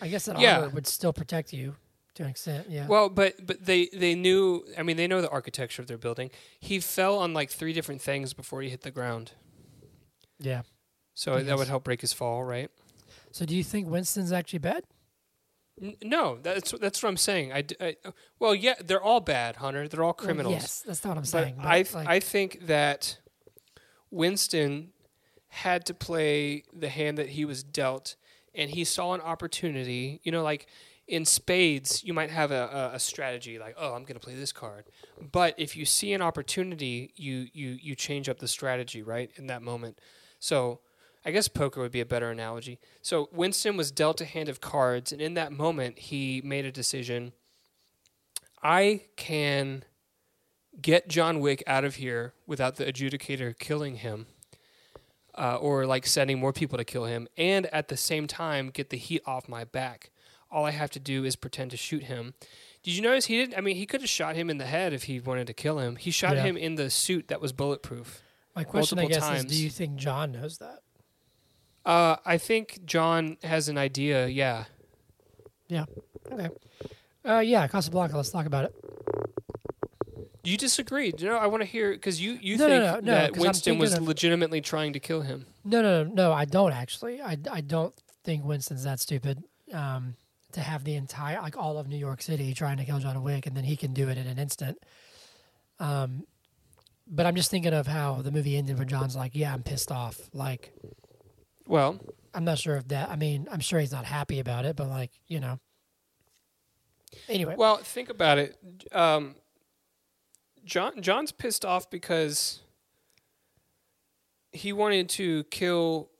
I 0.00 0.08
guess 0.08 0.26
that 0.26 0.38
Yeah. 0.38 0.56
armor 0.60 0.68
would 0.70 0.86
still 0.86 1.12
protect 1.12 1.52
you 1.52 1.76
to 2.14 2.24
an 2.24 2.28
extent. 2.28 2.66
Yeah. 2.68 2.86
Well, 2.86 3.08
but 3.08 3.46
but 3.46 3.64
they 3.64 3.86
they 3.92 4.14
knew. 4.14 4.64
I 4.76 4.82
mean, 4.82 4.96
they 4.96 5.06
know 5.06 5.20
the 5.22 5.30
architecture 5.30 5.80
of 5.82 5.88
their 5.88 5.98
building. 5.98 6.30
He 6.60 6.78
fell 6.80 7.18
on 7.18 7.32
like 7.32 7.50
three 7.50 7.72
different 7.72 8.02
things 8.02 8.32
before 8.34 8.60
he 8.62 8.68
hit 8.70 8.82
the 8.82 8.90
ground, 8.90 9.32
yeah. 10.38 10.62
so 11.14 11.38
that 11.42 11.56
would 11.56 11.68
help 11.68 11.84
break 11.84 12.00
his 12.02 12.12
fall, 12.12 12.44
right? 12.44 12.70
So 13.30 13.46
do 13.46 13.56
you 13.56 13.64
think 13.64 13.88
Winston's 13.88 14.30
actually 14.32 14.58
bad? 14.58 14.84
N- 15.80 15.96
no, 16.02 16.36
that's 16.42 16.72
that's 16.72 17.02
what 17.02 17.08
I'm 17.08 17.16
saying. 17.16 17.50
I, 17.52 17.62
d- 17.62 17.76
I- 17.80 17.96
well, 18.38 18.54
yeah, 18.54 18.74
they're 18.84 19.02
all 19.02 19.20
bad, 19.20 19.56
Hunter. 19.56 19.88
They're 19.88 20.02
all 20.02 20.08
Well, 20.08 20.26
criminals. 20.26 20.52
yes, 20.54 20.82
that's 20.86 21.02
not 21.02 21.12
what 21.12 21.16
I'm 21.16 21.22
but 21.22 21.28
saying. 21.28 21.54
But 21.56 21.66
I 21.66 21.82
th- 21.82 21.94
like, 21.94 22.08
I 22.08 22.20
think 22.20 22.66
that 22.66 23.18
Winston 24.10 24.91
had 25.52 25.84
to 25.84 25.92
play 25.92 26.64
the 26.72 26.88
hand 26.88 27.18
that 27.18 27.28
he 27.28 27.44
was 27.44 27.62
dealt, 27.62 28.16
and 28.54 28.70
he 28.70 28.84
saw 28.84 29.12
an 29.12 29.20
opportunity. 29.20 30.18
You 30.24 30.32
know, 30.32 30.42
like 30.42 30.66
in 31.06 31.26
spades, 31.26 32.02
you 32.02 32.14
might 32.14 32.30
have 32.30 32.50
a, 32.50 32.92
a, 32.94 32.98
strategy 32.98 33.58
like, 33.58 33.74
oh, 33.76 33.92
I'm 33.92 34.04
going 34.04 34.18
to 34.18 34.20
play 34.20 34.34
this 34.34 34.50
card. 34.50 34.86
But 35.30 35.54
if 35.58 35.76
you 35.76 35.84
see 35.84 36.14
an 36.14 36.22
opportunity, 36.22 37.12
you, 37.16 37.48
you, 37.52 37.76
you 37.82 37.94
change 37.94 38.30
up 38.30 38.38
the 38.38 38.48
strategy, 38.48 39.02
right, 39.02 39.30
in 39.36 39.46
that 39.48 39.60
moment. 39.60 39.98
So 40.38 40.80
I 41.22 41.32
guess 41.32 41.48
poker 41.48 41.82
would 41.82 41.92
be 41.92 42.00
a 42.00 42.06
better 42.06 42.30
analogy. 42.30 42.78
So 43.02 43.28
Winston 43.30 43.76
was 43.76 43.90
dealt 43.92 44.22
a 44.22 44.24
hand 44.24 44.48
of 44.48 44.62
cards, 44.62 45.12
and 45.12 45.20
in 45.20 45.34
that 45.34 45.52
moment, 45.52 45.98
he 45.98 46.40
made 46.42 46.64
a 46.64 46.72
decision. 46.72 47.32
I 48.62 49.02
can 49.16 49.84
get 50.80 51.08
John 51.08 51.40
Wick 51.40 51.62
out 51.66 51.84
of 51.84 51.96
here 51.96 52.32
without 52.46 52.76
the 52.76 52.86
adjudicator 52.86 53.58
killing 53.58 53.96
him. 53.96 54.28
Uh, 55.34 55.56
or 55.56 55.86
like 55.86 56.06
sending 56.06 56.38
more 56.38 56.52
people 56.52 56.76
to 56.76 56.84
kill 56.84 57.06
him, 57.06 57.26
and 57.38 57.66
at 57.66 57.88
the 57.88 57.96
same 57.96 58.26
time 58.26 58.68
get 58.68 58.90
the 58.90 58.98
heat 58.98 59.22
off 59.26 59.48
my 59.48 59.64
back 59.64 60.10
all 60.52 60.66
I 60.66 60.70
have 60.70 60.90
to 60.90 61.00
do 61.00 61.24
is 61.24 61.34
pretend 61.34 61.70
to 61.70 61.76
shoot 61.76 62.04
him. 62.04 62.34
Did 62.82 62.94
you 62.94 63.00
notice 63.00 63.24
he 63.26 63.38
didn't? 63.38 63.56
I 63.56 63.62
mean, 63.62 63.76
he 63.76 63.86
could 63.86 64.02
have 64.02 64.10
shot 64.10 64.36
him 64.36 64.50
in 64.50 64.58
the 64.58 64.66
head 64.66 64.92
if 64.92 65.04
he 65.04 65.18
wanted 65.18 65.46
to 65.46 65.54
kill 65.54 65.78
him. 65.78 65.96
He 65.96 66.10
shot 66.10 66.36
Yeah. 66.36 66.42
him 66.42 66.56
in 66.56 66.74
the 66.74 66.90
suit 66.90 67.28
that 67.28 67.40
was 67.40 67.52
bulletproof. 67.52 68.22
My 68.54 68.64
question, 68.64 68.98
I 68.98 69.06
guess, 69.06 69.26
is. 69.30 69.44
Do 69.46 69.56
you 69.56 69.70
think 69.70 69.96
John 69.96 70.32
knows 70.32 70.58
that? 70.58 70.80
Uh, 71.86 72.16
I 72.24 72.36
think 72.38 72.80
John 72.84 73.38
has 73.42 73.68
an 73.68 73.78
idea. 73.78 74.26
Yeah. 74.28 74.64
Yeah. 75.68 75.86
Okay. 76.30 76.48
Uh, 77.24 77.38
yeah, 77.38 77.66
Casablanca. 77.66 78.16
Let's 78.16 78.30
talk 78.30 78.44
about 78.46 78.66
it. 78.66 79.31
You 80.44 80.56
disagree? 80.56 81.12
You 81.16 81.26
know, 81.28 81.36
I 81.38 81.46
want 81.46 81.60
to 81.62 81.66
hear 81.66 81.92
because 81.92 82.20
you 82.20 82.38
you 82.40 82.56
No, 82.56 82.66
think 82.68 82.82
no, 82.84 82.94
no, 82.96 83.12
that 83.12 83.36
Winston 83.36 83.78
was 83.78 83.94
of- 83.94 84.02
legitimately 84.02 84.60
trying 84.60 84.92
to 84.94 85.00
kill 85.00 85.20
him. 85.22 85.46
No, 85.64 85.82
no, 85.82 86.02
no, 86.04 86.10
no. 86.12 86.32
I 86.32 86.44
don't 86.44 86.72
actually. 86.72 87.20
I, 87.22 87.36
I 87.50 87.60
don't 87.60 87.94
think 88.24 88.44
Winston's 88.44 88.82
that 88.84 88.98
stupid 88.98 89.44
um, 89.72 90.16
to 90.52 90.60
have 90.60 90.82
the 90.84 90.94
entire, 90.94 91.40
like 91.40 91.56
all 91.56 91.78
of 91.78 91.86
New 91.86 91.96
York 91.96 92.22
City 92.22 92.54
trying 92.54 92.78
to 92.78 92.84
kill 92.84 92.98
John 92.98 93.22
Wick, 93.22 93.46
and 93.46 93.56
then 93.56 93.62
he 93.64 93.76
can 93.76 93.92
do 93.92 94.08
it 94.08 94.18
in 94.18 94.26
an 94.26 94.38
instant. 94.38 94.78
Um, 95.78 96.24
but 97.06 97.24
I'm 97.26 97.36
just 97.36 97.50
thinking 97.50 97.72
of 97.72 97.86
how 97.86 98.22
the 98.22 98.30
movie 98.32 98.56
ended 98.56 98.78
when 98.78 98.88
John's 98.88 99.14
like, 99.14 99.32
"Yeah, 99.34 99.52
I'm 99.54 99.62
pissed 99.62 99.92
off." 99.92 100.20
Like, 100.32 100.72
Well, 101.68 102.00
I'm 102.34 102.44
not 102.44 102.58
sure 102.58 102.76
if 102.76 102.88
that. 102.88 103.10
I 103.10 103.16
mean, 103.16 103.46
I'm 103.50 103.60
sure 103.60 103.78
he's 103.78 103.92
not 103.92 104.04
happy 104.06 104.40
about 104.40 104.64
it, 104.64 104.74
but 104.74 104.88
like, 104.88 105.10
you 105.28 105.38
know. 105.38 105.60
Anyway, 107.28 107.54
well, 107.56 107.76
think 107.76 108.08
about 108.08 108.38
it. 108.38 108.56
Um, 108.90 109.34
John 110.64 111.00
John's 111.00 111.32
pissed 111.32 111.64
off 111.64 111.90
because 111.90 112.60
he 114.52 114.72
wanted 114.72 115.08
to 115.10 115.44
kill 115.44 116.10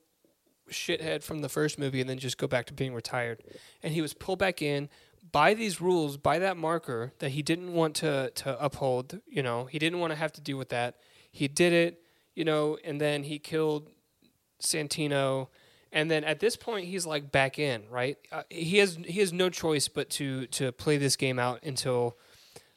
shithead 0.69 1.23
from 1.23 1.39
the 1.39 1.49
first 1.49 1.77
movie 1.77 2.01
and 2.01 2.09
then 2.09 2.17
just 2.17 2.37
go 2.37 2.47
back 2.47 2.65
to 2.65 2.73
being 2.73 2.93
retired. 2.93 3.43
And 3.83 3.93
he 3.93 4.01
was 4.01 4.13
pulled 4.13 4.39
back 4.39 4.61
in 4.61 4.89
by 5.31 5.53
these 5.53 5.79
rules, 5.79 6.17
by 6.17 6.39
that 6.39 6.57
marker 6.57 7.13
that 7.19 7.29
he 7.29 7.41
didn't 7.41 7.73
want 7.73 7.95
to 7.97 8.31
to 8.35 8.63
uphold, 8.63 9.19
you 9.27 9.43
know. 9.43 9.65
He 9.65 9.79
didn't 9.79 9.99
want 9.99 10.11
to 10.11 10.17
have 10.17 10.31
to 10.33 10.41
deal 10.41 10.57
with 10.57 10.69
that. 10.69 10.95
He 11.31 11.47
did 11.47 11.73
it, 11.73 12.01
you 12.35 12.45
know, 12.45 12.77
and 12.83 12.99
then 12.99 13.23
he 13.23 13.39
killed 13.39 13.89
Santino 14.61 15.47
and 15.93 16.09
then 16.09 16.23
at 16.23 16.39
this 16.39 16.55
point 16.55 16.87
he's 16.87 17.05
like 17.05 17.31
back 17.31 17.59
in, 17.59 17.83
right? 17.89 18.17
Uh, 18.31 18.41
he 18.49 18.79
has 18.79 18.97
he 19.05 19.19
has 19.19 19.31
no 19.31 19.49
choice 19.49 19.87
but 19.87 20.09
to 20.11 20.47
to 20.47 20.71
play 20.71 20.97
this 20.97 21.15
game 21.15 21.37
out 21.39 21.63
until 21.63 22.17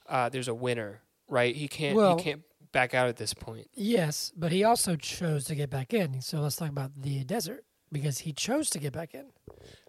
uh, 0.06 0.28
there's 0.28 0.48
a 0.48 0.54
winner, 0.54 1.00
right? 1.28 1.54
He 1.54 1.68
can't 1.68 1.96
Well- 1.96 2.16
he 2.18 2.24
can't 2.24 2.42
back 2.72 2.92
out 2.94 3.08
at 3.08 3.16
this 3.16 3.32
point. 3.32 3.68
yes, 3.74 4.32
but 4.36 4.52
he 4.52 4.62
also 4.62 4.96
chose 4.96 5.44
to 5.44 5.54
get 5.54 5.70
back 5.70 5.94
in. 5.94 6.20
So 6.20 6.40
let's 6.40 6.56
talk 6.56 6.68
about 6.68 6.92
the 7.00 7.24
desert 7.24 7.64
because 7.90 8.18
he 8.18 8.32
chose 8.32 8.68
to 8.70 8.78
get 8.78 8.92
back 8.92 9.14
in. 9.14 9.26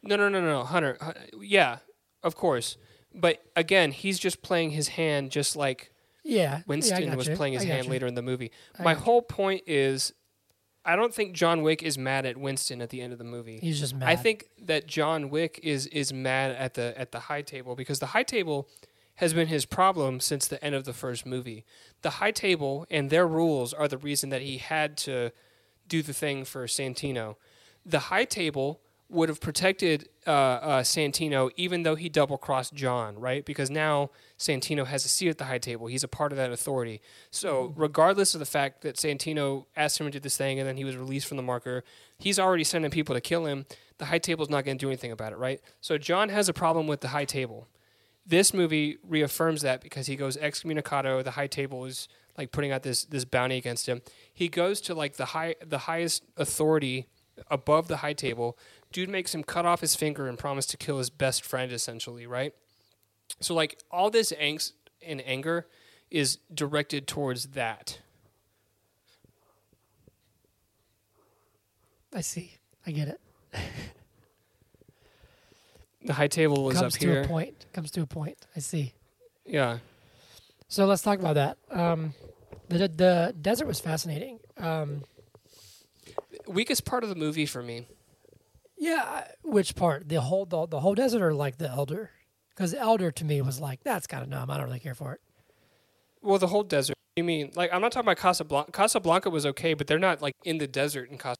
No, 0.03 0.15
no, 0.15 0.29
no, 0.29 0.39
no, 0.41 0.63
Hunter. 0.63 0.97
Hu- 1.33 1.41
Yeah, 1.43 1.79
of 2.23 2.35
course. 2.35 2.77
But 3.13 3.41
again, 3.55 3.91
he's 3.91 4.19
just 4.19 4.41
playing 4.41 4.69
his 4.71 4.89
hand 4.89 5.31
just 5.31 5.55
like 5.55 5.91
Yeah, 6.23 6.35
yeah, 6.57 6.61
Winston 6.67 7.07
got 7.07 7.17
was 7.17 7.27
you. 7.27 7.35
playing 7.35 7.53
his 7.53 7.63
hand 7.63 7.85
you. 7.85 7.91
later 7.91 8.05
in 8.07 8.13
the 8.15 8.21
movie. 8.21 8.51
I 8.79 8.83
My 8.83 8.93
whole 8.93 9.21
point 9.21 9.63
is 9.67 10.13
I 10.85 10.95
don't 10.95 11.13
think 11.13 11.35
John 11.35 11.63
Wick 11.63 11.83
is 11.83 11.97
mad 11.97 12.25
at 12.25 12.37
Winston 12.37 12.81
at 12.81 12.89
the 12.91 13.01
end 13.01 13.11
of 13.11 13.19
the 13.19 13.25
movie. 13.25 13.59
He's 13.59 13.79
just 13.81 13.93
mad. 13.95 14.07
I 14.07 14.15
think 14.15 14.45
that 14.61 14.87
John 14.87 15.29
Wick 15.29 15.59
is 15.61 15.87
is 15.87 16.13
mad 16.13 16.51
at 16.55 16.75
the 16.75 16.97
at 16.97 17.11
the 17.11 17.19
high 17.21 17.41
table 17.41 17.75
because 17.75 17.99
the 17.99 18.05
high 18.07 18.23
table 18.23 18.69
has 19.17 19.33
been 19.33 19.47
his 19.47 19.65
problem 19.65 20.19
since 20.19 20.47
the 20.47 20.63
end 20.63 20.75
of 20.75 20.85
the 20.85 20.93
first 20.93 21.25
movie. 21.25 21.65
The 22.01 22.11
high 22.11 22.31
table 22.31 22.85
and 22.89 23.09
their 23.09 23.27
rules 23.27 23.73
are 23.73 23.87
the 23.87 23.97
reason 23.97 24.29
that 24.29 24.41
he 24.41 24.57
had 24.57 24.97
to 24.97 25.31
do 25.87 26.01
the 26.01 26.13
thing 26.13 26.45
for 26.45 26.65
Santino. 26.65 27.35
The 27.85 27.99
high 27.99 28.25
table 28.25 28.81
would 29.09 29.29
have 29.29 29.39
protected 29.39 30.09
uh, 30.25 30.29
uh, 30.29 30.83
Santino 30.83 31.49
even 31.55 31.83
though 31.83 31.95
he 31.95 32.09
double 32.09 32.37
crossed 32.37 32.73
John, 32.73 33.17
right? 33.17 33.45
Because 33.45 33.69
now 33.71 34.11
Santino 34.37 34.85
has 34.85 35.05
a 35.05 35.07
seat 35.07 35.29
at 35.29 35.37
the 35.37 35.45
high 35.45 35.57
table. 35.57 35.87
He's 35.87 36.03
a 36.03 36.09
part 36.09 36.31
of 36.31 36.37
that 36.37 36.51
authority. 36.51 37.01
So, 37.31 37.73
regardless 37.75 38.35
of 38.35 38.39
the 38.39 38.45
fact 38.45 38.81
that 38.81 38.97
Santino 38.97 39.65
asked 39.75 39.99
him 39.99 40.07
to 40.07 40.11
do 40.11 40.19
this 40.19 40.35
thing 40.35 40.59
and 40.59 40.67
then 40.67 40.77
he 40.77 40.83
was 40.83 40.97
released 40.97 41.27
from 41.27 41.37
the 41.37 41.43
marker, 41.43 41.83
he's 42.19 42.37
already 42.37 42.65
sending 42.65 42.91
people 42.91 43.15
to 43.15 43.21
kill 43.21 43.45
him. 43.45 43.65
The 43.97 44.05
high 44.05 44.19
table's 44.19 44.49
not 44.49 44.65
going 44.65 44.77
to 44.77 44.85
do 44.85 44.89
anything 44.89 45.11
about 45.11 45.31
it, 45.31 45.37
right? 45.37 45.61
So, 45.79 45.97
John 45.97 46.27
has 46.29 46.49
a 46.49 46.53
problem 46.53 46.85
with 46.85 46.99
the 46.99 47.09
high 47.09 47.25
table. 47.25 47.67
This 48.27 48.53
movie 48.53 48.97
reaffirms 49.03 49.61
that 49.61 49.81
because 49.81 50.07
he 50.07 50.17
goes 50.17 50.35
excommunicado. 50.35 51.23
The 51.23 51.31
high 51.31 51.47
table 51.47 51.85
is 51.85 52.09
like 52.37 52.51
putting 52.51 52.71
out 52.71 52.83
this 52.83 53.05
this 53.05 53.23
bounty 53.23 53.57
against 53.57 53.87
him. 53.87 54.01
He 54.33 54.49
goes 54.49 54.81
to 54.81 54.93
like 54.93 55.15
the 55.15 55.25
high 55.25 55.55
the 55.65 55.79
highest 55.79 56.23
authority 56.35 57.07
above 57.49 57.87
the 57.87 57.97
high 57.97 58.13
table. 58.13 58.57
Dude 58.91 59.09
makes 59.09 59.33
him 59.33 59.43
cut 59.43 59.65
off 59.65 59.81
his 59.81 59.95
finger 59.95 60.27
and 60.27 60.37
promise 60.37 60.65
to 60.67 60.77
kill 60.77 60.97
his 60.97 61.09
best 61.09 61.43
friend, 61.45 61.71
essentially, 61.71 62.27
right? 62.27 62.53
So 63.39 63.53
like 63.53 63.79
all 63.91 64.09
this 64.09 64.31
angst 64.33 64.73
and 65.05 65.21
anger 65.25 65.67
is 66.09 66.37
directed 66.53 67.07
towards 67.07 67.47
that. 67.47 67.99
I 72.13 72.21
see. 72.21 72.57
I 72.85 72.91
get 72.91 73.07
it. 73.09 73.19
The 76.03 76.13
high 76.13 76.27
table 76.27 76.63
was 76.63 76.77
up 76.77 76.81
here. 76.81 76.83
Comes 76.83 76.95
up 76.95 76.99
to 77.01 77.07
here. 77.07 77.21
a 77.23 77.27
point. 77.27 77.65
Comes 77.73 77.91
to 77.91 78.01
a 78.01 78.05
point. 78.07 78.37
I 78.55 78.59
see. 78.59 78.93
Yeah. 79.45 79.79
So 80.67 80.85
let's 80.85 81.01
talk 81.01 81.19
about 81.19 81.35
that. 81.35 81.57
Um, 81.71 82.13
the 82.69 82.87
the 82.87 83.35
desert 83.39 83.67
was 83.67 83.79
fascinating. 83.79 84.39
Um, 84.57 85.03
Weakest 86.47 86.85
part 86.85 87.03
of 87.03 87.09
the 87.09 87.15
movie 87.15 87.45
for 87.45 87.61
me. 87.61 87.87
yeah, 88.77 89.27
which 89.43 89.75
part? 89.75 90.07
The 90.07 90.21
whole 90.21 90.45
the, 90.45 90.65
the 90.67 90.79
whole 90.79 90.95
desert 90.95 91.21
or 91.21 91.33
like 91.33 91.57
the 91.57 91.69
elder? 91.69 92.11
Because 92.49 92.71
the 92.71 92.79
elder 92.79 93.11
to 93.11 93.25
me 93.25 93.41
was 93.41 93.59
like 93.59 93.83
that's 93.83 94.07
kind 94.07 94.23
of 94.23 94.29
numb. 94.29 94.49
I 94.49 94.57
don't 94.57 94.65
really 94.67 94.79
care 94.79 94.95
for 94.95 95.13
it. 95.13 95.21
Well, 96.21 96.37
the 96.39 96.47
whole 96.47 96.63
desert. 96.63 96.95
You 97.15 97.23
mean 97.23 97.51
like 97.55 97.71
I'm 97.73 97.81
not 97.81 97.91
talking 97.91 98.05
about 98.05 98.17
Casablanca. 98.17 98.71
Casablanca 98.71 99.29
was 99.29 99.45
okay, 99.45 99.73
but 99.73 99.87
they're 99.87 99.99
not 99.99 100.21
like 100.21 100.35
in 100.43 100.57
the 100.57 100.67
desert 100.67 101.09
in 101.09 101.17
Casablanca. 101.17 101.37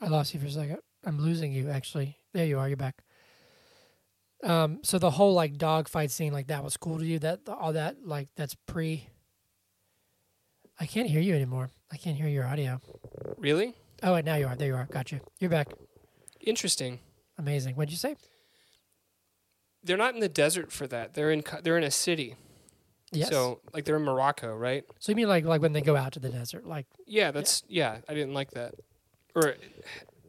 I 0.00 0.06
lost 0.08 0.34
you 0.34 0.40
for 0.40 0.46
a 0.46 0.50
second. 0.50 0.78
I'm 1.04 1.18
losing 1.18 1.52
you 1.52 1.70
actually. 1.70 2.16
There 2.32 2.46
you 2.46 2.58
are. 2.58 2.68
You're 2.68 2.76
back. 2.76 3.02
Um, 4.42 4.80
so 4.82 4.98
the 4.98 5.10
whole 5.10 5.34
like 5.34 5.56
dog 5.56 5.88
fight 5.88 6.10
scene 6.10 6.32
like 6.32 6.48
that 6.48 6.64
was 6.64 6.76
cool 6.76 6.98
to 6.98 7.04
you. 7.04 7.18
That 7.18 7.40
all 7.48 7.72
that 7.74 8.06
like 8.06 8.28
that's 8.36 8.54
pre. 8.66 9.08
I 10.80 10.86
can't 10.86 11.08
hear 11.08 11.20
you 11.20 11.34
anymore. 11.34 11.70
I 11.92 11.96
can't 11.96 12.16
hear 12.16 12.28
your 12.28 12.46
audio. 12.46 12.80
Really? 13.36 13.74
Oh 14.02 14.14
wait, 14.14 14.24
now 14.24 14.34
you 14.34 14.46
are. 14.46 14.56
There 14.56 14.68
you 14.68 14.74
are. 14.74 14.86
Got 14.90 15.12
you. 15.12 15.20
You're 15.38 15.50
back. 15.50 15.68
Interesting. 16.40 16.98
Amazing. 17.38 17.76
What'd 17.76 17.92
you 17.92 17.98
say? 17.98 18.16
They're 19.84 19.96
not 19.96 20.14
in 20.14 20.20
the 20.20 20.28
desert 20.28 20.72
for 20.72 20.86
that. 20.88 21.14
They're 21.14 21.30
in 21.30 21.44
they're 21.62 21.78
in 21.78 21.84
a 21.84 21.90
city. 21.90 22.36
Yes. 23.12 23.28
So 23.28 23.60
like 23.72 23.84
they're 23.84 23.96
in 23.96 24.02
Morocco, 24.04 24.54
right? 24.56 24.84
So 24.98 25.12
you 25.12 25.16
mean 25.16 25.28
like 25.28 25.44
like 25.44 25.60
when 25.60 25.72
they 25.72 25.82
go 25.82 25.96
out 25.96 26.12
to 26.14 26.20
the 26.20 26.30
desert, 26.30 26.66
like 26.66 26.86
Yeah, 27.06 27.30
that's 27.30 27.62
yeah. 27.68 27.98
I 28.08 28.14
didn't 28.14 28.34
like 28.34 28.52
that, 28.52 28.74
or 29.34 29.54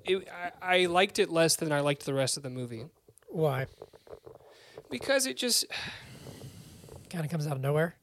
it, 0.05 0.27
I, 0.61 0.81
I 0.81 0.85
liked 0.85 1.19
it 1.19 1.29
less 1.29 1.55
than 1.55 1.71
I 1.71 1.79
liked 1.81 2.05
the 2.05 2.13
rest 2.13 2.37
of 2.37 2.43
the 2.43 2.49
movie 2.49 2.85
why? 3.29 3.65
because 4.89 5.25
it 5.25 5.37
just 5.37 5.65
Kind 7.09 7.25
of 7.25 7.29
comes 7.31 7.45
out 7.47 7.55
of 7.55 7.61
nowhere. 7.61 7.95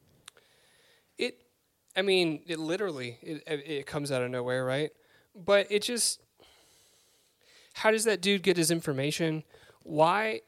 it. 1.18 1.38
I 1.96 2.03
mean, 2.03 2.42
it 2.46 2.59
literally 2.61 3.18
it 3.22 3.42
it 3.46 3.86
comes 3.86 4.12
out 4.12 4.22
of 4.22 4.30
nowhere, 4.30 4.64
right? 4.64 4.90
But 5.34 5.66
it 5.70 5.82
just 5.82 6.20
how 7.74 7.90
does 7.90 8.05
that 8.05 8.20
dude 8.20 8.42
get 8.42 8.57
his 8.57 8.70
information? 8.70 9.42
Why? 9.82 10.42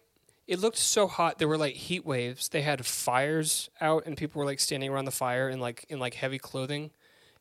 It 0.46 0.58
looked 0.60 0.76
so 0.78 1.06
hot. 1.08 1.38
There 1.38 1.48
were 1.48 1.56
like 1.56 1.74
heat 1.74 2.04
waves. 2.04 2.48
They 2.48 2.62
had 2.62 2.84
fires 2.86 3.70
out, 3.80 4.04
and 4.06 4.16
people 4.16 4.38
were 4.40 4.46
like 4.46 4.60
standing 4.60 4.90
around 4.90 5.06
the 5.06 5.10
fire 5.12 5.48
in 5.48 5.58
like 5.60 5.84
in 5.88 5.98
like 5.98 6.14
heavy 6.14 6.38
clothing, 6.38 6.90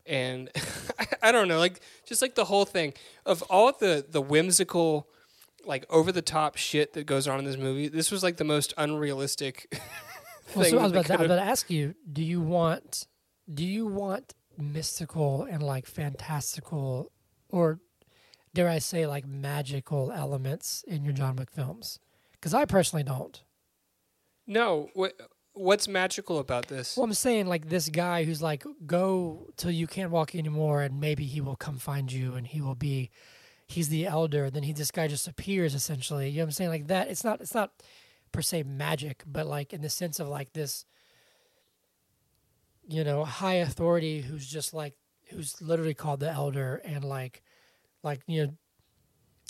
and 0.05 0.49
I 1.21 1.31
don't 1.31 1.47
know, 1.47 1.59
like 1.59 1.81
just 2.05 2.21
like 2.21 2.35
the 2.35 2.45
whole 2.45 2.65
thing 2.65 2.93
of 3.25 3.41
all 3.43 3.71
the 3.71 4.05
the 4.07 4.21
whimsical, 4.21 5.07
like 5.65 5.85
over 5.89 6.11
the 6.11 6.21
top 6.21 6.57
shit 6.57 6.93
that 6.93 7.05
goes 7.05 7.27
on 7.27 7.39
in 7.39 7.45
this 7.45 7.57
movie. 7.57 7.87
This 7.87 8.11
was 8.11 8.23
like 8.23 8.37
the 8.37 8.43
most 8.43 8.73
unrealistic. 8.77 9.73
Well, 10.53 10.65
so 10.65 10.79
I 10.79 10.83
was 10.83 10.91
about 10.91 11.05
to, 11.05 11.13
I 11.13 11.17
was 11.17 11.25
about 11.27 11.35
to 11.35 11.49
ask 11.49 11.69
you, 11.69 11.95
do 12.11 12.21
you 12.21 12.41
want 12.41 13.07
do 13.53 13.65
you 13.65 13.87
want 13.87 14.33
mystical 14.57 15.43
and 15.43 15.63
like 15.63 15.85
fantastical 15.85 17.11
or 17.49 17.79
dare 18.53 18.69
I 18.69 18.79
say, 18.79 19.05
like 19.05 19.25
magical 19.25 20.11
elements 20.11 20.83
in 20.87 21.03
your 21.03 21.13
John 21.13 21.37
Wick 21.37 21.51
films? 21.51 21.99
Because 22.33 22.53
I 22.53 22.65
personally 22.65 23.03
don't. 23.03 23.41
No, 24.47 24.89
what 24.93 25.13
what's 25.53 25.87
magical 25.87 26.39
about 26.39 26.67
this? 26.67 26.97
Well, 26.97 27.03
I'm 27.03 27.13
saying 27.13 27.47
like 27.47 27.69
this 27.69 27.89
guy 27.89 28.23
who's 28.23 28.41
like, 28.41 28.65
go 28.85 29.47
till 29.57 29.71
you 29.71 29.87
can't 29.87 30.11
walk 30.11 30.35
anymore, 30.35 30.81
and 30.81 30.99
maybe 30.99 31.25
he 31.25 31.41
will 31.41 31.55
come 31.55 31.77
find 31.77 32.11
you, 32.11 32.33
and 32.33 32.47
he 32.47 32.61
will 32.61 32.75
be, 32.75 33.09
he's 33.67 33.89
the 33.89 34.05
elder. 34.05 34.49
Then 34.49 34.63
he, 34.63 34.73
this 34.73 34.91
guy 34.91 35.07
just 35.07 35.27
appears 35.27 35.75
essentially. 35.75 36.29
You 36.29 36.37
know 36.37 36.43
what 36.43 36.47
I'm 36.47 36.51
saying? 36.51 36.69
Like 36.69 36.87
that. 36.87 37.09
It's 37.09 37.23
not. 37.23 37.41
It's 37.41 37.53
not 37.53 37.71
per 38.31 38.41
se 38.41 38.63
magic, 38.63 39.23
but 39.25 39.45
like 39.45 39.73
in 39.73 39.81
the 39.81 39.89
sense 39.89 40.19
of 40.19 40.27
like 40.27 40.53
this, 40.53 40.85
you 42.87 43.03
know, 43.03 43.25
high 43.25 43.55
authority 43.55 44.21
who's 44.21 44.47
just 44.47 44.73
like 44.73 44.95
who's 45.29 45.61
literally 45.61 45.93
called 45.93 46.19
the 46.19 46.29
elder, 46.31 46.81
and 46.85 47.03
like, 47.03 47.41
like 48.03 48.21
you 48.27 48.45
know. 48.45 48.53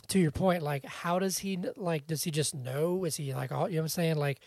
To 0.07 0.19
your 0.19 0.31
point, 0.31 0.61
like, 0.61 0.83
how 0.83 1.19
does 1.19 1.37
he 1.37 1.57
like? 1.77 2.05
Does 2.05 2.23
he 2.23 2.31
just 2.31 2.53
know? 2.53 3.05
Is 3.05 3.15
he 3.15 3.33
like 3.33 3.51
all? 3.53 3.69
You 3.69 3.75
know 3.75 3.81
what 3.81 3.85
I'm 3.85 3.89
saying? 3.89 4.15
Like, 4.17 4.41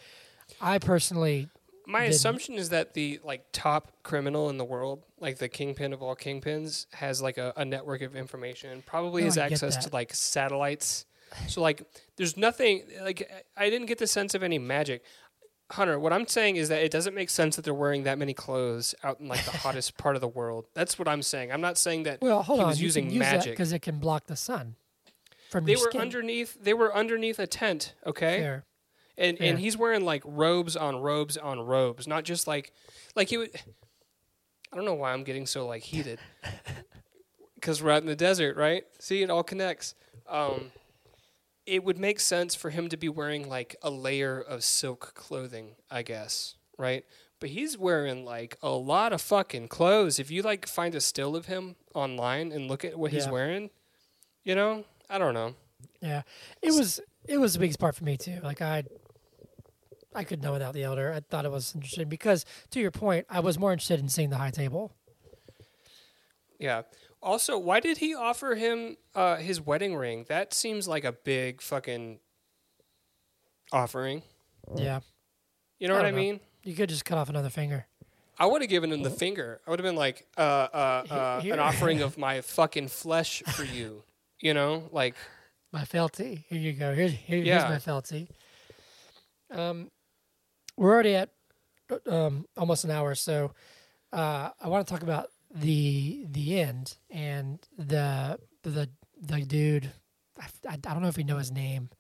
I 0.61 0.79
personally 0.79 1.49
My 1.87 2.01
didn't- 2.03 2.15
assumption 2.15 2.55
is 2.55 2.71
that 2.71 2.95
the 2.95 3.21
like 3.25 3.45
top 3.53 3.93
criminal 4.03 4.49
in 4.51 4.59
the 4.59 4.65
world, 4.65 5.03
like 5.21 5.39
the 5.39 5.49
kingpin 5.49 5.93
of 5.93 6.03
all 6.03 6.17
kingpins, 6.17 6.87
has 6.95 7.21
like 7.23 7.39
a, 7.39 7.53
a 7.57 7.65
network 7.65 8.03
of 8.03 8.15
information. 8.17 8.83
Probably 8.87 9.23
No, 9.23 9.27
has 9.27 9.39
I 9.39 9.47
access 9.47 9.77
to 9.85 9.91
like 9.93 10.15
satellites. 10.15 11.07
So 11.49 11.61
like, 11.61 11.83
there's 12.17 12.37
nothing 12.37 12.85
like 13.03 13.29
I 13.57 13.69
didn't 13.71 13.87
get 13.87 13.99
the 13.99 14.07
sense 14.07 14.35
of 14.35 14.43
any 14.43 14.59
magic. 14.59 15.03
Hunter, 15.73 15.99
what 15.99 16.13
I'm 16.13 16.27
saying 16.27 16.57
is 16.57 16.69
that 16.69 16.83
it 16.83 16.91
doesn't 16.91 17.15
make 17.15 17.31
sense 17.31 17.57
that 17.57 17.63
they're 17.65 17.73
wearing 17.73 18.05
that 18.05 18.19
many 18.19 18.35
clothes 18.35 18.95
out 19.03 19.19
in 19.19 19.29
like 19.29 19.43
the 19.47 19.51
hottest 19.65 19.97
part 19.97 20.15
of 20.15 20.21
the 20.21 20.29
world. 20.29 20.67
That's 20.75 20.99
what 20.99 21.09
I'm 21.09 21.23
saying. 21.23 21.51
I'm 21.51 21.63
not 21.63 21.79
saying 21.79 22.03
that 22.05 22.21
Well, 22.21 22.43
hold 22.43 22.59
he 22.61 22.63
on. 22.65 22.69
was 22.69 22.81
you 22.81 22.85
using 22.85 23.11
use 23.11 23.19
magic. 23.21 23.53
because 23.55 23.73
it 23.73 23.81
can 23.81 23.99
block 23.99 24.27
the 24.27 24.37
sun 24.37 24.77
from 25.51 25.65
they 25.65 25.75
were 25.75 25.89
skin. 25.91 26.03
underneath. 26.03 26.63
They 26.63 26.75
were 26.75 26.95
underneath 26.95 27.39
a 27.39 27.47
tent. 27.47 27.95
Okay. 28.07 28.39
Fair. 28.41 28.65
And 29.17 29.39
Fair. 29.39 29.51
and 29.51 29.59
he's 29.59 29.77
wearing 29.77 30.05
like 30.05 30.23
robes 30.25 30.77
on 30.77 30.97
robes 30.97 31.37
on 31.37 31.61
robes, 31.61 32.07
not 32.07 32.25
just 32.25 32.47
like 32.47 32.73
like 33.15 33.29
he 33.29 33.37
would. 33.37 33.51
I 34.73 34.77
don't 34.77 34.85
know 34.85 34.95
why 34.95 35.13
I'm 35.13 35.23
getting 35.23 35.47
so 35.47 35.67
like 35.67 35.83
heated, 35.83 36.19
because 37.55 37.83
we're 37.83 37.93
out 37.93 38.03
in 38.03 38.09
the 38.09 38.17
desert, 38.17 38.57
right? 38.57 38.85
See, 38.99 39.23
it 39.23 39.31
all 39.31 39.45
connects. 39.45 39.95
Um, 40.29 40.73
it 41.67 41.85
would 41.85 41.99
make 41.99 42.21
sense 42.21 42.55
for 42.55 42.71
him 42.71 42.89
to 42.89 42.97
be 42.97 43.09
wearing 43.09 43.49
like 43.49 43.77
a 43.83 43.91
layer 43.91 44.41
of 44.41 44.65
silk 44.65 45.13
clothing, 45.15 45.77
I 45.91 46.03
guess, 46.03 46.57
right? 46.77 47.05
But 47.41 47.51
he's 47.51 47.79
wearing 47.79 48.25
like 48.25 48.57
a 48.63 48.71
lot 48.71 49.13
of 49.13 49.21
fucking 49.21 49.69
clothes. 49.69 50.19
If 50.19 50.31
you 50.31 50.43
like 50.43 50.67
find 50.67 50.95
a 50.95 51.01
still 51.01 51.37
of 51.37 51.47
him 51.47 51.77
online 51.95 52.53
and 52.53 52.69
look 52.69 52.85
at 52.85 52.99
what 52.99 53.13
he's 53.13 53.29
wearing, 53.29 53.71
you 54.45 54.55
know, 54.55 54.85
I 55.09 55.19
don't 55.19 55.35
know. 55.35 55.55
Yeah, 56.01 56.23
it 56.63 56.73
was 56.73 57.01
it 57.27 57.39
was 57.39 57.55
the 57.55 57.59
biggest 57.59 57.79
part 57.79 57.95
for 57.95 58.05
me 58.05 58.17
too. 58.17 58.41
Like 58.43 58.61
I, 58.61 58.85
I 60.15 60.25
could 60.25 60.43
know 60.43 60.53
without 60.53 60.75
the 60.75 60.83
elder. 60.85 61.13
I 61.13 61.21
thought 61.21 61.45
it 61.45 61.51
was 61.51 61.75
interesting 61.75 62.09
because, 62.09 62.45
to 62.71 62.81
your 62.81 62.91
point, 62.91 63.27
I 63.29 63.41
was 63.41 63.59
more 63.59 63.73
interested 63.73 63.99
in 64.01 64.09
seeing 64.09 64.31
the 64.31 64.37
high 64.39 64.51
table. 64.51 64.93
Yeah. 66.59 66.83
Also, 67.23 67.59
why 67.59 67.81
did 67.81 67.99
he 67.99 68.15
offer 68.15 68.55
him 68.55 68.97
uh, 69.15 69.37
his 69.37 69.61
wedding 69.61 69.97
ring? 69.97 70.25
That 70.29 70.53
seems 70.55 70.87
like 70.87 71.05
a 71.05 71.13
big 71.13 71.61
fucking 71.63 72.21
offering. 73.73 74.23
Yeah, 74.77 75.01
You 75.79 75.89
know 75.89 75.95
I 75.95 75.99
what 75.99 76.07
I 76.07 76.11
know. 76.11 76.17
mean? 76.17 76.41
you 76.63 76.75
could 76.75 76.89
just 76.89 77.05
cut 77.05 77.19
off 77.19 77.29
another 77.29 77.51
finger. 77.51 77.87
I 78.39 78.47
would 78.47 78.63
have 78.63 78.71
given 78.71 78.91
him 78.93 79.03
the 79.03 79.11
finger. 79.11 79.61
I 79.67 79.71
would 79.71 79.79
have 79.79 79.85
been 79.85 79.97
like, 79.97 80.27
uh, 80.37 80.41
uh, 80.41 81.05
uh, 81.11 81.41
an 81.45 81.59
offering 81.61 82.01
of 82.03 82.17
my 82.19 82.41
fucking 82.41 82.89
flesh 82.89 83.43
for 83.49 83.65
you. 83.65 84.03
You 84.41 84.55
know, 84.55 84.89
like, 84.93 85.15
My 85.73 85.83
felty. 85.83 86.45
Here 86.49 86.59
you 86.61 86.73
go. 86.73 86.95
Here's 86.95 87.11
here, 87.13 87.39
Yeah. 87.39 87.67
here's 87.69 87.87
my 87.87 87.93
felty. 87.93 88.29
Um, 89.51 89.91
we're 90.77 90.93
already 90.93 91.15
at 91.17 91.31
um 92.07 92.47
almost 92.57 92.85
an 92.85 92.91
hour, 92.91 93.15
so 93.15 93.53
uh, 94.13 94.51
I 94.61 94.69
want 94.69 94.87
to 94.87 94.93
talk 94.93 95.03
about 95.03 95.31
the 95.55 96.27
the 96.31 96.61
end 96.61 96.97
and 97.11 97.59
the 97.77 98.39
the 98.63 98.89
the 99.21 99.41
dude. 99.43 99.91
I, 100.39 100.47
I, 100.71 100.77
don't 100.77 101.03
know 101.03 101.09
if 101.09 101.17
we 101.17 101.25
know 101.25 101.39
his 101.39 101.53
name. 101.53 101.91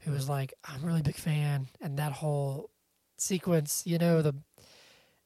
Who 0.00 0.12
was 0.12 0.28
like, 0.28 0.54
I'm 0.64 0.82
a 0.82 0.86
really 0.86 1.02
big 1.02 1.16
fan, 1.16 1.68
and 1.80 1.98
that 1.98 2.12
whole 2.12 2.70
sequence, 3.18 3.82
you 3.84 3.98
know, 3.98 4.22
the 4.22 4.34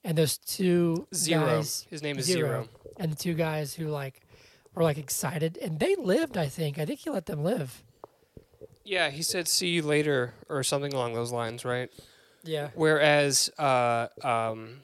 and 0.03 0.19
those 0.19 0.37
two 0.39 1.07
zero. 1.15 1.47
guys, 1.47 1.87
His 1.91 2.03
name 2.03 2.19
is 2.19 2.27
Zero. 2.27 2.49
Zero. 2.49 2.69
and 2.99 3.13
the 3.13 3.17
two 3.17 3.35
guys 3.35 3.75
who 3.75 3.87
like 3.87 4.23
were 4.75 4.83
like 4.83 4.99
excited, 4.99 5.59
and 5.59 5.79
they 5.79 5.95
lived. 5.97 6.37
I 6.37 6.49
think. 6.49 6.79
I 6.79 6.87
think 6.87 7.01
he 7.01 7.11
let 7.11 7.27
them 7.27 7.43
live. 7.45 7.83
Yeah, 8.85 9.09
he 9.09 9.23
said, 9.23 9.49
see 9.49 9.69
you 9.69 9.83
later, 9.83 10.35
or 10.51 10.63
something 10.63 10.93
along 10.93 11.15
those 11.15 11.33
lines, 11.33 11.65
right? 11.65 11.91
Yeah. 12.45 12.71
Whereas 12.75 13.51
uh, 13.59 14.09
um, 14.23 14.81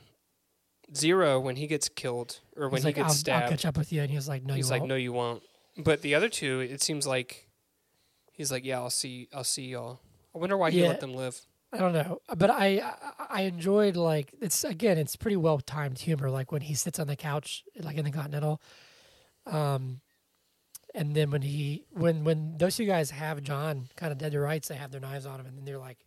Zero, 0.95 1.39
when 1.39 1.57
he 1.57 1.67
gets 1.67 1.89
killed, 1.89 2.41
or 2.57 2.69
when 2.69 2.79
He's 2.79 2.83
he 2.83 2.89
like, 2.89 2.97
gets 2.97 3.09
I'll, 3.09 3.15
stabbed, 3.15 3.45
I'll 3.45 3.51
catch 3.51 3.67
up 3.67 3.77
with 3.79 3.93
you, 3.93 4.01
and 4.01 4.11
he 4.11 4.17
was 4.17 4.29
like, 4.29 4.45
"No, 4.45 4.55
he's 4.55 4.67
you 4.69 4.71
like, 4.73 4.81
won't." 4.81 4.89
no, 4.89 4.97
you 4.97 5.13
won't. 5.13 5.43
But 5.77 6.03
the 6.03 6.15
other 6.15 6.29
two, 6.29 6.61
it 6.61 6.83
seems 6.83 7.07
like 7.07 7.49
he's 8.33 8.51
like, 8.51 8.65
yeah, 8.65 8.79
I'll 8.79 8.91
see, 8.91 9.29
I'll 9.33 9.45
see 9.45 9.67
y'all. 9.67 10.01
I 10.35 10.39
wonder 10.39 10.57
why 10.57 10.71
he 10.71 10.87
let 10.87 11.01
them 11.01 11.15
live. 11.15 11.41
I 11.73 11.79
don't 11.79 11.93
know, 11.93 12.21
but 12.37 12.51
I, 12.51 12.79
I 12.79 12.93
I 13.31 13.43
enjoyed 13.43 13.95
like 13.95 14.35
it's 14.41 14.65
again, 14.65 14.99
it's 14.99 15.15
pretty 15.15 15.37
well 15.37 15.61
timed 15.61 16.01
humor. 16.01 16.29
Like 16.29 16.51
when 16.51 16.63
he 16.63 16.75
sits 16.75 16.99
on 16.99 17.07
the 17.07 17.15
couch, 17.15 17.63
like 17.79 17.97
in 17.97 18.05
the 18.05 18.11
Continental, 18.11 18.61
um, 19.47 20.01
and 20.95 21.15
then 21.15 21.31
when 21.31 21.43
he 21.43 21.85
when 21.93 22.25
when 22.25 22.59
those 22.59 22.77
two 22.77 22.87
guys 22.87 23.13
have 23.13 23.41
John 23.43 23.87
kind 23.95 24.11
of 24.11 24.19
dead 24.19 24.33
to 24.33 24.41
rights, 24.41 24.67
they 24.67 24.75
have 24.75 24.91
their 24.91 25.01
knives 25.01 25.27
on 25.27 25.39
him, 25.39 25.47
and 25.47 25.57
then 25.57 25.65
they're 25.65 25.79
like, 25.79 25.99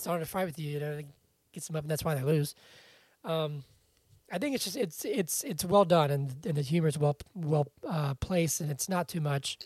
"It's 0.00 0.06
not 0.06 0.18
to 0.18 0.26
fight 0.26 0.46
with 0.46 0.58
you," 0.58 0.70
you 0.70 0.80
know, 0.80 0.92
it 0.92 1.06
gets 1.52 1.66
them 1.66 1.76
up, 1.76 1.84
and 1.84 1.90
that's 1.90 2.04
why 2.04 2.14
they 2.14 2.22
lose. 2.22 2.54
Um, 3.24 3.64
I 4.32 4.38
think 4.38 4.54
it's 4.54 4.64
just 4.64 4.76
it's 4.76 5.04
it's 5.04 5.42
it's 5.44 5.64
well 5.64 5.84
done, 5.84 6.10
and 6.10 6.34
and 6.46 6.56
the 6.56 6.62
humor 6.62 6.88
is 6.88 6.98
well 6.98 7.16
well 7.34 7.66
uh, 7.86 8.14
placed, 8.14 8.60
and 8.60 8.70
it's 8.70 8.88
not 8.88 9.08
too 9.08 9.20
much. 9.20 9.58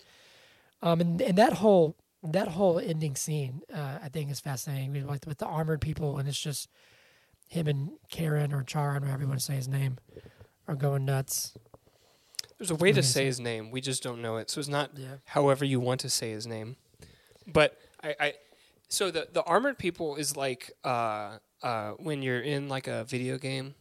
Um, 0.82 1.00
and 1.00 1.20
and 1.20 1.38
that 1.38 1.54
whole 1.54 1.96
that 2.22 2.48
whole 2.48 2.78
ending 2.78 3.16
scene, 3.16 3.62
uh, 3.72 3.98
I 4.02 4.08
think, 4.08 4.30
is 4.30 4.40
fascinating. 4.40 4.92
We 4.92 5.02
like 5.02 5.26
with 5.26 5.38
the 5.38 5.46
armored 5.46 5.80
people, 5.80 6.18
and 6.18 6.28
it's 6.28 6.40
just 6.40 6.68
him 7.48 7.66
and 7.68 7.90
Karen 8.10 8.52
or 8.52 8.62
Charon, 8.62 9.04
or 9.04 9.08
however 9.08 9.22
you 9.22 9.28
want 9.28 9.40
to 9.40 9.44
say 9.44 9.54
his 9.54 9.68
name, 9.68 9.98
are 10.66 10.74
going 10.74 11.04
nuts. 11.04 11.56
There's 12.58 12.70
a 12.70 12.74
way 12.76 12.92
to 12.92 13.02
say 13.02 13.26
his 13.26 13.40
name. 13.40 13.70
We 13.70 13.80
just 13.80 14.02
don't 14.02 14.22
know 14.22 14.36
it. 14.36 14.48
So 14.48 14.60
it's 14.60 14.68
not 14.68 14.90
Yeah, 14.96 15.16
however 15.26 15.64
you 15.64 15.80
want 15.80 16.00
to 16.00 16.08
say 16.08 16.30
his 16.30 16.46
name. 16.46 16.76
But 17.46 17.78
I, 18.02 18.14
I 18.18 18.34
so 18.88 19.10
the 19.10 19.28
the 19.32 19.42
armored 19.42 19.78
people 19.78 20.16
is 20.16 20.36
like 20.36 20.72
uh, 20.84 21.38
uh, 21.62 21.92
when 21.92 22.22
you're 22.22 22.40
in 22.40 22.68
like 22.68 22.86
a 22.86 23.04
video 23.04 23.38
game 23.38 23.74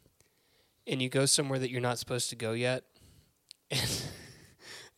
and 0.87 1.01
you 1.01 1.09
go 1.09 1.25
somewhere 1.25 1.59
that 1.59 1.69
you're 1.69 1.81
not 1.81 1.99
supposed 1.99 2.29
to 2.29 2.35
go 2.35 2.53
yet, 2.53 2.83
and, 3.71 4.03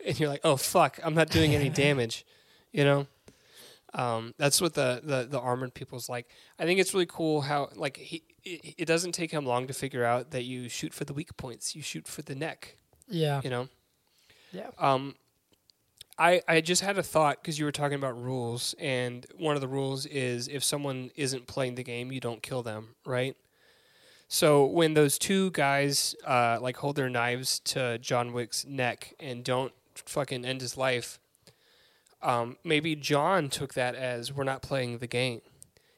and 0.05 0.19
you're 0.19 0.29
like, 0.29 0.41
oh 0.43 0.55
fuck, 0.55 0.99
I'm 1.03 1.13
not 1.13 1.29
doing 1.29 1.55
any 1.55 1.69
damage, 1.85 2.25
you 2.71 2.83
know. 2.83 3.07
Um, 3.93 4.33
that's 4.37 4.59
what 4.59 4.73
the, 4.73 4.99
the 5.03 5.25
the 5.29 5.39
armored 5.39 5.73
people's 5.73 6.09
like. 6.09 6.27
I 6.59 6.65
think 6.65 6.79
it's 6.79 6.93
really 6.93 7.05
cool 7.05 7.41
how 7.41 7.69
like 7.75 7.97
he 7.97 8.23
it, 8.43 8.75
it 8.79 8.85
doesn't 8.85 9.13
take 9.13 9.31
him 9.31 9.45
long 9.45 9.67
to 9.67 9.73
figure 9.73 10.03
out 10.03 10.31
that 10.31 10.43
you 10.43 10.67
shoot 10.67 10.93
for 10.93 11.05
the 11.05 11.13
weak 11.13 11.37
points. 11.37 11.75
You 11.75 11.81
shoot 11.81 12.07
for 12.07 12.21
the 12.21 12.35
neck 12.35 12.77
yeah, 13.07 13.41
you 13.43 13.49
know 13.49 13.67
yeah. 14.51 14.69
um 14.77 15.15
i 16.17 16.41
i 16.47 16.61
just 16.61 16.81
had 16.81 16.97
a 16.97 17.03
thought 17.03 17.41
because 17.41 17.59
you 17.59 17.65
were 17.65 17.71
talking 17.71 17.95
about 17.95 18.21
rules 18.21 18.73
and 18.79 19.25
one 19.37 19.55
of 19.55 19.61
the 19.61 19.67
rules 19.67 20.05
is 20.05 20.47
if 20.47 20.63
someone 20.63 21.11
isn't 21.15 21.47
playing 21.47 21.75
the 21.75 21.83
game 21.83 22.11
you 22.11 22.19
don't 22.19 22.41
kill 22.41 22.63
them 22.63 22.95
right? 23.05 23.35
So 24.27 24.65
when 24.65 24.95
those 24.95 25.19
two 25.19 25.51
guys 25.51 26.15
uh 26.25 26.57
like 26.61 26.77
hold 26.77 26.95
their 26.95 27.09
knives 27.09 27.59
to 27.59 27.97
john 27.99 28.33
wick's 28.33 28.65
neck 28.65 29.13
and 29.19 29.43
don't 29.43 29.73
fucking 29.93 30.43
end 30.45 30.61
his 30.61 30.75
life 30.77 31.19
um 32.21 32.57
maybe 32.63 32.95
john 32.95 33.49
took 33.49 33.73
that 33.75 33.95
as 33.95 34.33
we're 34.33 34.43
not 34.43 34.61
playing 34.61 34.97
the 34.97 35.07
game. 35.07 35.41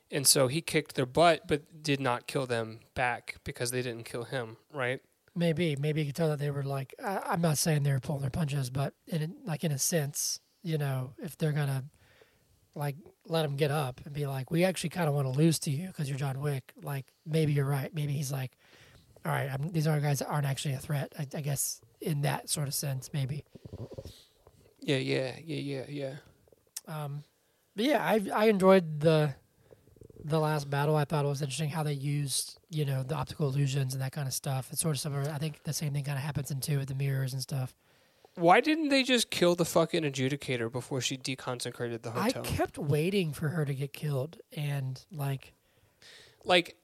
And 0.10 0.26
so 0.26 0.48
he 0.48 0.62
kicked 0.62 0.96
their 0.96 1.06
butt 1.06 1.48
but 1.48 1.84
did 1.84 2.00
not 2.00 2.28
kill 2.28 2.46
them 2.46 2.80
back 2.96 3.38
because 3.44 3.72
they 3.72 3.82
didn't 3.82 4.06
kill 4.06 4.24
him 4.24 4.58
right 4.74 5.02
Maybe, 5.38 5.76
maybe 5.76 6.02
you 6.02 6.08
could 6.08 6.16
tell 6.16 6.30
that 6.30 6.40
they 6.40 6.50
were 6.52 6.64
like. 6.64 6.94
I, 7.04 7.22
I'm 7.26 7.42
not 7.42 7.58
saying 7.58 7.84
they 7.84 7.92
were 7.92 8.00
pulling 8.00 8.22
their 8.22 8.30
punches, 8.32 8.70
but 8.70 8.94
in 9.08 9.36
like 9.46 9.64
in 9.64 9.72
a 9.72 9.78
sense, 9.78 10.40
you 10.64 10.78
know, 10.78 11.14
if 11.20 11.38
they're 11.38 11.52
gonna 11.52 11.86
like 12.76 12.96
let 13.28 13.46
him 13.46 13.56
get 13.56 13.72
up 13.72 14.02
and 14.06 14.14
be 14.14 14.26
like, 14.28 14.52
we 14.52 14.64
actually 14.64 14.90
kind 14.90 15.08
of 15.08 15.14
want 15.16 15.32
to 15.32 15.38
lose 15.38 15.60
to 15.60 15.72
you 15.72 15.88
because 15.88 16.10
you're 16.10 16.18
John 16.18 16.40
Wick. 16.42 16.74
Like 16.82 17.06
maybe 17.26 17.54
you're 17.54 17.66
right. 17.66 17.94
Maybe 17.94 18.14
he's 18.14 18.32
like, 18.32 18.52
all 19.26 19.32
right, 19.32 19.50
I'm, 19.52 19.72
these 19.72 19.88
are 19.88 20.00
guys 20.00 20.20
that 20.20 20.28
aren't 20.28 20.46
actually 20.46 20.74
a 20.76 20.80
threat. 20.80 21.14
I, 21.18 21.28
I 21.36 21.42
guess 21.42 21.82
in 22.02 22.22
that 22.22 22.50
sort 22.50 22.68
of 22.68 22.74
sense, 22.74 23.10
maybe. 23.14 23.44
yeah 24.82 24.98
yeah 24.98 25.34
yeah 25.44 25.58
yeah 25.58 25.86
yeah 25.90 26.16
Um, 26.88 27.24
but 27.76 27.86
yeah, 27.86 28.04
I 28.04 28.22
I 28.34 28.46
enjoyed 28.46 29.02
the 29.02 29.36
the 30.28 30.40
last 30.40 30.70
battle. 30.70 30.96
I 30.96 31.06
thought 31.06 31.26
it 31.26 31.28
was 31.30 31.42
interesting 31.42 31.70
how 31.70 31.84
they 31.84 31.94
used 31.94 32.60
you 32.70 32.86
know 32.86 33.04
the 33.04 33.16
optical 33.16 33.48
illusions 33.48 33.94
and 33.94 34.02
that 34.04 34.12
kind 34.12 34.28
of 34.28 34.34
stuff. 34.34 34.70
It's 34.72 34.82
sort 34.82 34.96
of 34.96 35.00
similar. 35.00 35.22
I 35.32 35.38
think 35.38 35.64
the 35.64 35.74
same 35.74 35.94
thing 35.94 36.04
kind 36.04 36.18
of 36.18 36.24
happens 36.24 36.52
in 36.52 36.60
two 36.60 36.78
with 36.78 36.90
the 36.90 36.96
mirrors 36.96 37.34
and 37.34 37.42
stuff. 37.42 37.74
Why 38.36 38.62
didn't 38.62 38.90
they 38.90 39.02
just 39.02 39.32
kill 39.32 39.56
the 39.56 39.66
fucking 39.66 40.04
adjudicator 40.04 40.72
before 40.72 41.02
she 41.02 41.18
deconsecrated 41.18 42.04
the 42.04 42.12
hotel? 42.12 42.44
I 42.46 42.48
kept 42.48 42.78
waiting 42.78 43.34
for 43.34 43.50
her 43.50 43.66
to 43.66 43.74
get 43.74 43.94
killed, 43.94 44.38
and 44.56 45.04
like, 45.12 45.54
like 46.46 46.76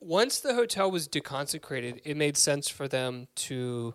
once 0.00 0.40
the 0.40 0.54
hotel 0.54 0.90
was 0.90 1.06
deconsecrated, 1.06 2.00
it 2.04 2.16
made 2.16 2.36
sense 2.36 2.68
for 2.68 2.88
them 2.88 3.28
to 3.36 3.94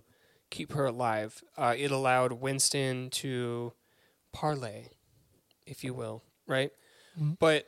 keep 0.50 0.72
her 0.74 0.86
alive. 0.86 1.44
Uh, 1.58 1.74
it 1.78 1.92
allowed 1.92 2.34
Winston 2.34 3.10
to 3.10 3.74
parlay, 4.32 4.86
if 5.66 5.84
you 5.84 5.94
will, 5.94 6.24
right? 6.48 6.72
Mhm. 7.20 7.38
But 7.40 7.68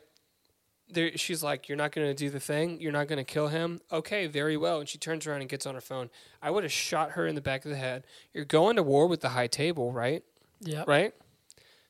there, 0.89 1.17
she's 1.17 1.43
like, 1.43 1.67
"You're 1.67 1.77
not 1.77 1.91
going 1.91 2.07
to 2.07 2.13
do 2.13 2.29
the 2.29 2.39
thing. 2.39 2.79
You're 2.79 2.91
not 2.91 3.07
going 3.07 3.17
to 3.17 3.23
kill 3.23 3.47
him." 3.47 3.81
Okay, 3.91 4.27
very 4.27 4.57
well. 4.57 4.79
And 4.79 4.87
she 4.89 4.97
turns 4.97 5.25
around 5.25 5.41
and 5.41 5.49
gets 5.49 5.65
on 5.65 5.75
her 5.75 5.81
phone. 5.81 6.09
I 6.41 6.51
would 6.51 6.63
have 6.63 6.71
shot 6.71 7.11
her 7.11 7.25
in 7.25 7.35
the 7.35 7.41
back 7.41 7.65
of 7.65 7.71
the 7.71 7.77
head. 7.77 8.05
You're 8.33 8.45
going 8.45 8.75
to 8.75 8.83
war 8.83 9.07
with 9.07 9.21
the 9.21 9.29
high 9.29 9.47
table, 9.47 9.91
right? 9.91 10.23
yeah, 10.61 10.83
right? 10.87 11.13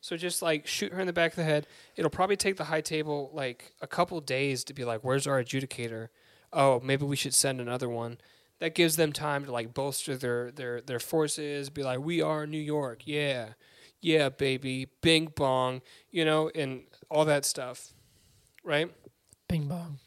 So 0.02 0.16
just 0.18 0.42
like 0.42 0.68
shoot 0.68 0.94
her 0.94 1.00
in 1.00 1.08
the 1.08 1.14
back 1.14 1.32
of 1.32 1.38
the 1.38 1.44
head. 1.44 1.66
It'll 1.96 2.12
probably 2.12 2.38
take 2.38 2.58
the 2.58 2.66
high 2.66 2.82
table 2.82 3.32
like 3.34 3.74
a 3.82 3.88
couple 3.88 4.22
days 4.22 4.64
to 4.66 4.74
be 4.74 4.86
like, 4.86 5.02
"Where's 5.02 5.26
our 5.26 5.44
adjudicator?" 5.44 6.10
Oh, 6.54 6.80
maybe 6.84 7.06
we 7.06 7.16
should 7.16 7.34
send 7.34 7.60
another 7.60 7.90
one. 7.90 8.20
That 8.60 8.76
gives 8.76 8.98
them 8.98 9.12
time 9.12 9.46
to 9.46 9.52
like 9.52 9.74
bolster 9.74 10.16
their 10.16 10.52
their 10.52 10.80
their 10.80 11.00
forces. 11.00 11.70
Be 11.72 11.84
like, 11.84 12.00
"We 12.00 12.22
are 12.22 12.46
New 12.46 12.60
York, 12.60 13.02
yeah, 13.06 13.54
yeah, 14.00 14.30
baby, 14.30 14.90
Bing 15.02 15.34
bong," 15.36 15.82
you 16.12 16.24
know, 16.24 16.52
and 16.54 16.84
all 17.10 17.26
that 17.26 17.44
stuff, 17.44 17.95
right? 18.66 18.92
Bing 19.48 19.68
bong. 19.68 20.00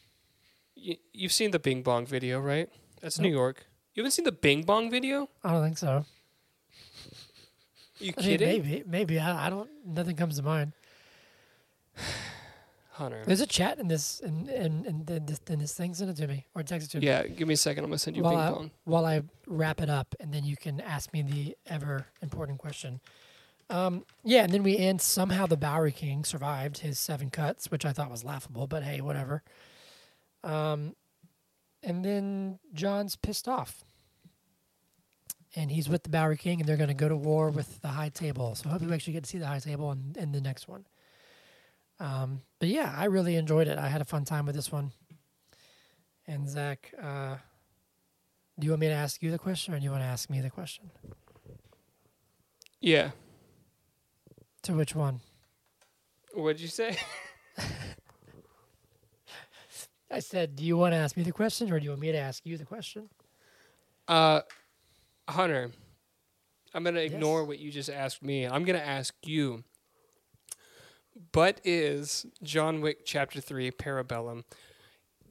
You, 0.75 0.95
you've 1.13 1.31
seen 1.33 1.51
the 1.51 1.59
Bing 1.59 1.81
bong 1.81 2.05
video, 2.05 2.39
right? 2.39 2.69
That's 3.01 3.19
New 3.19 3.29
Nope. 3.29 3.35
York. 3.35 3.65
You 3.93 4.01
haven't 4.03 4.11
seen 4.11 4.25
the 4.25 4.31
Bing 4.31 4.63
bong 4.63 4.89
video? 4.91 5.29
I 5.43 5.51
don't 5.51 5.63
think 5.63 5.77
so. 5.77 6.05
you 7.99 8.13
I 8.17 8.21
mean, 8.21 8.29
kidding, 8.37 8.47
maybe, 8.47 8.83
maybe. 8.85 9.19
I, 9.19 9.47
I 9.47 9.49
don't. 9.49 9.69
Nothing 9.85 10.15
comes 10.15 10.37
to 10.37 10.43
mind. 10.43 10.73
Hunter? 12.91 13.23
There's 13.25 13.39
a 13.41 13.47
chat 13.47 13.79
in 13.79 13.87
this 13.87 14.19
in 14.19 14.49
in, 14.49 14.85
in, 14.85 15.05
in, 15.07 15.25
this, 15.25 15.39
in 15.49 15.59
this 15.59 15.73
thing. 15.73 15.93
Send 15.93 16.09
it 16.11 16.17
to 16.17 16.27
me 16.27 16.45
or 16.53 16.63
text 16.63 16.87
it 16.89 16.91
to 16.91 16.99
me 16.99 17.07
Yeah, 17.07 17.25
give 17.27 17.47
me 17.47 17.53
a 17.53 17.57
second. 17.57 17.85
I'm 17.85 17.89
gonna 17.89 17.97
send 17.99 18.17
you 18.17 18.23
while 18.23 18.33
Bing 18.33 18.41
I, 18.41 18.51
bong. 18.51 18.71
while 18.83 19.05
I 19.05 19.21
wrap 19.47 19.79
it 19.81 19.89
up, 19.89 20.15
and 20.19 20.33
then 20.33 20.43
you 20.43 20.57
can 20.57 20.81
ask 20.81 21.13
me 21.13 21.21
the 21.21 21.55
ever 21.67 22.07
important 22.21 22.57
question. 22.59 22.99
Um, 23.69 24.03
yeah, 24.23 24.43
and 24.43 24.51
then 24.51 24.63
we 24.63 24.77
end. 24.77 25.01
Somehow 25.01 25.45
the 25.45 25.57
Bowery 25.57 25.91
King 25.91 26.23
survived 26.23 26.79
his 26.79 26.97
seven 26.97 27.29
cuts, 27.29 27.69
which 27.69 27.85
I 27.85 27.93
thought 27.93 28.09
was 28.09 28.23
laughable, 28.23 28.65
but 28.65 28.83
hey, 28.83 29.01
whatever. 29.01 29.43
Um, 30.43 30.95
and 31.83 32.03
then 32.03 32.59
John's 32.73 33.15
pissed 33.15 33.47
off, 33.47 33.83
and 35.55 35.69
he's 35.69 35.87
with 35.87 36.03
the 36.03 36.09
Bowery 36.09 36.37
King, 36.37 36.59
and 36.59 36.67
they're 36.67 36.77
going 36.77 36.89
to 36.89 36.93
go 36.95 37.09
to 37.09 37.15
war 37.15 37.49
with 37.51 37.81
the 37.81 37.89
High 37.89 38.09
Table. 38.09 38.55
So 38.55 38.69
I 38.69 38.73
hope 38.73 38.81
you 38.81 38.91
actually 38.91 39.13
get 39.13 39.23
to 39.23 39.29
see 39.29 39.37
the 39.37 39.47
High 39.47 39.59
Table 39.59 39.91
in, 39.91 40.15
in 40.17 40.31
the 40.31 40.41
next 40.41 40.67
one. 40.67 40.85
Um, 41.99 42.41
but 42.59 42.69
yeah, 42.69 42.93
I 42.97 43.05
really 43.05 43.35
enjoyed 43.35 43.67
it. 43.67 43.77
I 43.77 43.87
had 43.89 44.01
a 44.01 44.05
fun 44.05 44.25
time 44.25 44.45
with 44.45 44.55
this 44.55 44.71
one. 44.71 44.91
And 46.25 46.47
Zach, 46.47 46.93
uh, 47.01 47.35
do 48.57 48.65
you 48.65 48.71
want 48.71 48.81
me 48.81 48.87
to 48.87 48.93
ask 48.93 49.21
you 49.21 49.31
the 49.31 49.39
question, 49.39 49.73
or 49.73 49.77
do 49.77 49.83
you 49.83 49.91
want 49.91 50.03
to 50.03 50.07
ask 50.07 50.29
me 50.29 50.41
the 50.41 50.49
question? 50.49 50.91
Yeah. 52.81 53.11
To 54.63 54.73
which 54.73 54.93
one? 54.95 55.21
What'd 56.33 56.59
you 56.61 56.67
say? 56.67 56.97
I 60.11 60.19
said, 60.19 60.55
do 60.55 60.63
you 60.65 60.75
want 60.75 60.93
to 60.93 60.97
ask 60.97 61.15
me 61.15 61.23
the 61.23 61.31
question, 61.31 61.71
or 61.71 61.79
do 61.79 61.83
you 61.85 61.91
want 61.91 62.01
me 62.01 62.11
to 62.11 62.17
ask 62.17 62.43
you 62.45 62.57
the 62.57 62.65
question? 62.65 63.09
Uh, 64.07 64.41
Hunter, 65.27 65.71
I'm 66.73 66.83
gonna 66.83 66.99
ignore 67.01 67.41
Yes. 67.41 67.47
what 67.47 67.59
you 67.59 67.71
just 67.71 67.89
asked 67.91 68.23
me. 68.23 68.47
I'm 68.47 68.63
gonna 68.63 68.79
ask 68.79 69.13
you. 69.23 69.63
But 71.31 71.61
is 71.63 72.25
John 72.41 72.81
Wick 72.81 73.05
Chapter 73.05 73.39
Three 73.39 73.69
Parabellum, 73.71 74.45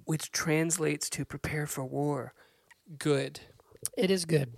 which 0.05 0.31
translates 0.31 1.11
to 1.11 1.25
prepare 1.25 1.67
for 1.67 1.85
war, 1.85 2.35
good? 2.99 3.41
It 3.97 4.11
is 4.13 4.25
good. 4.25 4.53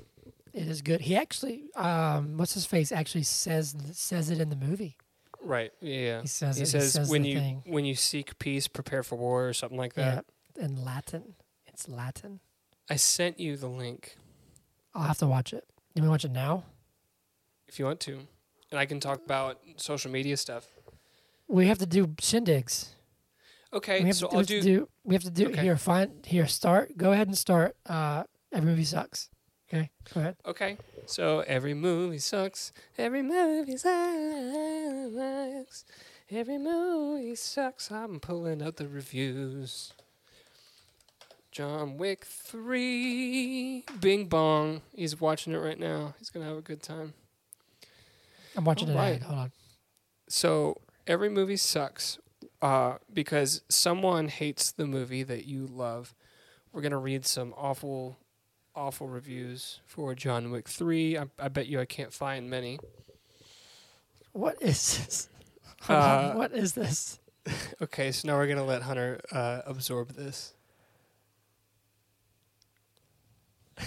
It 0.52 0.66
is 0.68 0.82
good. 0.82 1.00
He 1.00 1.16
actually, 1.16 1.70
um, 1.76 2.36
what's 2.36 2.54
his 2.54 2.66
face? 2.66 2.90
Actually 2.92 3.22
says 3.24 3.74
says 3.92 4.30
it 4.30 4.40
in 4.40 4.50
the 4.50 4.56
movie. 4.56 4.96
Right. 5.42 5.72
Yeah. 5.80 6.20
He 6.22 6.26
says 6.26 6.56
He 6.56 6.64
it. 6.64 6.66
says, 6.66 6.82
he 6.84 6.90
says 6.90 7.08
when 7.10 7.24
you 7.24 7.38
thing. 7.38 7.62
when 7.66 7.84
you 7.84 7.94
seek 7.94 8.38
peace, 8.38 8.66
prepare 8.68 9.02
for 9.02 9.16
war, 9.16 9.48
or 9.48 9.52
something 9.52 9.78
like 9.78 9.92
Yeah, 9.96 10.16
that. 10.16 10.24
in 10.62 10.84
Latin. 10.84 11.34
It's 11.66 11.88
Latin. 11.88 12.40
I 12.90 12.96
sent 12.96 13.38
you 13.38 13.56
the 13.56 13.68
link 13.68 14.16
I'll 14.94 15.04
have 15.04 15.18
to 15.18 15.26
watch 15.26 15.52
it. 15.52 15.64
You 15.94 16.02
want 16.02 16.08
to 16.08 16.10
watch 16.10 16.24
it 16.32 16.34
now? 16.34 16.64
if 17.68 17.78
you 17.78 17.84
want 17.84 18.00
to, 18.00 18.18
and 18.72 18.80
I 18.80 18.84
can 18.86 18.98
talk 18.98 19.24
about 19.24 19.60
social 19.76 20.10
media 20.10 20.36
stuff. 20.36 20.66
We 21.46 21.68
have 21.68 21.78
to 21.78 21.86
do 21.86 22.08
shindigs. 22.20 22.88
Okay. 23.72 24.00
we 24.00 24.06
have 24.08 24.16
So 24.16 24.26
to, 24.28 24.36
I'll 24.38 24.42
do. 24.42 24.60
do. 24.60 24.88
We 25.04 25.14
have 25.14 25.22
to 25.22 25.30
do. 25.30 25.46
Okay. 25.50 25.62
Here, 25.62 25.76
fine. 25.76 26.10
Here, 26.26 26.48
start. 26.48 26.96
Go 26.96 27.12
ahead 27.12 27.28
and 27.28 27.38
start. 27.38 27.76
Uh, 27.86 28.24
every 28.52 28.68
movie 28.70 28.82
sucks. 28.84 29.30
Okay, 29.72 29.90
go 30.12 30.20
ahead. 30.20 30.36
Okay. 30.44 30.76
So 31.06 31.40
every 31.46 31.74
movie 31.74 32.18
sucks. 32.18 32.72
Every 32.98 33.22
movie 33.22 33.76
sucks. 33.76 33.94
Every 36.30 36.58
movie 36.58 37.34
sucks. 37.36 37.90
I'm 37.90 38.18
pulling 38.20 38.62
out 38.62 38.76
the 38.76 38.88
reviews. 38.88 39.92
John 41.52 41.96
Wick 41.96 42.24
3. 42.24 43.84
Bing 44.00 44.26
bong. 44.26 44.82
He's 44.94 45.20
watching 45.20 45.52
it 45.52 45.58
right 45.58 45.78
now. 45.78 46.14
He's 46.18 46.30
going 46.30 46.44
to 46.44 46.48
have 46.48 46.58
a 46.58 46.62
good 46.62 46.82
time. 46.82 47.14
I'm 48.56 48.64
watching 48.64 48.88
it. 48.88 48.92
Alright. 48.92 49.12
Right. 49.12 49.22
Hold 49.22 49.38
on. 49.38 49.52
So 50.28 50.80
every 51.06 51.28
movie 51.28 51.56
sucks 51.56 52.18
uh, 52.62 52.98
because 53.12 53.62
someone 53.68 54.28
hates 54.28 54.72
the 54.72 54.86
movie 54.86 55.22
that 55.22 55.46
you 55.46 55.66
love. 55.66 56.14
We're 56.72 56.82
gonna 56.82 56.98
read 56.98 57.26
some 57.26 57.52
awful, 57.56 58.16
awful 58.74 59.08
reviews 59.08 59.80
for 59.86 60.14
John 60.14 60.50
Wick 60.50 60.68
Three. 60.68 61.16
I, 61.18 61.24
I 61.38 61.48
bet 61.48 61.66
you 61.66 61.80
I 61.80 61.84
can't 61.84 62.12
find 62.12 62.48
many. 62.50 62.78
What 64.32 64.60
is 64.62 64.98
this? 64.98 65.28
Uh, 65.88 66.34
What 66.34 66.52
is 66.52 66.74
this? 66.74 67.18
Okay, 67.82 68.12
so 68.12 68.28
now 68.28 68.36
we're 68.36 68.46
gonna 68.46 68.64
let 68.66 68.82
Hunter 68.82 69.18
uh, 69.32 69.62
absorb 69.64 70.10
this. 70.10 70.52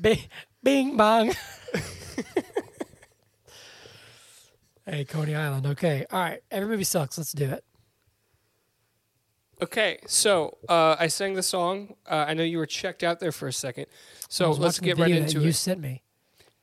Bing, 0.00 0.18
bing 0.62 0.96
bong. 0.96 1.32
hey, 4.84 5.04
Coney 5.04 5.34
Island. 5.34 5.66
Okay. 5.66 6.04
All 6.10 6.20
right. 6.20 6.42
Every 6.50 6.68
movie 6.68 6.84
sucks. 6.84 7.16
Let's 7.18 7.32
do 7.32 7.46
it. 7.50 7.64
Okay, 9.62 9.98
so 10.06 10.58
uh, 10.68 10.96
I 10.98 11.06
sang 11.06 11.34
the 11.34 11.42
song. 11.42 11.94
Uh, 12.06 12.26
I 12.28 12.34
know 12.34 12.42
you 12.42 12.58
were 12.58 12.66
checked 12.66 13.02
out 13.02 13.20
there 13.20 13.32
for 13.32 13.48
a 13.48 13.52
second, 13.52 13.86
so 14.28 14.50
let's 14.52 14.78
get 14.78 14.98
right 14.98 15.10
into 15.10 15.34
you 15.34 15.40
it. 15.40 15.46
You 15.46 15.52
sent 15.52 15.80
me. 15.80 16.02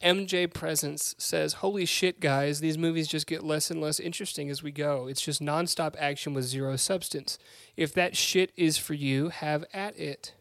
MJ 0.03 0.53
Presence 0.53 1.15
says, 1.17 1.53
Holy 1.53 1.85
shit, 1.85 2.19
guys, 2.19 2.59
these 2.59 2.77
movies 2.77 3.07
just 3.07 3.25
get 3.25 3.43
less 3.43 3.71
and 3.71 3.79
less 3.81 3.99
interesting 3.99 4.49
as 4.49 4.61
we 4.61 4.71
go. 4.71 5.07
It's 5.07 5.21
just 5.21 5.41
nonstop 5.41 5.95
action 5.97 6.33
with 6.33 6.43
zero 6.43 6.75
substance. 6.75 7.39
If 7.77 7.93
that 7.93 8.17
shit 8.17 8.51
is 8.57 8.77
for 8.77 8.93
you, 8.93 9.29
have 9.29 9.63
at 9.73 9.97
it. 9.97 10.33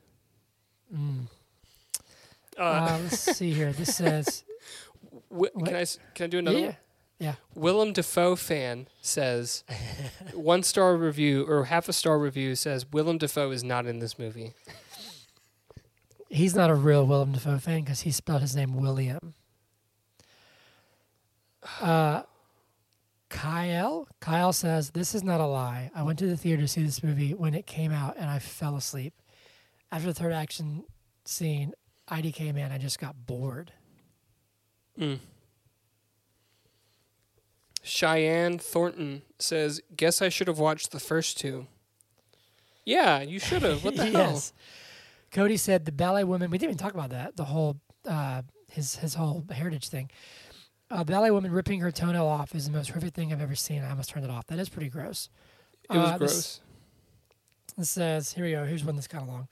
Mm. 0.94 1.28
Uh, 2.59 2.98
let's 3.03 3.18
see 3.18 3.53
here. 3.53 3.72
This 3.72 3.94
says, 3.96 4.44
can, 5.30 5.76
I, 5.76 5.86
can 6.14 6.24
I 6.24 6.26
do 6.26 6.38
another 6.38 6.59
yeah, 6.59 6.64
one? 6.66 6.76
Yeah. 7.22 7.34
Willem 7.54 7.92
Dafoe 7.92 8.34
fan 8.34 8.88
says, 9.00 9.62
one 10.34 10.64
star 10.64 10.96
review 10.96 11.46
or 11.48 11.66
half 11.66 11.88
a 11.88 11.92
star 11.92 12.18
review 12.18 12.56
says, 12.56 12.84
Willem 12.90 13.18
Dafoe 13.18 13.52
is 13.52 13.62
not 13.62 13.86
in 13.86 14.00
this 14.00 14.18
movie. 14.18 14.54
He's 16.28 16.56
not 16.56 16.68
a 16.68 16.74
real 16.74 17.06
Willem 17.06 17.30
Dafoe 17.30 17.58
fan 17.58 17.82
because 17.82 18.00
he 18.00 18.10
spelled 18.10 18.40
his 18.40 18.56
name 18.56 18.74
William. 18.74 19.34
Uh, 21.80 22.22
Kyle, 23.28 24.08
Kyle 24.18 24.52
says 24.52 24.90
this 24.90 25.14
is 25.14 25.22
not 25.22 25.40
a 25.40 25.46
lie. 25.46 25.92
I 25.94 26.02
went 26.02 26.18
to 26.18 26.26
the 26.26 26.36
theater 26.36 26.62
to 26.62 26.68
see 26.68 26.82
this 26.82 27.04
movie 27.04 27.34
when 27.34 27.54
it 27.54 27.68
came 27.68 27.92
out, 27.92 28.16
and 28.18 28.28
I 28.28 28.40
fell 28.40 28.74
asleep. 28.74 29.14
After 29.92 30.08
the 30.08 30.14
third 30.14 30.32
action 30.32 30.82
scene, 31.24 31.72
IDK 32.10 32.52
man, 32.52 32.72
I 32.72 32.78
just 32.78 32.98
got 32.98 33.26
bored. 33.26 33.72
Mm. 34.98 35.20
Cheyenne 37.83 38.59
Thornton 38.59 39.22
says, 39.39 39.80
Guess 39.97 40.22
I 40.22 40.28
should 40.28 40.47
have 40.49 40.59
watched 40.59 40.93
the 40.93 41.01
first 41.01 41.39
two. 41.39 41.66
Yeah, 42.85 43.20
you 43.22 43.39
should 43.39 43.62
have. 43.62 43.85
What 43.85 43.97
the 43.97 44.05
hell? 44.11 44.33
yes. 44.33 44.53
Cody 45.30 45.57
said 45.57 45.85
the 45.85 45.93
ballet 45.93 46.24
woman. 46.24 46.51
We 46.51 46.59
didn't 46.59 46.72
even 46.72 46.78
talk 46.78 46.95
about 46.95 47.11
that. 47.11 47.37
The 47.37 47.45
whole 47.45 47.80
uh, 48.07 48.43
his 48.70 48.97
his 48.97 49.14
whole 49.14 49.45
heritage 49.51 49.89
thing. 49.89 50.11
Uh, 50.91 51.05
ballet 51.05 51.30
woman 51.30 51.51
ripping 51.53 51.80
her 51.80 51.91
toenail 51.91 52.26
off 52.26 52.55
is 52.55 52.66
the 52.66 52.72
most 52.72 52.91
horrific 52.91 53.14
thing 53.14 53.33
I've 53.33 53.41
ever 53.41 53.55
seen. 53.55 53.83
I 53.83 53.91
almost 53.91 54.11
turned 54.11 54.24
it 54.26 54.30
off. 54.30 54.47
That 54.49 54.59
is 54.59 54.68
pretty 54.68 54.91
gross. 54.91 55.28
It 55.91 55.97
was 55.97 56.11
Uh, 56.11 56.18
gross. 56.18 56.30
this- 56.35 56.61
It 57.78 57.85
says, 57.87 58.33
here 58.35 58.45
we 58.45 58.51
go. 58.51 58.66
Here's 58.66 58.85
one 58.85 58.97
that's 58.97 59.09
kind 59.09 59.22
of 59.22 59.28
long. 59.28 59.49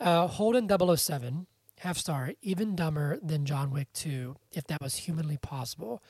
Uh, 0.00 0.26
Holden 0.26 0.66
007, 0.96 1.46
half 1.80 1.98
star, 1.98 2.32
even 2.40 2.74
dumber 2.74 3.18
than 3.22 3.44
John 3.44 3.70
Wick 3.70 3.88
2, 3.92 4.36
if 4.52 4.64
that 4.68 4.80
was 4.80 4.94
humanly 4.96 5.36
possible. 5.36 6.02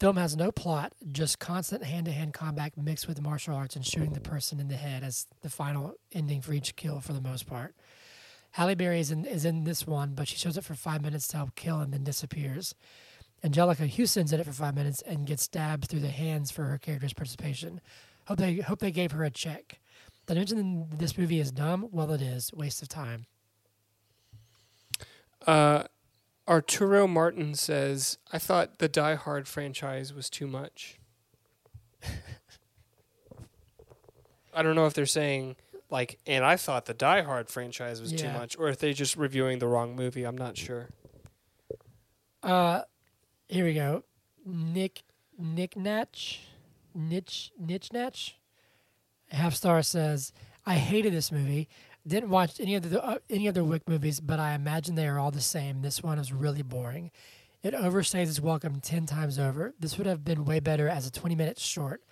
Film 0.00 0.16
has 0.16 0.34
no 0.34 0.50
plot, 0.50 0.94
just 1.12 1.38
constant 1.38 1.84
hand 1.84 2.06
to 2.06 2.12
hand 2.12 2.32
combat 2.32 2.72
mixed 2.74 3.06
with 3.06 3.20
martial 3.20 3.54
arts 3.54 3.76
and 3.76 3.84
shooting 3.84 4.14
the 4.14 4.20
person 4.20 4.58
in 4.58 4.68
the 4.68 4.76
head 4.76 5.04
as 5.04 5.26
the 5.42 5.50
final 5.50 5.92
ending 6.10 6.40
for 6.40 6.54
each 6.54 6.74
kill 6.74 7.00
for 7.00 7.12
the 7.12 7.20
most 7.20 7.46
part. 7.46 7.74
Halle 8.52 8.74
Berry 8.74 8.98
is 9.00 9.10
in, 9.10 9.26
is 9.26 9.44
in 9.44 9.64
this 9.64 9.86
one, 9.86 10.14
but 10.14 10.26
she 10.26 10.38
shows 10.38 10.56
up 10.56 10.64
for 10.64 10.74
five 10.74 11.02
minutes 11.02 11.28
to 11.28 11.36
help 11.36 11.54
kill 11.54 11.80
and 11.80 11.92
then 11.92 12.02
disappears. 12.02 12.74
Anjelica 13.44 13.94
Huston's 13.94 14.32
in 14.32 14.40
it 14.40 14.46
for 14.46 14.52
five 14.52 14.74
minutes 14.74 15.02
and 15.02 15.26
gets 15.26 15.42
stabbed 15.42 15.84
through 15.84 16.00
the 16.00 16.08
hands 16.08 16.50
for 16.50 16.64
her 16.64 16.78
character's 16.78 17.12
participation. 17.12 17.82
Hope 18.26 18.38
they 18.38 18.56
hope 18.56 18.78
they 18.78 18.90
gave 18.90 19.12
her 19.12 19.24
a 19.24 19.30
check. 19.30 19.80
Did 20.26 20.36
I 20.36 20.40
mention 20.40 20.88
this 20.96 21.18
movie 21.18 21.40
is 21.40 21.52
dumb? 21.52 21.88
Well, 21.92 22.10
it 22.12 22.22
is. 22.22 22.52
Waste 22.54 22.80
of 22.80 22.88
time. 22.88 23.26
Uh, 25.46 25.84
Arturo 26.50 27.06
Martin 27.06 27.54
says, 27.54 28.18
"I 28.32 28.38
thought 28.38 28.78
the 28.78 28.88
Die 28.88 29.14
Hard 29.14 29.46
franchise 29.46 30.12
was 30.12 30.28
too 30.28 30.48
much." 30.48 30.98
I 34.52 34.62
don't 34.62 34.74
know 34.74 34.86
if 34.86 34.94
they're 34.94 35.06
saying 35.06 35.54
like, 35.90 36.18
and 36.26 36.44
I 36.44 36.56
thought 36.56 36.86
the 36.86 36.94
Die 36.94 37.22
Hard 37.22 37.48
franchise 37.48 38.00
was 38.00 38.12
too 38.12 38.28
much, 38.30 38.58
or 38.58 38.68
if 38.68 38.78
they're 38.78 38.92
just 38.92 39.16
reviewing 39.16 39.60
the 39.60 39.68
wrong 39.68 39.94
movie. 39.94 40.24
I'm 40.24 40.36
not 40.36 40.56
sure. 40.56 40.88
Uh, 42.42 42.82
here 43.48 43.64
we 43.64 43.74
go. 43.74 44.02
Nick 44.44 45.02
Nick 45.38 45.76
Natch, 45.76 46.40
Nitch 46.96 47.50
Nitch 47.62 47.92
Natch, 47.92 48.38
half 49.28 49.54
star 49.54 49.82
says, 49.82 50.32
"I 50.66 50.74
hated 50.74 51.12
this 51.12 51.30
movie. 51.30 51.68
Didn't 52.06 52.30
watch 52.30 52.58
any 52.60 52.74
of 52.74 52.88
the 52.88 53.04
uh, 53.04 53.18
any 53.28 53.46
other 53.48 53.62
Wick 53.62 53.88
movies, 53.88 54.20
but 54.20 54.40
I 54.40 54.54
imagine 54.54 54.94
they 54.94 55.06
are 55.06 55.18
all 55.18 55.30
the 55.30 55.40
same. 55.40 55.82
This 55.82 56.02
one 56.02 56.18
is 56.18 56.32
really 56.32 56.62
boring. 56.62 57.10
It 57.62 57.74
overstays 57.74 58.28
its 58.28 58.40
welcome 58.40 58.80
ten 58.80 59.04
times 59.04 59.38
over. 59.38 59.74
This 59.78 59.98
would 59.98 60.06
have 60.06 60.24
been 60.24 60.44
way 60.46 60.60
better 60.60 60.88
as 60.88 61.06
a 61.06 61.12
twenty 61.12 61.34
minute 61.34 61.58
short. 61.58 62.02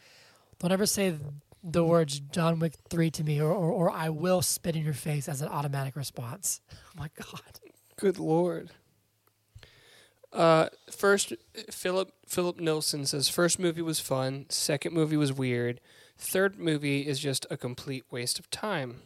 Don't 0.59 0.73
ever 0.73 0.85
say 0.85 1.17
the 1.65 1.85
words 1.85 2.21
John 2.21 2.59
Wick 2.59 2.75
three 2.91 3.11
to 3.13 3.25
me, 3.25 3.41
or, 3.41 3.51
or 3.51 3.71
or 3.71 3.91
I 3.91 4.11
will 4.11 4.43
spit 4.43 4.77
in 4.77 4.85
your 4.85 4.93
face 4.93 5.29
as 5.29 5.41
an 5.41 5.49
automatic 5.49 5.97
response. 5.97 6.61
Oh 6.71 7.01
my 7.01 7.11
god." 7.17 7.61
Good 7.97 8.19
lord. 8.19 8.71
Uh, 10.33 10.69
first, 10.91 11.33
Philip 11.71 12.13
Philip 12.27 12.61
Nilsson 12.61 13.07
says 13.07 13.29
first 13.29 13.59
movie 13.59 13.83
was 13.83 14.01
fun. 14.01 14.47
Second 14.51 14.93
movie 14.93 15.17
was 15.17 15.33
weird. 15.33 15.81
Third 16.19 16.59
movie 16.59 17.07
is 17.07 17.19
just 17.19 17.47
a 17.51 17.57
complete 17.57 18.05
waste 18.11 18.39
of 18.39 18.51
time. 18.51 19.03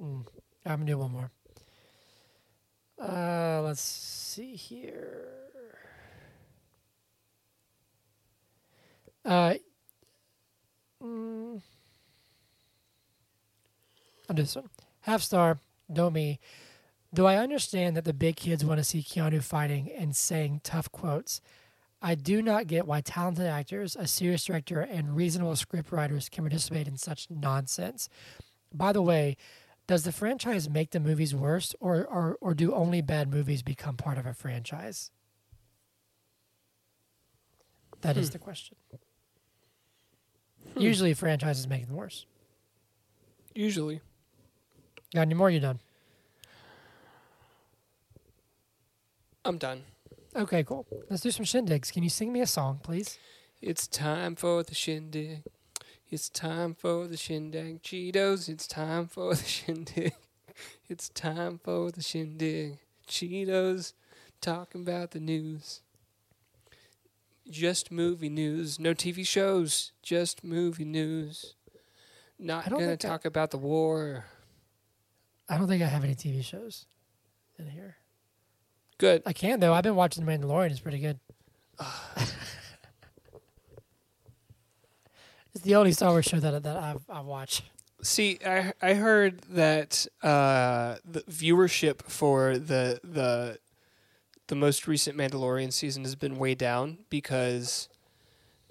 Mm. 0.00 0.26
I'm 0.66 0.78
gonna 0.78 0.84
do 0.84 0.98
one 0.98 1.12
more. 1.12 1.30
Uh, 3.00 3.60
let's 3.62 3.80
see 3.80 4.54
here. 4.54 5.28
Uh, 9.24 9.54
mm, 11.02 11.62
I'll 14.28 14.36
do 14.36 14.42
this 14.42 14.56
one. 14.56 14.68
Half 15.00 15.22
star, 15.22 15.58
Domi. 15.92 16.40
Do 17.12 17.26
I 17.26 17.36
understand 17.36 17.96
that 17.96 18.04
the 18.04 18.12
big 18.12 18.36
kids 18.36 18.64
want 18.64 18.78
to 18.78 18.84
see 18.84 19.00
Keanu 19.00 19.42
fighting 19.42 19.90
and 19.90 20.16
saying 20.16 20.62
tough 20.64 20.90
quotes? 20.90 21.40
I 22.02 22.14
do 22.14 22.42
not 22.42 22.66
get 22.66 22.86
why 22.86 23.00
talented 23.00 23.46
actors, 23.46 23.96
a 23.96 24.06
serious 24.06 24.44
director, 24.44 24.80
and 24.80 25.16
reasonable 25.16 25.56
script 25.56 25.90
writers 25.92 26.28
can 26.28 26.44
participate 26.44 26.86
in 26.86 26.98
such 26.98 27.28
nonsense. 27.30 28.08
By 28.74 28.92
the 28.92 29.00
way, 29.00 29.36
does 29.86 30.04
the 30.04 30.12
franchise 30.12 30.68
make 30.70 30.90
the 30.90 31.00
movies 31.00 31.34
worse, 31.34 31.74
or, 31.80 32.04
or, 32.06 32.38
or 32.40 32.54
do 32.54 32.72
only 32.74 33.00
bad 33.02 33.30
movies 33.30 33.62
become 33.62 33.96
part 33.96 34.16
of 34.18 34.26
a 34.26 34.32
franchise? 34.34 35.10
That 38.00 38.16
is 38.16 38.28
Hmm. 38.28 38.32
the 38.32 38.38
question. 38.38 38.76
Usually, 40.76 41.14
franchises 41.14 41.68
make 41.68 41.86
them 41.86 41.96
worse. 41.96 42.26
Usually, 43.54 44.00
Got 45.14 45.20
any 45.22 45.34
more? 45.34 45.48
You 45.48 45.60
done? 45.60 45.78
I'm 49.44 49.58
done. 49.58 49.82
Okay, 50.34 50.64
cool. 50.64 50.86
Let's 51.08 51.22
do 51.22 51.30
some 51.30 51.44
shindigs. 51.44 51.92
Can 51.92 52.02
you 52.02 52.08
sing 52.08 52.32
me 52.32 52.40
a 52.40 52.46
song, 52.48 52.80
please? 52.82 53.18
It's 53.62 53.86
time 53.86 54.34
for 54.34 54.64
the 54.64 54.74
shindig. 54.74 55.42
It's 56.14 56.28
time 56.28 56.76
for 56.76 57.08
the 57.08 57.16
shindig. 57.16 57.82
Cheetos, 57.82 58.48
it's 58.48 58.68
time 58.68 59.08
for 59.08 59.34
the 59.34 59.42
shindig. 59.44 60.12
It's 60.88 61.08
time 61.08 61.58
for 61.58 61.90
the 61.90 62.02
shindig. 62.02 62.78
Cheetos, 63.08 63.94
talking 64.40 64.82
about 64.82 65.10
the 65.10 65.18
news. 65.18 65.80
Just 67.50 67.90
movie 67.90 68.28
news. 68.28 68.78
No 68.78 68.94
TV 68.94 69.26
shows. 69.26 69.90
Just 70.04 70.44
movie 70.44 70.84
news. 70.84 71.56
Not 72.38 72.66
I 72.66 72.68
don't 72.68 72.78
gonna 72.78 72.92
think 72.92 73.04
I- 73.06 73.08
talk 73.08 73.24
about 73.24 73.50
the 73.50 73.58
war. 73.58 74.26
I 75.48 75.58
don't 75.58 75.66
think 75.66 75.82
I 75.82 75.86
have 75.86 76.04
any 76.04 76.14
TV 76.14 76.44
shows 76.44 76.86
in 77.58 77.66
here. 77.66 77.96
Good. 78.98 79.24
I 79.26 79.32
can 79.32 79.58
though. 79.58 79.74
I've 79.74 79.82
been 79.82 79.96
watching 79.96 80.24
The 80.24 80.30
Mandalorian. 80.30 80.70
It's 80.70 80.78
pretty 80.78 81.00
good. 81.00 81.18
Ah. 81.80 82.12
it's 85.54 85.64
the 85.64 85.74
only 85.76 85.92
Star 85.92 86.10
Wars 86.10 86.24
show 86.24 86.40
that 86.40 86.62
that 86.62 86.76
I've 86.76 87.02
I've 87.08 87.24
watched. 87.24 87.62
See, 88.02 88.38
I 88.44 88.72
I 88.82 88.94
heard 88.94 89.40
that 89.50 90.06
uh, 90.22 90.96
the 91.04 91.20
viewership 91.22 92.02
for 92.02 92.58
the 92.58 93.00
the 93.02 93.58
the 94.48 94.54
most 94.54 94.86
recent 94.86 95.16
Mandalorian 95.16 95.72
season 95.72 96.04
has 96.04 96.14
been 96.16 96.38
way 96.38 96.54
down 96.54 96.98
because 97.08 97.88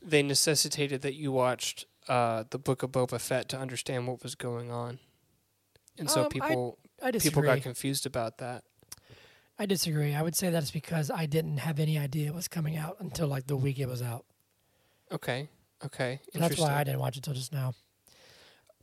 they 0.02 0.22
necessitated 0.22 1.02
that 1.02 1.16
you 1.16 1.32
watched 1.32 1.86
uh, 2.08 2.44
the 2.52 2.60
Book 2.60 2.84
of 2.84 2.92
Boba 2.92 3.20
Fett 3.20 3.50
to 3.50 3.58
understand 3.58 4.08
what 4.08 4.22
was 4.22 4.36
going 4.36 4.70
on, 4.70 5.00
and 5.98 6.10
so 6.10 6.24
Um, 6.24 6.30
people 6.30 6.78
I 7.02 7.12
disagree. 7.12 7.42
people 7.42 7.56
got 7.56 7.64
confused 7.64 8.06
about 8.06 8.38
that. 8.38 8.64
I 9.58 9.66
disagree. 9.66 10.14
I 10.14 10.22
would 10.22 10.36
say 10.36 10.50
that's 10.50 10.72
because 10.72 11.10
I 11.10 11.26
didn't 11.26 11.58
have 11.58 11.80
any 11.80 11.98
idea 11.98 12.28
it 12.28 12.34
was 12.36 12.48
coming 12.48 12.76
out 12.76 12.98
until 13.00 13.28
like 13.28 13.48
the 13.48 13.56
week 13.58 13.80
it 13.80 13.88
was 13.88 14.02
out. 14.02 14.26
Okay, 15.12 15.48
okay, 15.86 16.20
That's 16.34 16.58
why 16.58 16.74
I 16.76 16.84
didn't 16.84 17.00
watch 17.00 17.18
it 17.18 17.24
till 17.24 17.34
just 17.34 17.54
now. 17.54 17.74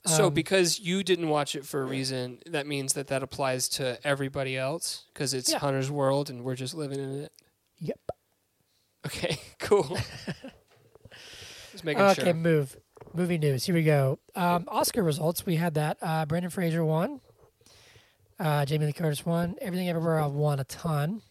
So 0.07 0.27
Um, 0.29 0.35
because 0.35 0.81
you 0.81 1.03
didn't 1.03 1.29
watch 1.29 1.55
it 1.55 1.67
for 1.67 1.83
a 1.83 1.85
reason, 1.85 2.39
that 2.47 2.67
means 2.67 2.95
that 2.95 3.09
that 3.09 3.23
applies 3.23 3.69
to 3.71 3.99
everybody 4.07 4.57
else 4.57 5.05
because 5.13 5.35
it's 5.35 5.51
Yeah. 5.51 5.59
Hunter's 5.59 5.91
world 5.91 6.31
and 6.31 6.43
we're 6.43 6.55
just 6.55 6.75
living 6.75 6.99
in 6.99 7.21
it. 7.25 7.33
Yep. 7.81 8.01
Okay, 9.07 9.39
cool. 9.59 9.99
Just 11.73 11.85
making 11.85 12.03
Okay, 12.03 12.15
sure. 12.15 12.29
Okay. 12.31 12.33
Move. 12.33 12.77
Movie 13.15 13.39
news. 13.39 13.65
Here 13.65 13.75
we 13.75 13.85
go. 13.85 14.19
Um, 14.35 14.65
Oscar 14.69 15.03
results. 15.03 15.47
We 15.47 15.57
had 15.57 15.75
that. 15.75 15.99
Uh, 16.03 16.27
Brendan 16.27 16.51
Fraser 16.51 16.85
won. 16.85 17.21
Uh, 18.39 18.65
Jamie 18.65 18.87
Lee 18.87 18.93
Curtis 18.93 19.25
won. 19.25 19.57
Everything 19.61 19.89
Everywhere 19.89 20.19
I 20.21 20.27
won 20.27 20.59
a 20.61 20.65
ton. 20.65 21.23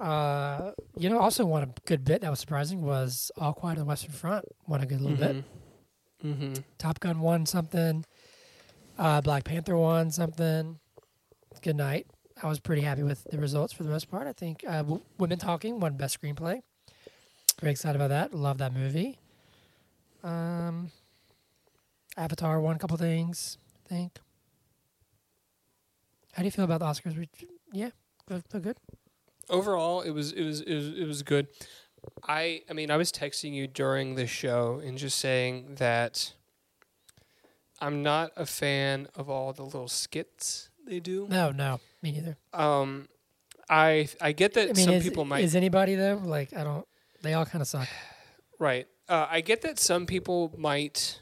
Uh, 0.00 0.72
you 0.96 1.08
know, 1.08 1.18
also 1.18 1.44
won 1.46 1.62
a 1.62 1.68
good 1.86 2.04
bit. 2.04 2.20
That 2.20 2.30
was 2.30 2.40
surprising. 2.40 2.82
Was 2.82 3.30
All 3.38 3.52
Quiet 3.54 3.78
on 3.78 3.78
the 3.78 3.84
Western 3.86 4.12
Front 4.12 4.44
won 4.66 4.80
a 4.82 4.86
good 4.86 5.00
little 5.00 5.16
bit. 5.16 5.44
Mm-hmm. 6.24 6.54
Top 6.78 7.00
Gun 7.00 7.20
won 7.20 7.46
something. 7.46 8.04
Uh, 8.98 9.20
Black 9.20 9.44
Panther 9.44 9.76
won 9.76 10.10
something. 10.10 10.78
Good 11.62 11.76
night. 11.76 12.06
I 12.42 12.48
was 12.48 12.60
pretty 12.60 12.82
happy 12.82 13.02
with 13.02 13.24
the 13.30 13.38
results 13.38 13.72
for 13.72 13.82
the 13.82 13.88
most 13.90 14.10
part. 14.10 14.26
I 14.26 14.32
think 14.32 14.62
uh, 14.66 14.78
w- 14.82 15.02
Women 15.18 15.38
Talking 15.38 15.80
won 15.80 15.96
Best 15.96 16.20
Screenplay. 16.20 16.60
Very 17.60 17.70
excited 17.72 17.96
about 17.96 18.08
that. 18.08 18.34
Love 18.34 18.58
that 18.58 18.74
movie. 18.74 19.18
Um, 20.22 20.90
Avatar 22.16 22.60
won 22.60 22.76
a 22.76 22.78
couple 22.78 22.96
things. 22.98 23.56
I 23.86 23.88
think. 23.88 24.18
How 26.32 26.42
do 26.42 26.44
you 26.46 26.50
feel 26.50 26.64
about 26.66 26.80
the 26.80 26.86
Oscars? 26.86 27.26
Yeah, 27.72 27.90
feel 28.28 28.60
good. 28.60 28.76
Overall, 29.48 30.00
it 30.02 30.10
was 30.10 30.32
it 30.32 30.44
was 30.44 30.60
it 30.60 30.74
was 30.74 30.88
it 30.88 31.06
was 31.06 31.22
good. 31.22 31.48
I 32.26 32.62
I 32.68 32.72
mean, 32.72 32.90
I 32.90 32.96
was 32.96 33.12
texting 33.12 33.52
you 33.52 33.66
during 33.66 34.14
the 34.14 34.26
show 34.26 34.80
and 34.84 34.98
just 34.98 35.18
saying 35.18 35.76
that 35.76 36.32
I'm 37.80 38.02
not 38.02 38.32
a 38.36 38.46
fan 38.46 39.08
of 39.14 39.28
all 39.28 39.52
the 39.52 39.62
little 39.62 39.88
skits 39.88 40.70
they 40.86 41.00
do. 41.00 41.26
No, 41.28 41.50
no, 41.50 41.80
me 42.02 42.12
neither. 42.12 42.36
Um, 42.52 43.08
I 43.68 44.08
I 44.20 44.32
get 44.32 44.54
that 44.54 44.70
I 44.70 44.72
mean, 44.72 44.86
some 44.86 44.94
is, 44.94 45.04
people 45.04 45.24
might 45.24 45.44
is 45.44 45.54
anybody 45.54 45.94
though? 45.94 46.20
Like, 46.24 46.54
I 46.56 46.64
don't. 46.64 46.86
They 47.22 47.34
all 47.34 47.46
kind 47.46 47.62
of 47.62 47.68
suck. 47.68 47.88
Right. 48.58 48.86
Uh, 49.06 49.26
I 49.30 49.42
get 49.42 49.60
that 49.62 49.78
some 49.78 50.06
people 50.06 50.54
might 50.56 51.20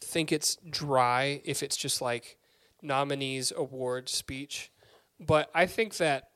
think 0.00 0.32
it's 0.32 0.56
dry 0.70 1.42
if 1.44 1.62
it's 1.62 1.76
just 1.76 2.00
like 2.00 2.38
nominees 2.80 3.52
award 3.54 4.08
speech, 4.08 4.72
but 5.20 5.50
I 5.54 5.66
think 5.66 5.98
that 5.98 6.30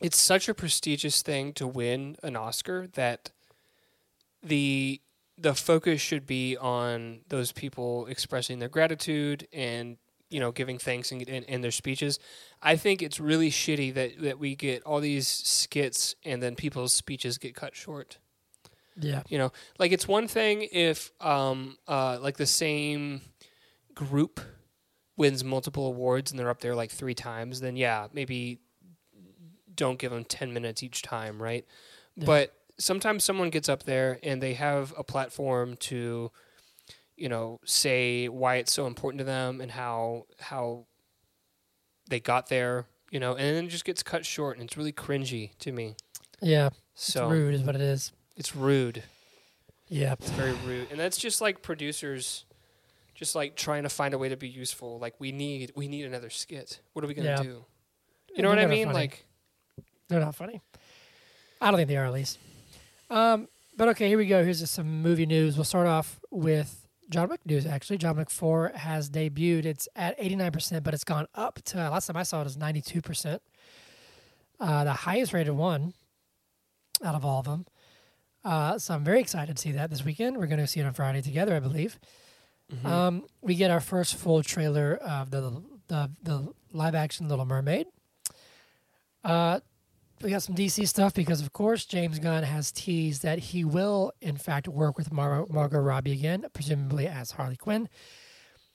it's 0.00 0.18
such 0.18 0.48
a 0.48 0.54
prestigious 0.54 1.22
thing 1.22 1.52
to 1.54 1.66
win 1.66 2.16
an 2.22 2.36
Oscar 2.36 2.88
that 2.94 3.30
the 4.42 5.00
the 5.38 5.54
focus 5.54 6.00
should 6.00 6.26
be 6.26 6.56
on 6.56 7.20
those 7.28 7.50
people 7.50 8.06
expressing 8.06 8.58
their 8.58 8.68
gratitude 8.68 9.48
and 9.52 9.96
you 10.30 10.38
know, 10.38 10.52
giving 10.52 10.78
thanks 10.78 11.10
in, 11.10 11.20
in, 11.22 11.42
in 11.44 11.60
their 11.60 11.72
speeches. 11.72 12.18
I 12.62 12.76
think 12.76 13.02
it's 13.02 13.18
really 13.18 13.50
shitty 13.50 13.92
that 13.94 14.20
that 14.20 14.38
we 14.38 14.54
get 14.54 14.82
all 14.84 15.00
these 15.00 15.26
skits 15.26 16.14
and 16.24 16.42
then 16.42 16.54
people's 16.54 16.94
speeches 16.94 17.36
get 17.36 17.54
cut 17.54 17.74
short. 17.74 18.18
Yeah. 18.96 19.22
You 19.28 19.38
know, 19.38 19.52
like 19.78 19.92
it's 19.92 20.06
one 20.06 20.28
thing 20.28 20.68
if 20.72 21.10
um 21.20 21.76
uh 21.88 22.18
like 22.20 22.36
the 22.36 22.46
same 22.46 23.22
group 23.94 24.40
wins 25.16 25.42
multiple 25.42 25.86
awards 25.86 26.30
and 26.30 26.38
they're 26.38 26.48
up 26.48 26.60
there 26.60 26.76
like 26.76 26.90
three 26.90 27.14
times, 27.14 27.60
then 27.60 27.76
yeah, 27.76 28.06
maybe 28.12 28.60
don't 29.74 29.98
give 29.98 30.10
them 30.10 30.24
10 30.24 30.52
minutes 30.52 30.82
each 30.82 31.02
time, 31.02 31.42
right? 31.42 31.64
Yeah. 32.16 32.26
But 32.26 32.54
sometimes 32.78 33.24
someone 33.24 33.50
gets 33.50 33.68
up 33.68 33.84
there 33.84 34.18
and 34.22 34.42
they 34.42 34.54
have 34.54 34.94
a 34.96 35.04
platform 35.04 35.76
to 35.76 36.30
you 37.16 37.28
know, 37.28 37.60
say 37.66 38.28
why 38.28 38.56
it's 38.56 38.72
so 38.72 38.86
important 38.86 39.18
to 39.18 39.24
them 39.24 39.60
and 39.60 39.70
how 39.70 40.24
how 40.40 40.86
they 42.08 42.18
got 42.18 42.48
there, 42.48 42.86
you 43.10 43.20
know, 43.20 43.32
and 43.32 43.56
then 43.56 43.66
it 43.66 43.68
just 43.68 43.84
gets 43.84 44.02
cut 44.02 44.24
short 44.24 44.56
and 44.56 44.64
it's 44.66 44.76
really 44.78 44.92
cringy 44.92 45.50
to 45.58 45.70
me. 45.70 45.96
Yeah. 46.40 46.70
So 46.94 47.28
rude 47.28 47.54
is 47.54 47.60
what 47.62 47.74
it 47.74 47.82
is. 47.82 48.12
It's 48.38 48.56
rude. 48.56 49.02
Yeah. 49.88 50.14
It's 50.14 50.30
very 50.30 50.54
rude. 50.66 50.90
And 50.90 50.98
that's 50.98 51.18
just 51.18 51.42
like 51.42 51.60
producers 51.60 52.46
just 53.14 53.34
like 53.34 53.54
trying 53.54 53.82
to 53.82 53.90
find 53.90 54.14
a 54.14 54.18
way 54.18 54.30
to 54.30 54.36
be 54.38 54.48
useful. 54.48 54.98
Like 54.98 55.14
we 55.18 55.30
need 55.30 55.72
we 55.76 55.88
need 55.88 56.06
another 56.06 56.30
skit. 56.30 56.80
What 56.94 57.04
are 57.04 57.08
we 57.08 57.12
gonna 57.12 57.28
Yeah. 57.28 57.42
do? 57.42 57.64
You 58.34 58.42
know 58.42 58.48
what 58.48 58.58
I 58.58 58.64
mean? 58.66 58.86
funny. 58.86 58.98
Like 58.98 59.26
They're 60.10 60.20
not 60.20 60.34
funny. 60.34 60.60
I 61.60 61.70
don't 61.70 61.76
think 61.78 61.88
they 61.88 61.96
are, 61.96 62.04
at 62.04 62.12
least. 62.12 62.38
Um, 63.08 63.48
but 63.76 63.88
okay, 63.88 64.08
here 64.08 64.18
we 64.18 64.26
go. 64.26 64.44
Here's 64.44 64.60
just 64.60 64.74
some 64.74 65.02
movie 65.02 65.26
news. 65.26 65.56
We'll 65.56 65.64
start 65.64 65.86
off 65.86 66.20
with 66.30 66.86
John 67.08 67.28
Wick 67.28 67.40
news, 67.46 67.64
actually. 67.66 67.98
John 67.98 68.16
Wick 68.16 68.30
4 68.30 68.72
has 68.74 69.08
debuted. 69.10 69.64
It's 69.64 69.88
at 69.96 70.18
89%, 70.20 70.82
but 70.82 70.92
it's 70.94 71.04
gone 71.04 71.26
up 71.34 71.60
to, 71.66 71.76
last 71.90 72.06
time 72.06 72.16
I 72.16 72.22
saw 72.24 72.40
it, 72.40 72.44
was 72.44 72.56
92%. 72.56 73.38
Uh, 74.60 74.84
the 74.84 74.92
highest 74.92 75.32
rated 75.32 75.54
one 75.54 75.94
out 77.02 77.14
of 77.14 77.24
all 77.24 77.40
of 77.40 77.46
them. 77.46 77.66
Uh, 78.44 78.78
so 78.78 78.94
I'm 78.94 79.04
very 79.04 79.20
excited 79.20 79.56
to 79.56 79.60
see 79.62 79.72
that 79.72 79.90
this 79.90 80.04
weekend. 80.04 80.36
We're 80.38 80.46
going 80.46 80.60
to 80.60 80.66
see 80.66 80.80
it 80.80 80.86
on 80.86 80.92
Friday 80.92 81.22
together, 81.22 81.54
I 81.56 81.60
believe. 81.60 81.98
mhm. 82.72 82.84
Um, 82.86 83.24
we 83.42 83.54
get 83.54 83.70
our 83.70 83.80
first 83.80 84.14
full 84.16 84.42
trailer 84.42 84.96
of 84.96 85.30
the 85.30 85.62
the, 85.88 86.08
the 86.22 86.48
live 86.72 86.94
action 86.94 87.28
Little 87.28 87.44
Mermaid. 87.44 87.86
Uh, 89.24 89.58
we 90.22 90.30
got 90.30 90.42
some 90.42 90.54
DC 90.54 90.86
stuff 90.86 91.14
because, 91.14 91.40
of 91.40 91.52
course, 91.52 91.84
James 91.84 92.18
Gunn 92.18 92.42
has 92.42 92.72
teased 92.72 93.22
that 93.22 93.38
he 93.38 93.64
will, 93.64 94.12
in 94.20 94.36
fact, 94.36 94.68
work 94.68 94.98
with 94.98 95.12
Mar- 95.12 95.46
Margot 95.48 95.78
Robbie 95.78 96.12
again, 96.12 96.44
presumably 96.52 97.06
as 97.06 97.32
Harley 97.32 97.56
Quinn. 97.56 97.88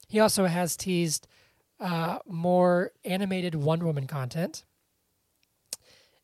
He 0.08 0.20
also 0.20 0.46
has 0.46 0.76
teased 0.76 1.28
uh, 1.80 2.20
more 2.26 2.92
animated 3.04 3.56
Wonder 3.56 3.86
Woman 3.86 4.08
content. 4.08 4.64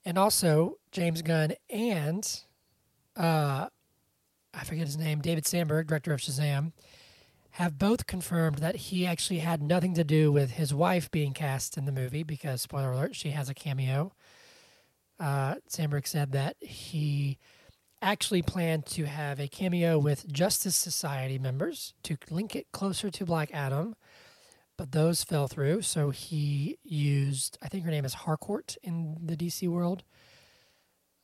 And 0.04 0.18
also, 0.18 0.78
James 0.92 1.22
Gunn 1.22 1.54
and 1.70 2.42
uh, 3.16 3.68
I 4.54 4.64
forget 4.64 4.86
his 4.86 4.98
name, 4.98 5.22
David 5.22 5.46
Sandberg, 5.46 5.88
director 5.88 6.14
of 6.14 6.20
Shazam, 6.20 6.74
have 7.52 7.78
both 7.78 8.08
confirmed 8.08 8.60
that 8.60 8.76
he 8.76 9.06
actually 9.06 9.40
had 9.40 9.62
nothing 9.62 9.94
to 9.96 10.04
do 10.04 10.32
with 10.32 10.52
his 10.52 10.74
wife 10.74 11.12
being 11.12 11.34
cast 11.34 11.78
in 11.78 11.86
the 11.86 11.92
movie 11.92 12.24
because, 12.24 12.62
spoiler 12.62 12.92
alert, 12.92 13.16
she 13.16 13.32
has 13.32 13.50
a 13.50 13.54
cameo. 13.54 14.14
Uh, 15.22 15.56
Sandberg 15.68 16.08
said 16.08 16.32
that 16.32 16.56
he 16.60 17.38
actually 18.02 18.42
planned 18.42 18.88
to 18.88 19.06
have 19.06 19.40
a 19.40 19.48
cameo 19.48 20.00
with 20.00 20.28
Justice 20.28 20.76
Society 20.76 21.38
members 21.38 21.94
to 22.02 22.18
link 22.32 22.56
it 22.56 22.72
closer 22.72 23.12
to 23.12 23.24
Black 23.24 23.52
Adam, 23.54 23.96
but 24.78 24.94
those 24.94 25.24
fell 25.24 25.48
through. 25.48 25.84
So 25.84 26.10
he 26.10 26.80
used, 26.84 27.60
I 27.62 27.68
think 27.68 27.86
her 27.86 27.92
name 27.92 28.04
is 28.04 28.16
Harcourt 28.16 28.78
in 28.82 29.18
the 29.24 29.38
DC 29.38 29.68
world, 29.68 30.04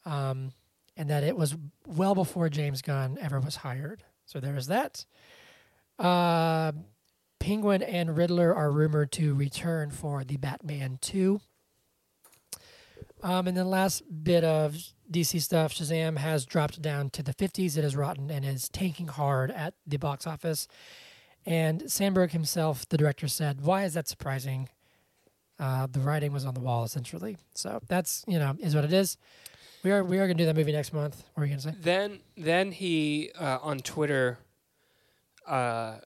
um, 0.05 0.51
and 0.95 1.09
that 1.09 1.23
it 1.23 1.35
was 1.35 1.57
well 1.87 2.13
before 2.13 2.49
James 2.49 2.83
Gunn 2.83 3.17
ever 3.19 3.39
was 3.39 3.55
hired. 3.57 4.03
So 4.25 4.39
there 4.39 4.55
is 4.55 4.67
that. 4.67 5.05
Uh, 5.97 6.73
Penguin 7.39 7.81
and 7.81 8.15
Riddler 8.15 8.53
are 8.53 8.71
rumored 8.71 9.11
to 9.13 9.33
return 9.33 9.89
for 9.89 10.23
the 10.23 10.37
Batman 10.37 10.99
2. 11.01 11.41
Um, 13.23 13.47
and 13.47 13.57
then 13.57 13.69
last 13.69 14.03
bit 14.23 14.43
of 14.43 14.77
DC 15.11 15.41
stuff, 15.41 15.73
Shazam 15.73 16.17
has 16.17 16.45
dropped 16.45 16.81
down 16.81 17.09
to 17.11 17.23
the 17.23 17.33
50s. 17.33 17.77
It 17.77 17.83
is 17.83 17.95
rotten 17.95 18.29
and 18.29 18.45
is 18.45 18.69
tanking 18.69 19.07
hard 19.07 19.51
at 19.51 19.73
the 19.85 19.97
box 19.97 20.27
office. 20.27 20.67
And 21.45 21.89
Sandberg 21.89 22.31
himself, 22.31 22.87
the 22.89 22.97
director, 22.97 23.27
said, 23.27 23.61
"Why 23.61 23.85
is 23.85 23.93
that 23.93 24.07
surprising?" 24.07 24.69
Uh, 25.59 25.87
the 25.89 26.01
writing 26.01 26.31
was 26.31 26.45
on 26.45 26.53
the 26.53 26.59
wall, 26.59 26.83
essentially. 26.83 27.37
So 27.55 27.79
that's 27.87 28.23
you 28.27 28.37
know 28.37 28.55
is 28.59 28.75
what 28.75 28.83
it 28.83 28.93
is. 28.93 29.17
We 29.83 29.91
are 29.91 30.03
we 30.03 30.17
are 30.19 30.27
gonna 30.27 30.35
do 30.35 30.45
that 30.45 30.55
movie 30.55 30.73
next 30.73 30.91
month. 30.91 31.23
What 31.33 31.43
are 31.43 31.45
you 31.45 31.51
gonna 31.51 31.61
say? 31.61 31.73
Then 31.79 32.19
then 32.35 32.73
he 32.73 33.31
uh, 33.39 33.59
on 33.61 33.79
Twitter 33.79 34.39
uh, 35.47 35.99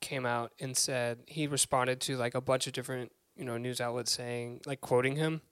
came 0.00 0.26
out 0.26 0.52
and 0.58 0.76
said 0.76 1.20
he 1.26 1.46
responded 1.46 2.00
to 2.02 2.16
like 2.16 2.34
a 2.34 2.40
bunch 2.40 2.66
of 2.66 2.72
different 2.72 3.12
you 3.36 3.44
know 3.44 3.56
news 3.56 3.80
outlets 3.80 4.10
saying 4.10 4.60
like 4.66 4.80
quoting 4.80 5.14
him, 5.16 5.42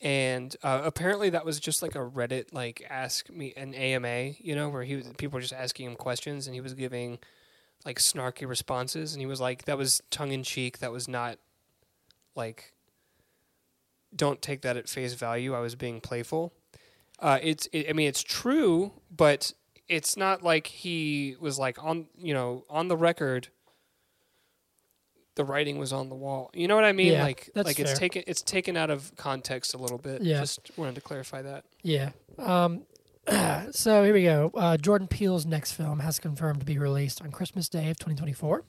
and 0.00 0.56
uh, 0.62 0.80
apparently 0.84 1.30
that 1.30 1.44
was 1.44 1.60
just 1.60 1.82
like 1.82 1.94
a 1.94 1.98
Reddit 1.98 2.52
like 2.52 2.86
ask 2.88 3.28
me 3.30 3.52
an 3.56 3.74
AMA 3.74 4.32
you 4.38 4.54
know 4.54 4.68
where 4.68 4.84
he 4.84 4.96
was 4.96 5.06
people 5.18 5.36
were 5.36 5.42
just 5.42 5.52
asking 5.52 5.86
him 5.86 5.96
questions 5.96 6.46
and 6.46 6.54
he 6.54 6.60
was 6.60 6.74
giving 6.74 7.18
like 7.84 7.98
snarky 7.98 8.48
responses. 8.48 9.12
And 9.12 9.20
he 9.20 9.26
was 9.26 9.40
like 9.40 9.64
that 9.64 9.78
was 9.78 10.02
tongue 10.10 10.32
in 10.32 10.42
cheek. 10.42 10.78
That 10.78 10.92
was 10.92 11.08
not 11.08 11.38
like 12.34 12.72
don't 14.14 14.42
take 14.42 14.62
that 14.62 14.76
at 14.76 14.88
face 14.88 15.14
value. 15.14 15.54
I 15.54 15.60
was 15.60 15.74
being 15.74 16.00
playful. 16.00 16.52
Uh, 17.18 17.38
it's 17.42 17.68
it, 17.72 17.88
I 17.88 17.92
mean 17.92 18.08
it's 18.08 18.22
true, 18.22 18.92
but 19.14 19.52
it's 19.88 20.16
not 20.16 20.42
like 20.42 20.66
he 20.68 21.36
was 21.40 21.58
like 21.58 21.82
on 21.82 22.06
you 22.18 22.34
know 22.34 22.64
on 22.68 22.88
the 22.88 22.96
record. 22.96 23.48
The 25.36 25.44
writing 25.44 25.78
was 25.78 25.92
on 25.92 26.08
the 26.08 26.14
wall. 26.14 26.50
You 26.54 26.68
know 26.68 26.74
what 26.74 26.84
I 26.84 26.92
mean? 26.92 27.12
Yeah, 27.12 27.22
like 27.22 27.50
like 27.54 27.78
it's 27.78 27.98
taken 27.98 28.24
it's 28.26 28.42
taken 28.42 28.76
out 28.76 28.90
of 28.90 29.14
context 29.16 29.74
a 29.74 29.78
little 29.78 29.98
bit. 29.98 30.22
Yeah. 30.22 30.40
Just 30.40 30.70
wanted 30.76 30.96
to 30.96 31.00
clarify 31.00 31.42
that. 31.42 31.64
Yeah. 31.82 32.10
Um, 32.38 32.82
so 33.70 34.04
here 34.04 34.12
we 34.12 34.24
go. 34.24 34.50
Uh, 34.54 34.76
Jordan 34.76 35.08
Peele's 35.08 35.46
next 35.46 35.72
film 35.72 36.00
has 36.00 36.18
confirmed 36.18 36.60
to 36.60 36.66
be 36.66 36.78
released 36.78 37.22
on 37.22 37.30
Christmas 37.30 37.68
Day 37.68 37.90
of 37.90 37.98
2024. 37.98 38.64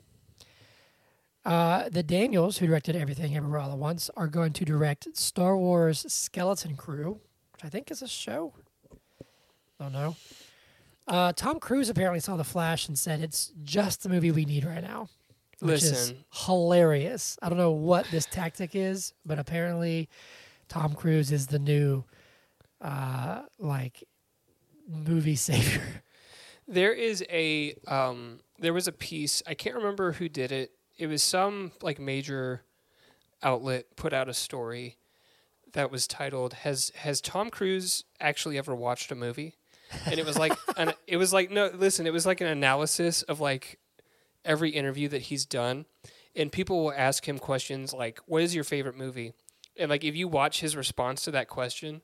Uh, 1.44 1.90
the 1.90 2.03
Daniels, 2.03 2.60
who 2.60 2.68
directed 2.68 2.95
Everything 2.95 3.35
Everywhere 3.35 3.60
All 3.60 3.72
at 3.72 3.77
Once, 3.77 4.11
are 4.15 4.27
going 4.27 4.53
to 4.53 4.65
direct 4.65 5.18
Star 5.18 5.57
Wars 5.57 6.06
Skeleton 6.07 6.76
Crew, 6.76 7.19
which 7.53 7.64
I 7.64 7.69
think 7.69 7.90
is 7.90 8.02
a 8.02 8.07
show. 8.07 8.53
Don't 9.80 9.94
know. 9.94 10.15
Uh, 11.07 11.34
Tom 11.34 11.60
Cruise 11.60 11.90
apparently 11.90 12.19
saw 12.19 12.38
The 12.38 12.44
Flash 12.44 12.88
and 12.88 12.98
said 12.98 13.22
it's 13.22 13.52
just 13.64 14.03
the 14.03 14.10
movie 14.10 14.31
we 14.31 14.45
need 14.45 14.64
right 14.64 14.84
now. 14.84 15.10
Which 15.61 15.83
is 15.83 16.13
hilarious. 16.33 17.38
I 17.41 17.49
don't 17.49 17.57
know 17.57 17.71
what 17.71 18.05
this 18.11 18.25
tactic 18.25 18.75
is, 18.75 19.13
but 19.25 19.39
apparently 19.39 20.09
Tom 20.67 20.93
Cruise 20.93 21.31
is 21.31 21.47
the 21.47 21.59
new 21.59 22.03
uh 22.81 23.43
like 23.59 24.03
movie 24.88 25.35
savior. 25.49 26.03
There 26.67 26.93
is 26.93 27.23
a 27.29 27.75
um 27.88 28.39
there 28.59 28.73
was 28.73 28.88
a 28.88 28.91
piece 28.91 29.43
I 29.45 29.53
can't 29.53 29.75
remember 29.75 30.13
who 30.13 30.29
did 30.29 30.51
it. 30.51 30.71
It 30.97 31.07
was 31.07 31.21
some 31.23 31.71
like 31.81 31.99
major 31.99 32.63
outlet 33.43 33.95
put 33.95 34.13
out 34.13 34.29
a 34.29 34.33
story 34.33 34.97
that 35.73 35.91
was 35.91 36.07
titled 36.07 36.53
"Has 36.53 36.91
Has 36.95 37.21
Tom 37.21 37.49
Cruise 37.49 38.03
actually 38.19 38.57
ever 38.57 38.75
watched 38.75 39.11
a 39.11 39.15
movie?" 39.15 39.55
And 40.05 40.19
it 40.19 40.25
was 40.25 40.38
like 40.38 40.53
an, 40.77 40.93
it 41.07 41.17
was 41.17 41.33
like 41.33 41.51
no 41.51 41.69
listen 41.73 42.07
it 42.07 42.13
was 42.13 42.25
like 42.25 42.41
an 42.41 42.47
analysis 42.47 43.21
of 43.23 43.39
like 43.39 43.77
every 44.45 44.72
interview 44.72 45.07
that 45.09 45.23
he's 45.23 45.45
done, 45.45 45.85
and 46.35 46.51
people 46.51 46.84
will 46.84 46.93
ask 46.93 47.27
him 47.27 47.39
questions 47.39 47.93
like, 47.93 48.19
"What 48.26 48.43
is 48.43 48.55
your 48.55 48.63
favorite 48.63 48.97
movie?" 48.97 49.34
And 49.77 49.89
like 49.89 50.03
if 50.03 50.15
you 50.15 50.27
watch 50.27 50.61
his 50.61 50.76
response 50.76 51.23
to 51.23 51.31
that 51.31 51.47
question, 51.47 52.01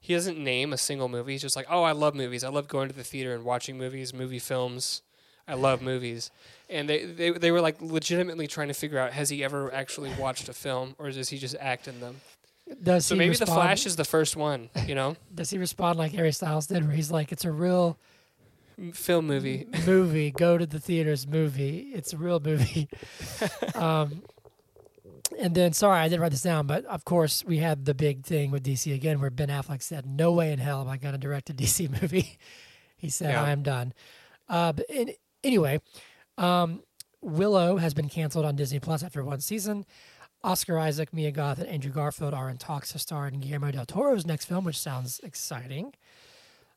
he 0.00 0.14
doesn't 0.14 0.38
name 0.38 0.72
a 0.72 0.78
single 0.78 1.08
movie. 1.08 1.32
He's 1.32 1.42
just 1.42 1.56
like, 1.56 1.66
"Oh, 1.70 1.82
I 1.82 1.92
love 1.92 2.14
movies. 2.14 2.44
I 2.44 2.48
love 2.48 2.68
going 2.68 2.88
to 2.88 2.94
the 2.94 3.04
theater 3.04 3.34
and 3.34 3.44
watching 3.44 3.78
movies, 3.78 4.12
movie 4.12 4.38
films. 4.38 5.02
I 5.46 5.54
love 5.54 5.82
movies." 5.82 6.30
And 6.68 6.88
they, 6.88 7.04
they 7.04 7.30
they 7.30 7.50
were 7.50 7.60
like 7.60 7.80
legitimately 7.80 8.46
trying 8.46 8.68
to 8.68 8.74
figure 8.74 8.98
out 8.98 9.12
has 9.12 9.30
he 9.30 9.44
ever 9.44 9.72
actually 9.72 10.12
watched 10.18 10.48
a 10.48 10.52
film 10.52 10.94
or 10.98 11.10
does 11.10 11.28
he 11.28 11.38
just 11.38 11.56
act 11.60 11.88
in 11.88 12.00
them? 12.00 12.20
Does 12.82 13.04
So 13.04 13.14
maybe 13.14 13.30
respond, 13.30 13.48
The 13.48 13.54
Flash 13.54 13.84
is 13.86 13.96
the 13.96 14.06
first 14.06 14.36
one, 14.36 14.70
you 14.86 14.94
know, 14.94 15.16
does 15.34 15.50
he 15.50 15.58
respond 15.58 15.98
like 15.98 16.12
Harry 16.12 16.32
Styles 16.32 16.66
did, 16.66 16.86
where 16.86 16.96
he's 16.96 17.10
like, 17.10 17.30
"It's 17.30 17.44
a 17.44 17.52
real 17.52 17.98
film 18.92 19.26
movie. 19.26 19.66
movie. 19.86 20.30
Go 20.30 20.58
to 20.58 20.66
the 20.66 20.80
theaters. 20.80 21.26
Movie. 21.26 21.90
It's 21.94 22.12
a 22.12 22.16
real 22.16 22.40
movie." 22.40 22.88
um, 23.74 24.22
and 25.38 25.54
then, 25.54 25.72
sorry, 25.72 25.98
I 25.98 26.08
didn't 26.08 26.20
write 26.20 26.30
this 26.30 26.42
down, 26.42 26.66
but 26.66 26.84
of 26.84 27.04
course, 27.04 27.44
we 27.44 27.58
had 27.58 27.86
the 27.86 27.94
big 27.94 28.24
thing 28.24 28.50
with 28.50 28.64
DC 28.64 28.94
again, 28.94 29.20
where 29.20 29.30
Ben 29.30 29.48
Affleck 29.48 29.82
said, 29.82 30.06
"No 30.06 30.32
way 30.32 30.52
in 30.52 30.58
hell 30.58 30.80
am 30.80 30.88
I 30.88 30.96
going 30.96 31.12
to 31.12 31.18
direct 31.18 31.50
a 31.50 31.54
DC 31.54 32.00
movie." 32.02 32.38
he 32.96 33.08
said, 33.08 33.30
Yeah. 33.30 33.42
"I 33.42 33.50
am 33.50 33.62
done." 33.62 33.92
Uh, 34.48 34.72
but 34.72 34.86
in, 34.88 35.12
anyway, 35.42 35.80
um, 36.38 36.82
Willow 37.20 37.78
has 37.78 37.94
been 37.94 38.08
canceled 38.08 38.44
on 38.44 38.56
Disney 38.56 38.78
Plus 38.78 39.02
after 39.02 39.24
one 39.24 39.40
season. 39.40 39.84
Oscar 40.42 40.78
Isaac, 40.78 41.12
Mia 41.14 41.32
Goth, 41.32 41.58
and 41.58 41.68
Andrew 41.68 41.90
Garfield 41.90 42.34
are 42.34 42.50
in 42.50 42.58
talks 42.58 42.92
to 42.92 42.98
star 42.98 43.26
in 43.26 43.40
Guillermo 43.40 43.70
del 43.70 43.86
Toro's 43.86 44.26
next 44.26 44.44
film, 44.44 44.64
which 44.64 44.78
sounds 44.78 45.18
exciting. 45.24 45.94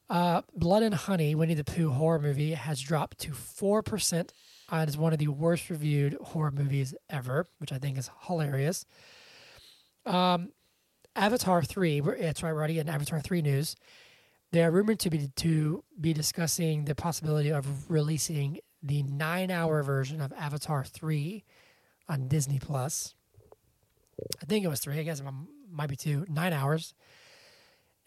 Uh, 0.09 0.41
Blood 0.53 0.83
and 0.83 0.95
Honey, 0.95 1.35
Winnie 1.35 1.53
the 1.53 1.63
Pooh 1.63 1.89
horror 1.91 2.19
movie, 2.19 2.53
has 2.53 2.79
dropped 2.79 3.19
to 3.19 3.31
4% 3.31 4.29
and 4.71 4.89
is 4.89 4.97
one 4.97 5.13
of 5.13 5.19
the 5.19 5.27
worst 5.27 5.69
reviewed 5.69 6.17
horror 6.21 6.51
movies 6.51 6.93
ever, 7.09 7.47
which 7.59 7.71
I 7.71 7.77
think 7.77 7.97
is 7.97 8.09
hilarious. 8.21 8.85
Um, 10.05 10.51
Avatar 11.15 11.63
3, 11.63 12.01
we're, 12.01 12.13
it's 12.13 12.41
right, 12.43 12.53
we're 12.53 12.59
already 12.59 12.79
in 12.79 12.87
Avatar 12.87 13.19
3 13.19 13.41
news. 13.41 13.75
They 14.51 14.63
are 14.63 14.71
rumored 14.71 14.99
to 14.99 15.09
be 15.09 15.27
to 15.35 15.83
be 15.99 16.13
discussing 16.13 16.85
the 16.85 16.95
possibility 16.95 17.51
of 17.51 17.91
releasing 17.91 18.59
the 18.81 19.03
nine-hour 19.03 19.83
version 19.83 20.21
of 20.21 20.31
Avatar 20.33 20.85
3 20.85 21.43
on 22.07 22.29
Disney 22.29 22.59
Plus. 22.59 23.13
I 24.41 24.45
think 24.45 24.65
it 24.65 24.69
was 24.69 24.79
three. 24.79 24.99
I 24.99 25.03
guess 25.03 25.19
it 25.19 25.25
might 25.69 25.89
be 25.89 25.95
two. 25.95 26.25
Nine 26.29 26.53
hours. 26.53 26.93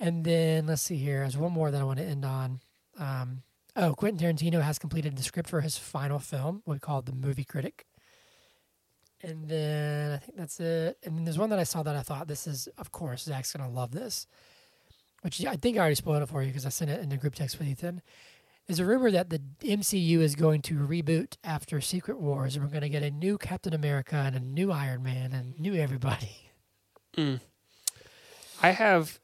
And 0.01 0.25
then 0.25 0.67
let's 0.67 0.83
see 0.83 0.97
here. 0.97 1.21
There's 1.21 1.37
one 1.37 1.53
more 1.53 1.71
that 1.71 1.81
I 1.81 1.85
want 1.85 1.99
to 1.99 2.05
end 2.05 2.25
on. 2.25 2.61
Um, 2.99 3.43
oh, 3.77 3.95
Quentin 3.95 4.35
Tarantino 4.35 4.63
has 4.63 4.79
completed 4.79 5.17
the 5.17 5.23
script 5.23 5.49
for 5.49 5.61
his 5.61 5.77
final 5.77 6.19
film, 6.19 6.63
what 6.65 6.75
we 6.75 6.81
call 6.81 7.03
The 7.03 7.13
Movie 7.13 7.45
Critic. 7.45 7.85
And 9.23 9.47
then 9.49 10.13
I 10.13 10.17
think 10.17 10.39
that's 10.39 10.59
it. 10.59 10.97
And 11.05 11.17
then 11.17 11.25
there's 11.25 11.39
one 11.39 11.51
that 11.51 11.59
I 11.59 11.65
saw 11.65 11.83
that 11.83 11.95
I 11.95 12.01
thought 12.01 12.27
this 12.27 12.47
is, 12.47 12.67
of 12.79 12.91
course, 12.91 13.25
Zach's 13.25 13.53
going 13.53 13.69
to 13.69 13.75
love 13.75 13.91
this, 13.91 14.27
which 15.21 15.45
I 15.45 15.57
think 15.57 15.77
I 15.77 15.81
already 15.81 15.97
spoiled 15.97 16.23
it 16.23 16.31
for 16.31 16.43
you 16.43 16.49
because 16.49 16.65
I 16.65 16.71
sent 16.71 16.91
it 16.91 17.01
in 17.01 17.11
the 17.11 17.19
group 17.19 17.35
text 17.35 17.59
with 17.59 17.69
Ethan. 17.69 18.01
There's 18.67 18.79
a 18.79 18.87
rumor 18.87 19.11
that 19.11 19.29
the 19.29 19.41
MCU 19.63 20.21
is 20.21 20.35
going 20.35 20.63
to 20.63 20.77
reboot 20.77 21.37
after 21.45 21.81
Secret 21.83 22.19
Wars, 22.19 22.55
and 22.55 22.65
we're 22.65 22.71
going 22.71 22.83
to 22.83 22.89
get 22.89 23.03
a 23.03 23.11
new 23.11 23.37
Captain 23.37 23.75
America 23.75 24.17
and 24.17 24.35
a 24.35 24.41
new 24.41 24.73
Iron 24.73 25.03
Man 25.03 25.33
and 25.33 25.59
new 25.59 25.75
everybody. 25.75 26.53
Mm. 27.17 27.41
I 28.63 28.71
have 28.71 29.20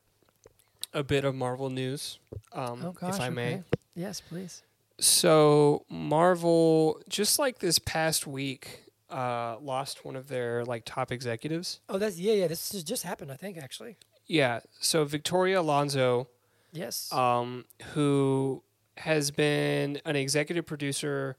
a 0.95 1.03
bit 1.03 1.25
of 1.25 1.35
Marvel 1.35 1.71
news, 1.71 2.19
um, 2.53 2.81
Oh 2.85 2.93
gosh, 2.93 3.15
if 3.17 3.21
I 3.21 3.29
may. 3.31 3.55
okay. 3.55 3.63
Yes, 3.95 4.21
please. 4.21 4.63
So 4.99 5.85
Marvel, 5.89 7.01
just 7.09 7.39
like 7.39 7.59
this 7.59 7.79
past 7.79 8.27
week, 8.27 8.85
uh, 9.11 9.57
lost 9.61 10.05
one 10.05 10.17
of 10.17 10.29
their 10.29 10.65
like 10.65 10.83
top 10.85 11.13
executives. 11.13 11.81
Oh, 11.89 11.99
that's 11.99 12.19
yeah, 12.19 12.33
yeah. 12.33 12.47
This 12.49 12.71
just 12.83 13.03
happened, 13.03 13.31
I 13.31 13.37
think, 13.37 13.57
actually. 13.59 13.97
Yeah. 14.27 14.61
So 14.81 15.05
Victoria 15.05 15.61
Alonso, 15.61 16.29
Yes. 16.73 17.13
um, 17.13 17.65
who 17.93 18.63
has 18.97 19.31
been 19.31 20.01
an 20.05 20.17
executive 20.17 20.67
producer 20.67 21.37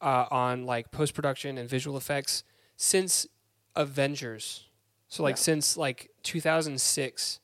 uh, 0.00 0.26
on 0.30 0.66
like 0.66 0.90
post 0.90 1.14
production 1.14 1.56
and 1.56 1.68
visual 1.68 1.96
effects 1.96 2.42
since 2.76 3.26
Avengers. 3.76 4.64
So 5.08 5.22
like 5.22 5.36
Yeah. 5.36 5.42
since 5.42 5.76
like 5.76 6.10
2006. 6.24 7.40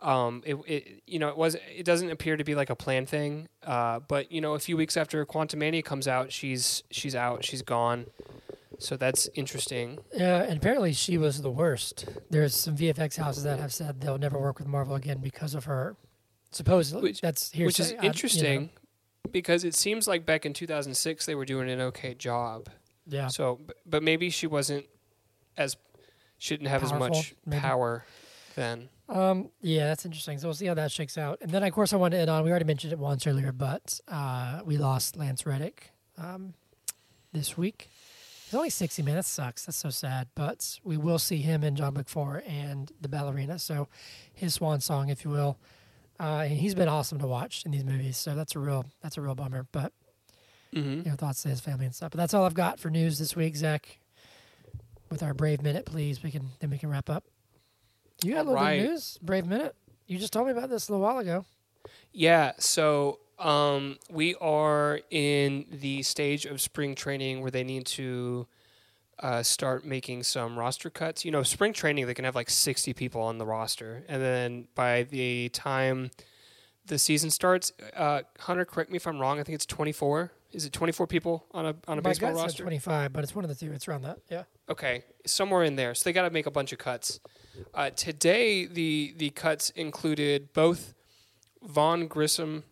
Um, 0.00 0.42
it, 0.46 0.54
it 0.66 1.02
you 1.06 1.18
know 1.18 1.28
it 1.28 1.36
was 1.36 1.56
it 1.76 1.84
doesn't 1.84 2.10
appear 2.10 2.36
to 2.36 2.44
be 2.44 2.54
like 2.54 2.70
a 2.70 2.76
plan 2.76 3.04
thing. 3.06 3.48
Uh, 3.64 3.98
but 4.00 4.30
you 4.30 4.40
know 4.40 4.54
a 4.54 4.58
few 4.58 4.76
weeks 4.76 4.96
after 4.96 5.24
Quantumania 5.26 5.84
comes 5.84 6.06
out, 6.06 6.32
she's 6.32 6.82
she's 6.90 7.14
out, 7.16 7.44
she's 7.44 7.62
gone. 7.62 8.06
So 8.80 8.96
that's 8.96 9.28
interesting. 9.34 9.98
Yeah, 10.14 10.42
and 10.42 10.56
apparently 10.56 10.92
she 10.92 11.18
was 11.18 11.42
the 11.42 11.50
worst. 11.50 12.04
There's 12.30 12.54
some 12.54 12.76
VFX 12.76 13.16
houses 13.16 13.42
that 13.42 13.58
have 13.58 13.72
said 13.72 14.00
they'll 14.00 14.18
never 14.18 14.38
work 14.38 14.58
with 14.60 14.68
Marvel 14.68 14.94
again 14.94 15.18
because 15.18 15.54
of 15.56 15.64
her. 15.64 15.96
Supposedly, 16.52 17.02
Which- 17.02 17.20
that's 17.20 17.52
which 17.54 17.80
is 17.80 17.90
I- 17.90 17.94
you 17.96 18.00
know. 18.02 18.04
interesting 18.06 18.70
because 19.32 19.64
it 19.64 19.74
seems 19.74 20.06
like 20.06 20.24
back 20.24 20.46
in 20.46 20.52
2006 20.54 21.26
they 21.26 21.34
were 21.34 21.44
doing 21.44 21.68
an 21.68 21.80
okay 21.80 22.14
job. 22.14 22.68
Yeah. 23.06 23.26
So, 23.26 23.58
but 23.84 24.02
maybe 24.04 24.30
she 24.30 24.46
wasn't 24.46 24.86
as 25.56 25.76
she 26.38 26.54
didn't 26.56 26.68
have 26.68 26.82
Powerful, 26.82 27.04
as 27.04 27.10
much 27.10 27.34
maybe. 27.44 27.60
power 27.60 28.04
then. 28.58 28.88
Um, 29.08 29.48
yeah, 29.62 29.86
that's 29.86 30.04
interesting. 30.04 30.38
So 30.38 30.48
we'll 30.48 30.54
see 30.54 30.66
how 30.66 30.74
that 30.74 30.92
shakes 30.92 31.16
out. 31.16 31.38
And 31.40 31.50
then, 31.50 31.62
of 31.62 31.72
course, 31.72 31.92
I 31.92 31.96
want 31.96 32.12
to 32.12 32.18
end 32.18 32.28
on. 32.28 32.44
We 32.44 32.50
already 32.50 32.66
mentioned 32.66 32.92
it 32.92 32.98
once 32.98 33.26
earlier, 33.26 33.52
but 33.52 33.98
uh, 34.08 34.60
we 34.64 34.76
lost 34.76 35.16
Lance 35.16 35.46
Reddick 35.46 35.92
um, 36.18 36.52
this 37.32 37.56
week. 37.56 37.88
He's 38.44 38.54
only 38.54 38.70
sixty 38.70 39.02
minutes. 39.02 39.28
Sucks. 39.28 39.64
That's 39.66 39.78
so 39.78 39.90
sad. 39.90 40.28
But 40.34 40.78
we 40.84 40.96
will 40.96 41.18
see 41.18 41.38
him 41.38 41.62
in 41.64 41.76
John 41.76 41.94
Wick 41.94 42.08
Four 42.08 42.42
and 42.46 42.90
the 43.00 43.08
Ballerina. 43.08 43.58
So 43.58 43.88
his 44.34 44.54
swan 44.54 44.80
song, 44.80 45.08
if 45.08 45.24
you 45.24 45.30
will. 45.30 45.58
Uh, 46.20 46.46
and 46.48 46.58
he's 46.58 46.74
been 46.74 46.88
awesome 46.88 47.18
to 47.20 47.26
watch 47.26 47.64
in 47.64 47.70
these 47.70 47.84
movies. 47.84 48.16
So 48.16 48.34
that's 48.34 48.56
a 48.56 48.58
real 48.58 48.84
that's 49.02 49.16
a 49.16 49.20
real 49.22 49.34
bummer. 49.34 49.66
But 49.72 49.92
Mm-hmm. 50.74 50.98
you 50.98 51.04
know, 51.04 51.14
thoughts 51.14 51.42
to 51.44 51.48
his 51.48 51.60
family 51.60 51.86
and 51.86 51.94
stuff. 51.94 52.10
But 52.10 52.18
that's 52.18 52.34
all 52.34 52.44
I've 52.44 52.52
got 52.52 52.78
for 52.78 52.90
news 52.90 53.18
this 53.18 53.34
week, 53.34 53.56
Zach. 53.56 54.00
With 55.10 55.22
our 55.22 55.32
brave 55.32 55.62
minute, 55.62 55.86
please, 55.86 56.22
we 56.22 56.30
can 56.30 56.50
then 56.60 56.68
we 56.68 56.76
can 56.76 56.90
wrap 56.90 57.08
up. 57.08 57.24
You 58.22 58.34
got 58.34 58.38
a 58.40 58.50
little 58.50 58.54
bit 58.54 58.60
Right. 58.60 58.72
of 58.80 58.90
news, 58.90 59.18
brave 59.22 59.46
minute. 59.46 59.74
You 60.06 60.18
just 60.18 60.32
told 60.32 60.46
me 60.46 60.52
about 60.52 60.70
this 60.70 60.88
a 60.88 60.92
little 60.92 61.04
while 61.06 61.18
ago. 61.18 61.44
Yeah. 62.12 62.52
So 62.58 63.20
um, 63.38 63.98
we 64.10 64.34
are 64.36 65.00
in 65.10 65.66
the 65.70 66.02
stage 66.02 66.44
of 66.46 66.60
spring 66.60 66.94
training 66.94 67.40
where 67.42 67.50
they 67.50 67.62
need 67.64 67.86
to 67.86 68.46
uh, 69.20 69.42
start 69.42 69.84
making 69.84 70.22
some 70.24 70.58
roster 70.58 70.90
cuts. 70.90 71.24
You 71.24 71.30
know, 71.30 71.42
spring 71.42 71.72
training 71.72 72.06
they 72.06 72.14
can 72.14 72.24
have 72.24 72.34
like 72.34 72.50
sixty 72.50 72.92
people 72.92 73.20
on 73.22 73.38
the 73.38 73.46
roster, 73.46 74.04
and 74.08 74.20
then 74.22 74.68
by 74.74 75.02
the 75.04 75.48
time 75.50 76.10
the 76.86 76.98
season 76.98 77.30
starts, 77.30 77.72
uh, 77.96 78.22
Hunter, 78.40 78.64
correct 78.64 78.90
me 78.90 78.96
if 78.96 79.06
I'm 79.06 79.18
wrong. 79.20 79.38
I 79.38 79.42
think 79.42 79.54
it's 79.54 79.66
twenty 79.66 79.92
four. 79.92 80.32
Is 80.52 80.64
it 80.64 80.72
twenty 80.72 80.92
four 80.92 81.06
people 81.06 81.44
on 81.52 81.66
a 81.66 81.74
on 81.86 81.98
a 81.98 82.02
My 82.02 82.10
baseball 82.10 82.32
roster? 82.32 82.62
twenty 82.62 82.78
five, 82.78 83.12
but 83.12 83.22
it's 83.24 83.34
one 83.34 83.44
of 83.44 83.48
the 83.50 83.54
two. 83.56 83.72
It's 83.72 83.86
around 83.88 84.02
that. 84.02 84.18
Yeah. 84.30 84.44
Okay, 84.70 85.04
somewhere 85.26 85.64
in 85.64 85.76
there. 85.76 85.94
So 85.94 86.04
they 86.04 86.12
got 86.12 86.22
to 86.22 86.30
make 86.30 86.46
a 86.46 86.50
bunch 86.50 86.72
of 86.72 86.78
cuts. 86.78 87.20
Uh, 87.74 87.90
today, 87.90 88.66
the 88.66 89.14
the 89.16 89.30
cuts 89.30 89.70
included 89.70 90.52
both 90.52 90.94
Vaughn 91.62 92.06
Grissom 92.06 92.64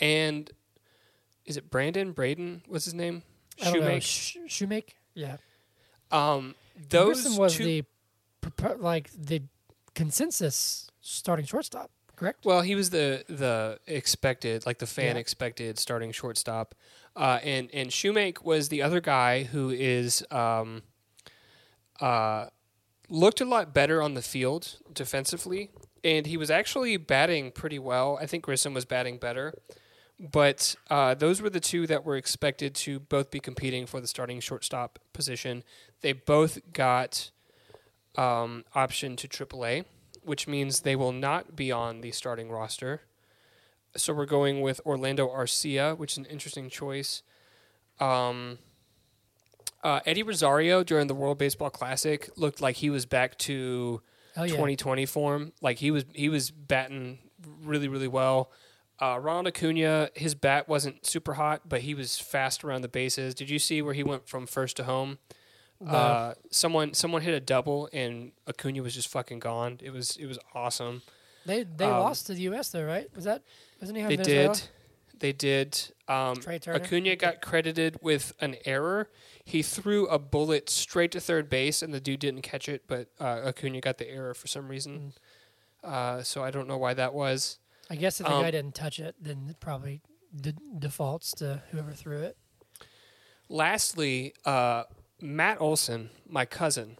and 0.00 0.50
is 1.44 1.56
it 1.56 1.70
Brandon 1.70 2.12
Braden? 2.12 2.62
What's 2.66 2.84
his 2.84 2.94
name? 2.94 3.22
I 3.60 3.70
don't 3.72 3.80
know. 3.80 3.86
Shewmake. 3.88 4.02
Sh- 4.02 4.36
Shewmake. 4.48 4.90
Yeah. 5.14 5.36
Um, 6.10 6.54
those 6.90 7.22
Grissom 7.22 7.36
was 7.38 7.56
two. 7.56 7.64
the 7.64 7.84
like 8.78 9.10
the 9.16 9.42
consensus 9.94 10.90
starting 11.00 11.44
shortstop. 11.46 11.90
Correct. 12.16 12.44
well, 12.44 12.62
he 12.62 12.74
was 12.74 12.90
the 12.90 13.24
the 13.28 13.78
expected, 13.86 14.66
like 14.66 14.78
the 14.78 14.86
fan 14.86 15.14
Yeah. 15.14 15.20
expected 15.20 15.78
starting 15.78 16.10
shortstop, 16.12 16.74
uh, 17.14 17.38
and 17.44 17.70
and 17.72 17.90
Shewmake 17.90 18.42
was 18.42 18.68
the 18.68 18.82
other 18.82 19.00
guy 19.00 19.44
who 19.44 19.70
is 19.70 20.24
um, 20.32 20.82
uh, 22.00 22.46
looked 23.08 23.40
a 23.40 23.44
lot 23.44 23.74
better 23.74 24.02
on 24.02 24.14
the 24.14 24.22
field 24.22 24.76
defensively, 24.92 25.70
and 26.04 26.26
he 26.26 26.36
was 26.36 26.50
actually 26.50 26.96
batting 26.96 27.50
pretty 27.50 27.78
well. 27.78 28.18
I 28.20 28.26
think 28.26 28.44
Grissom 28.44 28.74
was 28.74 28.84
batting 28.84 29.18
better, 29.18 29.54
but 30.18 30.76
uh, 30.90 31.14
those 31.14 31.40
were 31.40 31.50
the 31.50 31.60
two 31.60 31.86
that 31.86 32.04
were 32.04 32.16
expected 32.16 32.74
to 32.76 33.00
both 33.00 33.30
be 33.30 33.40
competing 33.40 33.86
for 33.86 34.00
the 34.00 34.06
starting 34.06 34.40
shortstop 34.40 34.98
position. 35.12 35.64
They 36.00 36.12
both 36.12 36.58
got 36.72 37.30
um, 38.16 38.64
option 38.74 39.16
to 39.16 39.28
AAA, 39.28 39.84
which 40.22 40.48
means 40.48 40.80
they 40.80 40.96
will 40.96 41.12
not 41.12 41.56
be 41.56 41.72
on 41.72 42.00
the 42.00 42.10
starting 42.10 42.50
roster. 42.50 43.02
So 43.96 44.12
we're 44.12 44.26
going 44.26 44.60
with 44.60 44.80
Orlando 44.84 45.28
Arcia, 45.28 45.96
which 45.96 46.12
is 46.12 46.18
an 46.18 46.26
interesting 46.26 46.68
choice. 46.68 47.22
Um, 48.00 48.58
uh, 49.84 50.00
Eddie 50.06 50.22
Rosario 50.22 50.82
during 50.82 51.06
the 51.06 51.14
World 51.14 51.38
Baseball 51.38 51.70
Classic 51.70 52.28
looked 52.36 52.60
like 52.60 52.76
he 52.76 52.90
was 52.90 53.06
back 53.06 53.38
to 53.38 54.02
Oh 54.36 54.42
yeah. 54.44 54.50
2020 54.52 55.06
form. 55.06 55.52
Like 55.60 55.78
he 55.78 55.90
was 55.90 56.04
he 56.14 56.28
was 56.28 56.50
batting 56.50 57.18
really 57.62 57.88
really 57.88 58.08
well. 58.08 58.50
Uh, 59.00 59.18
Ronald 59.20 59.46
Acuna, 59.46 60.10
his 60.14 60.34
bat 60.34 60.68
wasn't 60.68 61.06
super 61.06 61.34
hot, 61.34 61.62
but 61.68 61.82
he 61.82 61.94
was 61.94 62.18
fast 62.18 62.64
around 62.64 62.82
the 62.82 62.88
bases. 62.88 63.32
Did 63.34 63.48
you 63.48 63.58
see 63.60 63.80
where 63.80 63.94
he 63.94 64.02
went 64.02 64.28
from 64.28 64.46
first 64.46 64.76
to 64.78 64.84
home? 64.84 65.18
No. 65.80 65.90
Uh, 65.92 66.34
someone 66.50 66.94
someone 66.94 67.22
hit 67.22 67.34
a 67.34 67.40
double 67.40 67.88
and 67.92 68.32
Acuna 68.48 68.82
was 68.82 68.94
just 68.94 69.08
fucking 69.08 69.38
gone. 69.38 69.78
It 69.82 69.90
was 69.92 70.16
it 70.16 70.26
was 70.26 70.38
awesome. 70.54 71.02
They 71.46 71.62
they 71.62 71.84
um, 71.84 72.00
lost 72.00 72.26
to 72.26 72.34
the 72.34 72.42
U.S. 72.42 72.70
though, 72.70 72.84
right? 72.84 73.06
Was 73.14 73.24
that 73.24 73.42
wasn't 73.80 73.98
he 73.98 74.04
on 74.04 74.08
They 74.10 74.16
Venezuela? 74.16 74.54
did. 74.54 74.62
They 75.20 75.32
did. 75.32 75.80
Um, 76.06 76.36
Acuna 76.46 77.16
got 77.16 77.40
credited 77.42 77.98
with 78.02 78.32
an 78.40 78.56
error. 78.64 79.08
He 79.48 79.62
threw 79.62 80.06
a 80.08 80.18
bullet 80.18 80.68
straight 80.68 81.10
to 81.12 81.20
third 81.20 81.48
base, 81.48 81.80
and 81.80 81.94
the 81.94 82.00
dude 82.00 82.20
didn't 82.20 82.42
catch 82.42 82.68
it. 82.68 82.82
But 82.86 83.08
uh, 83.18 83.40
Acuna 83.46 83.80
got 83.80 83.96
the 83.96 84.06
error 84.06 84.34
for 84.34 84.46
some 84.46 84.68
reason. 84.68 85.14
Uh, 85.82 86.22
so 86.22 86.44
I 86.44 86.50
don't 86.50 86.68
know 86.68 86.76
why 86.76 86.92
that 86.92 87.14
was. 87.14 87.58
I 87.88 87.96
guess 87.96 88.20
if 88.20 88.26
the 88.26 88.32
Um, 88.34 88.42
guy 88.42 88.50
didn't 88.50 88.74
touch 88.74 88.98
it, 89.00 89.14
then 89.18 89.46
it 89.48 89.58
probably 89.58 90.02
de- 90.38 90.52
defaults 90.78 91.30
to 91.36 91.62
whoever 91.70 91.92
threw 91.92 92.20
it. 92.20 92.36
Lastly, 93.48 94.34
uh, 94.44 94.84
Matt 95.20 95.58
Olson, 95.60 96.10
my 96.28 96.44
cousin, 96.44 96.98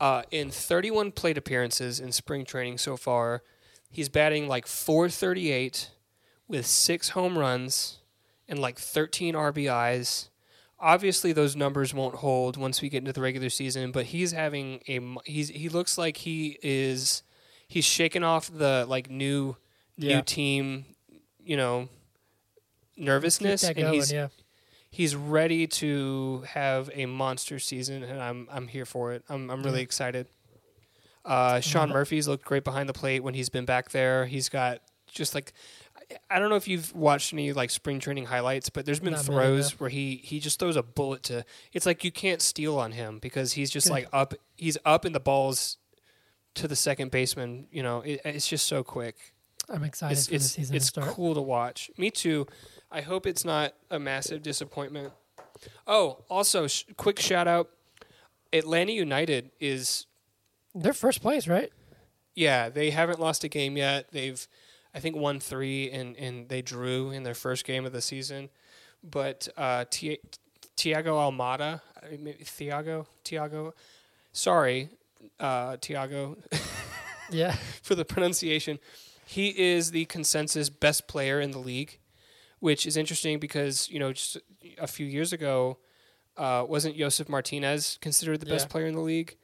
uh, 0.00 0.22
in 0.30 0.50
31 0.50 1.12
plate 1.12 1.36
appearances 1.36 2.00
in 2.00 2.12
spring 2.12 2.46
training 2.46 2.78
so 2.78 2.96
far, 2.96 3.42
he's 3.90 4.08
batting 4.08 4.48
like 4.48 4.66
438 4.66 5.90
with 6.48 6.64
six 6.66 7.10
home 7.10 7.38
runs 7.38 7.98
and 8.48 8.58
like 8.58 8.78
13 8.78 9.34
RBIs 9.34 10.28
obviously 10.82 11.32
those 11.32 11.54
numbers 11.56 11.94
won't 11.94 12.16
hold 12.16 12.56
once 12.58 12.82
we 12.82 12.88
get 12.90 12.98
into 12.98 13.12
the 13.12 13.20
regular 13.22 13.48
season, 13.48 13.92
but 13.92 14.06
he's 14.06 14.32
having 14.32 14.80
a 14.88 15.00
he's 15.24 15.48
he 15.48 15.68
looks 15.68 15.96
like 15.96 16.18
he 16.18 16.58
is 16.62 17.22
he's 17.68 17.84
shaking 17.84 18.24
off 18.24 18.50
the 18.52 18.84
like 18.88 19.08
new 19.08 19.56
Yeah. 19.96 20.16
new 20.16 20.22
team, 20.22 20.84
you 21.42 21.56
know, 21.56 21.88
nervousness 22.96 23.62
and 23.64 23.76
going, 23.76 23.94
he's 23.94 24.12
yeah. 24.12 24.28
he's 24.90 25.16
ready 25.16 25.66
to 25.66 26.44
have 26.48 26.90
a 26.92 27.06
monster 27.06 27.58
season 27.58 28.02
and 28.02 28.20
I'm 28.20 28.48
I'm 28.50 28.68
here 28.68 28.84
for 28.84 29.12
it. 29.12 29.22
I'm 29.28 29.50
I'm 29.50 29.62
really 29.62 29.82
excited. 29.82 30.26
Uh, 31.24 31.60
Sean. 31.60 31.90
Murphy's 31.90 32.26
looked 32.26 32.44
great 32.44 32.64
behind 32.64 32.88
the 32.88 32.92
plate 32.92 33.22
when 33.22 33.34
he's 33.34 33.48
been 33.48 33.64
back 33.64 33.90
there. 33.90 34.26
He's 34.26 34.48
got 34.48 34.80
just 35.06 35.34
like 35.36 35.52
I 36.30 36.38
don't 36.38 36.48
know 36.50 36.56
if 36.56 36.66
you've 36.68 36.94
watched 36.94 37.32
any 37.32 37.52
like 37.52 37.70
spring 37.70 38.00
training 38.00 38.26
highlights, 38.26 38.70
but 38.70 38.84
there's 38.86 39.00
been 39.00 39.12
Not 39.12 39.26
really, 39.28 39.40
throws 39.42 39.72
no. 39.72 39.76
where 39.78 39.90
he 39.90 40.16
he 40.24 40.40
just 40.40 40.58
throws 40.58 40.76
a 40.76 40.82
bullet 40.82 41.22
to. 41.24 41.44
It's 41.72 41.86
like 41.86 42.04
you 42.04 42.12
can't 42.12 42.40
steal 42.42 42.78
on 42.78 42.92
him 42.92 43.18
because 43.18 43.52
he's 43.54 43.70
just 43.70 43.86
Good. 43.88 43.92
like 43.92 44.08
up. 44.12 44.34
He's 44.56 44.78
up 44.84 45.04
in 45.04 45.12
the 45.12 45.20
balls 45.20 45.76
to 46.54 46.68
the 46.68 46.76
second 46.76 47.10
baseman. 47.10 47.66
You 47.70 47.82
know, 47.82 48.00
it, 48.00 48.20
it's 48.24 48.46
just 48.48 48.66
so 48.66 48.82
quick. 48.84 49.16
I'm 49.68 49.84
excited 49.84 50.18
It's 50.18 50.26
for 50.26 50.32
the 50.34 50.40
season 50.40 50.76
it's 50.76 50.86
to 50.92 51.02
start. 51.02 51.08
cool 51.14 51.34
to 51.34 51.40
watch. 51.40 51.90
Me 51.96 52.10
too. 52.10 52.46
I 52.90 53.00
hope 53.00 53.26
it's 53.26 53.44
not 53.44 53.74
a 53.90 53.98
massive 53.98 54.42
disappointment. 54.42 55.12
Oh, 55.86 56.24
also, 56.28 56.66
sh- 56.66 56.84
quick 56.96 57.20
shout 57.20 57.46
out. 57.48 57.70
Atlanta 58.52 58.92
United 58.92 59.50
is 59.60 60.06
They're 60.74 60.92
first 60.92 61.22
place, 61.22 61.46
right? 61.48 61.70
yeah, 62.34 62.68
they 62.68 62.90
haven't 62.90 63.20
lost 63.20 63.44
a 63.44 63.48
game 63.48 63.76
yet. 63.76 64.08
They've, 64.10 64.46
I 64.94 65.00
think, 65.00 65.16
won 65.16 65.40
three 65.40 65.90
and, 65.90 66.16
and 66.16 66.48
they 66.48 66.62
drew 66.62 67.10
in 67.10 67.22
their 67.22 67.34
first 67.34 67.64
game 67.64 67.84
of 67.86 67.92
the 67.92 68.00
season. 68.02 68.50
But 69.02 69.48
uh, 69.56 69.84
Ti- 69.90 70.20
Tiago 70.76 71.16
Almada, 71.16 71.80
I 72.02 72.10
mean, 72.10 72.24
maybe 72.24 72.44
Thiago, 72.44 73.06
Tiago, 73.24 73.74
sorry, 74.32 74.88
uh, 75.40 75.76
Tiago, 75.80 76.36
Yeah. 77.30 77.56
for 77.82 77.94
the 77.94 78.04
pronunciation. 78.04 78.78
He 79.24 79.48
is 79.58 79.92
the 79.92 80.04
consensus 80.06 80.68
best 80.68 81.08
player 81.08 81.40
in 81.40 81.52
the 81.52 81.58
league, 81.58 81.98
which 82.60 82.86
is 82.86 82.96
interesting 82.96 83.38
because 83.38 83.88
you 83.88 83.98
know 83.98 84.12
just 84.12 84.36
a 84.78 84.86
few 84.86 85.06
years 85.06 85.32
ago, 85.32 85.78
uh, 86.36 86.64
wasn't 86.68 86.96
Josef 86.98 87.28
Martinez 87.28 87.98
considered 88.02 88.40
the 88.40 88.46
best 88.46 88.68
player 88.68 88.86
in 88.86 88.94
the 88.94 89.00
league? 89.00 89.36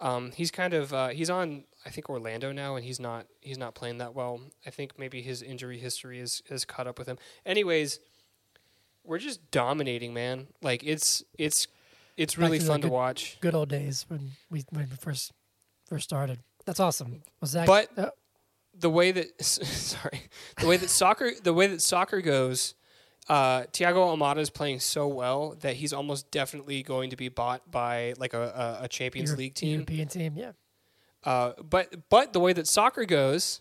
Um, 0.00 0.32
he's 0.32 0.50
kind 0.50 0.74
of 0.74 0.92
uh, 0.92 1.08
he's 1.08 1.30
on 1.30 1.64
I 1.88 1.90
think 1.90 2.10
Orlando 2.10 2.52
now, 2.52 2.76
and 2.76 2.84
he's 2.84 3.00
not 3.00 3.26
he's 3.40 3.56
not 3.56 3.74
playing 3.74 3.96
that 3.98 4.14
well. 4.14 4.40
I 4.66 4.70
think 4.70 4.98
maybe 4.98 5.22
his 5.22 5.40
injury 5.42 5.78
history 5.78 6.20
is 6.20 6.42
has 6.50 6.66
caught 6.66 6.86
up 6.86 6.98
with 6.98 7.08
him. 7.08 7.16
Anyways, 7.46 7.98
we're 9.04 9.18
just 9.18 9.50
dominating, 9.50 10.12
man. 10.12 10.48
Like 10.62 10.84
it's 10.84 11.24
it's 11.38 11.66
it's 12.18 12.36
really 12.36 12.58
to 12.58 12.64
fun 12.66 12.82
to 12.82 12.88
good- 12.88 12.92
watch. 12.92 13.38
Good 13.40 13.54
old 13.54 13.70
days 13.70 14.04
when 14.08 14.32
we 14.50 14.64
when 14.70 14.90
we 14.90 14.96
first 14.96 15.32
first 15.86 16.04
started. 16.04 16.40
That's 16.66 16.78
awesome. 16.80 17.22
Was 17.40 17.52
that 17.52 17.66
But 17.66 17.88
uh, 17.98 18.10
the 18.78 18.90
way 18.90 19.10
that 19.12 19.42
sorry, 19.42 20.24
the 20.60 20.66
way 20.66 20.76
that 20.76 20.90
soccer 20.90 21.30
the 21.42 21.54
way 21.54 21.68
that 21.68 21.80
soccer 21.80 22.20
goes, 22.20 22.74
uh, 23.30 23.64
Tiago 23.72 24.14
Almada 24.14 24.38
is 24.40 24.50
playing 24.50 24.80
so 24.80 25.08
well 25.08 25.56
that 25.60 25.76
he's 25.76 25.94
almost 25.94 26.30
definitely 26.30 26.82
going 26.82 27.08
to 27.08 27.16
be 27.16 27.30
bought 27.30 27.70
by 27.70 28.12
like 28.18 28.34
a, 28.34 28.78
a, 28.80 28.84
a 28.84 28.88
Champions 28.88 29.30
Euro- 29.30 29.38
League 29.38 29.54
team. 29.54 29.72
European 29.72 30.08
team? 30.08 30.34
Yeah. 30.36 30.52
Uh, 31.24 31.52
but 31.62 32.08
but 32.08 32.32
the 32.32 32.40
way 32.40 32.52
that 32.52 32.66
soccer 32.66 33.04
goes, 33.04 33.60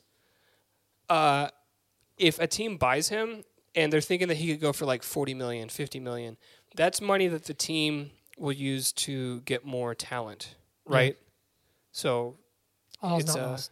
uh, 1.09 1.49
if 2.17 2.39
a 2.39 2.47
team 2.47 2.77
buys 2.77 3.09
him 3.09 3.43
and 3.75 3.91
they're 3.91 4.01
thinking 4.01 4.27
that 4.27 4.38
he 4.38 4.51
could 4.51 4.61
go 4.61 4.73
for 4.73 4.85
like 4.85 5.03
40 5.03 5.34
million, 5.34 5.69
50 5.69 5.99
million, 5.99 6.38
that's 6.75 7.01
money 7.01 7.27
that 7.27 7.45
the 7.45 7.53
team 7.53 8.11
will 8.38 8.51
use 8.53 8.91
to 8.93 9.41
get 9.41 9.65
more 9.65 9.95
talent, 9.95 10.55
right? 10.85 11.17
So 11.91 12.38
All's 13.01 13.23
It's, 13.23 13.35
lost. 13.35 13.71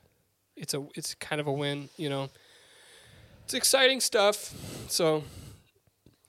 it's 0.55 0.73
a 0.73 0.85
it's 0.95 1.13
kind 1.15 1.39
of 1.39 1.47
a 1.47 1.51
win, 1.53 1.89
you 1.97 2.09
know. 2.09 2.29
It's 3.43 3.53
exciting 3.53 3.99
stuff. 3.99 4.53
So 4.87 5.23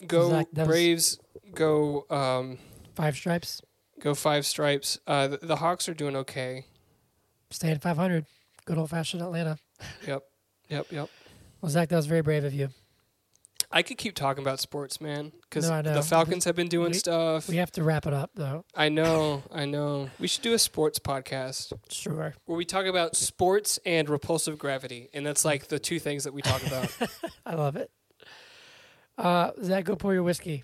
go 0.07 0.29
Zach, 0.31 0.47
that 0.53 0.67
Braves, 0.67 1.19
go 1.55 2.05
um, 2.11 2.59
Five 2.95 3.17
stripes. 3.17 3.63
go 4.01 4.15
Five 4.15 4.45
Stripes. 4.45 4.99
Uh, 5.07 5.29
the, 5.29 5.39
the 5.39 5.57
Hawks 5.57 5.89
are 5.89 5.95
doing 5.95 6.15
okay. 6.17 6.67
Staying 7.51 7.79
500. 7.79 8.27
Good 8.65 8.79
old 8.79 8.91
fashioned 8.91 9.23
Atlanta. 9.23 9.59
Yep, 10.07 10.23
yep, 10.69 10.87
yep. 10.91 11.09
Well, 11.61 11.71
Zach, 11.71 11.89
that 11.89 11.97
was 11.97 12.07
very 12.07 12.23
brave 12.23 12.45
of 12.45 12.53
you. 12.53 12.69
I 13.71 13.83
could 13.83 13.99
keep 13.99 14.15
talking 14.15 14.43
about 14.45 14.61
sports, 14.61 15.01
man, 15.01 15.33
because 15.43 15.69
No, 15.69 15.83
the 15.83 16.03
Falcons 16.03 16.45
have 16.45 16.55
been 16.55 16.69
doing 16.69 16.93
we- 16.93 16.99
stuff. 16.99 17.49
We 17.49 17.57
have 17.57 17.71
to 17.73 17.83
wrap 17.83 18.07
it 18.07 18.13
up, 18.15 18.31
though. 18.35 18.65
I 18.75 18.89
know, 18.89 19.43
I 19.53 19.65
know. 19.65 20.09
We 20.21 20.29
should 20.29 20.43
do 20.43 20.55
a 20.55 20.59
sports 20.59 20.99
podcast 21.01 21.73
Sure. 21.91 22.35
where 22.47 22.57
we 22.57 22.65
talk 22.65 22.87
about 22.87 23.17
sports 23.17 23.79
and 23.85 24.09
repulsive 24.09 24.59
gravity, 24.59 25.09
and 25.13 25.27
that's 25.27 25.45
like 25.45 25.67
the 25.69 25.79
two 25.81 25.99
things 25.99 26.25
that 26.25 26.33
we 26.33 26.43
talk 26.43 26.65
about. 26.67 26.97
I 27.47 27.55
love 27.55 27.77
it. 27.77 27.91
Uh, 29.19 29.51
Zach, 29.63 29.85
go 29.85 29.97
pour 29.97 30.15
your 30.15 30.23
whiskey. 30.23 30.63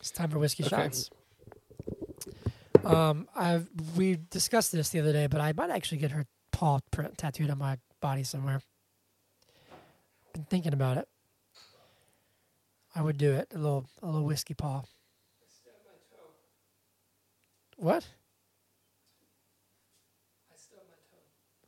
It's 0.00 0.10
time 0.10 0.30
for 0.30 0.38
whiskey 0.38 0.64
Okay. 0.64 0.74
shots. 0.76 1.10
Um, 2.88 3.28
I've 3.36 3.68
we 3.96 4.18
discussed 4.30 4.72
this 4.72 4.88
the 4.88 5.00
other 5.00 5.12
day, 5.12 5.26
but 5.26 5.40
I 5.40 5.52
might 5.52 5.70
actually 5.70 5.98
get 5.98 6.10
her 6.12 6.24
paw 6.52 6.78
print 6.90 7.18
tattooed 7.18 7.50
on 7.50 7.58
my 7.58 7.76
body 8.00 8.24
somewhere. 8.24 8.62
Been 10.32 10.44
thinking 10.44 10.72
about 10.72 10.96
it. 10.96 11.08
I 12.94 13.02
would 13.02 13.18
do 13.18 13.32
it. 13.32 13.48
A 13.54 13.58
little, 13.58 13.86
a 14.02 14.06
little 14.06 14.24
whiskey 14.24 14.54
paw. 14.54 14.82
What? 17.76 18.08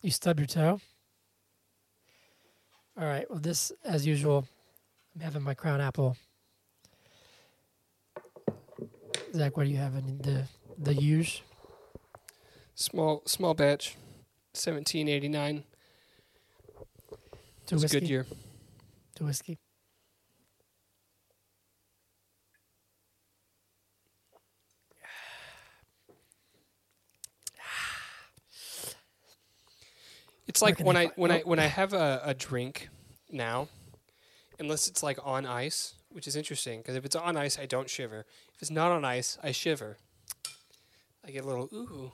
You 0.00 0.10
stubbed 0.10 0.40
your 0.40 0.46
toe? 0.46 0.80
All 2.98 3.06
right. 3.06 3.30
Well, 3.30 3.38
this, 3.38 3.70
as 3.84 4.06
usual, 4.06 4.48
I'm 5.14 5.20
having 5.20 5.42
my 5.42 5.54
crown 5.54 5.80
apple. 5.80 6.16
Zach, 9.34 9.56
what 9.56 9.64
do 9.64 9.70
you 9.70 9.76
have 9.76 9.94
in 9.94 10.18
the 10.18 10.44
the 10.80 10.94
huge? 10.94 11.42
small 12.74 13.22
small 13.26 13.54
batch, 13.54 13.96
seventeen 14.54 15.08
eighty 15.08 15.28
nine. 15.28 15.64
It's 17.62 17.72
a 17.72 17.74
whiskey. 17.76 18.00
good 18.00 18.08
year. 18.08 18.26
To 19.16 19.24
whiskey. 19.24 19.58
It's 30.46 30.62
like 30.62 30.80
when 30.80 30.96
I 30.96 31.06
when 31.14 31.30
I 31.30 31.40
when 31.40 31.60
I 31.60 31.66
have 31.66 31.92
a, 31.92 32.22
a 32.24 32.34
drink 32.34 32.88
now, 33.30 33.68
unless 34.58 34.88
it's 34.88 35.00
like 35.00 35.18
on 35.22 35.46
ice, 35.46 35.94
which 36.08 36.26
is 36.26 36.34
interesting 36.34 36.80
because 36.80 36.96
if 36.96 37.04
it's 37.04 37.14
on 37.14 37.36
ice, 37.36 37.56
I 37.56 37.66
don't 37.66 37.88
shiver. 37.88 38.24
If 38.54 38.62
it's 38.62 38.70
not 38.70 38.90
on 38.90 39.04
ice, 39.04 39.38
I 39.44 39.52
shiver. 39.52 39.98
I 41.30 41.32
get 41.32 41.44
a 41.44 41.46
little 41.46 41.68
ooh. 41.72 42.10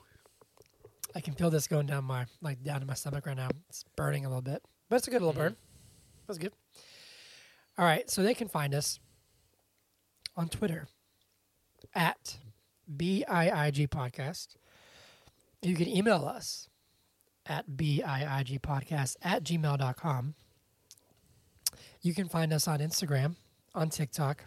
I 1.15 1.21
can 1.21 1.33
feel 1.33 1.49
this 1.49 1.67
going 1.67 1.87
down 1.87 2.03
my 2.03 2.27
like 2.39 2.61
down 2.63 2.81
in 2.81 2.87
my 2.87 2.93
stomach 2.93 3.25
right 3.25 3.35
now. 3.35 3.49
It's 3.67 3.83
burning 3.95 4.25
a 4.25 4.29
little 4.29 4.43
bit, 4.43 4.61
but 4.89 4.97
it's 4.97 5.07
a 5.07 5.09
good 5.09 5.21
little 5.23 5.33
Mhm. 5.33 5.37
burn. 5.37 5.55
That's 6.27 6.37
good. 6.37 6.53
All 7.79 7.85
right, 7.85 8.07
so 8.11 8.21
they 8.21 8.35
can 8.35 8.47
find 8.47 8.75
us 8.75 8.99
on 10.35 10.49
Twitter 10.49 10.87
at 11.95 12.37
BIIG 12.95 13.87
Podcast. 13.87 14.55
You 15.63 15.75
can 15.75 15.87
email 15.87 16.27
us 16.27 16.69
at 17.47 17.71
BIIG 17.75 18.59
Podcast 18.59 19.15
at 19.23 19.43
gmail.com. 19.43 20.35
You 22.01 22.13
can 22.13 22.29
find 22.29 22.53
us 22.53 22.67
on 22.67 22.79
Instagram, 22.81 23.35
on 23.73 23.89
TikTok, 23.89 24.43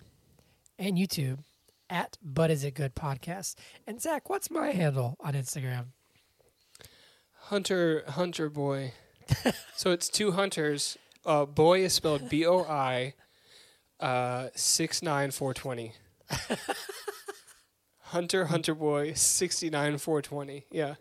and 0.79 0.97
YouTube 0.97 1.43
at 1.91 2.17
But 2.23 2.51
Is 2.51 2.65
It 2.65 2.75
Good 2.75 2.95
Podcast. 2.95 3.57
And 3.87 4.01
Zach, 4.01 4.31
what's 4.31 4.51
my 4.51 4.71
handle 4.71 5.17
on 5.21 5.35
Instagram? 5.35 5.87
Hunter 7.35 8.05
Hunter 8.07 8.49
boy. 8.49 8.93
so 9.77 9.91
it's 9.91 10.09
two 10.09 10.33
hunters. 10.33 10.97
Uh, 11.27 11.45
boy 11.45 11.81
is 11.85 11.93
spelled 11.93 12.29
B 12.29 12.47
O 12.47 12.63
I, 12.63 13.15
uh, 13.99 14.49
six 14.55 15.03
nine 15.03 15.31
four 15.33 15.53
twenty. 15.53 15.93
Hunter 18.03 18.47
Hunter 18.47 18.75
boy 18.75 19.15
sixty 19.15 19.69
nine 19.69 19.99
four 19.99 20.23
twenty. 20.23 20.67
Yeah. 20.71 20.95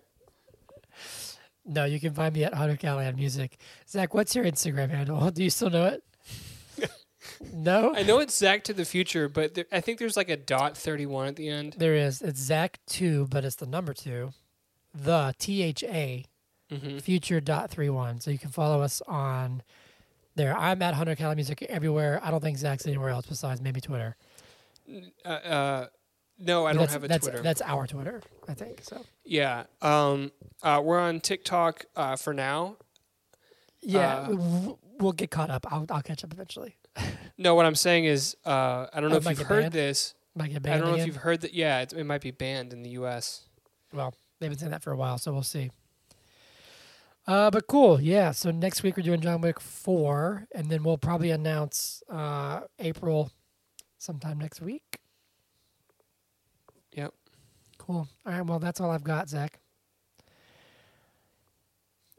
No, 1.65 1.85
you 1.85 1.99
can 1.99 2.13
find 2.13 2.33
me 2.33 2.43
at 2.43 2.55
Hunter 2.55 2.77
Callahan 2.77 3.15
Music. 3.15 3.59
Zach, 3.87 4.15
what's 4.15 4.35
your 4.35 4.45
Instagram 4.45 4.89
handle? 4.89 5.29
Do 5.31 5.43
you 5.43 5.51
still 5.51 5.69
know 5.69 5.85
it? 5.85 6.03
No? 7.53 7.93
I 7.95 8.03
know 8.03 8.19
it's 8.19 8.35
Zach 8.37 8.63
to 8.65 8.73
the 8.73 8.85
future, 8.85 9.27
but 9.29 9.53
there, 9.55 9.65
I 9.71 9.81
think 9.81 9.99
there's 9.99 10.17
like 10.17 10.29
a 10.29 10.37
dot 10.37 10.77
thirty 10.77 11.05
one 11.05 11.27
at 11.27 11.35
the 11.35 11.49
end. 11.49 11.75
There 11.77 11.95
is. 11.95 12.21
It's 12.21 12.49
Zach2, 12.49 13.29
but 13.29 13.43
it's 13.45 13.55
the 13.57 13.65
number 13.65 13.93
two. 13.93 14.31
The 14.93 15.33
T 15.39 15.61
H 15.63 15.83
A 15.83 16.25
Mm-hmm. 16.71 16.99
future 16.99 17.41
dot 17.41 17.71
three 17.71 17.89
one. 17.89 18.19
So 18.19 18.29
you 18.29 18.37
can 18.37 18.51
follow 18.51 18.81
us 18.83 19.01
on 19.07 19.63
there. 20.35 20.55
I'm 20.55 20.81
at 20.83 20.93
Hunter 20.93 21.15
Callahan 21.15 21.35
Music 21.37 21.63
everywhere. 21.63 22.19
I 22.23 22.29
don't 22.29 22.41
think 22.41 22.59
Zach's 22.59 22.85
anywhere 22.85 23.09
else 23.09 23.25
besides 23.25 23.59
maybe 23.59 23.81
Twitter. 23.81 24.15
Uh, 25.25 25.29
uh, 25.29 25.87
No, 26.37 26.67
I 26.67 26.73
don't 26.73 26.81
that's, 26.81 26.93
have 26.93 27.03
a 27.03 27.07
that's, 27.07 27.25
Twitter. 27.25 27.41
That's 27.41 27.61
our 27.63 27.87
Twitter, 27.87 28.21
I 28.47 28.53
think. 28.53 28.81
So 28.83 29.03
yeah. 29.25 29.63
Um. 29.81 30.31
Uh. 30.61 30.79
We're 30.83 30.99
on 30.99 31.21
TikTok. 31.21 31.85
Uh. 31.95 32.15
For 32.15 32.35
now. 32.35 32.77
yeah, 33.81 34.17
Uh, 34.19 34.27
w- 34.27 34.77
we'll 34.99 35.11
get 35.13 35.31
caught 35.31 35.49
up. 35.49 35.65
I'll, 35.71 35.85
I'll 35.89 36.01
catch 36.03 36.23
up 36.23 36.31
eventually. 36.33 36.75
No. 37.37 37.55
What 37.55 37.65
I'm 37.65 37.75
saying 37.75 38.05
is. 38.05 38.35
Uh. 38.45 38.87
I 38.93 38.99
don't 38.99 39.09
know 39.09 39.15
Oh, 39.15 39.19
if 39.19 39.25
might 39.25 39.31
you've 39.31 39.39
get 39.39 39.47
heard 39.47 39.61
banned? 39.63 39.73
this. 39.73 40.13
Might 40.35 40.47
get 40.49 40.57
I 40.57 40.59
banned 40.59 40.79
don't 40.81 40.87
know 40.89 40.93
again. 40.95 41.01
if 41.01 41.07
you've 41.07 41.21
heard 41.23 41.41
that. 41.41 41.53
Yeah. 41.53 41.81
It, 41.81 41.93
it 41.93 42.03
might 42.03 42.21
be 42.21 42.31
banned 42.31 42.73
in 42.73 42.83
the 42.83 42.91
U.S. 42.91 43.43
Well, 43.93 44.13
they've 44.39 44.49
been 44.49 44.59
saying 44.59 44.71
that 44.71 44.83
for 44.83 44.91
a 44.91 44.97
while, 44.97 45.17
so 45.17 45.31
we'll 45.33 45.43
see. 45.43 45.71
Uh, 47.27 47.51
but 47.51 47.67
cool, 47.67 48.01
yeah. 48.01 48.31
So 48.31 48.49
next 48.51 48.81
week 48.81 48.97
we're 48.97 49.03
doing 49.03 49.21
John 49.21 49.41
Wick 49.41 49.59
four, 49.59 50.47
and 50.55 50.69
then 50.69 50.81
we'll 50.83 50.97
probably 50.97 51.29
announce 51.31 52.01
uh, 52.09 52.61
April 52.79 53.31
sometime 53.99 54.39
next 54.39 54.61
week. 54.61 54.99
Yep. 56.93 57.13
Cool. 57.77 58.07
All 58.25 58.31
right. 58.33 58.41
Well, 58.45 58.57
that's 58.59 58.81
all 58.81 58.89
I've 58.89 59.03
got, 59.03 59.29
Zach. 59.29 59.59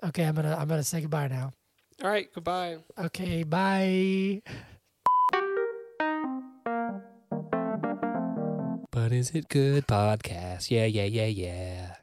Okay, 0.04 0.24
I'm 0.24 0.34
gonna 0.34 0.56
I'm 0.56 0.68
gonna 0.68 0.82
say 0.84 1.00
goodbye 1.00 1.28
now. 1.28 1.50
All 2.02 2.08
right. 2.10 2.32
Goodbye. 2.32 2.78
Okay, 2.98 3.42
bye. 3.42 4.42
But 9.00 9.12
is 9.12 9.30
it 9.30 9.48
good 9.48 9.86
podcast? 9.86 10.70
Yeah. 10.70 10.84
Yeah. 10.84 11.08
Yeah. 11.08 11.32
Yeah. 11.32 11.96